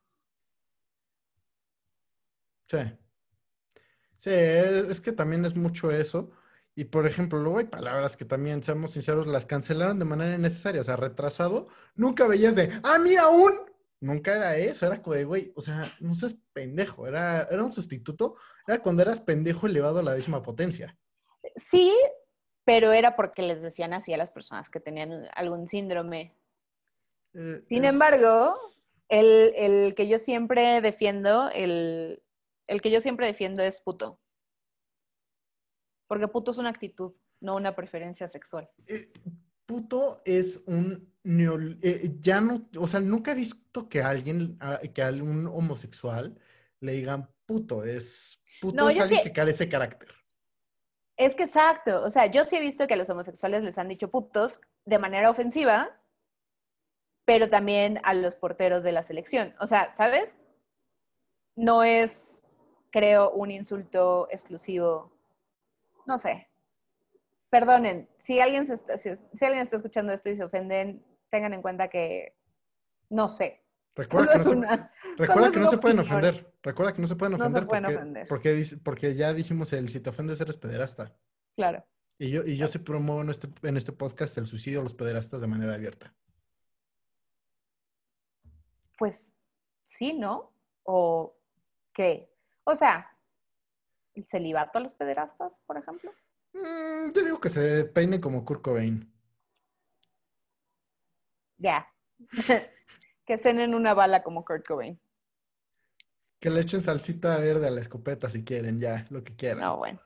Sí. 2.68 2.78
Sí, 4.20 4.30
es, 4.32 4.86
es 4.90 5.02
que 5.02 5.12
también 5.14 5.46
es 5.46 5.56
mucho 5.56 5.90
eso. 5.92 6.30
Y 6.76 6.86
por 6.86 7.08
ejemplo, 7.08 7.40
luego 7.40 7.58
hay 7.60 7.66
palabras 7.66 8.16
que 8.16 8.26
también, 8.26 8.62
seamos 8.64 8.92
sinceros, 8.92 9.28
las 9.28 9.46
cancelaron 9.46 9.98
de 9.98 10.06
manera 10.06 10.36
innecesaria. 10.36 10.82
O 10.82 10.84
sea, 10.84 10.96
retrasado, 10.98 11.68
nunca 11.96 12.28
veías 12.28 12.56
de, 12.56 12.70
ah, 12.84 13.00
mira, 13.00 13.28
un. 13.30 13.54
Nunca 14.02 14.36
era 14.36 14.56
eso, 14.56 14.86
era 14.86 15.02
como 15.02 15.16
de, 15.16 15.26
güey, 15.26 15.52
o 15.56 15.62
sea, 15.62 15.92
no 16.00 16.14
seas 16.16 16.38
pendejo, 16.54 17.06
era, 17.06 17.44
era 17.52 17.62
un 17.64 17.74
sustituto, 17.74 18.36
era 18.66 18.80
cuando 18.82 19.02
eras 19.02 19.20
pendejo 19.20 19.68
elevado 19.68 20.00
a 20.00 20.04
la 20.04 20.14
décima 20.14 20.42
potencia. 20.42 20.98
Sí, 21.70 21.94
pero 22.64 22.94
era 22.94 23.18
porque 23.18 23.42
les 23.42 23.62
decían 23.62 23.92
así 23.92 24.14
a 24.14 24.18
las 24.18 24.32
personas 24.32 24.70
que 24.70 24.80
tenían 24.80 25.28
algún 25.36 25.68
síndrome. 25.68 26.34
Eh, 27.34 27.60
Sin 27.66 27.84
es- 27.84 27.92
embargo, 27.92 28.54
el, 29.10 29.54
el 29.58 29.96
que 29.96 30.08
yo 30.08 30.18
siempre 30.18 30.80
defiendo, 30.80 31.50
el, 31.50 32.24
el 32.70 32.82
que 32.82 32.92
yo 32.92 33.02
siempre 33.02 33.26
defiendo 33.26 33.62
es 33.64 33.82
puto. 33.82 34.20
Porque 36.08 36.28
puto 36.28 36.52
es 36.52 36.58
una 36.58 36.70
actitud, 36.70 37.14
no 37.42 37.56
una 37.56 37.76
preferencia 37.76 38.28
sexual. 38.28 38.70
eh, 38.88 39.12
puto 39.66 40.22
es 40.26 40.64
un 40.66 41.14
neo- 41.24 41.78
eh, 41.84 42.16
ya 42.20 42.42
no, 42.42 42.68
o 42.80 42.88
sea, 42.88 43.00
nunca 43.00 43.32
he 43.34 43.36
visto 43.36 43.88
que 43.88 44.02
alguien, 44.02 44.58
a- 44.60 44.80
que 44.80 45.04
a 45.04 45.10
un 45.10 45.46
homosexual 45.48 46.40
le 46.80 46.94
digan 46.94 47.30
puto, 47.46 47.84
es 47.86 48.42
puto 48.62 48.76
No, 48.78 48.90
es 48.90 49.00
alguien 49.00 49.20
sí- 49.20 49.24
que 49.28 49.34
carece 49.34 49.66
de 49.66 49.70
carácter. 49.70 50.10
Es 51.18 51.36
que 51.36 51.44
exacto, 51.44 52.02
o 52.04 52.10
sea, 52.10 52.26
yo 52.28 52.44
sí 52.46 52.56
he 52.56 52.62
visto 52.62 52.88
que 52.88 52.96
a 52.96 52.98
los 52.98 53.10
homosexuales 53.12 53.62
les 53.62 53.78
han 53.78 53.90
dicho 53.90 54.10
putos 54.10 54.60
de 54.86 54.98
manera 54.98 55.30
ofensiva, 55.30 55.96
pero 57.26 57.50
también 57.50 58.00
a 58.04 58.16
los 58.16 58.34
porteros 58.36 58.82
de 58.84 58.92
la 58.94 59.04
selección. 59.04 59.54
O 59.60 59.68
sea, 59.68 59.94
¿sabes? 59.96 60.32
No 61.56 61.84
es, 61.84 62.42
creo, 62.92 63.32
un 63.32 63.52
insulto 63.52 64.28
exclusivo. 64.32 65.12
No 66.06 66.18
sé. 66.18 66.50
Perdonen, 67.50 68.08
si 68.18 68.40
alguien, 68.40 68.66
se 68.66 68.76
está, 68.76 68.98
si, 68.98 69.10
si 69.34 69.46
alguien 69.46 69.62
está 69.62 69.78
escuchando 69.78 70.14
esto 70.14 70.30
y 70.30 70.36
se 70.36 70.44
ofenden, 70.44 71.04
tengan 71.30 71.54
en 71.54 71.62
cuenta 71.62 71.88
que 71.88 72.36
no 73.10 73.28
sé. 73.28 73.64
Recuerda 73.96 74.32
que 74.32 74.38
no 74.38 74.44
se, 74.44 74.90
recuerda 75.18 75.52
que 75.52 75.60
no 75.60 75.70
se 75.70 75.78
pueden 75.78 76.00
ofender. 76.00 76.54
Recuerda 76.62 76.94
que 76.94 77.02
no 77.02 77.08
se 77.08 77.16
pueden 77.16 77.32
No 77.34 77.38
se 77.38 77.44
ofender 77.44 77.68
pueden 77.68 77.84
porque, 77.84 77.98
ofender. 78.38 78.84
Porque, 78.84 79.16
ya 79.16 79.34
dijimos 79.34 79.74
el 79.74 79.90
si 79.90 80.00
te 80.00 80.10
ofendes 80.10 80.40
eres 80.40 80.58
pederasta. 80.58 81.16
Claro. 81.54 81.84
Y 82.18 82.30
yo, 82.30 82.44
y 82.44 82.58
yo 82.58 82.68
sí 82.68 82.80
promuevo 82.80 83.22
en 83.22 83.30
este, 83.30 83.48
en 83.64 83.78
este 83.78 83.92
podcast 83.92 84.38
el 84.38 84.46
suicidio 84.46 84.82
a 84.82 84.84
los 84.84 84.94
pederastas 84.94 85.42
de 85.42 85.48
manera 85.48 85.74
abierta. 85.74 86.14
Pues 88.98 89.34
sí, 89.88 90.14
¿no? 90.14 90.54
¿O 90.84 91.38
qué? 91.94 92.29
O 92.70 92.76
sea, 92.76 93.18
¿el 94.14 94.28
celibato 94.28 94.78
a 94.78 94.82
los 94.82 94.94
pederastas, 94.94 95.58
por 95.66 95.76
ejemplo? 95.76 96.12
Mm, 96.54 97.12
yo 97.16 97.24
digo 97.24 97.42
que 97.42 97.50
se 97.50 97.86
peinen 97.86 98.22
como 98.22 98.46
Kurt 98.46 98.62
Cobain. 98.62 99.12
Ya. 101.58 101.92
que 103.26 103.40
cenen 103.40 103.74
una 103.74 103.96
bala 103.96 104.22
como 104.22 104.46
Kurt 104.46 104.68
Cobain. 104.68 105.02
Que 106.40 106.52
le 106.52 106.62
echen 106.62 106.84
salsita 106.84 107.40
verde 107.40 107.66
a 107.66 107.72
la 107.72 107.82
escopeta 107.82 108.30
si 108.30 108.44
quieren, 108.44 108.80
ya, 108.80 109.04
lo 109.10 109.24
que 109.24 109.36
quieran. 109.36 109.62
No, 109.62 109.78
bueno. 109.78 110.00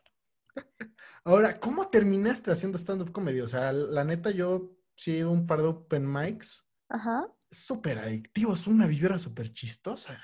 Ahora, 1.26 1.60
¿cómo 1.60 1.90
terminaste 1.90 2.50
haciendo 2.50 2.78
stand-up 2.78 3.12
comedy? 3.12 3.42
O 3.42 3.48
sea, 3.48 3.74
la 3.74 4.06
neta, 4.06 4.32
yo 4.32 4.72
sí 4.96 5.12
he 5.12 5.18
ido 5.18 5.32
un 5.32 5.46
par 5.46 5.62
de 5.62 5.68
open 5.68 6.10
mics. 6.10 6.66
Ajá. 6.88 7.28
Súper 7.52 8.00
adictivo, 8.00 8.54
es 8.54 8.68
una 8.68 8.88
vibra 8.88 9.20
súper 9.20 9.52
chistosa. 9.52 10.18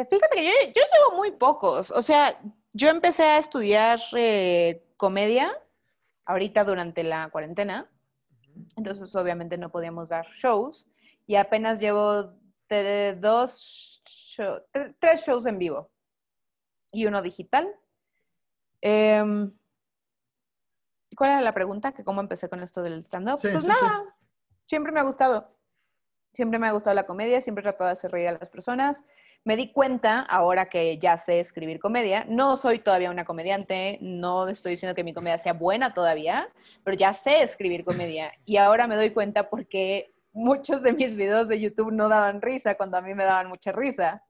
Eh, 0.00 0.06
fíjate 0.08 0.36
que 0.36 0.44
yo, 0.44 0.50
yo 0.74 0.82
llevo 0.82 1.16
muy 1.16 1.32
pocos. 1.32 1.90
O 1.90 2.02
sea, 2.02 2.40
yo 2.72 2.88
empecé 2.88 3.24
a 3.24 3.38
estudiar 3.38 4.00
eh, 4.16 4.84
comedia 4.96 5.50
ahorita 6.24 6.64
durante 6.64 7.02
la 7.02 7.28
cuarentena. 7.30 7.90
Entonces, 8.76 9.14
obviamente, 9.16 9.58
no 9.58 9.70
podíamos 9.70 10.08
dar 10.10 10.26
shows. 10.36 10.86
Y 11.26 11.36
apenas 11.36 11.80
llevo 11.80 12.34
dos, 13.16 14.02
show- 14.06 14.62
tres 14.98 15.24
shows 15.26 15.46
en 15.46 15.58
vivo 15.58 15.90
y 16.92 17.06
uno 17.06 17.22
digital. 17.22 17.68
Em, 18.80 19.52
¿cuál 21.16 21.30
era 21.30 21.40
la 21.40 21.52
pregunta? 21.54 21.92
¿Que 21.92 22.04
cómo 22.04 22.20
empecé 22.20 22.48
con 22.48 22.60
esto 22.60 22.82
del 22.82 23.04
stand-up? 23.04 23.40
Sí, 23.40 23.48
pues 23.52 23.64
sí, 23.64 23.70
sí. 23.74 23.84
nada, 23.84 24.14
siempre 24.66 24.92
me 24.92 25.00
ha 25.00 25.04
gustado. 25.04 25.57
Siempre 26.38 26.60
me 26.60 26.68
ha 26.68 26.70
gustado 26.70 26.94
la 26.94 27.04
comedia, 27.04 27.40
siempre 27.40 27.62
he 27.62 27.64
tratado 27.64 27.88
de 27.88 27.94
hacer 27.94 28.12
reír 28.12 28.28
a 28.28 28.38
las 28.38 28.48
personas. 28.48 29.02
Me 29.42 29.56
di 29.56 29.72
cuenta, 29.72 30.20
ahora 30.20 30.68
que 30.68 30.96
ya 30.96 31.16
sé 31.16 31.40
escribir 31.40 31.80
comedia, 31.80 32.24
no 32.28 32.54
soy 32.54 32.78
todavía 32.78 33.10
una 33.10 33.24
comediante, 33.24 33.98
no 34.02 34.46
estoy 34.46 34.70
diciendo 34.70 34.94
que 34.94 35.02
mi 35.02 35.12
comedia 35.12 35.36
sea 35.38 35.52
buena 35.52 35.94
todavía, 35.94 36.48
pero 36.84 36.96
ya 36.96 37.12
sé 37.12 37.42
escribir 37.42 37.84
comedia. 37.84 38.32
Y 38.44 38.56
ahora 38.56 38.86
me 38.86 38.94
doy 38.94 39.10
cuenta 39.10 39.50
porque 39.50 40.14
muchos 40.30 40.80
de 40.80 40.92
mis 40.92 41.16
videos 41.16 41.48
de 41.48 41.58
YouTube 41.58 41.90
no 41.90 42.08
daban 42.08 42.40
risa 42.40 42.76
cuando 42.76 42.98
a 42.98 43.02
mí 43.02 43.14
me 43.14 43.24
daban 43.24 43.48
mucha 43.48 43.72
risa. 43.72 44.22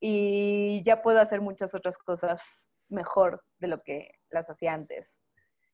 Y 0.00 0.82
ya 0.82 1.00
puedo 1.00 1.20
hacer 1.20 1.40
muchas 1.40 1.76
otras 1.76 1.96
cosas 1.96 2.40
mejor 2.88 3.44
de 3.60 3.68
lo 3.68 3.84
que 3.84 4.10
las 4.30 4.50
hacía 4.50 4.72
antes. 4.72 5.20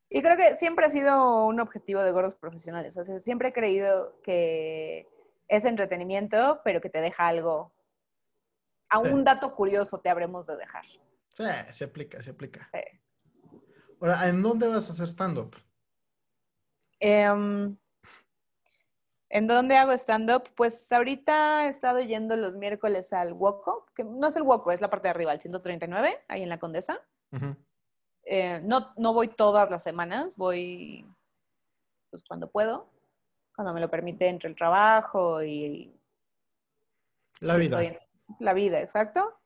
Y 0.07 0.21
creo 0.21 0.37
que 0.37 0.55
siempre 0.57 0.85
ha 0.85 0.89
sido 0.89 1.47
un 1.47 1.59
objetivo 1.59 2.03
de 2.03 2.11
gordos 2.11 2.35
profesionales. 2.35 2.95
O 2.95 3.03
sea, 3.03 3.17
siempre 3.17 3.49
he 3.49 3.53
creído 3.53 4.21
que 4.21 5.07
es 5.47 5.65
entretenimiento, 5.65 6.61
pero 6.63 6.81
que 6.81 6.89
te 6.89 7.01
deja 7.01 7.27
algo. 7.27 7.73
A 8.89 8.99
un 8.99 9.23
dato 9.23 9.55
curioso 9.55 9.99
te 9.99 10.09
habremos 10.09 10.45
de 10.45 10.57
dejar. 10.57 10.85
Sí, 11.33 11.43
se 11.71 11.83
aplica, 11.85 12.21
se 12.21 12.31
aplica. 12.31 12.69
Sí. 12.71 13.59
Ahora, 13.99 14.27
¿en 14.27 14.41
dónde 14.41 14.67
vas 14.67 14.89
a 14.89 14.93
hacer 14.93 15.07
stand-up? 15.07 15.55
Em, 16.99 17.77
¿En 19.29 19.47
dónde 19.47 19.75
hago 19.75 19.91
stand-up? 19.93 20.43
Pues 20.55 20.91
ahorita 20.91 21.65
he 21.65 21.69
estado 21.69 21.99
yendo 21.99 22.35
los 22.35 22.55
miércoles 22.55 23.11
al 23.11 23.33
Woco, 23.33 23.87
que 23.95 24.03
no 24.03 24.27
es 24.27 24.35
el 24.35 24.43
Woco, 24.43 24.71
es 24.71 24.81
la 24.81 24.89
parte 24.89 25.07
de 25.07 25.11
arriba, 25.11 25.33
el 25.33 25.41
139, 25.41 26.23
ahí 26.27 26.43
en 26.43 26.49
la 26.49 26.59
Condesa. 26.59 27.01
Eh, 28.23 28.61
no, 28.63 28.93
no 28.97 29.13
voy 29.13 29.27
todas 29.27 29.69
las 29.69 29.83
semanas, 29.83 30.35
voy 30.35 31.05
pues 32.09 32.23
cuando 32.23 32.49
puedo, 32.49 32.89
cuando 33.55 33.73
me 33.73 33.79
lo 33.79 33.89
permite 33.89 34.27
entre 34.27 34.49
el 34.49 34.55
trabajo 34.55 35.41
y 35.43 35.93
La 37.39 37.55
vida. 37.57 37.83
en 37.83 37.97
la 38.39 38.53
vida, 38.53 38.81
exacto. 38.81 39.39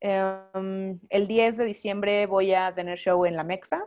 Em, 0.00 1.00
el 1.10 1.26
10 1.26 1.56
de 1.56 1.64
diciembre 1.64 2.26
voy 2.26 2.54
a 2.54 2.72
tener 2.74 2.98
show 2.98 3.24
en 3.26 3.36
la 3.36 3.42
Mexa, 3.44 3.84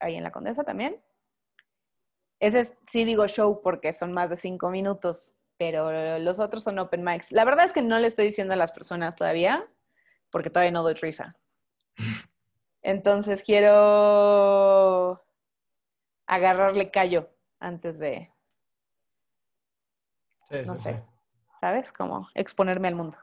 ahí 0.00 0.16
en 0.16 0.24
la 0.24 0.32
Condesa 0.32 0.64
también. 0.64 1.00
Ese 2.40 2.60
es- 2.60 2.74
sí 2.90 3.04
digo 3.04 3.26
show 3.28 3.60
porque 3.62 3.92
son 3.92 4.12
más 4.12 4.30
de 4.30 4.36
cinco 4.36 4.70
minutos, 4.70 5.34
pero 5.56 6.18
los 6.18 6.38
otros 6.40 6.62
son 6.64 6.78
open 6.78 7.02
mics. 7.04 7.32
La 7.32 7.44
verdad 7.44 7.64
es 7.64 7.72
que 7.72 7.82
no 7.82 7.98
le 7.98 8.06
estoy 8.06 8.26
diciendo 8.26 8.54
a 8.54 8.56
las 8.56 8.72
personas 8.72 9.14
todavía, 9.16 9.68
porque 10.30 10.50
todavía 10.50 10.72
no 10.72 10.82
doy 10.82 10.94
risa. 10.94 11.36
Entonces 12.82 13.42
quiero 13.42 15.24
agarrarle 16.26 16.90
callo 16.90 17.28
antes 17.58 17.98
de, 17.98 18.28
Sí, 20.50 20.58
no 20.66 20.76
sí, 20.76 20.82
sé. 20.82 20.94
sí. 20.94 21.18
¿sabes? 21.60 21.92
Como 21.92 22.28
exponerme 22.34 22.88
al 22.88 22.94
mundo. 22.94 23.16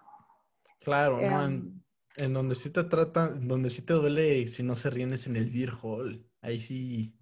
Claro, 0.82 1.20
¿no? 1.20 1.46
En, 1.46 1.54
Em, 1.54 1.82
en 2.18 2.34
donde 2.34 2.56
sí 2.56 2.70
te 2.70 2.84
tratan, 2.84 3.48
donde 3.48 3.70
sí 3.70 3.86
te 3.86 3.94
duele 3.94 4.48
si 4.48 4.64
no 4.64 4.76
se 4.76 4.90
ríen 4.90 5.14
es 5.14 5.28
en 5.28 5.36
el 5.36 5.50
beer 5.50 5.72
hall. 5.82 6.26
Ahí 6.42 6.60
sí. 6.60 7.14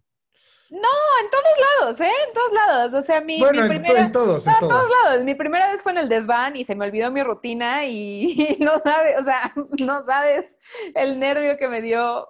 en 0.69 1.29
todos 1.29 1.43
lados, 1.79 2.01
¿eh? 2.01 2.11
En 2.27 2.33
todos 2.33 2.51
lados. 2.51 2.93
O 2.93 3.01
sea, 3.01 3.21
mi, 3.21 3.39
bueno, 3.39 3.63
mi 3.63 3.69
primera... 3.69 4.01
en 4.01 4.11
todos, 4.11 4.45
No, 4.45 4.51
en 4.51 4.55
en 4.55 4.59
todos 4.59 4.87
todos. 4.87 5.03
lados. 5.05 5.23
Mi 5.23 5.35
primera 5.35 5.71
vez 5.71 5.81
fue 5.81 5.93
en 5.93 5.99
el 5.99 6.09
desván 6.09 6.55
y 6.55 6.63
se 6.63 6.75
me 6.75 6.85
olvidó 6.85 7.11
mi 7.11 7.23
rutina 7.23 7.85
y, 7.85 8.57
no 8.59 8.77
sabes, 8.79 9.19
o 9.19 9.23
sea, 9.23 9.53
no 9.79 10.03
sabes 10.05 10.55
el 10.95 11.19
nervio 11.19 11.57
que 11.57 11.67
me 11.67 11.81
dio 11.81 12.27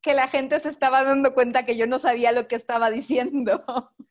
que 0.00 0.14
la 0.14 0.28
gente 0.28 0.60
se 0.60 0.68
estaba 0.68 1.02
dando 1.02 1.34
cuenta 1.34 1.66
que 1.66 1.76
yo 1.76 1.86
no 1.86 1.98
sabía 1.98 2.32
lo 2.32 2.46
que 2.46 2.56
estaba 2.56 2.90
diciendo. 2.90 3.64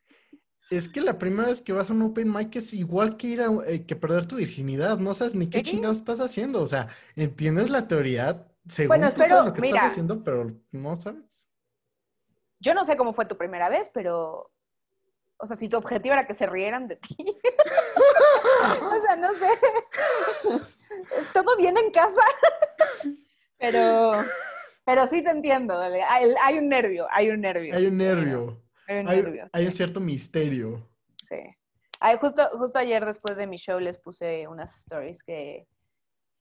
Es 0.70 0.90
que 0.90 1.00
la 1.02 1.18
primera 1.18 1.48
vez 1.48 1.62
que 1.62 1.72
vas 1.72 1.90
a 1.90 1.94
un 1.94 2.02
open 2.02 2.32
mic 2.32 2.56
es 2.58 2.74
igual 2.74 3.16
que 3.18 3.28
ir 3.28 3.42
a, 3.42 3.48
eh, 3.68 3.86
que 3.86 3.96
perder 3.96 4.26
tu 4.26 4.36
virginidad. 4.36 4.98
No 4.98 5.14
sabes 5.14 5.34
ni 5.34 5.50
qué 5.50 5.64
chingados 5.64 5.98
estás 5.98 6.20
haciendo. 6.20 6.62
O 6.62 6.68
sea, 6.68 6.90
entiendes 7.16 7.70
la 7.70 7.88
teoría, 7.88 8.46
según 8.68 8.90
Bueno, 8.90 9.10
tú 9.12 9.18
sabes 9.22 9.32
espero- 9.32 9.46
lo 9.46 9.54
que 9.54 9.62
mira. 9.62 9.78
estás 9.78 9.92
haciendo, 9.94 10.24
pero 10.24 10.52
no 10.72 10.96
sabes. 10.98 11.24
Yo 12.60 12.74
no 12.74 12.84
sé 12.86 12.98
cómo 12.98 13.14
fue 13.14 13.26
tu 13.26 13.38
primera 13.38 13.70
vez, 13.70 13.90
pero, 13.94 14.52
o 15.38 15.48
sea, 15.48 15.56
si 15.56 15.70
tu 15.70 15.78
objetivo 15.78 16.14
era 16.14 16.28
que 16.28 16.34
se 16.34 16.48
rieran 16.48 16.88
de 16.90 16.98
ti. 16.98 17.16
o 18.82 19.02
sea, 19.06 19.16
no 19.16 19.34
sé. 19.34 19.48
¿Todo 21.34 21.56
bien 21.58 21.78
en 21.78 21.92
casa? 21.92 22.22
pero, 23.58 24.14
pero 24.86 25.08
sí 25.08 25.24
te 25.24 25.30
entiendo. 25.30 25.80
Hay, 25.80 26.34
hay 26.44 26.58
un 26.58 26.68
nervio, 26.68 27.08
hay 27.12 27.30
un 27.30 27.42
nervio. 27.42 27.76
Hay 27.76 27.86
un 27.86 27.98
nervio, 27.98 28.62
Hay 28.88 29.00
un 29.00 29.50
hay, 29.52 29.72
cierto 29.72 30.00
misterio. 30.00 30.88
Sí. 31.28 31.44
Ay, 32.00 32.18
justo, 32.20 32.48
justo 32.54 32.80
ayer 32.80 33.06
después 33.06 33.36
de 33.36 33.48
mi 33.48 33.58
show 33.58 33.80
les 33.80 33.98
puse 33.98 34.48
unas 34.48 34.76
stories 34.78 35.24
que, 35.24 35.68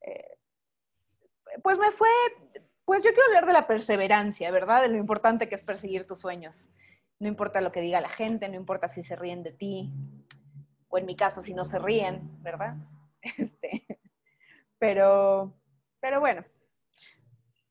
eh, 0.02 0.38
pues 1.62 1.78
me 1.78 1.90
fue, 1.90 2.08
pues 2.84 3.02
yo 3.02 3.10
quiero 3.10 3.26
hablar 3.26 3.46
de 3.46 3.52
la 3.52 3.66
perseverancia, 3.66 4.50
¿verdad? 4.50 4.82
De 4.82 4.88
lo 4.88 4.96
importante 4.96 5.48
que 5.48 5.56
es 5.56 5.62
perseguir 5.62 6.06
tus 6.06 6.20
sueños. 6.20 6.68
No 7.18 7.28
importa 7.28 7.60
lo 7.60 7.72
que 7.72 7.80
diga 7.80 8.00
la 8.00 8.10
gente, 8.10 8.48
no 8.48 8.54
importa 8.54 8.88
si 8.88 9.02
se 9.02 9.16
ríen 9.16 9.42
de 9.42 9.52
ti, 9.52 9.92
o 10.88 10.98
en 10.98 11.06
mi 11.06 11.16
caso 11.16 11.42
si 11.42 11.54
no 11.54 11.64
se 11.64 11.78
ríen, 11.78 12.42
¿verdad? 12.42 12.76
Este, 13.38 13.84
pero, 14.78 15.52
pero 15.98 16.20
bueno, 16.20 16.44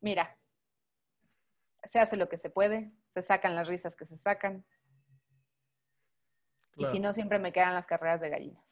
mira, 0.01 0.37
se 1.89 1.99
hace 1.99 2.17
lo 2.17 2.27
que 2.27 2.37
se 2.37 2.49
puede, 2.49 2.91
se 3.15 3.23
sacan 3.23 3.55
las 3.55 3.67
risas 3.67 3.95
que 3.95 4.05
se 4.05 4.17
sacan. 4.17 4.63
Y 6.77 6.85
si 6.87 6.99
no, 6.99 7.13
siempre 7.13 7.39
me 7.39 7.53
quedan 7.53 7.73
las 7.73 7.87
carreras 7.87 8.19
de 8.19 8.29
gallinas. 8.29 8.63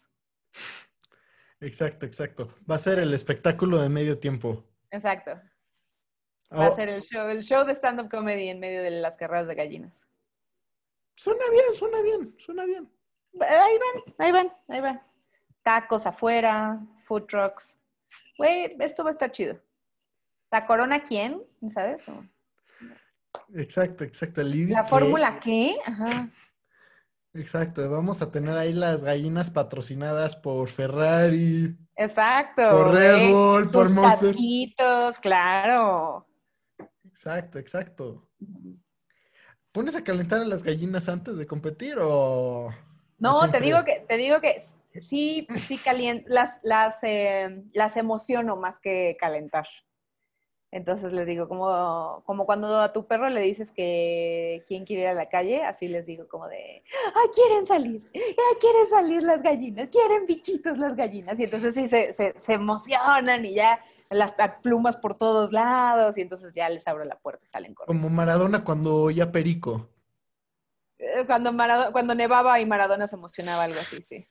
Exacto, 1.62 2.06
exacto. 2.06 2.54
Va 2.70 2.76
a 2.76 2.80
ser 2.80 3.00
el 3.00 3.14
espectáculo 3.14 3.80
de 3.80 3.88
medio 3.88 4.20
tiempo. 4.20 4.66
Exacto. 4.92 5.32
Va 6.52 6.68
Oh, 6.70 6.74
a 6.74 6.76
ser 6.76 6.90
el 6.90 7.02
show, 7.04 7.28
el 7.30 7.42
show 7.44 7.64
de 7.66 7.74
stand-up 7.74 8.10
comedy 8.12 8.50
en 8.50 8.60
medio 8.60 8.84
de 8.84 8.92
las 8.92 9.16
carreras 9.18 9.48
de 9.48 9.56
gallinas. 9.56 9.94
suena 11.16 11.46
bien, 11.50 11.74
suena 11.76 12.02
bien, 12.02 12.36
suena 12.38 12.66
bien. 12.66 12.92
Ahí 13.40 13.78
van, 13.80 14.14
ahí 14.20 14.32
van, 14.32 14.54
ahí 14.68 14.82
van. 14.82 15.02
Tacos 15.64 16.06
afuera, 16.06 16.80
food 17.06 17.26
trucks. 17.28 17.80
Güey, 18.38 18.76
esto 18.80 19.04
va 19.04 19.12
a 19.12 19.14
estar 19.14 19.32
chido. 19.32 19.58
¿La 20.52 20.68
corona 20.68 21.04
quién? 21.06 21.42
¿Sabes? 21.74 22.08
O- 22.10 22.24
Exacto, 23.56 24.04
exacto. 24.04 24.42
El 24.42 24.70
¿La 24.70 24.84
fórmula 24.86 25.40
qué? 25.40 25.76
Ajá. 25.86 26.30
Exacto, 27.36 27.90
vamos 27.90 28.22
a 28.22 28.32
tener 28.32 28.56
ahí 28.56 28.74
las 28.74 29.04
gallinas 29.04 29.50
patrocinadas 29.50 30.36
por 30.36 30.70
Ferrari, 30.70 31.76
Exacto. 31.96 32.62
por 32.70 32.94
Red 32.94 33.18
güey. 33.18 33.32
Bull, 33.34 33.72
por 33.72 33.90
Monster. 33.90 34.36
claro. 35.20 36.28
Exacto, 37.06 37.58
exacto. 37.58 38.30
¿Pones 39.72 39.96
a 39.96 40.04
calentar 40.04 40.42
a 40.42 40.46
las 40.46 40.62
gallinas 40.62 41.10
antes 41.10 41.36
de 41.36 41.48
competir 41.48 41.98
o...? 42.00 42.72
No, 43.18 43.50
te 43.50 43.60
digo 43.60 43.84
que, 43.84 44.06
te 44.08 44.18
digo 44.18 44.40
que 44.40 44.66
sí, 45.10 45.48
sí 45.66 45.78
caliento, 45.78 46.26
las, 46.30 46.60
las, 46.62 46.98
eh, 47.02 47.64
las 47.74 47.98
emociono 47.98 48.58
más 48.58 48.80
que 48.80 49.18
calentar. 49.20 49.66
Entonces 50.76 51.14
les 51.14 51.28
digo, 51.28 51.48
como, 51.48 52.24
como 52.26 52.48
cuando 52.48 52.80
a 52.80 52.92
tu 52.94 53.06
perro 53.06 53.30
le 53.30 53.42
dices 53.42 53.72
que 53.72 54.64
quién 54.68 54.86
quiere 54.86 55.04
ir 55.04 55.08
a 55.10 55.14
la 55.14 55.30
calle, 55.30 55.64
así 55.64 55.88
les 55.88 56.08
digo 56.08 56.28
como 56.28 56.48
de, 56.48 56.84
¡ay, 57.14 57.30
quieren 57.36 57.68
salir! 57.68 58.02
¡Ay, 58.16 58.58
quieren 58.60 58.88
salir 58.90 59.22
las 59.22 59.44
gallinas! 59.44 59.90
¡Quieren 59.90 60.26
bichitos 60.26 60.80
las 60.80 60.96
gallinas! 60.96 61.38
Y 61.40 61.44
entonces 61.44 61.76
sí, 61.76 61.88
se, 61.90 62.14
se, 62.16 62.34
se 62.40 62.54
emocionan 62.54 63.46
y 63.46 63.54
ya 63.54 63.80
las 64.10 64.34
plumas 64.64 64.98
por 64.98 65.14
todos 65.16 65.52
lados 65.52 66.18
y 66.18 66.22
entonces 66.22 66.52
ya 66.56 66.68
les 66.70 66.88
abro 66.88 67.06
la 67.06 67.20
puerta 67.20 67.46
y 67.46 67.50
salen 67.50 67.76
corriendo. 67.76 68.04
Como 68.06 68.16
Maradona 68.16 68.64
cuando 68.64 68.96
oía 68.96 69.32
Perico. 69.32 69.90
Eh, 70.98 71.24
Cuando, 71.28 71.52
Marado- 71.52 71.92
cuando 71.92 72.16
nevaba 72.16 72.60
y 72.60 72.66
Maradona 72.66 73.06
se 73.08 73.16
emocionaba, 73.16 73.64
algo 73.64 73.80
así, 73.80 73.98
sí. 74.02 74.22
sí. 74.22 74.28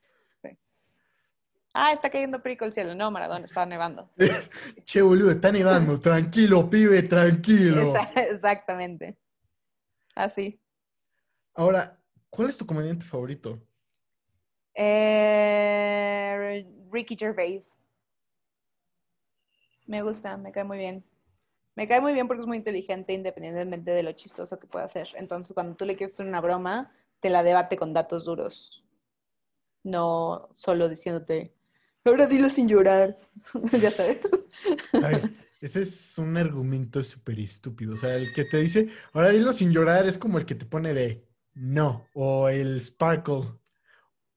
Ah, 1.74 1.92
está 1.92 2.10
cayendo 2.10 2.42
perico 2.42 2.64
el 2.64 2.72
cielo. 2.72 2.94
No, 2.94 3.10
Maradona, 3.10 3.46
estaba 3.46 3.66
nevando. 3.66 4.10
Che, 4.84 5.00
boludo, 5.00 5.30
está 5.30 5.50
nevando. 5.50 5.98
Tranquilo, 6.00 6.68
pibe, 6.68 7.02
tranquilo. 7.04 7.94
Exactamente. 8.14 9.16
Así. 10.14 10.60
Ahora, 11.54 11.98
¿cuál 12.28 12.50
es 12.50 12.58
tu 12.58 12.66
comediante 12.66 13.06
favorito? 13.06 13.58
Eh, 14.74 16.66
Ricky 16.90 17.16
Gervais. 17.16 17.78
Me 19.86 20.02
gusta, 20.02 20.36
me 20.36 20.52
cae 20.52 20.64
muy 20.64 20.78
bien. 20.78 21.04
Me 21.74 21.88
cae 21.88 22.00
muy 22.02 22.12
bien 22.12 22.28
porque 22.28 22.42
es 22.42 22.46
muy 22.46 22.58
inteligente 22.58 23.14
independientemente 23.14 23.90
de 23.90 24.02
lo 24.02 24.12
chistoso 24.12 24.58
que 24.58 24.66
pueda 24.66 24.84
hacer. 24.84 25.08
Entonces, 25.14 25.54
cuando 25.54 25.74
tú 25.74 25.86
le 25.86 25.96
quieres 25.96 26.14
hacer 26.14 26.26
una 26.26 26.40
broma, 26.40 26.92
te 27.20 27.30
la 27.30 27.42
debate 27.42 27.78
con 27.78 27.94
datos 27.94 28.24
duros. 28.26 28.86
No 29.82 30.50
solo 30.52 30.88
diciéndote, 30.88 31.54
ahora 32.04 32.26
dilo 32.26 32.50
sin 32.50 32.68
llorar. 32.68 33.18
ya 33.80 33.90
sabes. 33.90 34.18
Ay, 34.92 35.22
ese 35.60 35.82
es 35.82 36.18
un 36.18 36.36
argumento 36.36 37.02
súper 37.02 37.38
estúpido. 37.40 37.94
O 37.94 37.96
sea, 37.96 38.14
el 38.16 38.32
que 38.32 38.44
te 38.44 38.58
dice, 38.58 38.88
ahora 39.12 39.30
dilo 39.30 39.52
sin 39.52 39.72
llorar, 39.72 40.06
es 40.06 40.18
como 40.18 40.38
el 40.38 40.46
que 40.46 40.54
te 40.54 40.66
pone 40.66 40.94
de 40.94 41.24
no, 41.54 42.06
o 42.14 42.48
el 42.48 42.80
sparkle, 42.80 43.44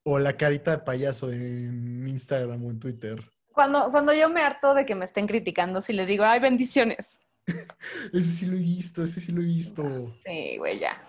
o 0.03 0.19
la 0.19 0.37
carita 0.37 0.71
de 0.71 0.77
payaso 0.79 1.31
en 1.31 2.07
Instagram 2.07 2.63
o 2.63 2.69
en 2.69 2.79
Twitter. 2.79 3.31
Cuando, 3.51 3.89
cuando 3.89 4.13
yo 4.13 4.29
me 4.29 4.41
harto 4.41 4.73
de 4.73 4.85
que 4.85 4.95
me 4.95 5.05
estén 5.05 5.27
criticando, 5.27 5.81
si 5.81 5.93
les 5.93 6.07
digo, 6.07 6.25
ay, 6.25 6.39
bendiciones. 6.39 7.19
Ese 8.13 8.23
sí 8.23 8.45
lo 8.45 8.55
he 8.55 8.59
visto, 8.59 9.03
ese 9.03 9.21
sí 9.21 9.31
lo 9.31 9.41
he 9.41 9.45
visto. 9.45 9.83
Sí, 10.25 10.57
güey, 10.57 10.79
ya. 10.79 10.99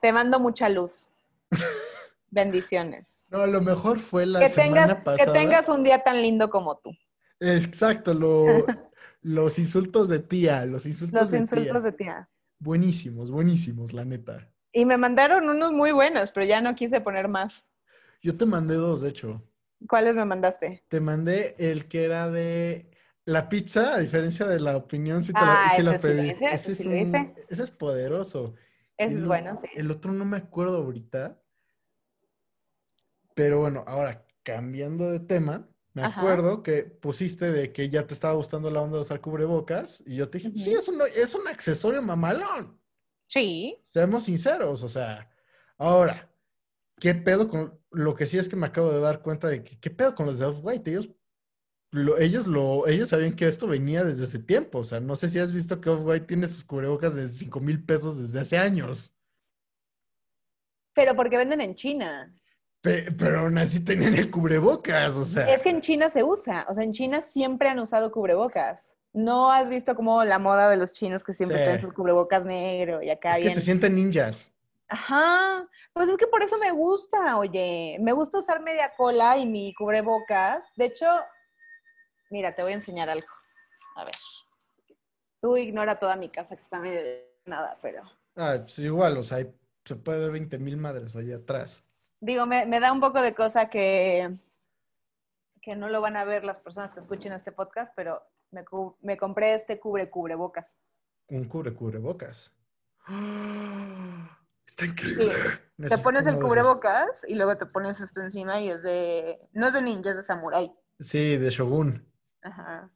Te 0.00 0.12
mando 0.12 0.40
mucha 0.40 0.68
luz. 0.68 1.08
Bendiciones. 2.32 3.24
No, 3.28 3.46
lo 3.46 3.60
mejor 3.60 4.00
fue 4.00 4.24
la 4.26 4.40
Que 4.40 4.48
semana 4.48 4.86
tengas, 4.86 4.96
que 4.96 5.02
pasada. 5.04 5.32
tengas 5.32 5.68
un 5.68 5.84
día 5.84 6.02
tan 6.02 6.20
lindo 6.22 6.48
como 6.50 6.78
tú. 6.78 6.90
Exacto, 7.38 8.14
lo- 8.14 8.64
los 9.22 9.58
insultos 9.58 10.08
de 10.08 10.18
tía, 10.18 10.64
los 10.64 10.86
insultos 10.86 11.20
Los 11.20 11.30
de 11.30 11.38
insultos 11.38 11.72
tía. 11.72 11.80
de 11.80 11.92
tía. 11.92 12.28
Buenísimos, 12.58 13.30
buenísimos, 13.30 13.92
la 13.92 14.04
neta. 14.04 14.50
Y 14.72 14.86
me 14.86 14.96
mandaron 14.96 15.48
unos 15.48 15.72
muy 15.72 15.92
buenos, 15.92 16.32
pero 16.32 16.46
ya 16.46 16.60
no 16.62 16.74
quise 16.74 17.00
poner 17.02 17.28
más. 17.28 17.66
Yo 18.22 18.34
te 18.34 18.46
mandé 18.46 18.76
dos, 18.76 19.02
de 19.02 19.10
hecho. 19.10 19.42
¿Cuáles 19.86 20.14
me 20.14 20.24
mandaste? 20.24 20.84
Te 20.88 21.00
mandé 21.00 21.54
el 21.58 21.86
que 21.88 22.04
era 22.04 22.30
de 22.30 22.88
la 23.26 23.48
pizza, 23.50 23.94
a 23.94 23.98
diferencia 23.98 24.46
de 24.46 24.58
la 24.60 24.76
opinión, 24.76 25.22
si 25.22 25.32
te 25.34 25.40
la, 25.40 25.64
Ah, 25.66 25.72
sí 25.76 25.82
la 25.82 25.92
sí 25.94 25.98
pedí. 25.98 26.30
hice, 26.30 26.46
ese 26.50 26.72
es 26.72 26.78
sí 26.78 26.88
un- 26.88 26.96
hice. 26.96 27.34
ese 27.48 27.62
es 27.64 27.70
poderoso. 27.70 28.54
Ese 28.96 29.16
es 29.16 29.24
bueno, 29.26 29.58
sí. 29.60 29.68
El 29.74 29.90
otro 29.90 30.12
no 30.12 30.24
me 30.24 30.36
acuerdo 30.38 30.76
ahorita. 30.78 31.41
Pero 33.34 33.60
bueno, 33.60 33.84
ahora 33.86 34.26
cambiando 34.42 35.10
de 35.10 35.20
tema, 35.20 35.68
me 35.94 36.02
Ajá. 36.02 36.20
acuerdo 36.20 36.62
que 36.62 36.84
pusiste 36.84 37.50
de 37.50 37.72
que 37.72 37.88
ya 37.88 38.06
te 38.06 38.14
estaba 38.14 38.34
gustando 38.34 38.70
la 38.70 38.80
onda 38.82 38.96
de 38.96 39.02
usar 39.02 39.20
cubrebocas 39.20 40.02
y 40.06 40.16
yo 40.16 40.28
te 40.28 40.38
dije, 40.38 40.50
Ujú. 40.50 40.58
sí, 40.58 40.72
es 40.72 40.88
un, 40.88 41.00
es 41.14 41.34
un 41.34 41.46
accesorio 41.48 42.02
mamalón. 42.02 42.80
Sí. 43.28 43.78
Seamos 43.90 44.24
sinceros, 44.24 44.82
o 44.82 44.88
sea, 44.88 45.30
ahora, 45.78 46.30
¿qué 46.98 47.14
pedo 47.14 47.48
con 47.48 47.78
lo 47.90 48.14
que 48.14 48.26
sí 48.26 48.38
es 48.38 48.48
que 48.48 48.56
me 48.56 48.66
acabo 48.66 48.90
de 48.90 49.00
dar 49.00 49.22
cuenta 49.22 49.48
de 49.48 49.62
que 49.62 49.78
qué 49.78 49.90
pedo 49.90 50.14
con 50.14 50.26
los 50.26 50.38
de 50.38 50.46
Off-White? 50.46 50.90
Ellos 50.90 51.10
lo, 51.92 52.18
ellos 52.18 52.46
lo, 52.46 52.86
ellos 52.88 53.10
sabían 53.10 53.34
que 53.36 53.48
esto 53.48 53.66
venía 53.68 54.04
desde 54.04 54.24
hace 54.24 54.38
tiempo, 54.38 54.78
o 54.80 54.84
sea, 54.84 55.00
no 55.00 55.16
sé 55.16 55.28
si 55.28 55.38
has 55.38 55.52
visto 55.52 55.80
que 55.80 55.90
Off-White 55.90 56.26
tiene 56.26 56.48
sus 56.48 56.64
cubrebocas 56.64 57.14
de 57.14 57.28
5 57.28 57.60
mil 57.60 57.84
pesos 57.84 58.18
desde 58.18 58.40
hace 58.40 58.58
años, 58.58 59.14
Pero 60.94 61.14
porque 61.16 61.36
venden 61.38 61.60
en 61.60 61.74
China. 61.74 62.34
Pe- 62.82 63.12
pero 63.16 63.40
aún 63.40 63.56
así 63.58 63.84
tenían 63.84 64.14
el 64.16 64.30
cubrebocas, 64.30 65.12
o 65.14 65.24
sea, 65.24 65.48
Es 65.54 65.62
que 65.62 65.70
en 65.70 65.80
China 65.80 66.10
se 66.10 66.22
usa. 66.24 66.66
O 66.68 66.74
sea, 66.74 66.82
en 66.84 66.92
China 66.92 67.22
siempre 67.22 67.68
han 67.68 67.78
usado 67.78 68.10
cubrebocas. 68.10 68.92
¿No 69.14 69.52
has 69.52 69.68
visto 69.68 69.94
como 69.94 70.24
la 70.24 70.38
moda 70.38 70.68
de 70.68 70.76
los 70.76 70.92
chinos 70.92 71.22
que 71.22 71.32
siempre 71.32 71.58
Sí. 71.58 71.64
traen 71.64 71.80
sus 71.80 71.92
cubrebocas 71.94 72.44
negro 72.44 73.02
y 73.02 73.10
acá 73.10 73.32
es 73.32 73.38
que 73.38 73.50
se 73.54 73.60
sienten 73.60 73.94
ninjas. 73.94 74.52
Ajá. 74.88 75.68
Pues 75.92 76.08
es 76.08 76.16
que 76.16 76.26
por 76.26 76.42
eso 76.42 76.58
me 76.58 76.70
gusta, 76.72 77.36
oye. 77.38 77.98
Me 78.00 78.12
gusta 78.12 78.38
usar 78.38 78.60
media 78.60 78.92
cola 78.96 79.36
y 79.38 79.46
mi 79.46 79.72
cubrebocas. 79.74 80.64
De 80.76 80.86
hecho, 80.86 81.06
mira, 82.30 82.54
te 82.54 82.62
voy 82.62 82.72
a 82.72 82.76
enseñar 82.76 83.08
algo. 83.10 83.26
A 83.96 84.04
ver. 84.04 84.14
Tú 85.40 85.56
ignora 85.56 85.98
toda 85.98 86.16
mi 86.16 86.28
casa 86.30 86.56
que 86.56 86.62
está 86.62 86.78
medio 86.78 87.02
de 87.02 87.28
nada, 87.46 87.76
pero... 87.82 88.02
Ah, 88.36 88.56
pues 88.62 88.78
igual, 88.78 89.16
o 89.18 89.22
sea, 89.22 89.46
se 89.84 89.96
puede 89.96 90.20
ver 90.20 90.30
20 90.32 90.58
mil 90.58 90.76
madres 90.78 91.14
allá 91.16 91.36
atrás. 91.36 91.84
Digo, 92.22 92.46
me, 92.46 92.66
me 92.66 92.78
da 92.78 92.92
un 92.92 93.00
poco 93.00 93.20
de 93.20 93.34
cosa 93.34 93.68
que, 93.68 94.30
que 95.60 95.74
no 95.74 95.88
lo 95.88 96.00
van 96.00 96.16
a 96.16 96.24
ver 96.24 96.44
las 96.44 96.60
personas 96.60 96.94
que 96.94 97.00
escuchen 97.00 97.32
este 97.32 97.50
podcast, 97.50 97.92
pero 97.96 98.22
me, 98.52 98.64
me 99.00 99.16
compré 99.16 99.54
este 99.54 99.80
cubre 99.80 100.08
cubrebocas. 100.08 100.78
Un 101.30 101.46
cubre 101.46 101.74
cubrebocas. 101.74 102.54
Está 104.68 104.86
increíble. 104.86 105.32
Te 105.76 105.98
pones 105.98 106.24
el 106.26 106.38
cubrebocas 106.38 107.10
y 107.26 107.34
luego 107.34 107.56
te 107.58 107.66
pones 107.66 108.00
esto 108.00 108.20
encima 108.22 108.60
y 108.60 108.70
es 108.70 108.84
de... 108.84 109.40
No 109.52 109.66
es 109.66 109.72
de 109.72 109.82
ninja, 109.82 110.10
es 110.10 110.16
de 110.16 110.22
samurái. 110.22 110.72
Sí, 111.00 111.36
de 111.36 111.50
Shogun. 111.50 112.06
Ajá. 112.42 112.88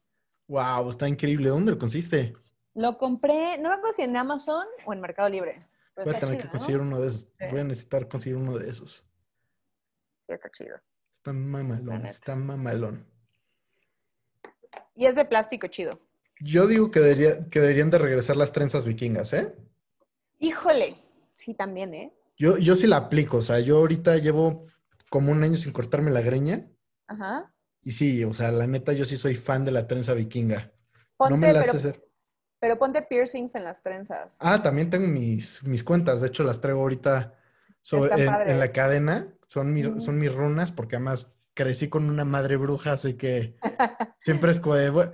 Wow, 0.47 0.89
está 0.89 1.05
increíble. 1.05 1.49
¿Dónde 1.49 1.73
lo 1.73 1.77
consiste? 1.77 2.33
Lo 2.75 2.97
compré, 2.97 3.57
no 3.57 3.67
me 3.67 3.75
acuerdo 3.75 3.93
si 3.93 4.03
en 4.03 4.15
Amazon 4.15 4.65
o 4.85 4.93
en 4.93 5.01
Mercado 5.01 5.27
Libre. 5.27 5.67
Voy 5.97 6.15
a 6.15 6.19
tener 6.19 6.37
chido, 6.37 6.37
que 6.37 6.45
¿no? 6.45 6.51
conseguir 6.51 6.79
uno 6.79 7.01
de 7.01 7.07
esos. 7.07 7.21
Sí. 7.37 7.45
Voy 7.51 7.59
a 7.59 7.63
necesitar 7.65 8.07
conseguir 8.07 8.37
uno 8.37 8.57
de 8.57 8.69
esos. 8.69 9.03
Está 10.27 10.49
chido. 10.51 10.77
Está 11.13 11.33
mamalón, 11.33 12.05
está 12.05 12.35
mamalón. 12.35 13.05
Y 14.95 15.05
es 15.05 15.15
de 15.15 15.25
plástico 15.25 15.67
chido. 15.67 15.99
Yo 16.39 16.67
digo 16.67 16.91
que, 16.91 16.99
debería- 16.99 17.47
que 17.49 17.59
deberían 17.59 17.89
de 17.89 17.97
regresar 17.97 18.35
las 18.37 18.51
trenzas 18.51 18.85
vikingas, 18.85 19.33
¿eh? 19.33 19.55
Híjole. 20.39 20.97
Sí, 21.33 21.53
también, 21.53 21.93
¿eh? 21.93 22.13
Yo, 22.35 22.57
yo 22.57 22.75
sí 22.75 22.85
la 22.87 22.97
aplico, 22.97 23.37
o 23.37 23.41
sea, 23.41 23.59
yo 23.59 23.77
ahorita 23.77 24.17
llevo 24.17 24.67
como 25.09 25.31
un 25.31 25.43
año 25.43 25.55
sin 25.55 25.71
cortarme 25.71 26.11
la 26.11 26.21
greña. 26.21 26.67
Ajá. 27.07 27.51
Y 27.81 27.91
sí, 27.91 28.23
o 28.23 28.33
sea, 28.33 28.51
la 28.51 28.67
neta, 28.67 28.93
yo 28.93 29.05
sí 29.05 29.17
soy 29.17 29.35
fan 29.35 29.65
de 29.65 29.71
la 29.71 29.87
trenza 29.87 30.13
vikinga. 30.13 30.71
Ponte, 31.15 31.31
no 31.33 31.37
me 31.37 31.53
la 31.53 31.61
pero, 31.61 31.73
hacer. 31.73 32.05
pero 32.59 32.77
ponte 32.77 33.01
piercings 33.01 33.55
en 33.55 33.63
las 33.63 33.81
trenzas. 33.81 34.35
Ah, 34.39 34.61
también 34.61 34.89
tengo 34.89 35.07
mis, 35.07 35.63
mis 35.63 35.83
cuentas. 35.83 36.21
De 36.21 36.27
hecho, 36.27 36.43
las 36.43 36.59
traigo 36.61 36.81
ahorita 36.81 37.33
sobre, 37.81 38.13
en, 38.23 38.59
la 38.59 38.71
cadena. 38.71 39.33
Son, 39.47 39.73
mi- 39.73 39.85
Ujú. 39.85 39.99
son 39.99 40.17
mis 40.19 40.33
runas, 40.33 40.71
porque 40.71 40.95
además 40.97 41.33
crecí 41.53 41.89
con 41.89 42.09
una 42.09 42.25
madre 42.25 42.57
bruja, 42.57 42.91
así 42.93 43.15
que 43.15 43.57
siempre 44.21 44.51
es 44.51 44.59
como 44.59 44.75
de, 44.75 44.89
"Bueno, 44.89 45.11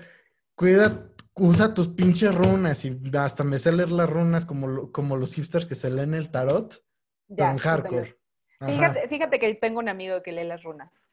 cuida, 0.55 1.09
usa 1.35 1.73
tus 1.73 1.87
pinches 1.89 2.33
runas. 2.35 2.83
Y 2.85 2.99
hasta 3.17 3.43
me 3.43 3.59
sé 3.59 3.71
leer 3.71 3.91
las 3.91 4.09
runas 4.09 4.45
como, 4.45 4.91
como 4.91 5.15
los 5.17 5.33
hipsters 5.35 5.65
que 5.65 5.75
se 5.75 5.89
leen 5.89 6.13
el 6.13 6.29
tarot, 6.31 6.83
pero 7.27 7.37
Ya, 7.37 7.51
en 7.51 7.57
yo. 7.57 7.63
hardcore. 7.63 8.19
Fíjate, 8.65 9.07
fíjate 9.09 9.39
que 9.39 9.55
tengo 9.55 9.79
un 9.79 9.89
amigo 9.89 10.21
que 10.23 10.31
lee 10.31 10.43
las 10.45 10.63
runas. 10.63 11.09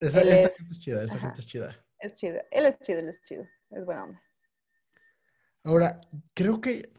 Esa, 0.00 0.20
es- 0.22 0.52
gente 0.56 0.72
es 0.72 0.80
chida, 0.80 1.02
esa 1.04 1.16
Ajá. 1.16 1.26
gente 1.28 1.40
es 1.40 1.46
chida. 1.46 1.84
Es 1.98 2.14
chido. 2.16 2.40
Él 2.50 2.66
es 2.66 2.78
chido, 2.80 2.98
él 3.00 3.08
es 3.08 3.22
chido. 3.22 3.44
Es 3.70 3.84
buena 3.84 4.04
onda. 4.04 4.22
Ahora, 5.64 6.00
creo 6.34 6.60
que. 6.60 6.90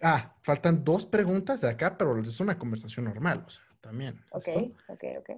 Ah, 0.00 0.36
faltan 0.42 0.84
dos 0.84 1.06
preguntas 1.06 1.60
de 1.60 1.68
acá, 1.68 1.96
pero 1.98 2.18
es 2.20 2.40
una 2.40 2.58
conversación 2.58 3.04
normal, 3.06 3.44
o 3.46 3.50
sea, 3.50 3.64
también. 3.82 4.24
Ok, 4.30 4.48
ok, 4.88 5.04
ok. 5.18 5.30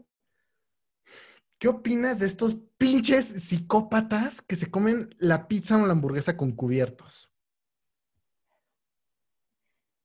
¿Qué 1.59 1.69
opinas 1.69 2.19
de 2.19 2.27
estos 2.27 2.57
pinches 2.77 3.27
psicópatas 3.27 4.43
que 4.43 4.55
se 4.55 4.71
comen 4.71 5.09
la 5.19 5.49
pizza 5.49 5.77
o 5.77 5.87
la 5.87 5.93
hamburguesa 5.93 6.37
con 6.37 6.53
cubiertos? 6.53 7.33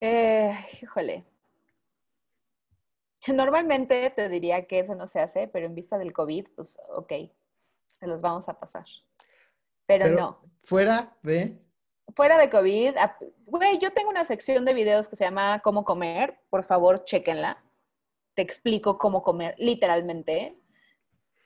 Eh, 0.02 0.58
híjole. 0.82 1.26
Normalmente 3.28 4.10
te 4.12 4.30
diría 4.30 4.66
que 4.66 4.80
eso 4.80 4.96
no 4.96 5.06
se 5.06 5.20
hace, 5.20 5.48
pero 5.50 5.66
en 5.66 5.76
vista 5.76 5.98
del 5.98 6.14
COVID, 6.14 6.48
pues 6.56 6.78
ok, 6.96 7.12
se 8.00 8.08
los 8.08 8.22
vamos 8.22 8.48
a 8.48 8.58
pasar. 8.58 8.86
Pero, 9.86 10.06
Pero 10.06 10.18
no. 10.18 10.42
fuera 10.64 11.18
de. 11.22 11.58
Fuera 12.16 12.38
de 12.38 12.50
COVID, 12.50 12.96
güey, 13.46 13.78
yo 13.80 13.92
tengo 13.92 14.10
una 14.10 14.24
sección 14.24 14.66
de 14.66 14.74
videos 14.74 15.10
que 15.10 15.16
se 15.16 15.26
llama 15.26 15.60
Cómo 15.60 15.84
comer. 15.84 16.40
Por 16.50 16.64
favor, 16.64 17.04
chéquenla. 17.06 17.62
Te 18.36 18.42
explico 18.42 18.98
cómo 18.98 19.24
comer, 19.24 19.56
literalmente. 19.58 20.58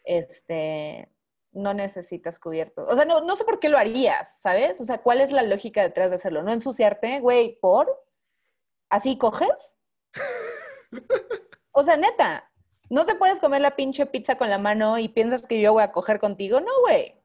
Este, 0.03 1.10
no 1.51 1.73
necesitas 1.73 2.39
cubiertos. 2.39 2.88
O 2.89 2.95
sea, 2.95 3.05
no, 3.05 3.22
no 3.22 3.35
sé 3.35 3.43
por 3.43 3.60
qué 3.60 3.69
lo 3.69 3.77
harías, 3.77 4.39
¿sabes? 4.41 4.80
O 4.81 4.85
sea, 4.85 5.01
¿cuál 5.01 5.22
es 5.22 5.31
la 5.31 5.43
lógica 5.43 5.81
detrás 5.81 6.10
de 6.10 6.15
hacerlo? 6.15 6.43
¿No 6.43 6.51
ensuciarte, 6.51 7.19
güey, 7.19 7.57
por? 7.60 7.88
¿Así 8.89 9.18
coges? 9.18 9.77
O 11.72 11.84
sea, 11.84 11.97
neta, 11.97 12.51
no 12.89 13.05
te 13.05 13.15
puedes 13.15 13.39
comer 13.39 13.61
la 13.61 13.76
pinche 13.76 14.05
pizza 14.05 14.38
con 14.38 14.49
la 14.49 14.60
mano 14.60 14.99
y 14.99 15.10
piensas 15.10 15.45
que 15.47 15.60
yo 15.60 15.73
voy 15.73 15.84
a 15.84 15.91
coger 15.91 16.19
contigo. 16.19 16.60
No, 16.60 16.81
güey. 16.81 17.15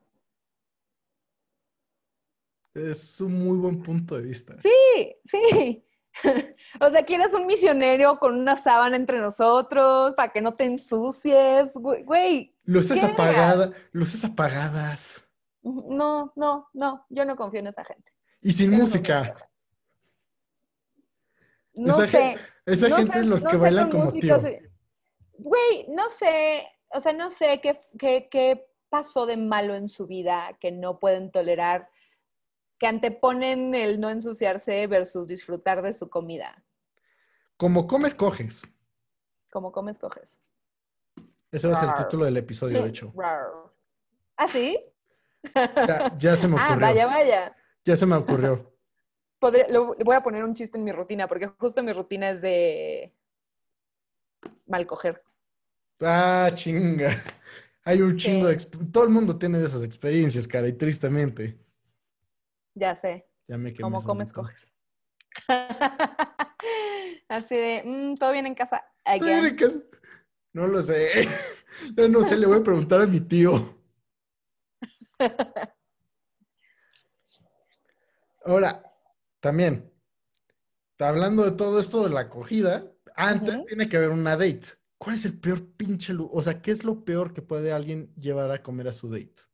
Es 2.75 3.21
un 3.21 3.45
muy 3.45 3.59
buen 3.59 3.83
punto 3.83 4.17
de 4.17 4.23
vista. 4.23 4.57
Sí, 4.63 5.17
sí. 5.27 5.85
O 6.81 6.91
sea, 6.91 7.05
quieres 7.05 7.33
un 7.33 7.47
misionero 7.47 8.19
con 8.19 8.35
una 8.39 8.55
sábana 8.57 8.95
entre 8.97 9.19
nosotros 9.21 10.15
para 10.15 10.33
que 10.33 10.41
no 10.41 10.55
te 10.55 10.65
ensucies, 10.65 11.73
güey. 11.75 12.55
Luces 12.65 13.03
apagadas, 13.03 13.73
luces 13.93 14.23
apagadas. 14.25 15.25
No, 15.63 16.33
no, 16.37 16.69
no, 16.73 17.05
yo 17.09 17.25
no 17.25 17.35
confío 17.37 17.61
en 17.61 17.69
esa 17.69 17.85
gente. 17.85 18.13
Y 18.43 18.53
sin 18.53 18.71
Yo 18.71 18.79
música. 18.79 19.35
No 21.75 22.03
Esa 22.03 22.07
sé. 22.19 22.37
Esa 22.67 22.89
no 22.89 22.97
gente 22.97 23.13
sé- 23.15 23.21
es 23.21 23.27
los 23.27 23.45
no 23.45 23.51
que 23.51 23.57
bailan 23.57 23.91
como 23.91 24.13
tío. 24.13 24.37
Güey, 25.39 25.87
no 25.89 26.09
sé, 26.11 26.67
o 26.91 27.01
sea, 27.01 27.13
no 27.13 27.31
sé 27.31 27.61
qué, 27.63 27.81
qué, 27.99 28.29
qué 28.31 28.67
pasó 28.89 29.27
de 29.27 29.37
malo 29.37 29.75
en 29.75 29.89
su 29.89 30.07
vida 30.07 30.57
que 30.61 30.73
no 30.73 30.99
pueden 30.99 31.31
tolerar, 31.31 31.89
que 32.79 32.87
anteponen 32.87 33.75
el 33.75 34.01
no 34.01 34.11
ensuciarse 34.11 34.87
versus 34.87 35.27
disfrutar 35.29 35.83
de 35.83 35.95
su 35.95 36.09
comida. 36.09 36.65
Como 37.57 37.87
comes, 37.87 38.15
coges. 38.15 38.63
Como 39.51 39.73
comes, 39.73 39.99
coges. 39.99 40.41
Ese 41.51 41.67
va 41.67 41.77
a 41.77 41.81
ser 41.81 41.89
el 41.89 42.05
título 42.05 42.25
del 42.25 42.37
episodio, 42.37 42.83
de 42.83 42.89
hecho. 42.89 43.13
Rar. 43.17 43.47
¿Ah, 44.37 44.47
sí? 44.49 44.79
Ya, 45.55 46.15
ya 46.17 46.37
se 46.37 46.47
me 46.47 46.57
Ah, 46.59 46.71
ocurrió. 46.71 46.87
vaya, 46.87 47.07
vaya. 47.07 47.57
Ya 47.85 47.97
se 47.97 48.07
me 48.07 48.15
ocurrió. 48.17 48.73
Podría- 49.41 49.69
lo- 49.69 49.95
le 49.95 50.05
voy 50.05 50.15
a 50.17 50.23
poner 50.23 50.45
un 50.45 50.55
chiste 50.55 50.77
en 50.79 50.85
mi 50.85 50.93
rutina, 50.93 51.27
porque 51.29 51.47
justo 51.59 51.83
mi 51.83 51.93
rutina 51.93 52.31
es 52.31 52.43
de 52.43 53.13
mal 54.67 54.87
coger. 54.87 55.23
Ah, 56.01 56.51
chinga. 56.55 57.11
Hay 57.85 58.03
un 58.03 58.17
chingo 58.17 58.47
de... 58.49 58.59
Sí. 58.61 58.69
Todo 58.93 59.05
el 59.05 59.11
mundo 59.11 59.39
tiene 59.39 59.59
de 59.59 59.65
esas 59.67 59.83
experiencias, 59.83 60.47
cara, 60.47 60.69
y 60.69 60.73
tristemente. 60.75 61.59
Ya 62.79 62.95
sé. 62.95 63.27
Ya 63.49 63.59
me 63.59 63.73
quemé 63.73 63.83
Como 63.83 64.03
comes, 64.05 64.33
coges. 64.33 64.73
Así 67.29 67.57
de, 67.57 67.83
"Mm, 67.85 68.15
todo 68.15 68.33
bien 68.33 68.47
en 68.47 68.55
casa. 68.55 68.85
En. 69.05 69.21
No 70.53 70.67
lo 70.67 70.81
sé. 70.83 71.27
Yo 71.97 72.09
no 72.09 72.23
sé, 72.25 72.37
le 72.37 72.47
voy 72.47 72.59
a 72.59 72.63
preguntar 72.63 73.01
a 73.03 73.07
mi 73.07 73.21
tío. 73.21 73.77
Ahora, 78.45 78.83
también, 79.41 79.93
hablando 80.99 81.45
de 81.45 81.53
todo 81.53 81.81
esto 81.81 82.05
de 82.05 82.11
la 82.11 82.21
acogida, 82.21 82.91
antes 83.15 83.55
tiene 83.67 83.89
que 83.89 83.97
haber 83.97 84.11
una 84.11 84.37
date. 84.37 84.63
¿Cuál 84.97 85.17
es 85.17 85.25
el 85.25 85.39
peor 85.39 85.65
pinche 85.77 86.13
lu- 86.13 86.31
O 86.33 86.43
sea, 86.43 86.61
¿qué 86.63 86.71
es 86.71 86.85
lo 86.85 87.05
peor 87.05 87.33
que 87.33 87.43
puede 87.43 87.73
alguien 87.73 88.13
llevar 88.17 88.51
a 88.51 88.63
comer 88.63 88.89
a 88.89 88.93
su 88.93 89.11
date? 89.11 89.48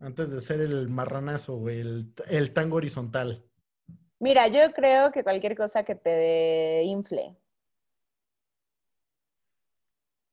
Antes 0.00 0.30
de 0.30 0.40
ser 0.40 0.60
el 0.60 0.88
marranazo, 0.88 1.56
güey, 1.56 1.80
el, 1.80 2.14
el 2.28 2.52
tango 2.52 2.76
horizontal. 2.76 3.44
Mira, 4.18 4.48
yo 4.48 4.72
creo 4.72 5.12
que 5.12 5.22
cualquier 5.22 5.56
cosa 5.56 5.84
que 5.84 5.94
te 5.94 6.82
infle. 6.84 7.36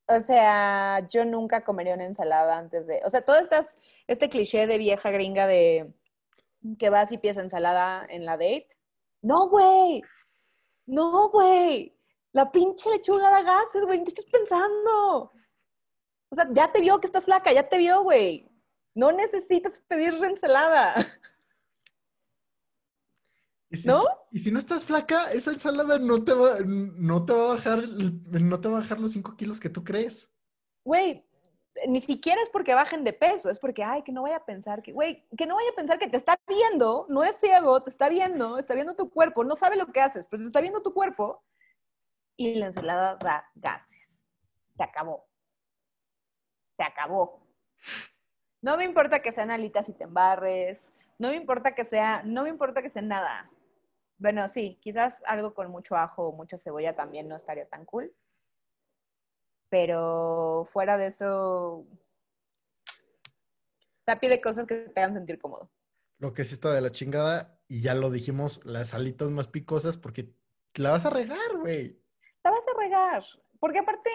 O 0.09 0.19
sea, 0.21 1.05
yo 1.09 1.25
nunca 1.25 1.65
comería 1.65 1.95
una 1.95 2.05
ensalada 2.05 2.57
antes 2.57 2.87
de. 2.87 3.01
O 3.05 3.09
sea, 3.09 3.21
todo 3.23 3.37
estas, 3.37 3.75
este 4.07 4.29
cliché 4.29 4.65
de 4.65 4.77
vieja 4.77 5.11
gringa 5.11 5.47
de 5.47 5.93
que 6.79 6.89
vas 6.89 7.11
y 7.11 7.17
pides 7.17 7.37
ensalada 7.37 8.05
en 8.09 8.25
la 8.25 8.33
date. 8.33 8.69
No, 9.21 9.49
güey. 9.49 10.01
No, 10.85 11.29
güey. 11.29 11.93
La 12.31 12.51
pinche 12.51 12.89
lechuga 12.89 13.29
da 13.29 13.41
gases, 13.41 13.85
güey. 13.85 13.99
¿En 13.99 14.05
qué 14.05 14.11
estás 14.11 14.25
pensando? 14.31 15.33
O 16.29 16.35
sea, 16.35 16.47
ya 16.53 16.71
te 16.71 16.79
vio 16.81 16.99
que 16.99 17.07
estás 17.07 17.25
flaca, 17.25 17.51
ya 17.51 17.67
te 17.67 17.77
vio, 17.77 18.03
güey. 18.03 18.46
No 18.97 19.11
necesitas 19.11 19.79
pedir 19.87 20.15
ensalada. 20.23 20.95
Y 23.69 23.77
si 23.77 23.87
¿No? 23.87 24.05
y 24.31 24.39
si 24.39 24.49
no 24.49 24.57
estás 24.57 24.85
flaca, 24.85 25.31
esa 25.33 25.51
ensalada 25.51 25.99
no 25.99 26.23
te 26.23 26.33
va, 26.33 26.55
no 26.65 27.23
te 27.23 27.33
va 27.33 27.43
a 27.43 27.55
bajar, 27.55 27.83
no 27.87 28.59
te 28.59 28.69
va 28.69 28.77
a 28.77 28.79
bajar 28.79 28.99
los 28.99 29.11
5 29.11 29.35
kilos 29.35 29.59
que 29.59 29.69
tú 29.69 29.83
crees. 29.83 30.33
Güey, 30.83 31.23
ni 31.87 32.01
siquiera 32.01 32.41
es 32.41 32.49
porque 32.49 32.73
bajen 32.73 33.03
de 33.03 33.13
peso, 33.13 33.51
es 33.51 33.59
porque, 33.59 33.83
ay, 33.83 34.01
que 34.01 34.11
no 34.11 34.23
vaya 34.23 34.37
a 34.37 34.45
pensar 34.45 34.81
que, 34.81 34.93
güey, 34.93 35.27
que 35.37 35.45
no 35.45 35.55
vaya 35.55 35.69
a 35.69 35.75
pensar 35.75 35.99
que 35.99 36.07
te 36.07 36.17
está 36.17 36.39
viendo, 36.47 37.05
no 37.07 37.23
es 37.23 37.35
ciego, 37.35 37.83
te 37.83 37.91
está 37.91 38.09
viendo, 38.09 38.57
está 38.57 38.73
viendo 38.73 38.95
tu 38.95 39.11
cuerpo, 39.11 39.43
no 39.43 39.55
sabe 39.55 39.75
lo 39.75 39.91
que 39.91 40.01
haces, 40.01 40.25
pero 40.25 40.41
te 40.41 40.47
está 40.47 40.61
viendo 40.61 40.81
tu 40.81 40.93
cuerpo 40.93 41.43
y 42.35 42.55
la 42.55 42.67
ensalada 42.67 43.15
da 43.17 43.45
gases. 43.53 44.19
Se 44.75 44.81
acabó. 44.81 45.27
Se 46.77 46.83
acabó. 46.83 47.43
No 48.67 48.75
me 48.75 48.83
importa 48.83 49.21
que 49.21 49.31
sean 49.31 49.49
alitas 49.49 49.87
y 49.87 49.93
te 49.93 50.03
embarres, 50.03 50.91
no 51.19 51.29
me 51.29 51.37
importa 51.37 51.73
que 51.73 51.85
sea, 51.85 52.21
no 52.25 52.43
me 52.43 52.49
importa 52.49 52.81
que 52.81 52.89
sea 52.89 53.01
nada. 53.01 53.49
Bueno, 54.17 54.45
sí, 54.49 54.77
quizás 54.81 55.13
algo 55.25 55.53
con 55.53 55.71
mucho 55.71 55.95
ajo 55.95 56.27
o 56.27 56.31
mucha 56.33 56.57
cebolla 56.57 56.93
también 56.93 57.29
no 57.29 57.37
estaría 57.37 57.65
tan 57.69 57.85
cool. 57.85 58.13
Pero 59.69 60.67
fuera 60.73 60.97
de 60.97 61.07
eso, 61.07 61.87
sea, 64.03 64.19
pide 64.19 64.41
cosas 64.41 64.67
que 64.67 64.75
te 64.75 64.99
hagan 64.99 65.13
sentir 65.13 65.39
cómodo. 65.39 65.71
Lo 66.19 66.33
que 66.33 66.43
sí 66.43 66.53
está 66.53 66.73
de 66.73 66.81
la 66.81 66.91
chingada, 66.91 67.61
y 67.69 67.79
ya 67.79 67.95
lo 67.95 68.11
dijimos, 68.11 68.65
las 68.65 68.93
alitas 68.93 69.31
más 69.31 69.47
picosas, 69.47 69.95
porque 69.95 70.33
la 70.75 70.91
vas 70.91 71.05
a 71.05 71.09
regar, 71.09 71.57
güey. 71.61 72.03
La 72.43 72.51
vas 72.51 72.65
a 72.67 72.77
regar. 72.81 73.23
Porque 73.59 73.79
aparte, 73.79 74.09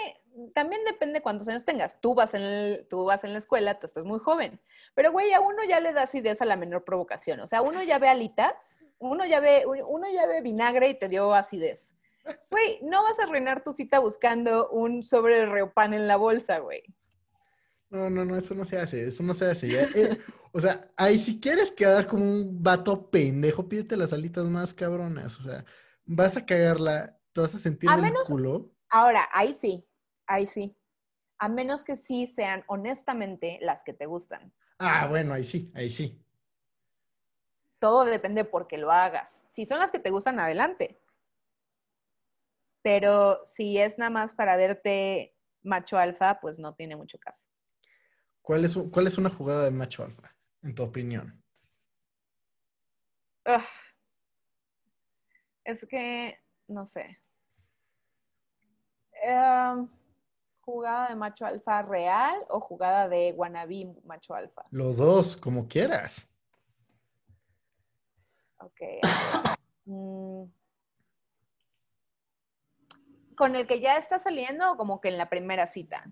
también 0.55 0.82
depende 0.85 1.20
cuántos 1.23 1.48
años 1.48 1.64
tengas. 1.64 2.01
Tú 2.01 2.14
vas 2.14 2.32
en, 2.35 2.43
el- 2.43 2.86
tú 2.89 3.05
vas 3.05 3.24
en 3.24 3.32
la 3.32 3.39
escuela, 3.39 3.78
tú 3.78 3.86
estás 3.86 4.05
muy 4.05 4.19
joven. 4.20 4.60
Pero, 4.94 5.10
güey, 5.12 5.32
a 5.32 5.40
uno 5.40 5.64
ya 5.69 5.81
le 5.81 5.93
da 5.93 6.02
acidez 6.02 6.40
a 6.43 6.44
la 6.44 6.56
menor 6.56 6.85
provocación. 6.85 7.40
O 7.40 7.47
sea, 7.47 7.62
uno 7.62 7.82
ya 7.82 7.98
ve 7.98 8.09
alitas, 8.09 8.55
uno 8.98 9.24
ya 9.27 9.40
ve, 9.40 9.64
uno 9.66 10.06
ya 10.12 10.27
ve 10.27 10.40
vinagre 10.43 10.89
y 10.90 10.98
te 10.98 11.09
dio 11.09 11.35
acidez. 11.35 11.93
Güey, 12.51 12.78
no 12.82 13.02
vas 13.02 13.19
a 13.19 13.24
arruinar 13.24 13.64
tu 13.64 13.73
cita 13.73 13.98
buscando 13.98 14.70
un 14.70 15.02
sobre 15.02 15.36
de 15.39 15.47
reopan 15.47 15.93
en 15.93 16.06
la 16.06 16.14
bolsa, 16.16 16.59
güey. 16.60 16.82
No, 17.90 18.09
no, 18.09 18.24
no, 18.24 18.36
eso 18.36 18.55
no 18.55 18.64
se 18.64 18.78
hace, 18.78 19.06
eso 19.09 19.23
no 19.23 19.35
se 19.35 19.51
hace. 19.51 19.69
ya, 19.69 19.82
eh, 19.94 20.19
o 20.52 20.60
sea, 20.60 20.89
ahí 20.97 21.19
si 21.19 21.40
quieres 21.40 21.73
quedar 21.73 22.06
como 22.06 22.24
un 22.24 22.62
vato 22.62 23.10
pendejo, 23.10 23.69
pídete 23.69 23.97
las 23.98 24.12
alitas 24.14 24.47
más 24.47 24.73
cabronas. 24.73 25.39
O 25.40 25.43
sea, 25.43 25.64
vas 26.06 26.36
a 26.39 26.47
cagarla, 26.47 27.19
te 27.35 27.40
vas 27.43 27.55
a 27.55 27.59
sentir 27.59 27.90
A 27.90 27.94
del 27.97 28.05
menos- 28.05 28.28
culo. 28.28 28.70
Ahora, 28.93 29.27
ahí 29.32 29.55
sí, 29.55 29.89
ahí 30.27 30.47
sí. 30.47 30.77
A 31.39 31.48
menos 31.48 31.82
que 31.82 31.97
sí 31.97 32.27
sean 32.27 32.62
honestamente 32.66 33.59
las 33.62 33.82
que 33.82 33.94
te 33.94 34.05
gustan. 34.05 34.52
Ah, 34.78 35.06
bueno, 35.06 35.32
ahí 35.32 35.44
sí, 35.44 35.73
ahí 35.74 35.89
sí. 35.89 36.23
Todo 37.78 38.05
depende 38.05 38.44
por 38.44 38.69
qué 38.69 38.77
lo 38.77 38.93
hagas. 38.93 39.40
Si 39.52 39.64
son 39.64 39.78
las 39.78 39.90
que 39.90 39.98
te 39.98 40.10
gustan, 40.10 40.39
adelante. 40.39 41.01
Pero 42.82 43.40
si 43.47 43.78
es 43.78 43.97
nada 43.97 44.10
más 44.10 44.35
para 44.35 44.56
verte 44.56 45.35
macho 45.62 45.97
alfa, 45.97 46.39
pues 46.40 46.59
no 46.59 46.74
tiene 46.74 46.94
mucho 46.94 47.19
caso. 47.19 47.47
¿Cuál 48.43 48.66
es, 48.66 48.77
cuál 48.93 49.06
es 49.06 49.16
una 49.16 49.31
jugada 49.31 49.64
de 49.64 49.70
macho 49.70 50.05
alfa, 50.05 50.36
en 50.62 50.74
tu 50.74 50.82
opinión? 50.82 51.43
Ugh. 53.47 53.64
Es 55.64 55.81
que, 55.89 56.39
no 56.69 56.85
sé. 56.86 57.22
Em, 59.23 59.89
¿Jugada 60.62 61.09
de 61.09 61.15
macho 61.15 61.47
alfa 61.47 61.82
real 61.82 62.44
o 62.49 62.61
jugada 62.61 63.09
de 63.09 63.32
wannabe 63.36 63.94
macho 64.05 64.35
alfa? 64.35 64.65
Los 64.70 64.97
dos, 64.97 65.36
como 65.36 65.69
quieras. 65.69 66.28
Ok. 68.59 68.81
Mm. 69.85 70.44
¿Con 73.36 73.57
el 73.57 73.66
que 73.66 73.81
ya 73.81 73.97
está 73.97 74.20
saliendo 74.20 74.70
o 74.70 74.77
como 74.77 75.01
que 75.01 75.09
en 75.09 75.19
la 75.19 75.28
primera 75.28 75.66
cita? 75.66 76.09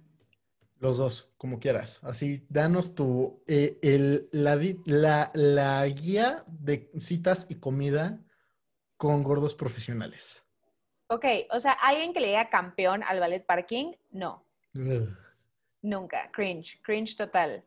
Los 0.80 0.98
dos, 0.98 1.32
como 1.36 1.60
quieras. 1.60 2.02
Así, 2.02 2.44
danos 2.48 2.96
tu, 2.96 3.44
eh, 3.46 3.78
el, 3.82 4.28
la, 4.32 4.58
la, 4.86 5.30
la 5.34 5.86
guía 5.86 6.42
de 6.48 6.90
citas 6.98 7.46
y 7.48 7.60
comida 7.60 8.18
con 8.96 9.22
gordos 9.22 9.54
profesionales. 9.54 10.44
Ok, 11.12 11.24
o 11.50 11.58
sea, 11.58 11.72
¿alguien 11.72 12.12
que 12.12 12.20
le 12.20 12.28
diga 12.28 12.50
campeón 12.50 13.02
al 13.02 13.18
ballet 13.18 13.44
parking? 13.44 13.94
No, 14.12 14.44
Ugh. 14.76 15.08
nunca. 15.82 16.30
Cringe, 16.30 16.80
cringe 16.82 17.16
total. 17.16 17.64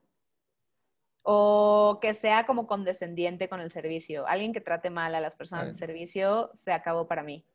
O 1.24 2.00
que 2.02 2.14
sea 2.14 2.46
como 2.46 2.68
condescendiente 2.68 3.50
con 3.50 3.60
el 3.60 3.70
servicio. 3.70 4.26
Alguien 4.28 4.54
que 4.54 4.62
trate 4.62 4.90
mal 4.90 5.14
a 5.14 5.20
las 5.20 5.36
personas 5.36 5.66
del 5.66 5.78
servicio, 5.78 6.52
se 6.54 6.72
acabó 6.72 7.06
para 7.06 7.22
mí. 7.22 7.46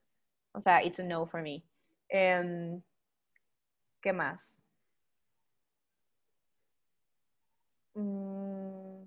O 0.53 0.61
sea, 0.61 0.83
it's 0.85 1.01
a 1.01 1.05
no 1.05 1.27
for 1.27 1.41
me. 1.41 1.63
Em, 2.11 2.83
¿Qué 4.03 4.13
más? 4.13 4.59
Mm. 7.95 9.05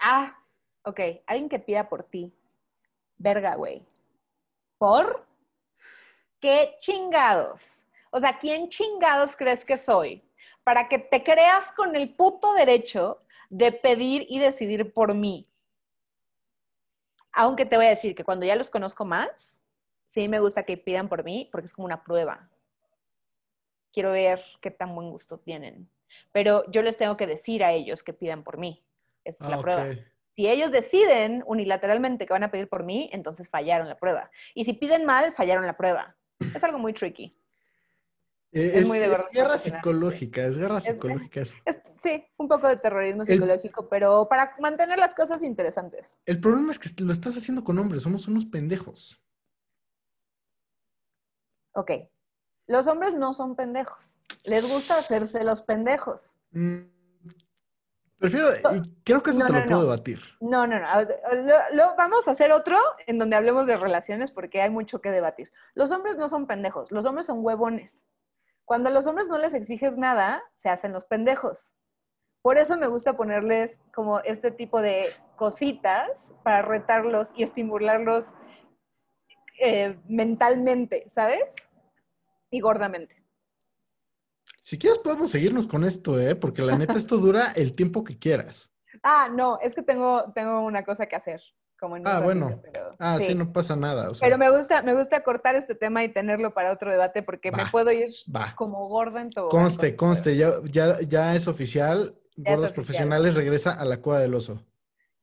Ah, 0.00 0.38
ok. 0.84 1.00
Alguien 1.26 1.48
que 1.48 1.58
pida 1.58 1.88
por 1.88 2.04
ti. 2.04 2.32
Verga, 3.18 3.56
güey. 3.56 3.84
¿Por? 4.78 5.26
¿Qué 6.40 6.76
chingados? 6.80 7.84
O 8.10 8.20
sea, 8.20 8.38
¿quién 8.38 8.68
chingados 8.68 9.36
crees 9.36 9.64
que 9.64 9.76
soy? 9.76 10.22
Para 10.64 10.88
que 10.88 10.98
te 10.98 11.22
creas 11.22 11.70
con 11.72 11.94
el 11.96 12.14
puto 12.14 12.54
derecho 12.54 13.20
de 13.50 13.72
pedir 13.72 14.24
y 14.28 14.38
decidir 14.38 14.92
por 14.92 15.14
mí. 15.14 15.46
Aunque 17.32 17.66
te 17.66 17.76
voy 17.76 17.86
a 17.86 17.90
decir 17.90 18.14
que 18.14 18.24
cuando 18.24 18.46
ya 18.46 18.56
los 18.56 18.70
conozco 18.70 19.04
más, 19.04 19.60
sí 20.06 20.28
me 20.28 20.40
gusta 20.40 20.62
que 20.62 20.76
pidan 20.76 21.08
por 21.08 21.24
mí 21.24 21.48
porque 21.50 21.66
es 21.66 21.72
como 21.72 21.86
una 21.86 22.02
prueba. 22.02 22.48
Quiero 23.92 24.12
ver 24.12 24.42
qué 24.60 24.70
tan 24.70 24.94
buen 24.94 25.10
gusto 25.10 25.38
tienen. 25.38 25.90
Pero 26.32 26.70
yo 26.70 26.82
les 26.82 26.96
tengo 26.96 27.16
que 27.16 27.26
decir 27.26 27.64
a 27.64 27.72
ellos 27.72 28.02
que 28.02 28.12
pidan 28.12 28.44
por 28.44 28.58
mí. 28.58 28.82
Esa 29.24 29.44
es 29.44 29.50
Ah, 29.50 29.56
la 29.56 29.62
prueba. 29.62 29.86
Si 30.38 30.46
ellos 30.48 30.70
deciden 30.70 31.42
unilateralmente 31.48 32.24
que 32.24 32.32
van 32.32 32.44
a 32.44 32.50
pedir 32.52 32.68
por 32.68 32.84
mí, 32.84 33.10
entonces 33.12 33.48
fallaron 33.48 33.88
la 33.88 33.98
prueba. 33.98 34.30
Y 34.54 34.64
si 34.66 34.72
piden 34.72 35.04
mal, 35.04 35.32
fallaron 35.32 35.66
la 35.66 35.76
prueba. 35.76 36.14
Es 36.38 36.62
algo 36.62 36.78
muy 36.78 36.92
tricky. 36.92 37.36
Eh, 38.52 38.70
Es 38.76 38.86
muy 38.86 39.00
de 39.00 39.06
es 39.06 39.10
guerra 39.10 39.24
profesionales. 39.24 39.62
psicológica, 39.62 40.44
es 40.44 40.56
guerra 40.56 40.78
Es- 40.78 40.84
psicológica. 40.84 41.40
eso. 41.40 41.56
Es- 41.64 41.80
sí, 42.00 42.24
un 42.36 42.46
poco 42.46 42.68
de 42.68 42.76
terrorismo 42.76 43.22
El- 43.22 43.26
psicológico, 43.26 43.88
pero 43.88 44.28
para 44.28 44.54
mantener 44.60 45.00
las 45.00 45.12
cosas 45.12 45.42
interesantes. 45.42 46.16
El 46.24 46.38
problema 46.40 46.70
es 46.70 46.78
que 46.78 46.88
lo 47.02 47.12
estás 47.12 47.36
haciendo 47.36 47.64
con 47.64 47.76
hombres, 47.80 48.02
somos 48.04 48.28
unos 48.28 48.46
pendejos. 48.46 49.20
Ok. 51.72 51.90
Los 52.68 52.86
hombres 52.86 53.14
no 53.14 53.34
son 53.34 53.56
pendejos. 53.56 53.98
Les 54.44 54.62
gusta 54.70 54.98
hacerse 54.98 55.42
los 55.42 55.62
pendejos. 55.62 56.36
Mm, 56.52 56.82
Prefiero, 58.18 58.48
y 58.74 59.02
creo 59.04 59.22
que 59.22 59.30
eso 59.30 59.38
No, 59.40 59.46
te 59.46 59.52
no, 59.52 59.58
lo 59.60 59.64
puedo 59.66 59.78
no. 59.78 59.84
debatir. 59.84 60.20
No, 60.40 60.66
no, 60.66 60.78
no. 60.80 60.86
Lo- 61.72 61.94
vamos 61.96 62.26
a 62.26 62.32
hacer 62.32 62.50
otro 62.50 62.76
en 63.06 63.18
donde 63.18 63.36
hablemos 63.36 63.66
de 63.66 63.76
relaciones 63.76 64.32
porque 64.32 64.60
hay 64.60 64.70
mucho 64.70 65.00
que 65.00 65.10
debatir. 65.10 65.52
Los 65.74 65.90
hombres 65.92 66.16
no 66.16 66.28
son 66.28 66.46
pendejos, 66.46 66.90
los 66.90 67.04
hombres 67.04 67.26
son 67.26 67.44
huevones. 67.44 68.04
Cuando 68.64 68.88
a 68.88 68.92
los 68.92 69.06
hombres 69.06 69.28
no 69.28 69.38
les 69.38 69.54
exiges 69.54 69.96
nada, 69.96 70.42
se 70.52 70.68
hacen 70.68 70.92
los 70.92 71.04
pendejos. 71.04 71.72
Por 72.42 72.58
eso 72.58 72.76
me 72.76 72.86
gusta 72.88 73.16
ponerles 73.16 73.78
como 73.94 74.20
este 74.20 74.50
tipo 74.50 74.80
de 74.82 75.06
cositas 75.36 76.32
para 76.42 76.62
retarlos 76.62 77.30
y 77.36 77.44
estimularlos 77.44 78.26
eh, 79.60 79.96
mentalmente, 80.08 81.10
¿sabes? 81.14 81.42
Y 82.50 82.60
gordamente. 82.60 83.17
Si 84.68 84.76
quieres 84.78 84.98
podemos 84.98 85.30
seguirnos 85.30 85.66
con 85.66 85.82
esto, 85.82 86.20
¿eh? 86.20 86.34
Porque 86.36 86.60
la 86.60 86.76
neta 86.76 86.92
esto 86.98 87.16
dura 87.16 87.52
el 87.56 87.74
tiempo 87.74 88.04
que 88.04 88.18
quieras. 88.18 88.70
Ah, 89.02 89.28
no, 89.32 89.58
es 89.60 89.74
que 89.74 89.82
tengo, 89.82 90.32
tengo 90.34 90.60
una 90.60 90.84
cosa 90.84 91.06
que 91.06 91.14
hacer. 91.16 91.40
Como 91.78 91.96
en 91.96 92.06
Ah, 92.06 92.20
bueno. 92.20 92.60
pero- 92.62 92.96
Ah, 92.98 93.18
sí, 93.20 93.34
no 93.34 93.50
pasa 93.52 93.76
nada. 93.76 94.10
O 94.10 94.14
sea, 94.14 94.26
Pero 94.26 94.36
me 94.38 94.50
gusta, 94.50 94.82
me 94.82 94.92
gusta 94.94 95.22
cortar 95.22 95.54
este 95.54 95.74
tema 95.74 96.02
y 96.04 96.08
tenerlo 96.12 96.52
para 96.52 96.72
otro 96.72 96.90
debate 96.90 97.22
porque 97.22 97.52
me 97.52 97.64
puedo 97.70 97.92
ir 97.92 98.10
va. 98.34 98.54
como 98.56 98.88
gorda 98.88 99.20
en 99.22 99.30
tobogán. 99.30 99.62
Conste, 99.62 99.94
con 99.96 100.08
conste, 100.08 100.36
ya, 100.36 100.50
ya, 100.64 101.00
ya 101.00 101.34
es 101.36 101.46
oficial. 101.48 102.14
Ya 102.36 102.50
es 102.52 102.56
Gordos 102.56 102.64
oficial. 102.70 102.74
Profesionales 102.74 103.34
regresa 103.36 103.72
a 103.72 103.84
la 103.84 104.02
cueva 104.02 104.18
del 104.20 104.34
oso. 104.34 104.66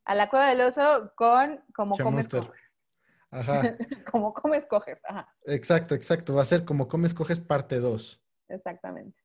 A 0.06 0.16
la 0.16 0.30
cueva 0.30 0.48
del 0.50 0.62
oso 0.62 1.12
con 1.16 1.62
como 1.76 1.98
comes, 1.98 2.28
coges. 2.30 2.62
Ajá, 3.32 3.62
Como 4.12 4.34
comes, 4.34 4.66
coges. 4.66 5.02
Ajá, 5.08 5.28
exacto, 5.46 5.94
exacto. 5.96 6.34
Va 6.34 6.44
a 6.44 6.46
ser 6.46 6.64
como 6.66 6.88
comes, 6.88 7.14
coges 7.14 7.40
parte 7.42 7.80
2. 7.80 8.24
exactamente. 8.48 9.25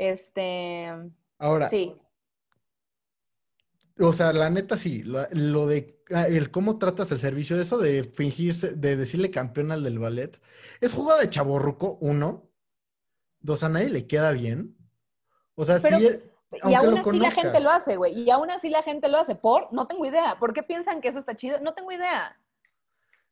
Este, 0.00 0.86
Ahora, 1.38 1.68
sí. 1.70 1.96
o 4.00 4.12
sea, 4.12 4.32
la 4.32 4.48
neta 4.48 4.76
sí, 4.76 5.02
lo, 5.02 5.26
lo 5.32 5.66
de 5.66 6.00
ah, 6.14 6.28
el 6.28 6.52
cómo 6.52 6.78
tratas 6.78 7.10
el 7.10 7.18
servicio, 7.18 7.60
eso 7.60 7.78
de 7.78 8.04
fingirse, 8.04 8.70
de 8.76 8.94
decirle 8.96 9.32
campeón 9.32 9.72
al 9.72 9.82
del 9.82 9.98
ballet, 9.98 10.40
es 10.80 10.92
jugada 10.92 11.20
de 11.20 11.30
chaborruco, 11.30 11.98
uno. 12.00 12.44
Dos, 13.40 13.62
a 13.64 13.68
nadie 13.68 13.88
le 13.90 14.06
queda 14.06 14.30
bien. 14.32 14.76
O 15.56 15.64
sea, 15.64 15.78
Pero- 15.82 15.98
sí, 15.98 16.06
eh, 16.06 16.22
Y 16.64 16.74
aún 16.74 16.94
así 16.94 17.02
conozcas. 17.02 17.36
la 17.36 17.42
gente 17.42 17.60
lo 17.60 17.70
hace, 17.70 17.96
güey. 17.96 18.20
Y 18.22 18.30
aún 18.30 18.50
así 18.50 18.70
la 18.70 18.82
gente 18.84 19.08
lo 19.08 19.18
hace. 19.18 19.34
¿Por? 19.34 19.72
No 19.72 19.86
tengo 19.88 20.06
idea. 20.06 20.38
¿Por 20.38 20.52
qué 20.54 20.62
piensan 20.62 21.00
que 21.00 21.08
eso 21.08 21.18
está 21.18 21.36
chido? 21.36 21.60
No 21.60 21.74
tengo 21.74 21.92
idea. 21.92 22.36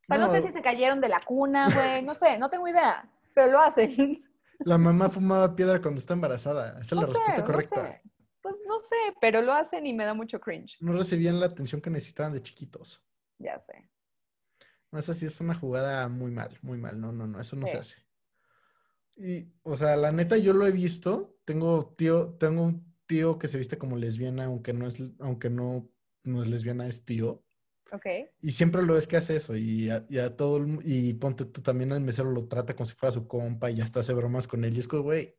O 0.03 0.05
sea, 0.07 0.19
no, 0.19 0.27
No. 0.27 0.33
sé 0.33 0.43
si 0.43 0.53
se 0.53 0.63
cayeron 0.63 1.01
de 1.01 1.09
la 1.09 1.21
cuna, 1.21 1.69
güey. 1.73 2.03
No 2.03 2.15
sé, 2.15 2.39
no 2.39 2.51
tengo 2.51 2.69
idea. 2.69 3.09
Pero 3.35 3.53
lo 3.53 3.61
hacen. 3.61 4.23
la 4.61 4.79
mamá 4.79 5.09
fumaba 5.11 5.55
piedra 5.55 5.81
cuando 5.81 6.01
está 6.01 6.15
embarazada. 6.15 6.79
Esa 6.81 6.95
es 6.95 7.01
la 7.01 7.07
sé, 7.07 7.13
respuesta 7.13 7.41
no 7.41 7.47
correcta. 7.47 7.93
sé. 7.93 8.03
Pues 8.43 8.55
no 8.67 8.81
sé, 8.81 8.97
pero 9.21 9.43
lo 9.43 9.53
hacen 9.53 9.87
y 9.87 9.93
me 9.93 10.05
da 10.05 10.15
mucho 10.15 10.41
cringe. 10.41 10.77
No 10.81 10.93
recibían 10.93 11.41
la 11.41 11.47
atención 11.47 11.81
que 11.81 11.91
necesitaban 11.91 12.33
de 12.33 12.43
chiquitos. 12.43 13.05
Ya 13.39 13.59
sé. 13.59 13.91
No, 14.93 14.99
esa 14.99 15.15
sí 15.15 15.27
es 15.27 15.41
una 15.41 15.55
jugada 15.55 16.09
muy 16.09 16.31
mal, 16.31 16.59
muy 16.63 16.79
mal. 16.79 17.01
No, 17.01 17.13
no, 17.13 17.27
no, 17.27 17.41
eso 17.41 17.57
no 17.57 17.67
Sí. 17.67 17.73
se 17.73 17.79
hace. 17.79 17.97
Y, 19.17 19.53
o 19.63 19.77
sea, 19.77 19.97
la 19.97 20.13
neta, 20.13 20.37
yo 20.37 20.53
lo 20.53 20.67
he 20.67 20.73
visto. 20.73 21.39
Tengo 21.45 21.95
tío, 21.97 22.35
tengo 22.39 22.63
un 22.65 22.95
tío 23.07 23.39
que 23.39 23.49
se 23.49 23.59
viste 23.59 23.79
como 23.79 23.97
lesbiana, 23.97 24.45
aunque 24.47 24.73
no 24.73 24.87
es, 24.87 24.97
aunque 25.21 25.51
no, 25.51 25.91
no 26.23 26.43
es 26.43 26.49
lesbiana, 26.49 26.87
es 26.87 27.05
tío. 27.05 27.46
Ok. 27.93 28.07
Y 28.41 28.53
siempre 28.53 28.83
lo 28.83 28.95
ves 28.95 29.07
que 29.07 29.17
hace 29.17 29.37
eso. 29.37 29.55
Y 29.57 29.91
a, 29.91 30.05
y 30.09 30.19
a 30.19 30.37
todo 30.37 30.59
el 30.59 30.79
y 30.83 31.15
ponte 31.15 31.45
tú 31.45 31.63
también 31.63 31.93
al 31.93 32.01
mesero 32.01 32.31
lo 32.31 32.49
trata 32.49 32.75
como 32.75 32.87
si 32.87 32.95
fuera 32.95 33.13
su 33.13 33.27
compa 33.29 33.71
y 33.71 33.81
hasta 33.81 34.01
hace 34.01 34.13
bromas 34.13 34.47
con 34.47 34.65
él. 34.65 34.77
Y 34.77 34.81
es 34.81 34.89
como, 34.89 35.03
güey. 35.03 35.37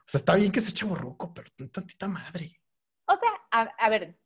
O 0.00 0.10
sea, 0.10 0.18
está 0.18 0.34
bien 0.34 0.50
que 0.50 0.60
se 0.60 0.70
eche 0.70 0.86
borroco, 0.86 1.32
pero 1.34 1.50
tantita 1.70 2.08
madre. 2.08 2.60
O 3.06 3.14
sea, 3.14 3.30
a, 3.50 3.62
a 3.78 3.88
ver, 3.90 4.18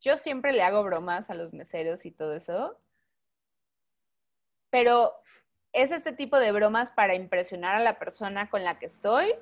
yo 0.00 0.16
siempre 0.16 0.52
le 0.52 0.62
hago 0.62 0.82
bromas 0.82 1.28
a 1.30 1.34
los 1.34 1.52
meseros 1.52 2.06
y 2.06 2.10
todo 2.10 2.34
eso, 2.34 2.80
pero 4.70 5.12
¿es 5.72 5.90
este 5.90 6.12
tipo 6.12 6.38
de 6.38 6.52
bromas 6.52 6.90
para 6.90 7.14
impresionar 7.14 7.76
a 7.76 7.84
la 7.84 7.98
persona 7.98 8.48
con 8.48 8.64
la 8.64 8.78
que 8.78 8.86
estoy? 8.86 9.34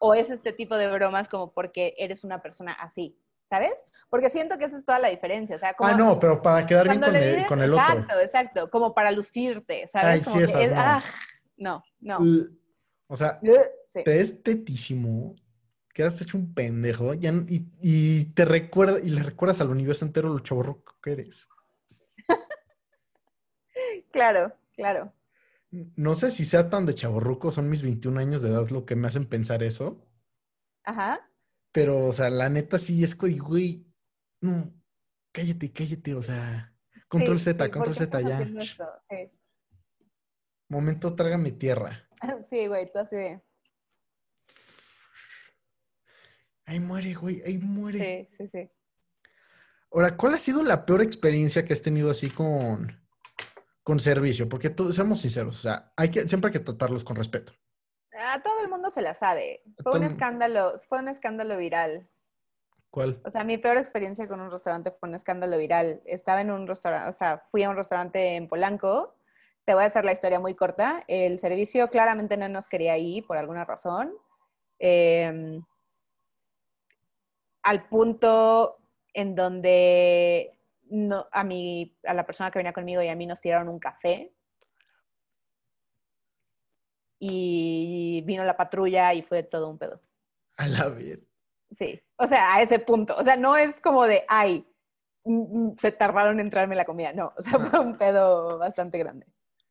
¿O 0.00 0.14
es 0.14 0.30
este 0.30 0.52
tipo 0.52 0.76
de 0.76 0.90
bromas 0.90 1.28
como 1.28 1.52
porque 1.52 1.94
eres 1.98 2.24
una 2.24 2.42
persona 2.42 2.72
así? 2.74 3.18
¿Sabes? 3.48 3.72
Porque 4.10 4.28
siento 4.30 4.58
que 4.58 4.66
esa 4.66 4.78
es 4.78 4.84
toda 4.84 4.98
la 4.98 5.08
diferencia. 5.08 5.56
O 5.56 5.58
sea, 5.58 5.72
como 5.74 5.88
Ah, 5.90 5.94
no, 5.96 6.18
pero 6.18 6.42
para 6.42 6.66
quedar 6.66 6.88
bien 6.88 7.00
con 7.00 7.12
le 7.12 7.40
el, 7.42 7.46
con 7.46 7.62
el 7.62 7.72
otro. 7.72 7.84
Exacto, 7.84 8.20
exacto. 8.20 8.70
Como 8.70 8.94
para 8.94 9.10
lucirte, 9.10 9.86
¿sabes? 9.88 10.08
Ay, 10.08 10.20
Como 10.22 10.46
sí, 10.46 10.52
que 10.52 10.62
es- 10.64 10.70
no. 10.70 10.76
ah, 10.78 11.02
no, 11.56 11.84
no. 12.00 12.18
Uh, 12.20 12.48
O 13.08 13.16
sea, 13.16 13.40
Sí. 13.86 14.04
te 14.04 14.20
es 14.20 14.42
tetísimo, 14.42 15.34
quedas 15.94 16.20
hecho 16.20 16.36
un 16.36 16.52
pendejo 16.52 17.14
ya 17.14 17.32
y, 17.48 17.66
y 17.80 18.24
te 18.34 18.44
recuerda 18.44 19.00
y 19.00 19.08
le 19.08 19.22
recuerdas 19.22 19.62
al 19.62 19.70
universo 19.70 20.04
entero 20.04 20.28
lo 20.28 20.40
chaborroco 20.40 20.96
que 21.02 21.12
eres. 21.12 21.48
Claro, 24.10 24.52
claro. 24.74 25.12
No 25.70 26.14
sé 26.14 26.30
si 26.30 26.44
sea 26.46 26.68
tan 26.70 26.86
de 26.86 26.94
chaborruco, 26.94 27.50
son 27.50 27.68
mis 27.68 27.82
21 27.82 28.18
años 28.18 28.42
de 28.42 28.48
edad 28.50 28.68
lo 28.70 28.84
que 28.86 28.96
me 28.96 29.06
hacen 29.08 29.26
pensar 29.26 29.62
eso, 29.62 30.04
Ajá. 30.84 31.20
Pero, 31.72 32.06
o 32.06 32.12
sea, 32.12 32.30
la 32.30 32.48
neta 32.48 32.78
sí 32.78 33.04
es 33.04 33.14
que, 33.14 33.38
güey, 33.38 33.86
no, 34.40 34.72
cállate, 35.32 35.72
cállate, 35.72 36.14
o 36.14 36.22
sea, 36.22 36.74
control 37.08 37.38
Sí, 37.38 37.46
Z, 37.46 37.64
sí, 37.64 37.70
¿por 37.70 37.70
control 37.70 37.96
Z 37.96 38.20
ya. 38.20 38.40
esto? 38.40 38.84
Sí. 39.08 39.30
Momento, 40.68 41.14
trágame 41.14 41.52
tierra. 41.52 42.04
Sí, 42.50 42.66
güey, 42.66 42.86
tú 42.90 42.98
así 42.98 43.16
de... 43.16 43.42
Ahí 46.66 46.80
muere, 46.80 47.14
güey, 47.14 47.42
ahí 47.46 47.56
muere. 47.58 48.28
Sí, 48.30 48.36
sí, 48.44 48.50
sí. 48.52 48.70
Ahora, 49.90 50.16
¿cuál 50.16 50.34
ha 50.34 50.38
sido 50.38 50.62
la 50.62 50.84
peor 50.84 51.00
experiencia 51.00 51.64
que 51.64 51.72
has 51.72 51.80
tenido 51.80 52.10
así 52.10 52.28
con, 52.28 53.00
con 53.82 54.00
servicio? 54.00 54.48
Porque 54.48 54.68
tú, 54.68 54.92
seamos 54.92 55.22
sinceros, 55.22 55.56
o 55.56 55.62
sea, 55.62 55.92
hay 55.96 56.10
que, 56.10 56.28
siempre 56.28 56.48
hay 56.48 56.52
que 56.52 56.64
tratarlos 56.64 57.04
con 57.04 57.16
respeto. 57.16 57.54
A 58.18 58.42
todo 58.42 58.60
el 58.62 58.68
mundo 58.68 58.90
se 58.90 59.02
la 59.02 59.14
sabe. 59.14 59.62
Fue 59.82 59.96
un 59.96 60.04
escándalo, 60.04 60.72
fue 60.88 60.98
un 60.98 61.08
escándalo 61.08 61.56
viral. 61.56 62.08
¿Cuál? 62.90 63.20
O 63.24 63.30
sea, 63.30 63.44
mi 63.44 63.58
peor 63.58 63.76
experiencia 63.76 64.26
con 64.26 64.40
un 64.40 64.50
restaurante 64.50 64.90
fue 64.90 65.08
un 65.08 65.14
escándalo 65.14 65.56
viral. 65.56 66.02
Estaba 66.04 66.40
en 66.40 66.50
un 66.50 66.66
restaurante, 66.66 67.08
o 67.08 67.12
sea, 67.12 67.44
fui 67.50 67.62
a 67.62 67.70
un 67.70 67.76
restaurante 67.76 68.34
en 68.34 68.48
Polanco. 68.48 69.14
Te 69.64 69.74
voy 69.74 69.84
a 69.84 69.86
hacer 69.86 70.04
la 70.04 70.12
historia 70.12 70.40
muy 70.40 70.54
corta. 70.54 71.04
El 71.06 71.38
servicio 71.38 71.88
claramente 71.88 72.36
no 72.36 72.48
nos 72.48 72.68
quería 72.68 72.96
ir 72.98 73.26
por 73.26 73.36
alguna 73.36 73.64
razón. 73.64 74.14
Eh, 74.78 75.60
al 77.62 77.88
punto 77.88 78.78
en 79.12 79.34
donde 79.34 80.58
no, 80.90 81.26
a, 81.30 81.44
mí, 81.44 81.94
a 82.04 82.14
la 82.14 82.24
persona 82.24 82.50
que 82.50 82.58
venía 82.58 82.72
conmigo 82.72 83.02
y 83.02 83.08
a 83.08 83.14
mí 83.14 83.26
nos 83.26 83.40
tiraron 83.40 83.68
un 83.68 83.78
café. 83.78 84.32
Y 87.18 88.22
vino 88.26 88.44
la 88.44 88.56
patrulla 88.56 89.12
y 89.14 89.22
fue 89.22 89.42
todo 89.42 89.68
un 89.68 89.78
pedo. 89.78 90.00
A 90.56 90.68
la 90.68 90.88
vez. 90.88 91.20
Sí, 91.78 92.00
o 92.16 92.26
sea, 92.26 92.54
a 92.54 92.62
ese 92.62 92.78
punto. 92.78 93.16
O 93.16 93.24
sea, 93.24 93.36
no 93.36 93.56
es 93.56 93.80
como 93.80 94.04
de, 94.04 94.24
ay, 94.28 94.66
mm, 95.24 95.66
mm, 95.68 95.76
se 95.80 95.92
tardaron 95.92 96.40
en 96.40 96.50
traerme 96.50 96.76
la 96.76 96.84
comida. 96.84 97.12
No, 97.12 97.32
o 97.36 97.42
sea, 97.42 97.58
fue 97.58 97.78
un 97.80 97.98
pedo 97.98 98.58
bastante 98.58 98.98
grande. 98.98 99.26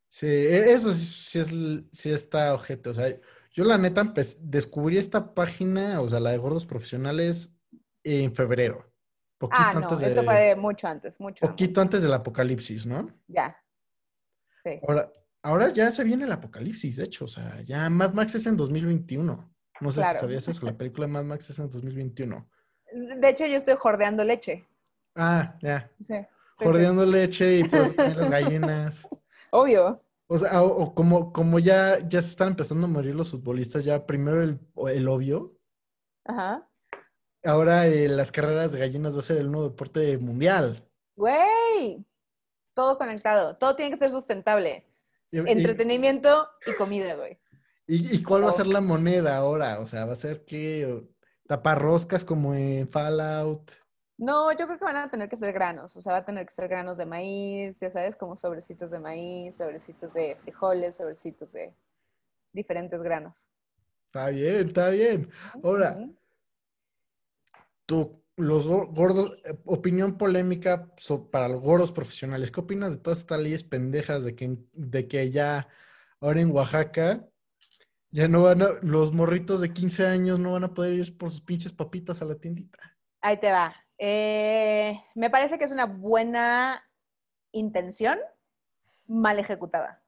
Sí, 0.08 0.26
e- 0.26 0.72
eso 0.72 0.92
sí, 0.92 1.38
es, 1.38 1.48
sí 1.92 2.10
está 2.10 2.54
ojete. 2.54 2.90
O 2.90 2.94
sea, 2.94 3.08
yo 3.50 3.64
la 3.64 3.78
neta 3.78 4.12
descubrí 4.40 4.98
esta 4.98 5.34
página, 5.34 6.00
o 6.00 6.08
sea, 6.08 6.20
la 6.20 6.30
de 6.30 6.38
gordos 6.38 6.66
profesionales, 6.66 7.54
en 8.04 8.34
febrero. 8.34 8.90
Poquito 9.38 9.62
Ah, 9.62 9.72
no, 9.74 9.88
antes 9.88 10.00
esto 10.08 10.20
de, 10.20 10.26
fue 10.26 10.56
mucho 10.56 10.88
antes, 10.88 11.20
mucho 11.20 11.46
poquito 11.46 11.80
antes 11.80 12.02
del 12.02 12.12
apocalipsis, 12.12 12.86
¿no? 12.86 13.08
Ya. 13.28 13.56
Sí. 14.62 14.80
Ahora, 14.86 15.12
ahora 15.42 15.68
ya 15.68 15.90
se 15.90 16.04
viene 16.04 16.24
el 16.24 16.32
apocalipsis, 16.32 16.96
de 16.96 17.04
hecho, 17.04 17.24
o 17.24 17.28
sea, 17.28 17.60
ya 17.62 17.88
Mad 17.90 18.12
Max 18.14 18.34
es 18.34 18.46
en 18.46 18.56
2021. 18.56 19.54
No 19.80 19.92
sé 19.92 20.00
Claro. 20.00 20.14
si 20.14 20.20
sabías 20.20 20.48
eso, 20.48 20.66
la 20.66 20.72
película 20.78 21.06
Mad 21.06 21.24
Max 21.24 21.50
es 21.50 21.58
en 21.58 21.70
2021. 21.70 22.48
De 23.20 23.28
hecho, 23.28 23.46
yo 23.46 23.56
estoy 23.56 23.74
jordeando 23.78 24.24
leche. 24.24 24.66
Ah, 25.14 25.56
ya. 25.60 25.90
Sí. 25.98 26.04
sí, 26.06 26.14
sí. 26.58 26.64
Jordeando 26.64 27.04
leche 27.06 27.58
y 27.58 27.62
también 27.68 28.16
las 28.18 28.30
gallinas. 28.30 29.08
Obvio. 29.50 30.02
O 30.26 30.36
sea, 30.38 30.62
o, 30.62 30.66
o 30.82 30.94
como, 30.94 31.32
como 31.32 31.58
ya, 31.58 31.98
ya 32.08 32.20
se 32.20 32.28
están 32.30 32.48
empezando 32.48 32.86
a 32.86 32.90
morir 32.90 33.14
los 33.14 33.30
futbolistas, 33.30 33.84
ya 33.84 34.04
primero 34.06 34.42
el, 34.42 34.58
el 34.90 35.08
obvio, 35.08 35.56
Ajá. 36.26 36.68
ahora 37.44 37.86
eh, 37.86 38.08
las 38.08 38.30
carreras 38.30 38.72
de 38.72 38.78
gallinas 38.80 39.14
va 39.16 39.20
a 39.20 39.22
ser 39.22 39.38
el 39.38 39.50
nuevo 39.50 39.70
deporte 39.70 40.18
mundial. 40.18 40.86
Güey. 41.16 42.04
Todo 42.74 42.98
conectado. 42.98 43.56
Todo 43.56 43.74
tiene 43.74 43.90
que 43.92 43.96
ser 43.98 44.10
sustentable. 44.10 44.84
Entretenimiento 45.32 46.48
y 46.66 46.72
comida, 46.74 47.14
güey. 47.14 47.38
y- 47.86 48.16
y 48.16 48.22
cuál 48.22 48.44
va 48.44 48.50
a 48.50 48.52
ser 48.52 48.66
Oh. 48.66 48.72
la 48.72 48.80
moneda 48.82 49.36
ahora? 49.38 49.80
O 49.80 49.86
sea, 49.86 50.04
va 50.04 50.12
a 50.12 50.16
ser 50.16 50.44
que 50.44 51.04
taparroscas 51.46 52.24
como 52.24 52.54
en 52.54 52.86
Fallout. 52.88 53.72
No, 54.18 54.50
yo 54.52 54.66
creo 54.66 54.78
que 54.78 54.84
van 54.84 54.96
a 54.96 55.10
tener 55.10 55.28
que 55.28 55.36
ser 55.36 55.52
granos, 55.52 55.96
o 55.96 56.02
sea, 56.02 56.12
va 56.12 56.18
a 56.18 56.24
tener 56.24 56.44
que 56.44 56.52
ser 56.52 56.68
granos 56.68 56.98
de 56.98 57.06
maíz, 57.06 57.78
ya 57.80 57.90
sabes, 57.90 58.16
como 58.16 58.36
sobrecitos 58.36 58.90
de 58.90 58.98
maíz, 58.98 59.56
sobrecitos 59.56 60.12
de 60.12 60.36
frijoles, 60.42 60.96
sobrecitos 60.96 61.52
de 61.52 61.72
diferentes 62.52 63.00
granos. 63.00 63.48
Está 64.06 64.28
bien, 64.30 64.66
está 64.66 64.90
bien. 64.90 65.30
Ahora, 65.62 65.96
tú, 67.86 68.20
los 68.38 68.66
go- 68.68 68.86
gordos, 68.88 69.38
eh, 69.44 69.58
opinión 69.66 70.18
polémica 70.18 70.92
para 71.30 71.48
los 71.48 71.60
gordos 71.62 71.92
profesionales. 71.92 72.50
¿Qué 72.52 72.60
opinas 72.60 72.92
de 72.92 72.98
todas 72.98 73.20
estas 73.20 73.40
leyes 73.40 73.64
pendejas 73.64 74.24
de 74.24 74.34
que, 74.34 74.58
de 74.72 75.08
que 75.08 75.30
ya 75.30 75.68
ahora 76.20 76.40
en 76.40 76.50
Oaxaca 76.52 77.28
Ya 78.10 78.28
no 78.28 78.42
van 78.44 78.62
a, 78.62 78.68
los 78.82 79.12
morritos 79.12 79.60
de 79.60 79.72
15 79.72 80.06
años 80.06 80.38
no 80.40 80.52
van 80.54 80.64
a 80.64 80.74
poder 80.74 80.94
ir 80.94 81.18
por 81.18 81.30
sus 81.30 81.42
pinches 81.42 81.72
papitas 81.72 82.22
a 82.22 82.26
la 82.26 82.36
tiendita. 82.36 82.98
Ahí 83.20 83.38
te 83.40 83.50
va. 83.50 83.74
Eh, 83.98 85.00
me 85.14 85.30
parece 85.30 85.58
que 85.58 85.64
es 85.64 85.72
una 85.72 85.86
buena 85.86 86.82
intención 87.52 88.18
mal 89.06 89.38
ejecutada. 89.38 90.02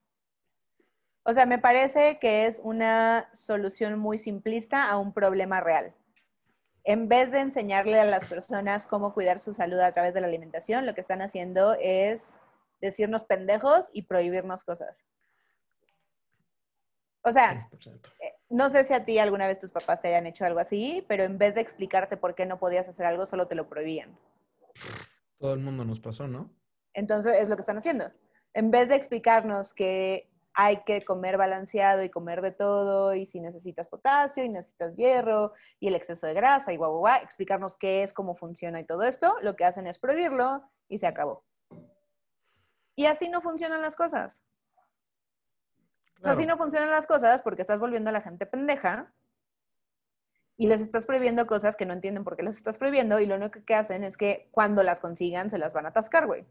O 1.23 1.33
sea, 1.33 1.47
me 1.47 1.59
parece 1.59 2.19
que 2.21 2.47
es 2.47 2.61
una 2.63 3.29
solución 3.33 3.99
muy 3.99 4.19
simplista 4.19 4.91
a 4.91 4.99
un 4.99 5.13
problema 5.15 5.61
real. 5.61 5.95
En 6.85 7.09
vez 7.09 7.31
de 7.31 7.41
enseñarle 7.41 8.01
a 8.01 8.05
las 8.05 8.27
personas 8.27 8.87
cómo 8.87 9.13
cuidar 9.13 9.39
su 9.39 9.55
salud 9.55 9.79
a 9.81 9.93
través 9.93 10.15
de 10.15 10.21
la 10.21 10.27
alimentación, 10.27 10.87
lo 10.87 10.95
que 10.95 11.01
están 11.01 11.23
haciendo 11.23 11.75
es 11.81 12.39
decirnos 12.81 13.25
pendejos 13.25 13.89
y 13.93 14.03
prohibirnos 14.03 14.65
cosas. 14.65 14.97
O 17.23 17.33
sea, 17.33 17.69
100%. 17.71 18.13
eh, 18.21 18.35
no 18.49 18.71
sé 18.71 18.85
si 18.85 18.95
a 18.95 19.05
ti 19.05 19.19
alguna 19.19 19.47
vez 19.47 19.59
tus 19.59 19.71
papás 19.71 20.01
te 20.01 20.09
hayan 20.09 20.27
hecho 20.27 20.47
algo 20.47 20.59
así, 20.59 21.05
pero 21.07 21.25
en 21.25 21.37
vez 21.37 21.55
de 21.55 21.61
explicarte 21.61 22.17
por 22.17 22.35
qué 22.35 22.47
no 22.47 22.59
podías 22.59 22.89
hacer 22.89 23.05
algo, 23.05 23.27
solo 23.27 23.47
te 23.47 23.55
lo 23.55 23.69
prohibían. 23.69 24.19
Todo 25.39 25.53
el 25.53 25.61
mundo 25.61 25.85
nos 25.85 26.01
pasó, 26.01 26.27
¿no? 26.27 26.51
Entonces 26.95 27.37
es 27.39 27.49
lo 27.49 27.57
que 27.57 27.61
están 27.61 27.79
haciendo. 27.79 28.11
En 28.55 28.71
vez 28.71 28.89
de 28.89 28.97
explicarnos 28.97 29.75
que 29.75 30.31
hay 30.55 30.83
que 30.85 31.05
comer 31.05 31.37
balanceado 31.37 32.03
y 32.03 32.11
comer 32.11 32.43
de 32.43 32.53
todo, 32.53 33.15
y 33.15 33.27
si 33.27 33.41
necesitas 33.41 33.89
potasio 33.89 34.45
y 34.45 34.49
necesitas 34.49 34.97
hierro 34.97 35.53
y 35.79 35.89
el 35.89 35.95
exceso 35.95 36.27
de 36.27 36.35
grasa 36.35 36.73
y 36.73 36.77
guau, 36.77 36.91
guau, 36.91 37.01
guau, 37.01 37.23
explicarnos 37.23 37.77
qué 37.77 38.03
es, 38.03 38.13
cómo 38.13 38.35
funciona 38.37 38.81
y 38.81 38.85
todo 38.85 39.05
esto, 39.05 39.37
lo 39.43 39.57
que 39.57 39.65
hacen 39.65 39.87
es 39.87 39.99
prohibirlo 39.99 40.63
y 40.89 40.99
se 40.99 41.07
acabó. 41.07 41.45
Y 42.97 43.07
así 43.07 43.29
no 43.29 43.41
funcionan 43.41 43.81
las 43.81 43.97
cosas. 43.97 44.37
Claro. 46.17 46.37
así 46.37 46.47
no 46.47 46.59
funcionan 46.59 46.91
las 46.91 47.07
cosas 47.07 47.41
porque 47.41 47.63
estás 47.63 47.81
volviendo 47.81 48.11
a 48.11 48.13
la 48.13 48.21
gente 48.21 48.45
pendeja 48.45 49.11
y 50.59 50.67
les 50.67 50.83
estás 50.83 51.07
prohibiendo 51.07 51.47
cosas 51.47 51.77
que 51.77 51.87
no 51.87 51.95
entienden 51.95 52.25
por 52.25 52.37
qué 52.37 52.43
les 52.43 52.57
estás 52.57 52.77
prohibiendo 52.77 53.19
y 53.19 53.25
lo 53.25 53.37
único 53.37 53.65
que 53.65 53.75
hacen 53.75 54.05
es 54.05 54.19
que 54.19 54.51
cuando 54.51 54.83
las 54.83 55.01
consigan 55.01 55.49
se 55.49 55.57
las 55.57 55.73
van 55.73 55.87
a 55.87 55.89
atascar, 55.89 56.27
güey. 56.27 56.45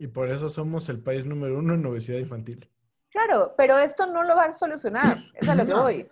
Y 0.00 0.06
por 0.06 0.30
eso 0.30 0.48
somos 0.48 0.88
el 0.88 0.98
país 1.02 1.26
número 1.26 1.58
uno 1.58 1.74
en 1.74 1.84
obesidad 1.84 2.18
infantil. 2.18 2.68
Claro, 3.10 3.54
pero 3.56 3.78
esto 3.78 4.06
no 4.06 4.22
lo 4.24 4.34
va 4.34 4.44
a 4.44 4.52
solucionar, 4.54 5.18
es 5.34 5.46
a 5.48 5.54
lo 5.54 5.66
que 5.66 5.72
No. 5.72 5.82
voy. 5.82 6.08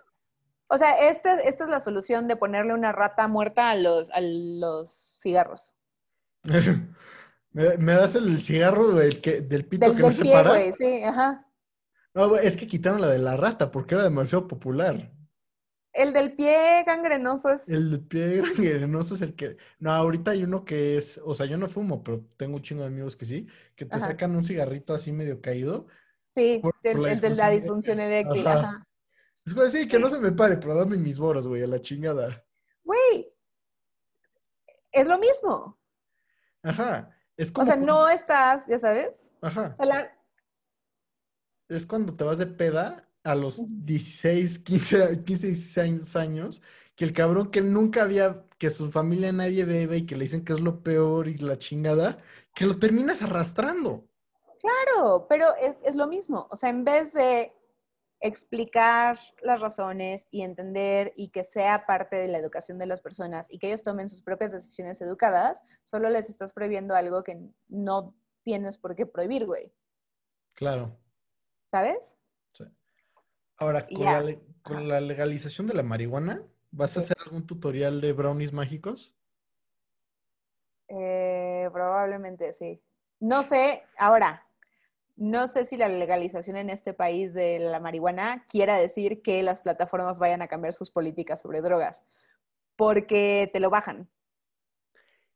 O 0.67 0.77
sea, 0.77 1.09
este- 1.09 1.49
esta 1.49 1.63
es 1.63 1.69
la 1.71 1.79
solución 1.81 2.27
de 2.27 2.35
ponerle 2.35 2.73
una 2.75 2.91
rata 2.91 3.27
muerta 3.27 3.71
a 3.71 3.75
los, 3.75 4.11
a 4.11 4.19
los 4.21 5.17
cigarros. 5.23 5.73
¿Me, 7.51 7.77
me 7.77 7.93
das 7.93 8.13
el 8.15 8.39
cigarro 8.39 8.89
del, 8.91 9.21
que, 9.21 9.41
del 9.41 9.65
pito 9.65 9.87
Del, 9.87 9.95
que 9.95 10.03
no 10.03 10.11
se 10.11 10.21
pie, 10.21 10.33
para? 10.33 10.49
güey, 10.51 10.73
sí, 10.77 11.03
ajá. 11.03 11.47
No, 12.13 12.35
es 12.35 12.55
que 12.55 12.67
quitaron 12.67 13.01
la 13.01 13.07
de 13.07 13.17
la 13.19 13.35
rata 13.37 13.71
porque 13.71 13.95
era 13.95 14.03
demasiado 14.03 14.47
popular. 14.47 15.11
El 15.99 16.13
del 16.13 16.33
pie 16.33 16.83
gangrenoso 16.85 17.49
es... 17.49 17.67
El 17.67 17.91
del 17.91 17.99
pie 18.01 18.41
gangrenoso 18.41 19.15
es 19.15 19.21
el 19.21 19.35
que... 19.35 19.57
No, 19.79 19.91
ahorita 19.91 20.31
hay 20.31 20.43
uno 20.43 20.63
que 20.63 20.95
es... 20.95 21.19
O 21.25 21.33
sea, 21.33 21.45
yo 21.45 21.57
no 21.57 21.67
fumo, 21.67 22.03
pero 22.03 22.25
tengo 22.37 22.55
un 22.55 22.61
chingo 22.61 22.83
de 22.83 22.87
amigos 22.87 23.17
que 23.17 23.25
sí, 23.25 23.47
que 23.75 23.85
te 23.85 23.97
Ajá. 23.97 24.07
sacan 24.07 24.33
un 24.35 24.43
cigarrito 24.45 24.93
así 24.93 25.11
medio 25.11 25.41
caído. 25.41 25.87
Sí, 26.33 26.59
por- 26.61 26.75
el, 26.83 26.93
por 26.93 27.01
la 27.07 27.11
el 27.11 27.19
de 27.19 27.29
la 27.31 27.49
disfunción 27.49 27.99
eréctil, 27.99 28.47
Ajá. 28.47 28.59
ajá. 28.59 28.87
Es 29.45 29.53
como 29.53 29.65
decir, 29.65 29.89
que 29.89 29.99
no 29.99 30.09
se 30.09 30.19
me 30.19 30.31
pare, 30.31 30.55
pero 30.57 30.73
dame 30.75 30.95
mis 30.97 31.19
boros, 31.19 31.47
güey, 31.47 31.63
a 31.63 31.67
la 31.67 31.81
chingada. 31.81 32.45
Güey, 32.83 33.33
es 34.93 35.05
lo 35.07 35.17
mismo. 35.19 35.77
Ajá. 36.63 37.09
Es 37.35 37.49
O 37.49 37.65
sea, 37.65 37.75
cuando- 37.75 37.85
no 37.85 38.09
estás, 38.09 38.63
ya 38.67 38.79
sabes. 38.79 39.29
Ajá. 39.41 39.71
O 39.73 39.75
sea, 39.75 39.85
la- 39.85 40.17
Es 41.67 41.85
cuando 41.85 42.15
te 42.15 42.23
vas 42.23 42.37
de 42.37 42.47
peda 42.47 43.08
a 43.29 43.35
los 43.35 43.59
Ujú. 43.59 43.67
16, 43.69 44.59
15, 44.59 45.23
15, 45.23 45.47
16 45.47 46.15
años, 46.15 46.61
que 46.95 47.05
el 47.05 47.13
cabrón 47.13 47.51
que 47.51 47.61
nunca 47.61 48.03
había, 48.03 48.43
que 48.57 48.69
su 48.71 48.91
familia 48.91 49.31
nadie 49.31 49.65
bebe 49.65 49.97
y 49.97 50.05
que 50.05 50.15
le 50.15 50.25
dicen 50.25 50.43
que 50.43 50.53
es 50.53 50.59
lo 50.59 50.81
peor 50.81 51.27
y 51.27 51.37
la 51.37 51.57
chingada, 51.57 52.17
que 52.53 52.65
lo 52.65 52.77
terminas 52.77 53.21
arrastrando. 53.21 54.05
Claro, 54.59 55.25
pero 55.29 55.55
es, 55.61 55.77
es 55.83 55.95
lo 55.95 56.07
mismo. 56.07 56.47
O 56.51 56.55
sea, 56.55 56.69
en 56.69 56.83
vez 56.83 57.13
de 57.13 57.53
explicar 58.21 59.17
las 59.41 59.61
razones 59.61 60.27
y 60.29 60.41
entender 60.41 61.13
y 61.15 61.29
que 61.29 61.45
sea 61.45 61.85
parte 61.85 62.17
de 62.17 62.27
la 62.27 62.37
educación 62.37 62.77
de 62.77 62.85
las 62.85 63.01
personas 63.01 63.47
y 63.49 63.59
que 63.59 63.67
ellos 63.67 63.83
tomen 63.83 64.09
sus 64.09 64.21
propias 64.21 64.51
decisiones 64.51 65.01
educadas, 65.01 65.63
solo 65.85 66.09
les 66.09 66.29
estás 66.29 66.51
prohibiendo 66.51 66.95
algo 66.95 67.23
que 67.23 67.39
no 67.69 68.13
tienes 68.43 68.77
por 68.77 68.95
qué 68.95 69.05
prohibir, 69.05 69.45
güey. 69.45 69.71
Claro. 70.53 70.97
¿Sabes? 71.67 72.18
Ahora, 73.59 73.87
con 73.87 74.05
la, 74.05 74.21
le- 74.21 74.39
con 74.63 74.87
la 74.87 75.01
legalización 75.01 75.67
de 75.67 75.73
la 75.73 75.83
marihuana, 75.83 76.43
¿vas 76.71 76.95
a 76.97 77.01
hacer 77.01 77.17
algún 77.25 77.45
tutorial 77.45 78.01
de 78.01 78.13
brownies 78.13 78.53
mágicos? 78.53 79.15
Eh, 80.87 81.69
probablemente 81.71 82.53
sí. 82.53 82.81
No 83.19 83.43
sé, 83.43 83.83
ahora, 83.97 84.47
no 85.17 85.47
sé 85.47 85.65
si 85.65 85.75
la 85.77 85.89
legalización 85.89 86.55
en 86.57 86.69
este 86.69 86.93
país 86.93 87.33
de 87.33 87.59
la 87.59 87.79
marihuana 87.79 88.45
quiera 88.47 88.77
decir 88.77 89.21
que 89.21 89.43
las 89.43 89.59
plataformas 89.61 90.17
vayan 90.19 90.41
a 90.41 90.47
cambiar 90.47 90.73
sus 90.73 90.89
políticas 90.89 91.41
sobre 91.41 91.61
drogas, 91.61 92.05
porque 92.75 93.49
te 93.51 93.59
lo 93.59 93.69
bajan, 93.69 94.09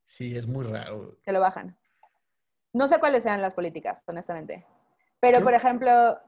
Sí, 0.07 0.37
es 0.37 0.45
muy 0.45 0.63
raro. 0.63 1.17
te 1.23 1.31
lo 1.33 1.39
bajan. 1.39 1.75
No 2.71 2.87
sé 2.87 2.99
cuáles 2.99 3.23
sean 3.23 3.41
las 3.41 3.53
políticas, 3.55 4.03
honestamente. 4.05 4.65
Pero, 5.19 5.41
por 5.41 5.53
ejemplo, 5.55 6.19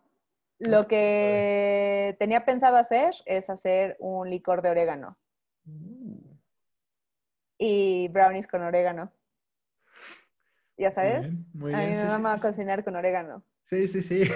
lo 0.60 0.88
que 0.88 2.16
tenía 2.20 2.46
pensado 2.46 2.78
hacer 2.78 3.14
es 3.26 3.50
hacer 3.50 3.98
un 4.00 4.30
licor 4.30 4.62
de 4.62 4.70
orégano 4.70 5.18
Uh, 5.68 6.36
y 7.58 8.08
brownies 8.10 8.48
con 8.48 8.62
orégano. 8.62 9.12
¿Ya 10.78 10.90
muy 10.90 10.94
sabes? 10.94 11.22
bien, 11.22 11.46
muy 11.54 11.74
A 11.74 11.78
mí 11.78 11.88
me 11.88 11.96
sí, 11.96 12.06
mama 12.08 12.38
sí. 12.38 12.42
cocinar 12.42 12.84
con 12.84 12.96
orégano. 12.96 13.44
Sí, 13.64 13.88
sí, 13.88 14.02
sí. 14.02 14.30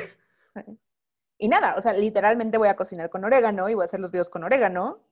Y 1.38 1.48
nada, 1.48 1.76
o 1.78 1.82
sea, 1.82 1.94
literalmente 1.94 2.58
voy 2.58 2.68
a 2.68 2.76
cocinar 2.76 3.10
con 3.10 3.24
orégano 3.24 3.70
y 3.70 3.74
voy 3.74 3.84
a 3.84 3.86
hacer 3.86 4.00
los 4.00 4.12
videos 4.12 4.30
con 4.30 4.44
orégano. 4.44 5.06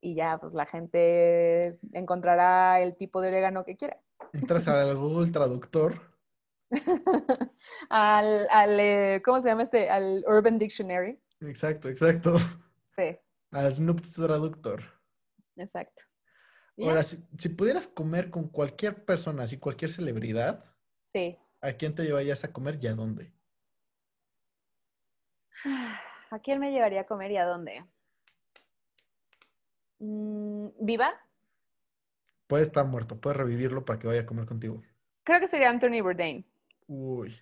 Y 0.00 0.14
ya, 0.14 0.38
pues 0.38 0.54
la 0.54 0.66
gente 0.66 1.78
encontrará 1.92 2.80
el 2.80 2.96
tipo 2.96 3.20
de 3.20 3.28
orégano 3.28 3.64
que 3.64 3.76
quiera. 3.76 3.98
Entras 4.32 4.68
al 4.68 4.96
Google 4.96 5.30
Traductor. 5.30 6.13
al, 7.90 8.48
al, 8.50 8.80
eh, 8.80 9.22
¿cómo 9.24 9.40
se 9.40 9.48
llama 9.48 9.62
este? 9.62 9.88
Al 9.90 10.24
Urban 10.26 10.58
Dictionary. 10.58 11.20
Exacto, 11.40 11.88
exacto. 11.88 12.36
Sí, 12.96 13.16
Al 13.50 13.72
Snoop 13.72 14.00
Traductor. 14.02 14.82
exacto. 15.56 16.02
Y. 16.76 16.88
Ahora, 16.88 17.02
si, 17.04 17.24
si 17.38 17.48
pudieras 17.50 17.86
comer 17.86 18.30
con 18.30 18.48
cualquier 18.48 19.04
persona, 19.04 19.44
así 19.44 19.58
cualquier 19.58 19.90
celebridad, 19.90 20.64
Sí. 21.04 21.38
¿a 21.60 21.72
quién 21.74 21.94
te 21.94 22.02
llevarías 22.04 22.42
a 22.44 22.52
comer 22.52 22.78
y 22.82 22.88
a 22.88 22.94
dónde? 22.94 23.32
¿A 26.30 26.38
quién 26.40 26.58
me 26.58 26.72
llevaría 26.72 27.02
a 27.02 27.06
comer 27.06 27.30
y 27.30 27.36
a 27.36 27.44
dónde? 27.46 27.84
Mm, 30.00 30.68
¿Viva? 30.80 31.12
Puede 32.48 32.64
estar 32.64 32.84
muerto, 32.86 33.20
puedes 33.20 33.36
revivirlo 33.36 33.84
para 33.84 33.98
que 33.98 34.06
vaya 34.06 34.22
a 34.22 34.26
comer 34.26 34.46
contigo. 34.46 34.82
Creo 35.22 35.40
que 35.40 35.48
sería 35.48 35.70
Anthony 35.70 36.02
Bourdain. 36.02 36.44
Uy, 36.86 37.36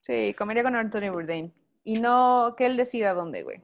Sí, 0.00 0.34
comería 0.36 0.62
con 0.62 0.74
Anthony 0.76 1.10
Bourdain. 1.12 1.52
Y 1.84 2.00
no 2.00 2.54
que 2.56 2.66
él 2.66 2.76
decida 2.76 3.12
dónde, 3.14 3.42
güey. 3.42 3.62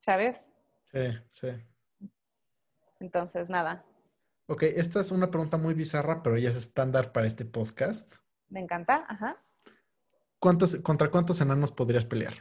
¿Sabes? 0.00 0.48
sí, 0.90 1.00
sí. 1.30 1.48
Entonces, 3.00 3.48
nada, 3.50 3.84
Ok, 4.50 4.62
esta 4.62 5.00
es 5.00 5.10
una 5.12 5.30
pregunta 5.30 5.58
muy 5.58 5.74
bizarra, 5.74 6.22
pero 6.22 6.36
ella 6.36 6.48
es 6.48 6.56
estándar 6.56 7.12
para 7.12 7.26
este 7.26 7.44
podcast. 7.44 8.14
me 8.48 8.60
encanta. 8.60 9.04
Ajá. 9.06 9.36
¿Cuántos, 10.38 10.76
¿Contra 10.76 11.10
cuántos 11.10 11.40
enanos 11.42 11.70
podrías 11.70 12.06
pelear? 12.06 12.32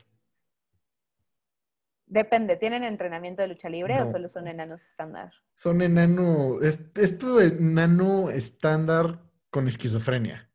Depende, 2.05 2.55
¿tienen 2.55 2.85
entrenamiento 2.85 3.41
de 3.41 3.49
lucha 3.49 3.67
libre 3.67 4.01
o 4.01 4.07
solo 4.09 4.29
son 4.29 4.47
enanos 4.47 4.85
estándar? 4.85 5.33
Son 5.53 5.81
enano, 5.81 6.61
es, 6.61 6.85
es 6.95 7.17
tu 7.17 7.41
enano 7.41 8.29
estándar 8.29 9.19
con 9.49 9.67
esquizofrenia. 9.67 10.46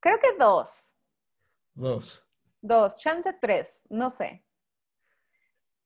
Creo 0.00 0.18
que 0.20 0.36
dos. 0.38 0.96
Dos. 1.74 2.24
Dos, 2.60 2.96
chance 2.96 3.32
tres, 3.40 3.86
no 3.88 4.10
sé. 4.10 4.42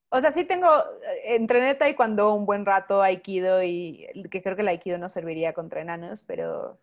O 0.08 0.20
sea, 0.20 0.30
sí 0.32 0.44
tengo, 0.44 0.68
eh, 1.02 1.36
entrené 1.36 1.74
taekwondo 1.74 2.34
un 2.34 2.44
buen 2.44 2.66
rato, 2.66 3.00
aikido, 3.02 3.62
y 3.62 4.06
que 4.30 4.42
creo 4.42 4.56
que 4.56 4.62
el 4.62 4.68
aikido 4.68 4.98
no 4.98 5.08
serviría 5.08 5.54
contra 5.54 5.80
enanos, 5.80 6.22
pero 6.24 6.78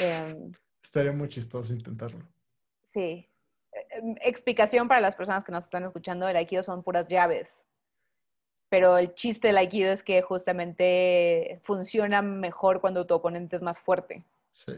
em, 0.00 0.52
Estaría 0.82 1.12
muy 1.12 1.28
chistoso 1.28 1.72
intentarlo. 1.72 2.20
sí. 2.92 3.26
Em, 3.90 4.16
Explicación 4.20 4.88
para 4.88 5.00
las 5.00 5.14
personas 5.16 5.44
que 5.44 5.52
nos 5.52 5.64
están 5.64 5.84
escuchando, 5.84 6.28
el 6.28 6.36
aikido 6.36 6.62
son 6.62 6.82
puras 6.82 7.06
llaves. 7.08 7.48
Pero 8.68 8.98
el 8.98 9.14
chiste 9.14 9.48
del 9.48 9.58
aikido 9.58 9.92
es 9.92 10.02
que 10.02 10.20
justamente 10.22 11.60
funciona 11.64 12.20
mejor 12.22 12.80
cuando 12.80 13.06
tu 13.06 13.14
oponente 13.14 13.56
es 13.56 13.62
más 13.62 13.78
fuerte. 13.78 14.22
Sí. 14.52 14.72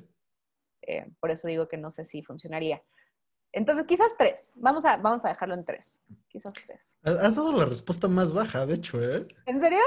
Eh, 0.86 1.06
por 1.20 1.30
eso 1.30 1.48
digo 1.48 1.68
que 1.68 1.76
no 1.76 1.90
sé 1.90 2.04
si 2.04 2.22
funcionaría. 2.22 2.82
Entonces, 3.52 3.84
quizás 3.86 4.12
tres. 4.18 4.52
Vamos 4.56 4.84
a, 4.84 4.96
vamos 4.96 5.24
a 5.24 5.28
dejarlo 5.28 5.54
en 5.54 5.64
tres. 5.64 6.00
Quizás 6.28 6.52
tres. 6.54 6.96
Has 7.02 7.36
dado 7.36 7.52
la 7.52 7.66
respuesta 7.66 8.08
más 8.08 8.32
baja, 8.32 8.64
de 8.66 8.74
hecho, 8.74 8.98
¿eh? 9.02 9.26
¿En 9.46 9.60
serio? 9.60 9.80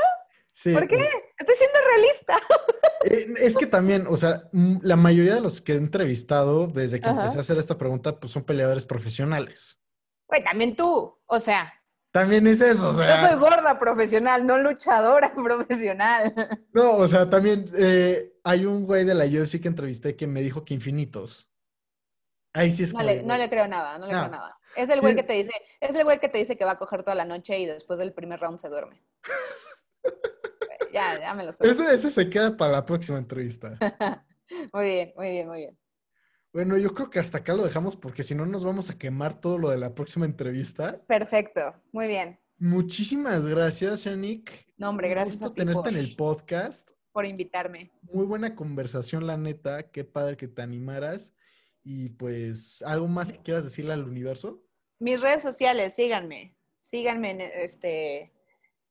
Sí. 0.51 0.71
¿Por 0.73 0.87
qué? 0.87 1.09
Estoy 1.37 1.55
siendo 1.57 1.79
realista. 1.89 2.37
Eh, 3.07 3.27
Es 3.37 3.55
que 3.55 3.67
también, 3.67 4.07
o 4.09 4.17
sea, 4.17 4.49
la 4.81 4.95
mayoría 4.95 5.35
de 5.35 5.41
los 5.41 5.61
que 5.61 5.73
he 5.73 5.77
entrevistado 5.77 6.65
desde 6.65 6.99
que 6.99 7.07
Ajá. 7.07 7.19
empecé 7.21 7.37
a 7.37 7.41
hacer 7.41 7.59
esta 7.59 7.77
pregunta, 7.77 8.19
pues 8.19 8.31
son 8.33 8.43
peleadores 8.43 8.83
profesionales. 8.83 9.79
Güey, 10.27 10.43
también 10.43 10.75
tú. 10.75 11.15
O 11.27 11.39
sea, 11.39 11.71
También 12.09 12.47
es 12.47 12.61
eso, 12.61 12.89
o 12.89 12.91
yo 12.93 12.97
soy 12.97 13.05
sea. 13.05 13.35
gorda 13.35 13.77
profesional, 13.77 14.47
no 14.47 14.57
luchadora 14.57 15.31
profesional. 15.35 16.33
No, 16.73 16.93
o 16.93 17.07
sea, 17.07 17.29
también 17.29 17.65
eh, 17.77 18.33
hay 18.45 18.65
un 18.65 18.85
güey 18.85 19.03
de 19.03 19.13
la 19.13 19.25
UFC 19.25 19.59
que 19.61 19.67
entrevisté 19.67 20.15
que 20.15 20.27
me 20.27 20.41
dijo 20.41 20.63
que 20.63 20.73
infinitos. 20.73 21.49
Ahí 22.53 22.71
sí 22.71 22.83
es 22.83 22.93
No 22.93 23.03
le, 23.03 23.21
no 23.23 23.35
le 23.37 23.49
creo 23.49 23.67
nada, 23.67 23.97
no 23.99 24.05
le 24.07 24.13
No. 24.13 24.19
creo 24.19 24.31
nada. 24.31 24.57
Es 24.77 24.89
el 24.89 25.01
güey 25.01 25.15
que 25.15 25.23
te 25.23 25.33
dice, 25.33 25.51
es 25.81 25.93
el 25.95 26.03
güey 26.05 26.19
que 26.19 26.29
te 26.29 26.37
dice 26.37 26.57
que 26.57 26.63
va 26.65 26.71
a 26.71 26.77
coger 26.79 27.03
toda 27.03 27.15
la 27.15 27.25
noche 27.25 27.57
y 27.59 27.65
después 27.65 27.99
del 27.99 28.13
primer 28.13 28.39
round 28.39 28.59
se 28.61 28.69
duerme. 28.69 29.01
ya, 30.93 31.19
ya 31.19 31.33
me 31.33 31.43
lo 31.45 31.51
sé. 31.53 31.57
Ese, 31.69 31.93
ese 31.95 32.09
se 32.11 32.29
queda 32.29 32.55
para 32.55 32.71
la 32.71 32.85
próxima 32.85 33.17
entrevista. 33.17 33.77
Muy 34.73 34.85
bien, 34.85 35.13
muy 35.15 35.29
bien, 35.31 35.47
muy 35.47 35.57
bien. 35.57 35.79
Bueno, 36.53 36.77
yo 36.77 36.93
creo 36.93 37.09
que 37.09 37.17
hasta 37.19 37.39
acá 37.39 37.55
lo 37.55 37.63
dejamos 37.63 37.97
porque 37.97 38.21
si 38.21 38.35
no 38.35 38.45
nos 38.45 38.63
vamos 38.63 38.91
a 38.91 38.97
quemar 38.97 39.41
todo 39.41 39.57
lo 39.57 39.69
de 39.71 39.77
la 39.79 39.95
próxima 39.95 40.25
entrevista. 40.27 41.01
Perfecto, 41.07 41.73
muy 41.91 42.05
bien. 42.07 42.39
Muchísimas 42.59 43.43
gracias, 43.47 44.03
Yannick. 44.03 44.51
No, 44.77 44.89
hombre, 44.89 45.07
Un 45.07 45.13
gracias 45.15 45.35
gusto 45.37 45.47
a 45.47 45.53
ti 45.53 45.55
tenerte 45.61 45.79
por- 45.81 45.89
en 45.89 45.95
el 45.97 46.15
podcast. 46.15 46.91
Por 47.15 47.25
invitarme. 47.25 47.91
Muy 48.11 48.25
buena 48.25 48.57
conversación, 48.57 49.25
la 49.25 49.37
neta. 49.37 49.89
Qué 49.89 50.03
padre 50.03 50.35
que 50.35 50.49
te 50.49 50.61
animaras. 50.61 51.33
Y 51.81 52.09
pues, 52.09 52.81
¿algo 52.81 53.07
más 53.07 53.31
que 53.31 53.39
quieras 53.39 53.63
decirle 53.63 53.93
al 53.93 54.03
universo? 54.03 54.61
Mis 54.99 55.21
redes 55.21 55.41
sociales, 55.41 55.93
síganme. 55.93 56.57
Síganme 56.81 57.31
en, 57.31 57.39
este, 57.39 58.33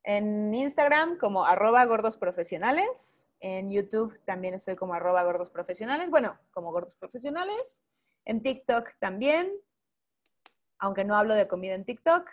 en 0.04 0.54
Instagram 0.54 1.18
como 1.18 1.44
arroba 1.44 1.84
gordos 1.84 2.16
profesionales. 2.16 3.28
En 3.40 3.70
YouTube 3.70 4.18
también 4.24 4.54
estoy 4.54 4.74
como 4.74 4.94
arroba 4.94 5.22
gordos 5.22 5.50
profesionales. 5.50 6.08
Bueno, 6.08 6.38
como 6.50 6.72
gordos 6.72 6.94
profesionales. 6.94 7.78
En 8.24 8.42
TikTok 8.42 8.88
también. 9.00 9.52
Aunque 10.78 11.04
no 11.04 11.14
hablo 11.14 11.34
de 11.34 11.46
comida 11.46 11.74
en 11.74 11.84
TikTok. 11.84 12.30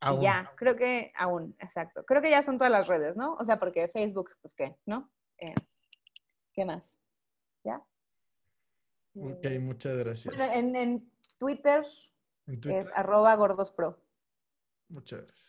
Aún. 0.00 0.20
Y 0.20 0.24
ya, 0.24 0.52
creo 0.56 0.76
que 0.76 1.12
aún, 1.16 1.56
exacto. 1.58 2.04
Creo 2.04 2.22
que 2.22 2.30
ya 2.30 2.42
son 2.42 2.56
todas 2.58 2.70
las 2.70 2.86
redes, 2.86 3.16
¿no? 3.16 3.34
O 3.34 3.44
sea, 3.44 3.58
porque 3.58 3.88
Facebook, 3.88 4.30
pues 4.40 4.54
qué, 4.54 4.76
¿no? 4.86 5.10
Eh, 5.38 5.54
¿Qué 6.52 6.64
más? 6.64 6.98
¿Ya? 7.64 7.82
Ok, 9.16 9.44
Eh, 9.44 9.58
muchas 9.58 9.96
gracias. 9.96 10.36
Bueno, 10.36 10.52
en, 10.52 10.76
en 10.76 11.12
Twitter 11.38 11.84
En 12.46 12.54
es 12.54 12.60
Twitter. 12.60 12.92
arroba 12.94 13.34
gordospro. 13.34 14.00
Muchas 14.88 15.20
gracias. 15.22 15.46